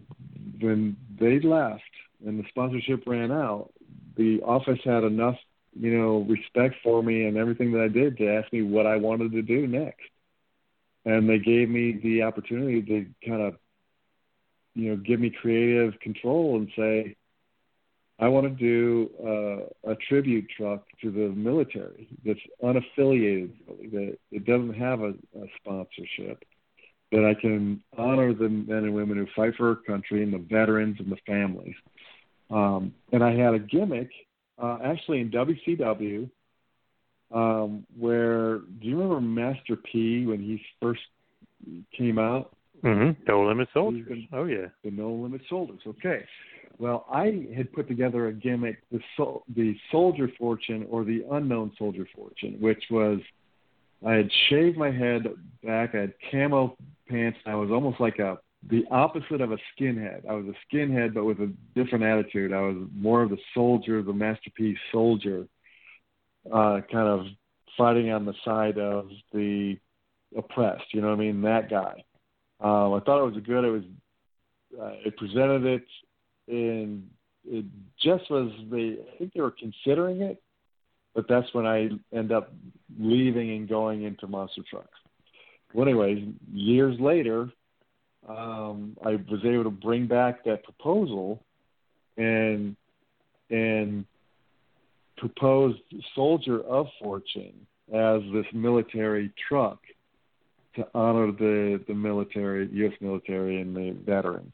when 0.59 0.97
they 1.19 1.39
left, 1.39 1.83
and 2.25 2.39
the 2.39 2.47
sponsorship 2.49 3.03
ran 3.05 3.31
out, 3.31 3.71
the 4.15 4.41
office 4.41 4.79
had 4.83 5.03
enough, 5.03 5.37
you 5.77 5.95
know, 5.95 6.25
respect 6.29 6.75
for 6.81 7.03
me 7.03 7.25
and 7.25 7.37
everything 7.37 7.73
that 7.73 7.81
I 7.81 7.87
did 7.87 8.17
to 8.17 8.35
ask 8.35 8.51
me 8.53 8.61
what 8.61 8.87
I 8.87 8.95
wanted 8.95 9.33
to 9.33 9.41
do 9.41 9.67
next. 9.67 10.09
And 11.03 11.29
they 11.29 11.39
gave 11.39 11.69
me 11.69 11.99
the 12.01 12.23
opportunity 12.23 12.81
to 12.81 13.29
kind 13.29 13.41
of, 13.41 13.55
you 14.73 14.89
know, 14.89 14.95
give 14.95 15.19
me 15.19 15.29
creative 15.29 15.99
control 15.99 16.55
and 16.55 16.71
say, 16.75 17.15
I 18.17 18.27
want 18.27 18.45
to 18.45 18.49
do 18.49 19.09
uh, 19.21 19.91
a 19.91 19.95
tribute 20.07 20.47
truck 20.55 20.85
to 21.01 21.11
the 21.11 21.33
military 21.35 22.07
that's 22.25 22.39
unaffiliated, 22.63 23.51
that 23.91 24.17
it 24.31 24.45
doesn't 24.45 24.73
have 24.73 25.01
a, 25.01 25.09
a 25.09 25.45
sponsorship, 25.59 26.43
that 27.11 27.25
I 27.25 27.39
can 27.39 27.81
honor 27.97 28.33
the 28.33 28.49
men 28.49 28.85
and 28.85 28.93
women 28.93 29.17
who 29.17 29.27
fight 29.35 29.55
for 29.57 29.69
our 29.69 29.75
country 29.75 30.23
and 30.23 30.33
the 30.33 30.45
veterans 30.49 30.97
and 30.99 31.11
the 31.11 31.17
families. 31.27 31.75
Um, 32.49 32.93
and 33.11 33.23
I 33.23 33.35
had 33.35 33.53
a 33.53 33.59
gimmick 33.59 34.09
uh, 34.61 34.77
actually 34.83 35.19
in 35.19 35.31
WCW 35.31 36.29
um, 37.31 37.85
where 37.97 38.59
do 38.59 38.87
you 38.87 38.97
remember 38.97 39.19
Master 39.19 39.75
P 39.75 40.25
when 40.25 40.39
he 40.39 40.61
first 40.81 41.01
came 41.97 42.19
out? 42.19 42.55
Mm-hmm. 42.83 43.23
No 43.27 43.45
Limit 43.47 43.67
Soldiers. 43.73 44.07
Been, 44.07 44.27
oh 44.31 44.45
yeah, 44.45 44.67
the 44.83 44.91
No 44.91 45.11
Limit 45.11 45.41
Soldiers. 45.49 45.81
Okay. 45.85 46.23
Well, 46.77 47.05
I 47.09 47.47
had 47.55 47.71
put 47.71 47.87
together 47.87 48.27
a 48.27 48.33
gimmick, 48.33 48.77
the 48.91 48.99
sol- 49.15 49.43
the 49.55 49.75
Soldier 49.91 50.29
Fortune 50.37 50.85
or 50.89 51.03
the 51.03 51.23
Unknown 51.31 51.71
Soldier 51.77 52.07
Fortune, 52.15 52.57
which 52.59 52.83
was 52.89 53.19
I 54.05 54.13
had 54.13 54.29
shaved 54.49 54.77
my 54.77 54.91
head 54.91 55.23
back, 55.63 55.95
I 55.95 56.01
had 56.01 56.13
camo 56.31 56.75
pants, 57.07 57.39
and 57.45 57.53
I 57.53 57.57
was 57.57 57.71
almost 57.71 57.99
like 57.99 58.19
a 58.19 58.37
the 58.67 58.83
opposite 58.89 59.41
of 59.41 59.51
a 59.51 59.57
skinhead. 59.73 60.27
I 60.27 60.33
was 60.33 60.45
a 60.47 60.75
skinhead, 60.75 61.13
but 61.13 61.23
with 61.23 61.39
a 61.39 61.53
different 61.75 62.03
attitude. 62.03 62.51
I 62.51 62.61
was 62.61 62.87
more 62.95 63.21
of 63.21 63.29
the 63.29 63.37
soldier, 63.53 64.01
the 64.01 64.11
masterpiece 64.11 64.77
soldier, 64.91 65.47
uh, 66.51 66.81
kind 66.91 67.07
of 67.07 67.27
fighting 67.77 68.11
on 68.11 68.25
the 68.25 68.33
side 68.43 68.79
of 68.79 69.09
the 69.31 69.77
oppressed. 70.35 70.93
You 70.93 71.01
know 71.01 71.09
what 71.09 71.19
I 71.19 71.19
mean? 71.19 71.41
That 71.43 71.69
guy. 71.69 72.03
Um, 72.59 72.93
I 72.93 73.01
thought 73.01 73.23
it 73.23 73.33
was 73.33 73.43
good. 73.45 73.63
It 73.63 73.71
was. 73.71 73.83
Uh, 74.77 74.95
it 75.05 75.15
presented 75.15 75.63
it 75.63 75.85
in. 76.47 77.07
It 77.47 77.65
just 78.01 78.29
was 78.31 78.51
the. 78.71 78.97
I 79.13 79.17
think 79.17 79.33
they 79.33 79.41
were 79.41 79.51
considering 79.51 80.21
it, 80.21 80.41
but 81.13 81.27
that's 81.27 81.47
when 81.53 81.65
I 81.65 81.89
end 82.13 82.31
up 82.31 82.51
leaving 82.99 83.51
and 83.51 83.69
going 83.69 84.03
into 84.03 84.27
monster 84.27 84.63
trucks. 84.69 84.97
Well, 85.73 85.87
anyways, 85.87 86.27
years 86.51 86.99
later, 86.99 87.51
um, 88.27 88.97
I 89.05 89.11
was 89.29 89.41
able 89.43 89.65
to 89.65 89.69
bring 89.69 90.07
back 90.07 90.43
that 90.45 90.63
proposal 90.63 91.43
and 92.17 92.75
and 93.49 94.05
proposed 95.17 95.79
Soldier 96.15 96.61
of 96.61 96.87
Fortune 97.01 97.67
as 97.93 98.21
this 98.33 98.45
military 98.53 99.31
truck 99.47 99.79
to 100.75 100.87
honor 100.93 101.31
the 101.31 101.83
the 101.87 101.93
military, 101.93 102.69
U.S. 102.71 102.93
military, 102.99 103.61
and 103.61 103.75
the 103.75 103.95
veterans. 104.05 104.53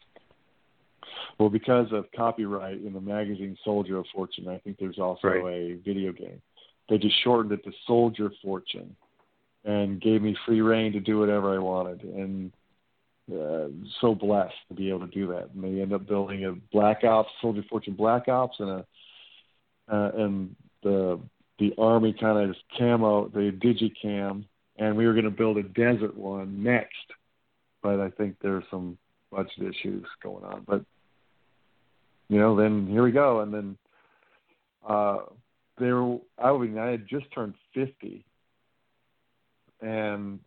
Well, 1.41 1.49
because 1.49 1.91
of 1.91 2.05
copyright 2.15 2.83
in 2.83 2.93
the 2.93 3.01
magazine 3.01 3.57
Soldier 3.65 3.97
of 3.97 4.05
Fortune, 4.13 4.47
I 4.47 4.59
think 4.59 4.77
there's 4.77 4.99
also 4.99 5.27
Right. 5.27 5.43
a 5.43 5.73
video 5.73 6.11
game. 6.11 6.39
They 6.87 6.99
just 6.99 7.15
shortened 7.23 7.51
it 7.51 7.63
to 7.63 7.71
Soldier 7.87 8.29
Fortune 8.43 8.95
and 9.63 9.99
gave 9.99 10.21
me 10.21 10.35
free 10.45 10.61
reign 10.61 10.93
to 10.93 10.99
do 10.99 11.17
whatever 11.17 11.55
I 11.55 11.57
wanted. 11.57 12.03
And 12.03 12.51
uh, 13.33 13.69
so 14.01 14.13
blessed 14.13 14.53
to 14.67 14.75
be 14.75 14.89
able 14.89 14.99
to 14.99 15.07
do 15.07 15.25
that. 15.29 15.49
And 15.49 15.63
they 15.63 15.81
end 15.81 15.93
up 15.93 16.05
building 16.05 16.45
a 16.45 16.51
Black 16.71 17.03
Ops, 17.03 17.31
Soldier 17.41 17.63
Fortune 17.63 17.95
Black 17.95 18.27
Ops, 18.27 18.59
and 18.59 18.69
a 18.69 18.85
uh, 19.91 20.11
and 20.17 20.55
the 20.83 21.19
the 21.57 21.73
army 21.79 22.13
kind 22.13 22.51
of 22.51 22.55
camo, 22.77 23.29
the 23.29 23.51
digicam, 23.51 24.45
and 24.77 24.95
we 24.95 25.07
were 25.07 25.13
going 25.13 25.25
to 25.25 25.31
build 25.31 25.57
a 25.57 25.63
desert 25.63 26.15
one 26.15 26.61
next, 26.61 27.15
but 27.81 27.99
I 27.99 28.11
think 28.11 28.35
there's 28.43 28.63
some 28.69 28.99
budget 29.31 29.63
issues 29.63 30.05
going 30.21 30.43
on. 30.43 30.65
But 30.67 30.85
you 32.31 32.39
know, 32.39 32.55
then 32.55 32.87
here 32.87 33.03
we 33.03 33.11
go, 33.11 33.41
and 33.41 33.53
then 33.53 33.77
uh, 34.87 35.17
there 35.77 36.01
I 36.41 36.57
mean 36.57 36.77
I 36.77 36.91
had 36.91 37.05
just 37.05 37.25
turned 37.33 37.55
fifty, 37.73 38.23
and 39.81 40.39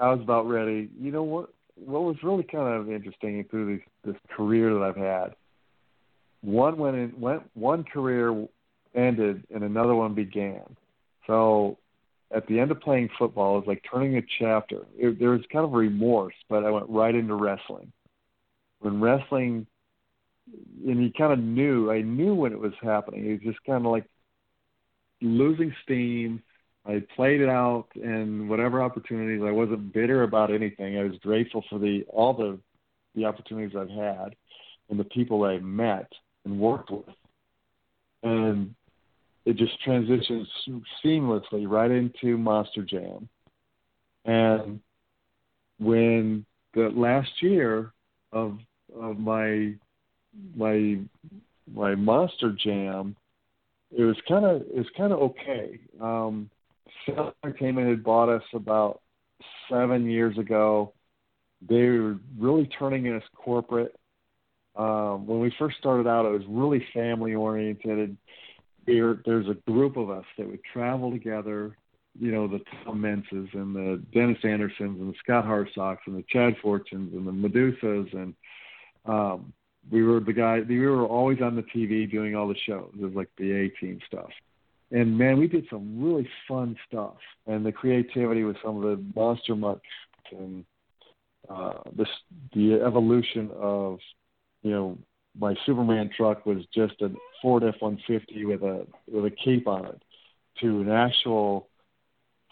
I 0.00 0.12
was 0.12 0.20
about 0.22 0.46
ready. 0.46 0.88
You 1.00 1.10
know 1.10 1.24
what? 1.24 1.50
What 1.74 2.04
was 2.04 2.14
really 2.22 2.44
kind 2.44 2.72
of 2.72 2.92
interesting 2.92 3.44
through 3.50 3.76
this 3.76 4.12
this 4.12 4.36
career 4.36 4.72
that 4.72 4.82
I've 4.82 4.96
had. 4.96 5.34
One 6.42 6.76
went 6.78 6.96
in, 6.96 7.20
went 7.20 7.42
one 7.54 7.82
career 7.82 8.46
ended 8.94 9.42
and 9.52 9.64
another 9.64 9.96
one 9.96 10.14
began. 10.14 10.62
So 11.26 11.76
at 12.32 12.46
the 12.46 12.60
end 12.60 12.70
of 12.70 12.80
playing 12.80 13.08
football, 13.18 13.56
it 13.56 13.66
was 13.66 13.68
like 13.68 13.82
turning 13.90 14.16
a 14.16 14.22
chapter. 14.38 14.82
It, 14.96 15.18
there 15.18 15.30
was 15.30 15.40
kind 15.52 15.64
of 15.64 15.72
remorse, 15.72 16.34
but 16.48 16.64
I 16.64 16.70
went 16.70 16.88
right 16.88 17.14
into 17.16 17.34
wrestling. 17.34 17.90
When 18.80 19.00
wrestling, 19.00 19.66
and 20.86 21.00
he 21.00 21.12
kind 21.16 21.32
of 21.32 21.38
knew, 21.38 21.90
I 21.90 22.02
knew 22.02 22.34
when 22.34 22.52
it 22.52 22.58
was 22.58 22.72
happening. 22.82 23.24
He 23.24 23.32
was 23.32 23.40
just 23.40 23.64
kind 23.64 23.84
of 23.84 23.92
like 23.92 24.04
losing 25.20 25.74
steam. 25.82 26.42
I 26.84 27.02
played 27.14 27.40
it 27.40 27.48
out 27.48 27.86
and 27.94 28.48
whatever 28.48 28.82
opportunities. 28.82 29.42
I 29.46 29.52
wasn't 29.52 29.92
bitter 29.92 30.24
about 30.24 30.52
anything. 30.52 30.98
I 30.98 31.04
was 31.04 31.16
grateful 31.22 31.64
for 31.70 31.78
the 31.78 32.04
all 32.08 32.34
the 32.34 32.58
the 33.14 33.24
opportunities 33.24 33.76
I've 33.76 33.90
had 33.90 34.34
and 34.88 34.98
the 34.98 35.04
people 35.04 35.44
I 35.44 35.58
met 35.58 36.10
and 36.44 36.58
worked 36.58 36.90
with. 36.90 37.04
And 38.22 38.74
it 39.44 39.56
just 39.56 39.80
transitions 39.82 40.48
seamlessly 41.04 41.68
right 41.68 41.90
into 41.90 42.36
Monster 42.38 42.82
Jam. 42.82 43.28
And 44.24 44.80
when 45.78 46.46
the 46.74 46.90
last 46.94 47.30
year 47.40 47.92
of 48.32 48.58
of 48.98 49.18
my 49.18 49.74
my 50.56 50.98
my 51.72 51.94
Monster 51.94 52.52
Jam, 52.52 53.16
it 53.96 54.02
was 54.02 54.16
kind 54.28 54.44
of 54.44 54.62
it 54.62 54.76
was 54.76 54.86
kind 54.96 55.12
of 55.12 55.18
okay. 55.20 55.78
Um, 56.00 56.50
South 57.06 57.34
Entertainment 57.44 57.88
had 57.88 58.04
bought 58.04 58.28
us 58.28 58.42
about 58.54 59.00
seven 59.70 60.08
years 60.08 60.38
ago. 60.38 60.92
They 61.68 61.88
were 61.88 62.16
really 62.38 62.66
turning 62.78 63.12
us 63.12 63.22
corporate. 63.34 63.94
Um, 64.74 65.26
when 65.26 65.40
we 65.40 65.52
first 65.58 65.76
started 65.78 66.08
out, 66.08 66.26
it 66.26 66.30
was 66.30 66.42
really 66.48 66.84
family 66.94 67.34
oriented. 67.34 68.16
There, 68.86 69.20
there's 69.24 69.48
a 69.48 69.70
group 69.70 69.96
of 69.96 70.10
us 70.10 70.24
that 70.38 70.48
would 70.48 70.62
travel 70.72 71.10
together. 71.10 71.76
You 72.18 72.32
know, 72.32 72.48
the 72.48 72.60
Tom 72.84 73.00
Meentses 73.00 73.48
and 73.52 73.74
the 73.74 74.02
Dennis 74.12 74.38
Andersons 74.44 75.00
and 75.00 75.12
the 75.12 75.18
Scott 75.22 75.44
Hartsocks 75.44 76.06
and 76.06 76.16
the 76.16 76.24
Chad 76.28 76.56
Fortunes 76.60 77.12
and 77.14 77.26
the 77.26 77.32
Medusas 77.32 78.12
and 78.14 78.34
um, 79.06 79.52
we 79.90 80.02
were 80.02 80.20
the 80.20 80.32
guy. 80.32 80.60
We 80.60 80.78
were 80.80 81.06
always 81.06 81.40
on 81.40 81.56
the 81.56 81.62
TV 81.62 82.10
doing 82.10 82.36
all 82.36 82.48
the 82.48 82.56
shows. 82.66 82.90
It 82.94 83.02
was 83.02 83.14
like 83.14 83.30
the 83.36 83.52
A 83.52 83.68
Team 83.68 83.98
stuff. 84.06 84.30
And 84.90 85.16
man, 85.16 85.38
we 85.38 85.48
did 85.48 85.66
some 85.70 86.02
really 86.02 86.28
fun 86.46 86.76
stuff. 86.86 87.16
And 87.46 87.64
the 87.64 87.72
creativity 87.72 88.44
with 88.44 88.56
some 88.62 88.76
of 88.76 88.82
the 88.82 89.04
monster 89.14 89.56
mucks 89.56 89.80
and 90.30 90.64
uh, 91.48 91.72
this 91.96 92.08
the 92.54 92.74
evolution 92.74 93.50
of 93.56 93.98
you 94.62 94.70
know 94.70 94.98
my 95.38 95.54
Superman 95.66 96.10
truck 96.16 96.46
was 96.46 96.58
just 96.74 97.00
a 97.02 97.10
Ford 97.40 97.64
F 97.64 97.74
one 97.80 97.98
fifty 98.06 98.44
with 98.44 98.62
a 98.62 98.86
with 99.10 99.24
a 99.24 99.30
cape 99.30 99.66
on 99.66 99.86
it 99.86 100.02
to 100.60 100.82
an 100.82 100.90
actual 100.90 101.68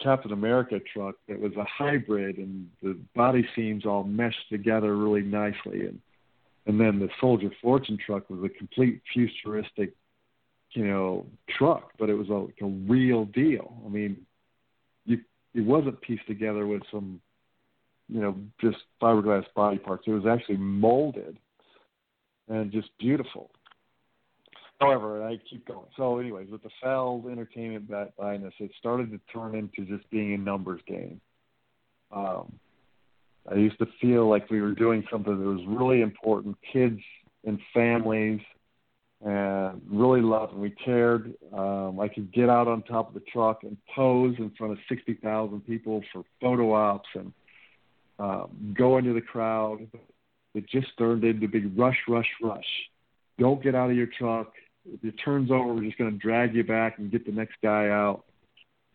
Captain 0.03 0.33
America 0.33 0.81
truck 0.93 1.15
that 1.29 1.39
was 1.39 1.53
a 1.57 1.65
hybrid 1.65 2.39
and 2.39 2.69
the 2.83 2.99
body 3.15 3.47
seams 3.55 3.85
all 3.85 4.03
meshed 4.03 4.49
together 4.51 4.97
really 4.97 5.23
nicely 5.23 5.87
and 5.87 6.01
and 6.71 6.81
then 6.81 7.01
the 7.01 7.09
Soldier 7.21 7.51
Fortune 7.61 7.99
truck 7.99 8.31
was 8.31 8.45
a 8.45 8.49
complete 8.49 9.03
futuristic, 9.13 9.93
you 10.71 10.87
know, 10.87 11.27
truck, 11.59 11.91
but 11.99 12.09
it 12.09 12.15
was 12.15 12.29
a, 12.29 12.35
like 12.35 12.61
a 12.63 12.67
real 12.67 13.25
deal. 13.25 13.83
I 13.85 13.89
mean, 13.89 14.19
you 15.05 15.19
it 15.53 15.63
wasn't 15.63 16.01
pieced 16.01 16.29
together 16.29 16.69
with 16.69 16.83
some, 16.93 17.21
you 18.09 18.21
know, 18.21 18.37
just 18.61 18.77
fiberglass 19.03 19.47
body 19.57 19.79
parts. 19.79 20.05
It 20.07 20.13
was 20.13 20.27
actually 20.27 20.59
molded 20.59 21.39
and 22.49 22.71
just 22.71 22.97
beautiful. 23.01 23.51
However, 24.81 25.27
I 25.27 25.41
keep 25.51 25.67
going. 25.67 25.89
So, 25.97 26.21
anyways, 26.21 26.51
with 26.51 26.63
the 26.63 26.71
Feld 26.81 27.27
Entertainment 27.29 27.89
behind 27.89 28.47
us, 28.47 28.53
it 28.61 28.71
started 28.79 29.11
to 29.11 29.21
turn 29.33 29.57
into 29.57 29.91
just 29.91 30.09
being 30.11 30.35
a 30.35 30.39
numbers 30.39 30.83
game. 30.87 31.21
Um, 32.13 32.61
I 33.49 33.55
used 33.55 33.79
to 33.79 33.87
feel 34.01 34.29
like 34.29 34.51
we 34.51 34.61
were 34.61 34.73
doing 34.73 35.05
something 35.11 35.39
that 35.39 35.47
was 35.47 35.65
really 35.67 36.03
important, 36.03 36.57
kids 36.73 37.01
and 37.45 37.59
families, 37.73 38.41
and 39.25 39.81
really 39.91 40.21
loved 40.21 40.53
and 40.53 40.63
we 40.63 40.71
cared. 40.71 41.35
Um, 41.53 42.01
I 42.01 42.09
could 42.09 42.33
get 42.33 42.49
out 42.49 42.69
on 42.69 42.83
top 42.83 43.09
of 43.09 43.15
the 43.15 43.23
truck 43.33 43.63
and 43.65 43.77
pose 43.95 44.35
in 44.39 44.51
front 44.57 44.73
of 44.73 44.79
60,000 44.89 45.61
people 45.67 46.03
for 46.13 46.23
photo 46.41 46.73
ops 46.73 47.09
and 47.15 47.33
um, 48.19 48.75
go 48.77 48.99
into 48.99 49.13
the 49.13 49.21
crowd. 49.21 49.87
It 50.55 50.69
just 50.69 50.89
turned 50.99 51.25
into 51.25 51.49
big 51.49 51.79
rush, 51.79 51.99
rush, 52.09 52.29
rush. 52.43 52.65
Don't 53.39 53.63
get 53.63 53.75
out 53.75 53.91
of 53.91 53.97
your 53.97 54.09
truck. 54.19 54.53
If 54.87 55.05
it 55.05 55.15
turns 55.23 55.51
over, 55.51 55.75
we're 55.75 55.85
just 55.85 55.99
going 55.99 56.13
to 56.13 56.19
drag 56.19 56.55
you 56.55 56.65
back 56.65 56.99
and 56.99 57.11
get 57.11 57.27
the 57.27 57.33
next 57.33 57.55
guy 57.63 57.89
out. 57.89 58.25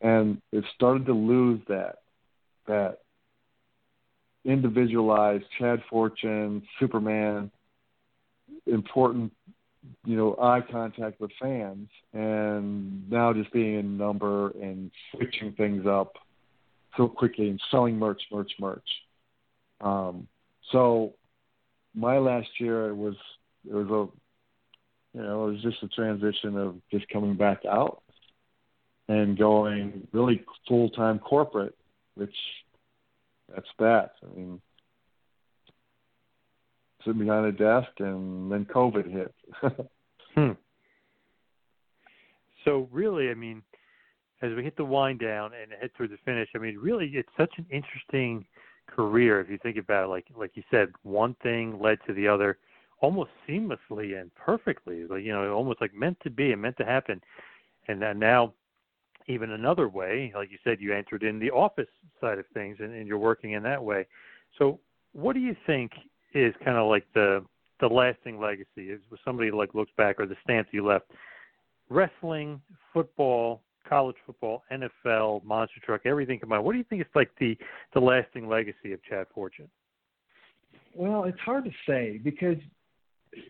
And 0.02 0.42
it 0.52 0.64
started 0.76 1.06
to 1.06 1.14
lose 1.14 1.62
that 1.68 2.00
that 2.68 3.00
individualized 4.46 5.46
Chad 5.60 5.82
Fortune, 5.90 6.64
Superman, 6.80 7.52
important 8.68 9.32
you 10.06 10.16
know, 10.16 10.36
eye 10.42 10.62
contact 10.72 11.20
with 11.20 11.32
fans, 11.40 11.90
and 12.14 13.10
now 13.10 13.34
just 13.34 13.52
being 13.52 13.78
a 13.78 13.84
number 13.84 14.52
and 14.62 14.92
switching 15.12 15.54
things 15.54 15.86
up 15.86 16.14
so 16.98 17.08
quickly 17.08 17.50
and 17.50 17.62
selling 17.72 17.98
merch, 17.98 18.22
merch, 18.32 18.52
merch. 18.60 18.88
Um, 19.82 20.28
so 20.72 21.14
my 21.94 22.18
last 22.18 22.48
year 22.60 22.90
it 22.90 22.96
was 22.96 23.16
it 23.70 23.74
was 23.74 23.88
a 23.88 25.18
you 25.18 25.24
know 25.24 25.48
it 25.48 25.52
was 25.54 25.62
just 25.62 25.84
a 25.84 25.88
transition 25.90 26.58
of 26.58 26.76
just 26.92 27.08
coming 27.10 27.36
back 27.36 27.64
out 27.66 28.02
and 29.08 29.38
going 29.38 30.08
really 30.12 30.44
full 30.68 30.90
time 30.90 31.20
corporate, 31.20 31.76
which 32.16 32.36
that's 33.54 33.68
that. 33.80 34.12
I 34.24 34.36
mean, 34.36 34.62
sitting 37.04 37.20
behind 37.20 37.46
a 37.46 37.52
desk, 37.52 37.92
and 38.00 38.52
then 38.52 38.66
COVID 38.66 39.12
hit. 39.12 39.34
hmm. 40.36 40.52
So 42.64 42.90
really, 42.92 43.30
I 43.30 43.36
mean, 43.36 43.62
as 44.42 44.52
we 44.56 44.64
hit 44.64 44.76
the 44.76 44.86
wind 44.86 45.20
down 45.20 45.52
and 45.62 45.72
head 45.80 45.92
towards 45.98 46.12
the 46.12 46.18
finish, 46.26 46.50
I 46.56 46.58
mean, 46.58 46.78
really, 46.78 47.08
it's 47.14 47.30
such 47.38 47.54
an 47.58 47.66
interesting 47.72 48.46
career 48.88 49.40
if 49.40 49.50
you 49.50 49.58
think 49.62 49.78
about 49.78 50.06
it. 50.06 50.08
Like 50.08 50.26
like 50.36 50.52
you 50.56 50.64
said, 50.72 50.90
one 51.04 51.36
thing 51.44 51.80
led 51.80 52.00
to 52.08 52.14
the 52.14 52.28
other, 52.28 52.58
almost 53.02 53.30
seamlessly 53.48 54.20
and 54.20 54.34
perfectly. 54.36 55.06
Like 55.06 55.24
you 55.24 55.32
know, 55.32 55.54
almost 55.54 55.82
like 55.82 55.94
meant 55.94 56.18
to 56.24 56.30
be 56.30 56.52
and 56.52 56.62
meant 56.62 56.78
to 56.78 56.86
happen. 56.86 57.22
And 57.88 58.00
now, 58.20 58.54
even 59.28 59.52
another 59.52 59.90
way, 59.90 60.32
like 60.36 60.52
you 60.52 60.58
said, 60.64 60.80
you 60.80 60.94
entered 60.94 61.24
in 61.24 61.40
the 61.40 61.52
office 61.52 61.88
side 62.22 62.38
of 62.38 62.46
things, 62.54 62.78
and, 62.80 62.94
and 62.94 63.08
you're 63.08 63.18
working 63.18 63.54
in 63.54 63.64
that 63.64 63.84
way. 63.84 64.06
So, 64.58 64.80
what 65.14 65.34
do 65.34 65.40
you 65.40 65.56
think 65.66 65.92
is 66.34 66.54
kind 66.64 66.78
of 66.78 66.88
like 66.88 67.06
the 67.14 67.44
the 67.80 67.88
lasting 67.88 68.40
legacy? 68.40 68.92
Is 68.92 69.02
when 69.10 69.20
somebody 69.26 69.52
like 69.52 69.74
looks 69.74 69.92
back 69.98 70.20
or 70.20 70.26
the 70.26 70.36
stance 70.44 70.68
you 70.72 70.86
left? 70.86 71.06
Wrestling, 71.90 72.62
football, 72.94 73.62
college 73.88 74.16
football, 74.26 74.64
NFL, 74.72 75.44
monster 75.44 75.80
truck, 75.86 76.02
everything 76.06 76.40
combined. 76.40 76.64
What 76.64 76.74
do 76.74 76.78
you 76.78 76.86
think 76.86 77.02
is 77.02 77.08
like 77.16 77.32
the 77.40 77.58
the 77.94 78.00
lasting 78.00 78.48
legacy 78.48 78.94
of 78.94 79.04
Chad 79.04 79.28
Fortune? 79.34 79.70
Well, 80.94 81.26
it's 81.26 81.40
hard 81.40 81.66
to 81.66 81.72
say 81.88 82.20
because 82.24 82.58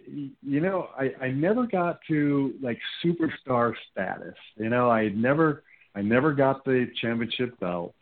you 0.07 0.61
know 0.61 0.89
I 0.97 1.11
I 1.21 1.31
never 1.31 1.67
got 1.67 1.99
to 2.07 2.53
like 2.61 2.79
superstar 3.03 3.73
status. 3.91 4.35
You 4.55 4.69
know, 4.69 4.89
I 4.89 5.09
never 5.09 5.63
I 5.95 6.01
never 6.01 6.33
got 6.33 6.65
the 6.65 6.87
championship 7.01 7.59
belt. 7.59 7.95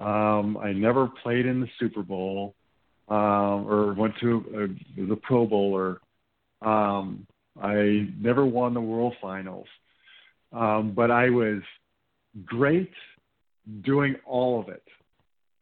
Um, 0.00 0.56
I 0.56 0.72
never 0.72 1.08
played 1.22 1.46
in 1.46 1.60
the 1.60 1.68
Super 1.78 2.02
Bowl 2.02 2.54
um, 3.08 3.66
or 3.68 3.92
went 3.94 4.14
to 4.20 4.76
a, 4.96 5.06
the 5.06 5.16
Pro 5.16 5.46
Bowl 5.46 5.72
or 5.72 6.00
um, 6.66 7.26
I 7.60 8.08
never 8.18 8.46
won 8.46 8.74
the 8.74 8.80
World 8.80 9.14
Finals. 9.20 9.66
Um, 10.52 10.92
but 10.94 11.10
I 11.10 11.30
was 11.30 11.62
great 12.44 12.92
doing 13.82 14.16
all 14.26 14.60
of 14.60 14.68
it. 14.68 14.82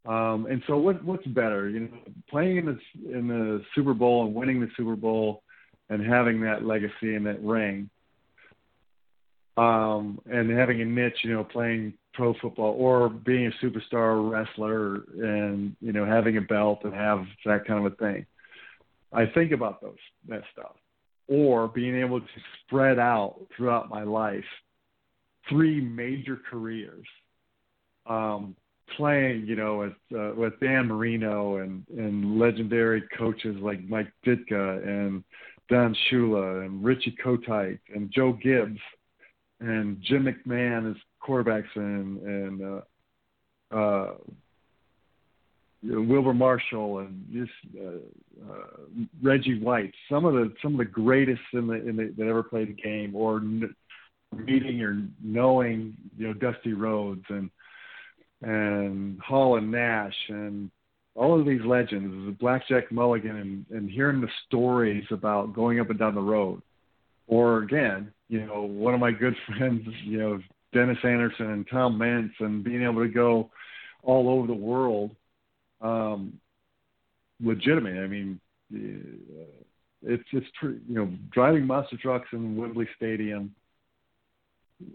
Um, 0.07 0.47
and 0.47 0.63
so, 0.67 0.79
what, 0.79 1.05
what's 1.05 1.27
better, 1.27 1.69
you 1.69 1.81
know, 1.81 1.89
playing 2.29 2.57
in 2.57 2.67
the 2.67 3.19
in 3.19 3.29
the 3.29 3.63
Super 3.75 3.93
Bowl 3.93 4.25
and 4.25 4.35
winning 4.35 4.61
the 4.61 4.69
Super 4.77 4.97
Bowl, 4.97 5.43
and 5.91 6.05
having 6.05 6.41
that 6.41 6.65
legacy 6.65 7.15
and 7.15 7.27
that 7.27 7.43
ring, 7.43 7.91
um, 9.57 10.19
and 10.25 10.51
having 10.51 10.81
a 10.81 10.85
niche, 10.85 11.19
you 11.23 11.33
know, 11.33 11.45
playing 11.45 11.93
pro 12.15 12.35
football 12.41 12.75
or 12.79 13.09
being 13.09 13.47
a 13.47 13.65
superstar 13.65 14.31
wrestler 14.31 15.03
and 15.23 15.77
you 15.81 15.93
know 15.93 16.05
having 16.05 16.37
a 16.37 16.41
belt 16.41 16.81
and 16.85 16.95
have 16.95 17.25
that 17.45 17.67
kind 17.67 17.85
of 17.85 17.93
a 17.93 17.97
thing. 17.97 18.27
I 19.13 19.27
think 19.27 19.53
about 19.53 19.83
those 19.83 19.97
that 20.29 20.43
stuff, 20.53 20.77
or 21.29 21.69
being 21.69 21.99
able 21.99 22.21
to 22.21 22.27
spread 22.65 22.99
out 22.99 23.41
throughout 23.57 23.91
my 23.91 24.05
life 24.05 24.45
three 25.49 25.81
major 25.81 26.39
careers, 26.51 27.07
um, 28.07 28.57
playing, 28.97 29.47
you 29.47 29.57
know, 29.57 29.79
with 29.79 30.19
uh, 30.19 30.33
with 30.35 30.59
Dan 30.61 30.87
Marino 30.87 31.59
and 31.59 31.85
and 31.97 32.39
legendary 32.39 33.03
coaches 33.17 33.57
like 33.61 33.83
Mike 33.89 34.13
Ditka 34.27 34.87
and 34.87 35.25
Don 35.71 35.97
Shula 36.11 36.67
and 36.67 36.85
Richie 36.85 37.17
Kotite 37.25 37.79
and 37.95 38.11
Joe 38.13 38.33
Gibbs 38.33 38.81
and 39.61 40.03
Jim 40.03 40.27
McMahon 40.27 40.91
as 40.91 40.97
quarterbacks 41.23 41.75
and 41.77 42.21
and 42.23 42.83
uh, 43.73 43.77
uh, 43.77 44.15
Wilber 45.83 46.35
Marshall 46.35 46.99
and 46.99 47.25
just 47.33 47.53
uh, 47.81 48.53
uh, 48.53 49.05
Reggie 49.23 49.61
White, 49.61 49.95
some 50.11 50.25
of 50.25 50.35
the 50.35 50.53
some 50.63 50.73
of 50.73 50.79
the 50.79 50.85
greatest 50.85 51.41
in 51.53 51.69
the 51.69 51.75
in 51.75 51.97
the 51.97 52.13
that 52.19 52.27
ever 52.27 52.43
played 52.43 52.69
the 52.69 52.83
game, 52.83 53.15
or 53.15 53.41
meeting 54.37 54.83
or 54.83 55.03
knowing 55.23 55.97
you 56.19 56.29
know 56.29 56.35
Dusty 56.35 56.73
Rhodes 56.73 57.25
and 57.29 57.49
and 58.43 59.21
Hall 59.21 59.57
and 59.57 59.71
Nash 59.71 60.17
and 60.29 60.71
all 61.15 61.39
of 61.39 61.47
these 61.47 61.65
legends, 61.65 62.37
Blackjack 62.39 62.91
Mulligan, 62.93 63.37
and, 63.37 63.67
and 63.71 63.91
hearing 63.91 64.21
the 64.21 64.29
stories 64.47 65.05
about 65.11 65.53
going 65.53 65.81
up 65.81 65.91
and 65.91 65.99
down 65.99 66.15
the 66.15 66.21
road. 66.21 66.63
Or 67.27 67.59
again, 67.59 68.13
you 68.29 68.45
know, 68.47 68.63
one 68.63 68.95
of 68.95 69.01
my 69.01 69.13
good 69.13 69.35
friends, 69.47 69.87
you 70.05 70.19
know, 70.19 70.41
Dennis 70.73 70.99
Anderson 71.03 71.51
and 71.51 71.67
Tom 71.69 71.99
Meents, 71.99 72.35
and 72.41 72.63
being 72.63 72.83
able 72.83 73.03
to 73.03 73.09
go 73.09 73.51
all 74.03 74.29
over 74.29 74.47
the 74.47 74.55
world, 74.55 75.11
um, 75.81 76.39
legitimate. 77.43 77.99
I 77.99 78.07
mean, 78.07 78.41
it's 78.71 80.25
it's 80.33 80.47
you 80.63 80.81
know, 80.89 81.13
driving 81.33 81.67
monster 81.67 81.97
trucks 81.97 82.29
in 82.33 82.57
Wembley 82.57 82.89
Stadium, 82.97 83.55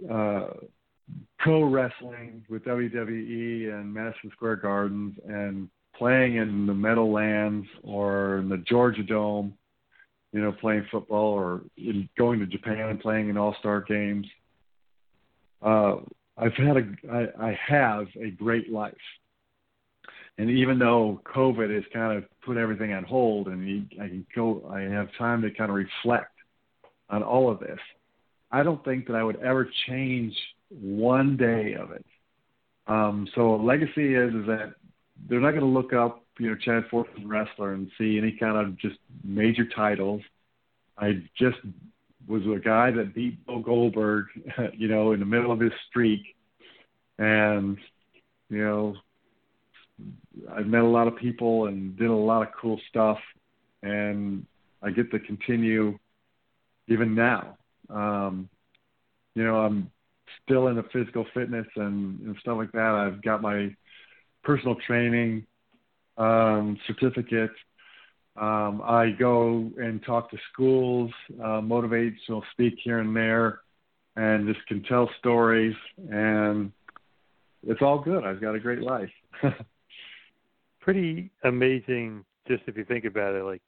uh, 0.09 0.47
pro 1.39 1.63
wrestling 1.63 2.43
with 2.49 2.63
WWE 2.63 3.73
and 3.73 3.93
Madison 3.93 4.31
Square 4.31 4.57
Gardens 4.57 5.15
and 5.27 5.69
playing 5.97 6.35
in 6.35 6.65
the 6.65 6.73
Meadowlands 6.73 7.67
or 7.83 8.39
in 8.39 8.49
the 8.49 8.57
Georgia 8.57 9.03
Dome, 9.03 9.53
you 10.31 10.41
know, 10.41 10.51
playing 10.51 10.85
football 10.91 11.33
or 11.33 11.61
in, 11.77 12.09
going 12.17 12.39
to 12.39 12.45
Japan 12.45 12.89
and 12.89 12.99
playing 12.99 13.29
in 13.29 13.37
All 13.37 13.55
Star 13.59 13.81
games. 13.81 14.27
Uh, 15.61 15.95
I've 16.37 16.53
had 16.53 16.77
a 16.77 16.85
I, 17.11 17.47
I 17.47 17.59
have 17.67 18.07
a 18.21 18.29
great 18.31 18.71
life, 18.71 18.93
and 20.37 20.49
even 20.49 20.77
though 20.77 21.21
COVID 21.33 21.73
has 21.73 21.85
kind 21.93 22.17
of 22.17 22.25
put 22.45 22.57
everything 22.57 22.93
on 22.93 23.03
hold, 23.05 23.47
and 23.47 23.89
I 24.01 24.07
can 24.07 24.25
go, 24.35 24.69
I 24.69 24.81
have 24.81 25.07
time 25.17 25.41
to 25.43 25.51
kind 25.51 25.69
of 25.69 25.75
reflect 25.75 26.33
on 27.09 27.23
all 27.23 27.49
of 27.49 27.59
this. 27.59 27.79
I 28.51 28.63
don't 28.63 28.83
think 28.83 29.07
that 29.07 29.15
I 29.15 29.23
would 29.23 29.37
ever 29.37 29.69
change 29.87 30.35
one 30.69 31.37
day 31.37 31.75
of 31.75 31.91
it. 31.91 32.05
Um, 32.87 33.27
so 33.33 33.55
legacy 33.55 34.13
is 34.13 34.33
is 34.33 34.45
that 34.47 34.73
they're 35.27 35.39
not 35.39 35.51
going 35.51 35.61
to 35.61 35.67
look 35.67 35.93
up, 35.93 36.23
you 36.39 36.49
know, 36.49 36.55
Chad 36.55 36.85
Fortune 36.89 37.27
wrestler 37.27 37.73
and 37.73 37.89
see 37.97 38.17
any 38.17 38.31
kind 38.31 38.57
of 38.57 38.77
just 38.77 38.97
major 39.23 39.65
titles. 39.65 40.21
I 40.97 41.23
just 41.37 41.57
was 42.27 42.43
a 42.43 42.59
guy 42.59 42.91
that 42.91 43.13
beat 43.13 43.45
Bill 43.45 43.59
Goldberg, 43.59 44.25
you 44.73 44.87
know, 44.87 45.11
in 45.11 45.19
the 45.19 45.25
middle 45.25 45.51
of 45.51 45.59
his 45.59 45.73
streak, 45.89 46.21
and 47.17 47.77
you 48.49 48.63
know, 48.63 48.95
I've 50.51 50.67
met 50.67 50.81
a 50.81 50.87
lot 50.87 51.07
of 51.07 51.15
people 51.15 51.67
and 51.67 51.97
did 51.97 52.09
a 52.09 52.13
lot 52.13 52.41
of 52.41 52.53
cool 52.59 52.79
stuff, 52.89 53.19
and 53.83 54.45
I 54.81 54.91
get 54.91 55.11
to 55.11 55.19
continue 55.19 55.97
even 56.87 57.15
now. 57.15 57.57
Um, 57.89 58.49
you 59.35 59.43
know, 59.43 59.57
I'm 59.57 59.91
still 60.43 60.67
into 60.67 60.83
physical 60.93 61.25
fitness 61.33 61.67
and, 61.75 62.19
and 62.21 62.35
stuff 62.39 62.57
like 62.57 62.71
that. 62.73 62.91
I've 62.91 63.21
got 63.21 63.41
my 63.41 63.75
personal 64.45 64.75
training 64.87 65.45
um, 66.17 66.77
certificate. 66.87 67.51
Um, 68.37 68.81
I 68.83 69.11
go 69.17 69.69
and 69.77 70.03
talk 70.03 70.29
to 70.31 70.37
schools, 70.53 71.11
uh, 71.41 71.61
motivational 71.61 72.41
speak 72.51 72.75
here 72.83 72.99
and 72.99 73.15
there, 73.15 73.61
and 74.15 74.47
just 74.47 74.65
can 74.67 74.83
tell 74.83 75.09
stories. 75.19 75.75
And 76.09 76.71
it's 77.65 77.81
all 77.81 77.99
good. 77.99 78.23
I've 78.23 78.41
got 78.41 78.55
a 78.55 78.59
great 78.59 78.81
life. 78.81 79.09
Pretty 80.81 81.31
amazing, 81.43 82.23
just 82.47 82.63
if 82.67 82.77
you 82.77 82.85
think 82.85 83.05
about 83.05 83.35
it. 83.35 83.43
Like 83.43 83.61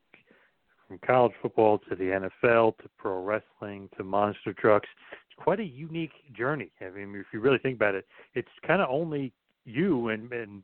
from 0.88 1.00
college 1.06 1.34
football 1.42 1.80
to 1.90 1.96
the 1.96 2.30
NFL 2.46 2.78
to 2.78 2.90
pro 2.98 3.22
wrestling 3.22 3.90
to 3.98 4.04
monster 4.04 4.54
trucks. 4.54 4.88
It's 5.12 5.44
quite 5.44 5.60
a 5.60 5.66
unique 5.66 6.12
journey. 6.34 6.72
I 6.82 6.90
mean, 6.90 7.14
if 7.16 7.28
you 7.34 7.40
really 7.40 7.58
think 7.58 7.76
about 7.76 7.96
it, 7.96 8.06
it's 8.36 8.48
kind 8.66 8.82
of 8.82 8.90
only 8.90 9.34
you 9.66 10.10
and 10.10 10.32
and 10.32 10.64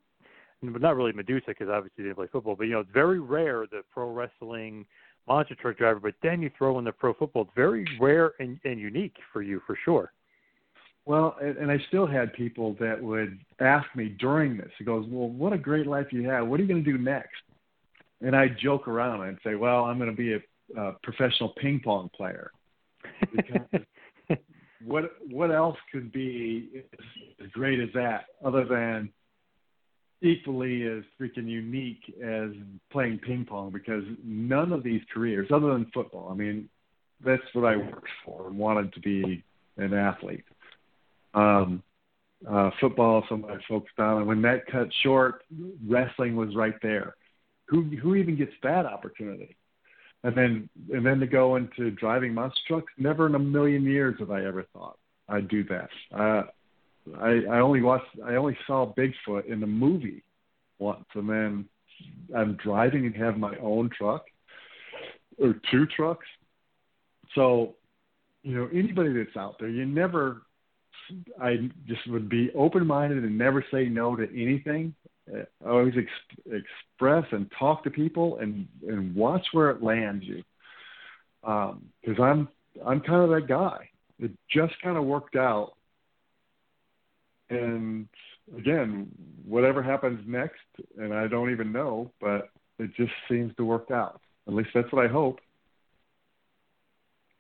not 0.64 0.96
really 0.96 1.12
Medusa 1.12 1.46
because 1.48 1.70
obviously 1.70 2.04
they 2.04 2.10
didn't 2.10 2.18
play 2.18 2.28
football, 2.32 2.56
but 2.56 2.66
you 2.66 2.74
know 2.74 2.80
it's 2.80 2.92
very 2.94 3.20
rare 3.20 3.66
the 3.70 3.82
pro 3.94 4.12
wrestling 4.12 4.86
monster 5.28 5.56
truck 5.56 5.78
driver. 5.78 6.00
But 6.00 6.16
then 6.24 6.42
you 6.42 6.52
throw 6.58 6.80
in 6.80 6.86
the 6.86 6.92
pro 6.92 7.14
football. 7.14 7.44
It's 7.44 7.52
very 7.56 7.86
rare 8.00 8.34
and, 8.40 8.60
and 8.64 8.80
unique 8.80 9.16
for 9.32 9.42
you 9.42 9.62
for 9.68 9.78
sure. 9.84 10.12
Well, 11.06 11.36
and 11.42 11.58
and 11.58 11.72
I 11.72 11.78
still 11.90 12.08
had 12.08 12.34
people 12.34 12.76
that 12.80 13.02
would 13.02 13.40
ask 13.60 13.88
me 13.96 14.10
during 14.20 14.58
this. 14.58 14.72
He 14.78 14.86
goes, 14.86 15.06
"Well, 15.10 15.30
what 15.30 15.54
a 15.54 15.58
great 15.58 15.88
life 15.88 16.08
you 16.12 16.28
have. 16.30 16.48
What 16.48 16.60
are 16.60 16.64
you 16.64 16.70
going 16.70 16.84
to 16.84 16.92
do 16.92 16.98
next?" 16.98 17.42
and 18.24 18.36
I 18.36 18.48
joke 18.48 18.88
around 18.88 19.28
and 19.28 19.38
say, 19.44 19.56
well, 19.56 19.84
I'm 19.84 19.98
going 19.98 20.10
to 20.10 20.16
be 20.16 20.34
a, 20.34 20.80
a 20.80 20.94
professional 21.04 21.50
ping 21.58 21.82
pong 21.84 22.10
player. 22.16 22.52
What 24.86 25.14
what 25.30 25.50
else 25.50 25.78
could 25.94 26.12
be 26.12 26.84
as 27.42 27.50
great 27.52 27.80
as 27.80 27.88
that, 27.94 28.26
other 28.44 28.66
than 28.66 29.10
equally 30.24 30.84
as 30.84 31.04
freaking 31.20 31.48
unique 31.48 32.02
as 32.24 32.50
playing 32.92 33.20
ping 33.20 33.46
pong? 33.46 33.72
Because 33.72 34.04
none 34.24 34.72
of 34.72 34.84
these 34.84 35.02
careers, 35.14 35.50
other 35.52 35.74
than 35.74 35.86
football, 35.94 36.30
I 36.32 36.36
mean, 36.36 36.70
that's 37.24 37.44
what 37.54 37.66
I 37.66 37.78
worked 37.78 38.10
for 38.26 38.48
and 38.48 38.58
wanted 38.58 38.94
to 38.94 39.00
be 39.00 39.44
an 39.78 39.94
athlete. 39.94 40.46
Um, 41.34 41.84
uh, 42.50 42.70
football, 42.80 43.24
something 43.30 43.50
I 43.50 43.58
focused 43.68 44.00
on, 44.00 44.18
and 44.18 44.28
when 44.28 44.42
that 44.42 44.66
cut 44.68 44.88
short, 45.02 45.44
wrestling 45.88 46.36
was 46.36 46.56
right 46.56 46.76
there. 46.82 47.16
Who 47.68 47.84
who 47.84 48.16
even 48.16 48.36
gets 48.36 48.52
that 48.64 48.86
opportunity? 48.86 49.56
And 50.24 50.36
then 50.36 50.70
and 50.92 51.06
then 51.06 51.20
to 51.20 51.28
go 51.28 51.56
into 51.56 51.92
driving 51.92 52.34
monster 52.34 52.60
trucks, 52.68 52.92
never 52.98 53.28
in 53.28 53.36
a 53.36 53.40
million 53.40 53.84
years 53.84 54.16
have 54.20 54.32
I 54.32 54.46
ever 54.46 54.66
thought 54.74 54.98
I'd 55.30 55.48
do 55.48 55.64
that. 55.66 55.90
Uh, 56.14 56.44
I 57.18 57.42
I 57.50 57.60
only 57.60 57.82
watched 57.82 58.06
I 58.26 58.36
only 58.36 58.58
saw 58.66 58.94
Bigfoot 58.94 59.46
in 59.46 59.60
the 59.60 59.68
movie 59.68 60.24
once, 60.80 61.06
and 61.16 61.30
then 61.30 61.66
I'm 62.36 62.58
driving 62.64 63.06
and 63.06 63.16
have 63.16 63.38
my 63.38 63.56
own 63.58 63.90
truck 63.96 64.26
or 65.38 65.56
two 65.72 65.86
trucks. 65.88 66.26
So, 67.36 67.76
you 68.44 68.56
know, 68.56 68.70
anybody 68.74 69.14
that's 69.14 69.36
out 69.36 69.56
there, 69.60 69.70
you 69.70 69.86
never 69.86 70.42
I 71.42 71.70
just 71.88 72.08
would 72.08 72.30
be 72.30 72.52
open 72.56 72.86
minded 72.86 73.24
and 73.24 73.38
never 73.38 73.64
say 73.72 73.86
no 73.86 74.16
to 74.16 74.24
anything. 74.30 74.96
I 75.34 75.70
always 75.70 75.94
ex- 75.98 76.38
express 76.46 77.26
and 77.32 77.50
talk 77.58 77.84
to 77.84 77.90
people 77.90 78.38
and 78.40 78.68
and 78.88 79.16
watch 79.16 79.46
where 79.54 79.70
it 79.70 79.82
lands 79.82 80.26
you. 80.26 80.44
Because 81.42 82.20
um, 82.20 82.22
I'm 82.22 82.48
I'm 82.86 83.02
kind 83.02 83.24
of 83.24 83.30
that 83.30 83.48
guy. 83.48 83.90
It 84.20 84.32
just 84.50 84.74
kind 84.82 84.98
of 84.98 85.06
worked 85.06 85.36
out, 85.36 85.74
and 87.50 88.08
again, 88.58 89.08
whatever 89.46 89.84
happens 89.84 90.20
next, 90.28 90.62
and 90.98 91.14
I 91.14 91.28
don't 91.28 91.52
even 91.52 91.72
know, 91.72 92.12
but 92.20 92.50
it 92.80 92.92
just 92.96 93.12
seems 93.30 93.56
to 93.58 93.66
work 93.66 93.92
out. 93.92 94.22
At 94.48 94.54
least 94.54 94.70
that's 94.74 94.92
what 94.92 95.06
I 95.06 95.08
hope. 95.08 95.40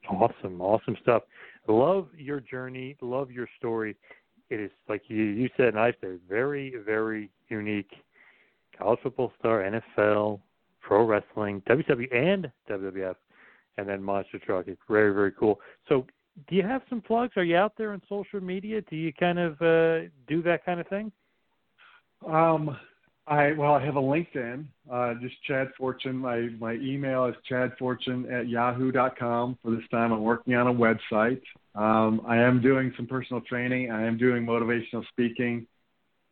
Awesome, 0.09 0.61
awesome 0.61 0.97
stuff. 1.01 1.23
Love 1.67 2.07
your 2.17 2.39
journey. 2.39 2.95
Love 3.01 3.31
your 3.31 3.47
story. 3.57 3.95
It 4.49 4.59
is 4.59 4.71
like 4.89 5.03
you 5.07 5.23
you 5.23 5.49
said, 5.55 5.69
and 5.69 5.79
I 5.79 5.93
said, 6.01 6.19
very 6.27 6.75
very 6.85 7.29
unique. 7.49 7.91
College 8.77 8.99
football 9.03 9.31
star, 9.39 9.63
NFL, 9.97 10.39
pro 10.81 11.05
wrestling, 11.05 11.61
WWE 11.67 12.13
and 12.13 12.51
WWF, 12.69 13.15
and 13.77 13.87
then 13.87 14.03
monster 14.03 14.39
truck. 14.39 14.67
It's 14.67 14.81
very 14.89 15.13
very 15.13 15.31
cool. 15.31 15.59
So, 15.87 16.05
do 16.47 16.55
you 16.55 16.63
have 16.63 16.81
some 16.89 17.01
plugs? 17.01 17.33
Are 17.37 17.43
you 17.43 17.55
out 17.55 17.73
there 17.77 17.93
on 17.93 18.01
social 18.09 18.41
media? 18.41 18.81
Do 18.81 18.95
you 18.95 19.13
kind 19.13 19.39
of 19.39 19.53
uh, 19.61 20.09
do 20.27 20.41
that 20.43 20.65
kind 20.65 20.79
of 20.79 20.87
thing? 20.87 21.11
Um, 22.27 22.77
I 23.27 23.53
well, 23.53 23.73
I 23.73 23.85
have 23.85 23.95
a 23.95 24.01
LinkedIn. 24.01 24.65
Uh, 24.91 25.13
just 25.21 25.35
Chad 25.43 25.69
Fortune. 25.77 26.17
My 26.17 26.49
my 26.59 26.73
email 26.73 27.25
is 27.25 27.35
chadfortune 27.49 28.31
at 28.31 28.49
yahoo.com. 28.49 29.57
For 29.61 29.71
this 29.71 29.87
time, 29.91 30.11
I'm 30.11 30.21
working 30.21 30.55
on 30.55 30.67
a 30.67 30.73
website. 30.73 31.41
Um, 31.75 32.21
I 32.27 32.37
am 32.37 32.61
doing 32.61 32.93
some 32.97 33.07
personal 33.07 33.41
training. 33.41 33.91
I 33.91 34.05
am 34.05 34.17
doing 34.17 34.45
motivational 34.45 35.07
speaking. 35.07 35.67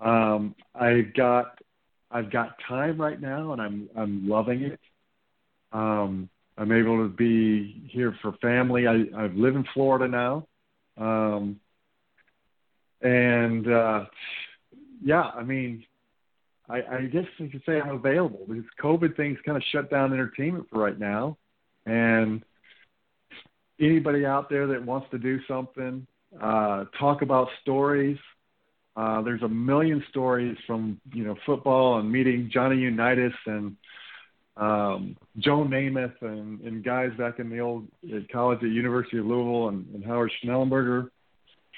Um, 0.02 0.56
I've 0.76 1.14
got 1.14 1.60
I've 2.10 2.32
got 2.32 2.58
time 2.68 3.00
right 3.00 3.22
now, 3.22 3.54
and 3.54 3.62
I'm 3.62 3.90
I'm 3.96 4.28
loving 4.28 4.64
it. 4.64 4.80
Um, 5.72 6.30
I'm 6.58 6.72
able 6.72 6.98
to 6.98 7.10
be 7.10 7.84
here 7.90 8.16
for 8.22 8.34
family. 8.34 8.88
I 8.88 9.06
I 9.16 9.28
live 9.28 9.56
in 9.56 9.66
Florida 9.74 10.08
now, 10.08 10.48
um, 10.98 11.60
and 13.02 13.72
uh, 13.72 14.06
yeah, 15.04 15.24
I 15.36 15.44
mean 15.44 15.86
I, 16.72 16.82
I 16.90 17.02
guess 17.04 17.26
you 17.38 17.50
could 17.50 17.64
say 17.66 17.82
I'm 17.82 17.96
available 17.96 18.46
because 18.48 18.64
COVID 18.82 19.18
things 19.18 19.38
kind 19.46 19.58
of 19.58 19.64
shut 19.72 19.90
down 19.90 20.14
entertainment 20.14 20.68
for 20.70 20.80
right 20.80 20.98
now, 20.98 21.38
and 21.86 22.44
anybody 23.80 24.26
out 24.26 24.50
there 24.50 24.68
that 24.68 24.86
wants 24.86 25.08
to 25.12 25.18
do 25.18 25.40
something, 25.48 26.06
uh, 26.42 26.86
talk 26.98 27.22
about 27.22 27.50
stories. 27.62 28.18
Uh, 28.96 29.22
there's 29.22 29.42
a 29.42 29.50
million 29.50 30.04
stories 30.10 30.58
from 30.66 31.00
you 31.14 31.24
know 31.24 31.36
football 31.46 32.00
and 32.00 32.12
meeting 32.12 32.50
Johnny 32.54 32.78
Unitas 32.78 33.34
and 33.46 33.76
um, 34.58 35.16
Joe 35.40 35.64
Namath 35.64 36.22
and, 36.22 36.60
and 36.62 36.84
guys 36.84 37.12
back 37.18 37.40
in 37.40 37.50
the 37.50 37.60
old 37.60 37.88
college 38.32 38.60
at 38.62 38.70
University 38.70 39.18
of 39.18 39.26
Louisville 39.26 39.70
and, 39.70 39.86
and 39.94 40.04
Howard 40.04 40.32
Schnellenberger 40.44 41.10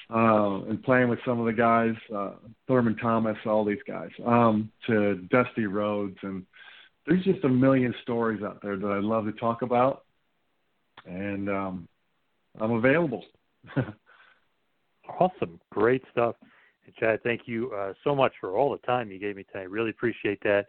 uh, 0.09 0.61
and 0.69 0.81
playing 0.83 1.09
with 1.09 1.19
some 1.25 1.39
of 1.39 1.45
the 1.45 1.53
guys, 1.53 1.95
uh, 2.15 2.31
Thurman 2.67 2.95
Thomas, 2.97 3.37
all 3.45 3.63
these 3.63 3.77
guys, 3.87 4.09
um, 4.25 4.71
to 4.87 5.15
Dusty 5.29 5.65
Rhodes, 5.65 6.17
and 6.23 6.45
there's 7.05 7.23
just 7.23 7.43
a 7.43 7.49
million 7.49 7.93
stories 8.01 8.43
out 8.43 8.61
there 8.61 8.77
that 8.77 8.87
I'd 8.87 9.03
love 9.03 9.25
to 9.25 9.31
talk 9.33 9.61
about, 9.61 10.03
and 11.05 11.49
um, 11.49 11.87
I'm 12.59 12.71
available. 12.71 13.23
awesome, 15.19 15.59
great 15.71 16.03
stuff. 16.11 16.35
And 16.85 16.95
Chad, 16.95 17.23
thank 17.23 17.41
you 17.45 17.71
uh, 17.71 17.93
so 18.03 18.13
much 18.15 18.33
for 18.39 18.57
all 18.57 18.71
the 18.71 18.85
time 18.85 19.11
you 19.11 19.19
gave 19.19 19.35
me 19.35 19.45
tonight. 19.51 19.69
Really 19.69 19.89
appreciate 19.89 20.41
that. 20.43 20.67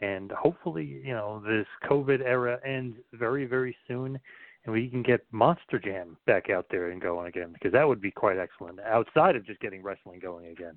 And 0.00 0.30
hopefully, 0.32 1.00
you 1.04 1.14
know, 1.14 1.42
this 1.46 1.66
COVID 1.90 2.20
era 2.20 2.58
ends 2.64 2.98
very, 3.14 3.46
very 3.46 3.76
soon 3.88 4.20
and 4.66 4.74
we 4.74 4.88
can 4.88 5.02
get 5.02 5.24
Monster 5.30 5.78
Jam 5.78 6.16
back 6.26 6.50
out 6.50 6.66
there 6.70 6.90
and 6.90 7.00
going 7.00 7.28
again 7.28 7.52
because 7.52 7.72
that 7.72 7.86
would 7.86 8.00
be 8.00 8.10
quite 8.10 8.36
excellent 8.36 8.80
outside 8.80 9.36
of 9.36 9.46
just 9.46 9.60
getting 9.60 9.82
wrestling 9.82 10.18
going 10.18 10.48
again. 10.48 10.76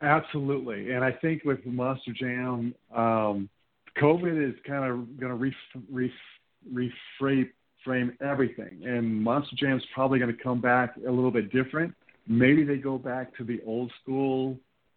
Absolutely, 0.00 0.92
and 0.92 1.04
I 1.04 1.12
think 1.12 1.44
with 1.44 1.64
Monster 1.66 2.12
Jam, 2.18 2.74
um, 2.94 3.48
COVID 4.00 4.48
is 4.48 4.54
kind 4.66 4.84
of 4.84 5.20
going 5.20 5.30
to 5.30 5.34
re- 5.34 6.12
re- 6.72 6.92
reframe 7.86 8.12
everything, 8.22 8.82
and 8.84 9.22
Monster 9.22 9.56
Jam 9.56 9.76
is 9.76 9.84
probably 9.94 10.18
going 10.18 10.34
to 10.34 10.42
come 10.42 10.60
back 10.60 10.94
a 11.06 11.10
little 11.10 11.30
bit 11.30 11.52
different. 11.52 11.94
Maybe 12.26 12.64
they 12.64 12.76
go 12.76 12.96
back 12.96 13.36
to 13.38 13.44
the 13.44 13.60
old 13.66 13.90
school 14.02 14.56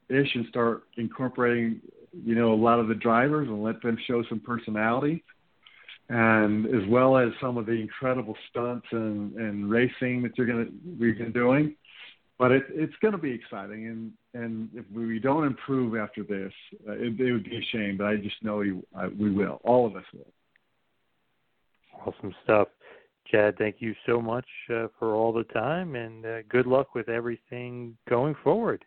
ish 0.10 0.36
and 0.36 0.46
start 0.50 0.84
incorporating, 0.98 1.82
you 2.14 2.36
know, 2.36 2.54
a 2.54 2.56
lot 2.56 2.80
of 2.80 2.88
the 2.88 2.96
drivers 2.96 3.48
and 3.48 3.64
let 3.64 3.82
them 3.82 3.98
show 4.08 4.24
some 4.30 4.40
personality 4.40 5.24
and 6.12 6.66
as 6.66 6.88
well 6.90 7.18
as 7.18 7.30
some 7.40 7.58
of 7.58 7.66
the 7.66 7.72
incredible 7.72 8.36
stunts 8.50 8.86
and, 8.92 9.34
and 9.36 9.70
racing 9.70 10.22
that 10.22 10.38
you're 10.38 10.46
going 10.46 10.66
to 10.66 10.72
we've 11.00 11.18
been 11.18 11.32
doing. 11.32 11.76
But 12.38 12.52
it, 12.52 12.64
it's 12.70 12.96
going 13.02 13.14
to 13.14 13.18
be 13.18 13.32
exciting, 13.32 13.88
and 13.88 14.12
and 14.34 14.70
if 14.74 14.86
we 14.94 15.20
don't 15.20 15.46
improve 15.46 15.96
after 15.96 16.24
this, 16.24 16.52
uh, 16.88 16.94
it, 16.94 17.20
it 17.20 17.32
would 17.32 17.46
be 17.46 17.58
a 17.58 17.78
shame. 17.78 17.98
But 17.98 18.08
I 18.08 18.18
just 18.18 18.36
know 18.44 18.58
we 18.58 18.82
uh, 18.98 19.08
we 19.18 19.32
will. 19.32 19.62
All 19.64 19.86
of 19.86 19.96
us 19.96 20.04
will. 20.14 20.34
Awesome 22.06 22.36
stuff, 22.44 22.68
Chad. 23.28 23.58
Thank 23.58 23.78
you 23.80 23.96
so 24.06 24.22
much 24.22 24.48
uh, 24.74 24.88
for 25.00 25.14
all 25.14 25.32
the 25.32 25.44
time, 25.46 25.96
and 25.96 26.26
uh, 26.26 26.42
good 26.50 26.66
luck 26.66 26.94
with 26.94 27.08
everything 27.08 27.96
going 28.10 28.36
forward. 28.44 28.84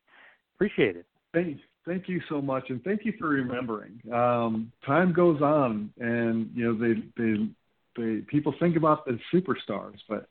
Appreciate 0.57 0.97
it. 0.97 1.07
Thanks 1.33 1.61
thank 1.87 2.09
you 2.09 2.21
so 2.29 2.41
much, 2.41 2.71
and 2.71 2.83
thank 2.85 3.05
you 3.05 3.13
for 3.19 3.29
remembering. 3.29 4.01
Um, 4.13 4.73
time 4.87 5.13
goes 5.13 5.41
on, 5.41 5.93
and 5.99 6.51
you 6.55 6.65
know 6.65 6.79
they 6.79 7.03
they 7.17 7.49
they 7.97 8.21
people 8.23 8.55
think 8.59 8.77
about 8.77 9.05
the 9.05 9.19
superstars, 9.33 9.99
but 10.09 10.29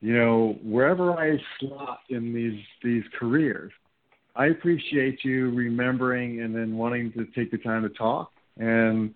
you 0.00 0.16
know 0.16 0.58
wherever 0.62 1.12
I 1.12 1.38
slot 1.60 2.00
in 2.10 2.32
these 2.32 2.60
these 2.82 3.04
careers, 3.18 3.72
I 4.36 4.46
appreciate 4.46 5.24
you 5.24 5.50
remembering 5.54 6.42
and 6.42 6.54
then 6.54 6.76
wanting 6.76 7.12
to 7.12 7.26
take 7.34 7.50
the 7.50 7.58
time 7.58 7.82
to 7.82 7.88
talk. 7.90 8.30
And 8.56 9.14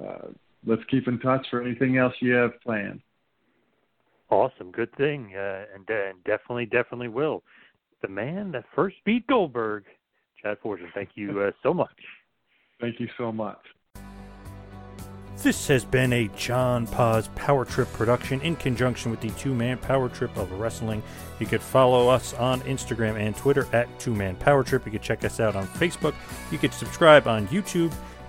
uh, 0.00 0.28
let's 0.66 0.82
keep 0.90 1.08
in 1.08 1.18
touch 1.18 1.46
for 1.50 1.62
anything 1.62 1.98
else 1.98 2.14
you 2.20 2.32
have 2.34 2.60
planned. 2.60 3.00
Awesome, 4.30 4.70
good 4.70 4.94
thing, 4.96 5.32
uh, 5.36 5.64
and, 5.74 5.84
uh, 5.90 6.08
and 6.08 6.24
definitely, 6.24 6.64
definitely 6.64 7.08
will. 7.08 7.42
The 8.00 8.08
man 8.08 8.50
that 8.52 8.64
first 8.74 8.96
beat 9.04 9.26
Goldberg 9.26 9.84
Chad 10.42 10.58
Fortune, 10.60 10.88
thank 10.94 11.10
you 11.14 11.40
uh, 11.40 11.50
so 11.62 11.72
much. 11.72 11.90
Thank 12.80 12.98
you 12.98 13.08
so 13.16 13.30
much. 13.30 13.58
This 15.42 15.66
has 15.66 15.84
been 15.84 16.12
a 16.12 16.28
John 16.36 16.86
Paz 16.86 17.28
Power 17.34 17.64
Trip 17.64 17.92
production 17.94 18.40
in 18.42 18.54
conjunction 18.54 19.10
with 19.10 19.20
the 19.20 19.30
Two 19.30 19.54
Man 19.54 19.76
Power 19.78 20.08
Trip 20.08 20.36
of 20.36 20.52
Wrestling. 20.52 21.02
You 21.40 21.46
could 21.46 21.62
follow 21.62 22.08
us 22.08 22.32
on 22.34 22.60
Instagram 22.60 23.16
and 23.16 23.36
Twitter 23.36 23.66
at 23.72 23.88
Two 23.98 24.14
Man 24.14 24.36
Power 24.36 24.62
Trip. 24.62 24.84
You 24.86 24.92
could 24.92 25.02
check 25.02 25.24
us 25.24 25.40
out 25.40 25.56
on 25.56 25.66
Facebook. 25.66 26.14
You 26.52 26.58
could 26.58 26.72
subscribe 26.72 27.26
on 27.26 27.48
YouTube. 27.48 27.92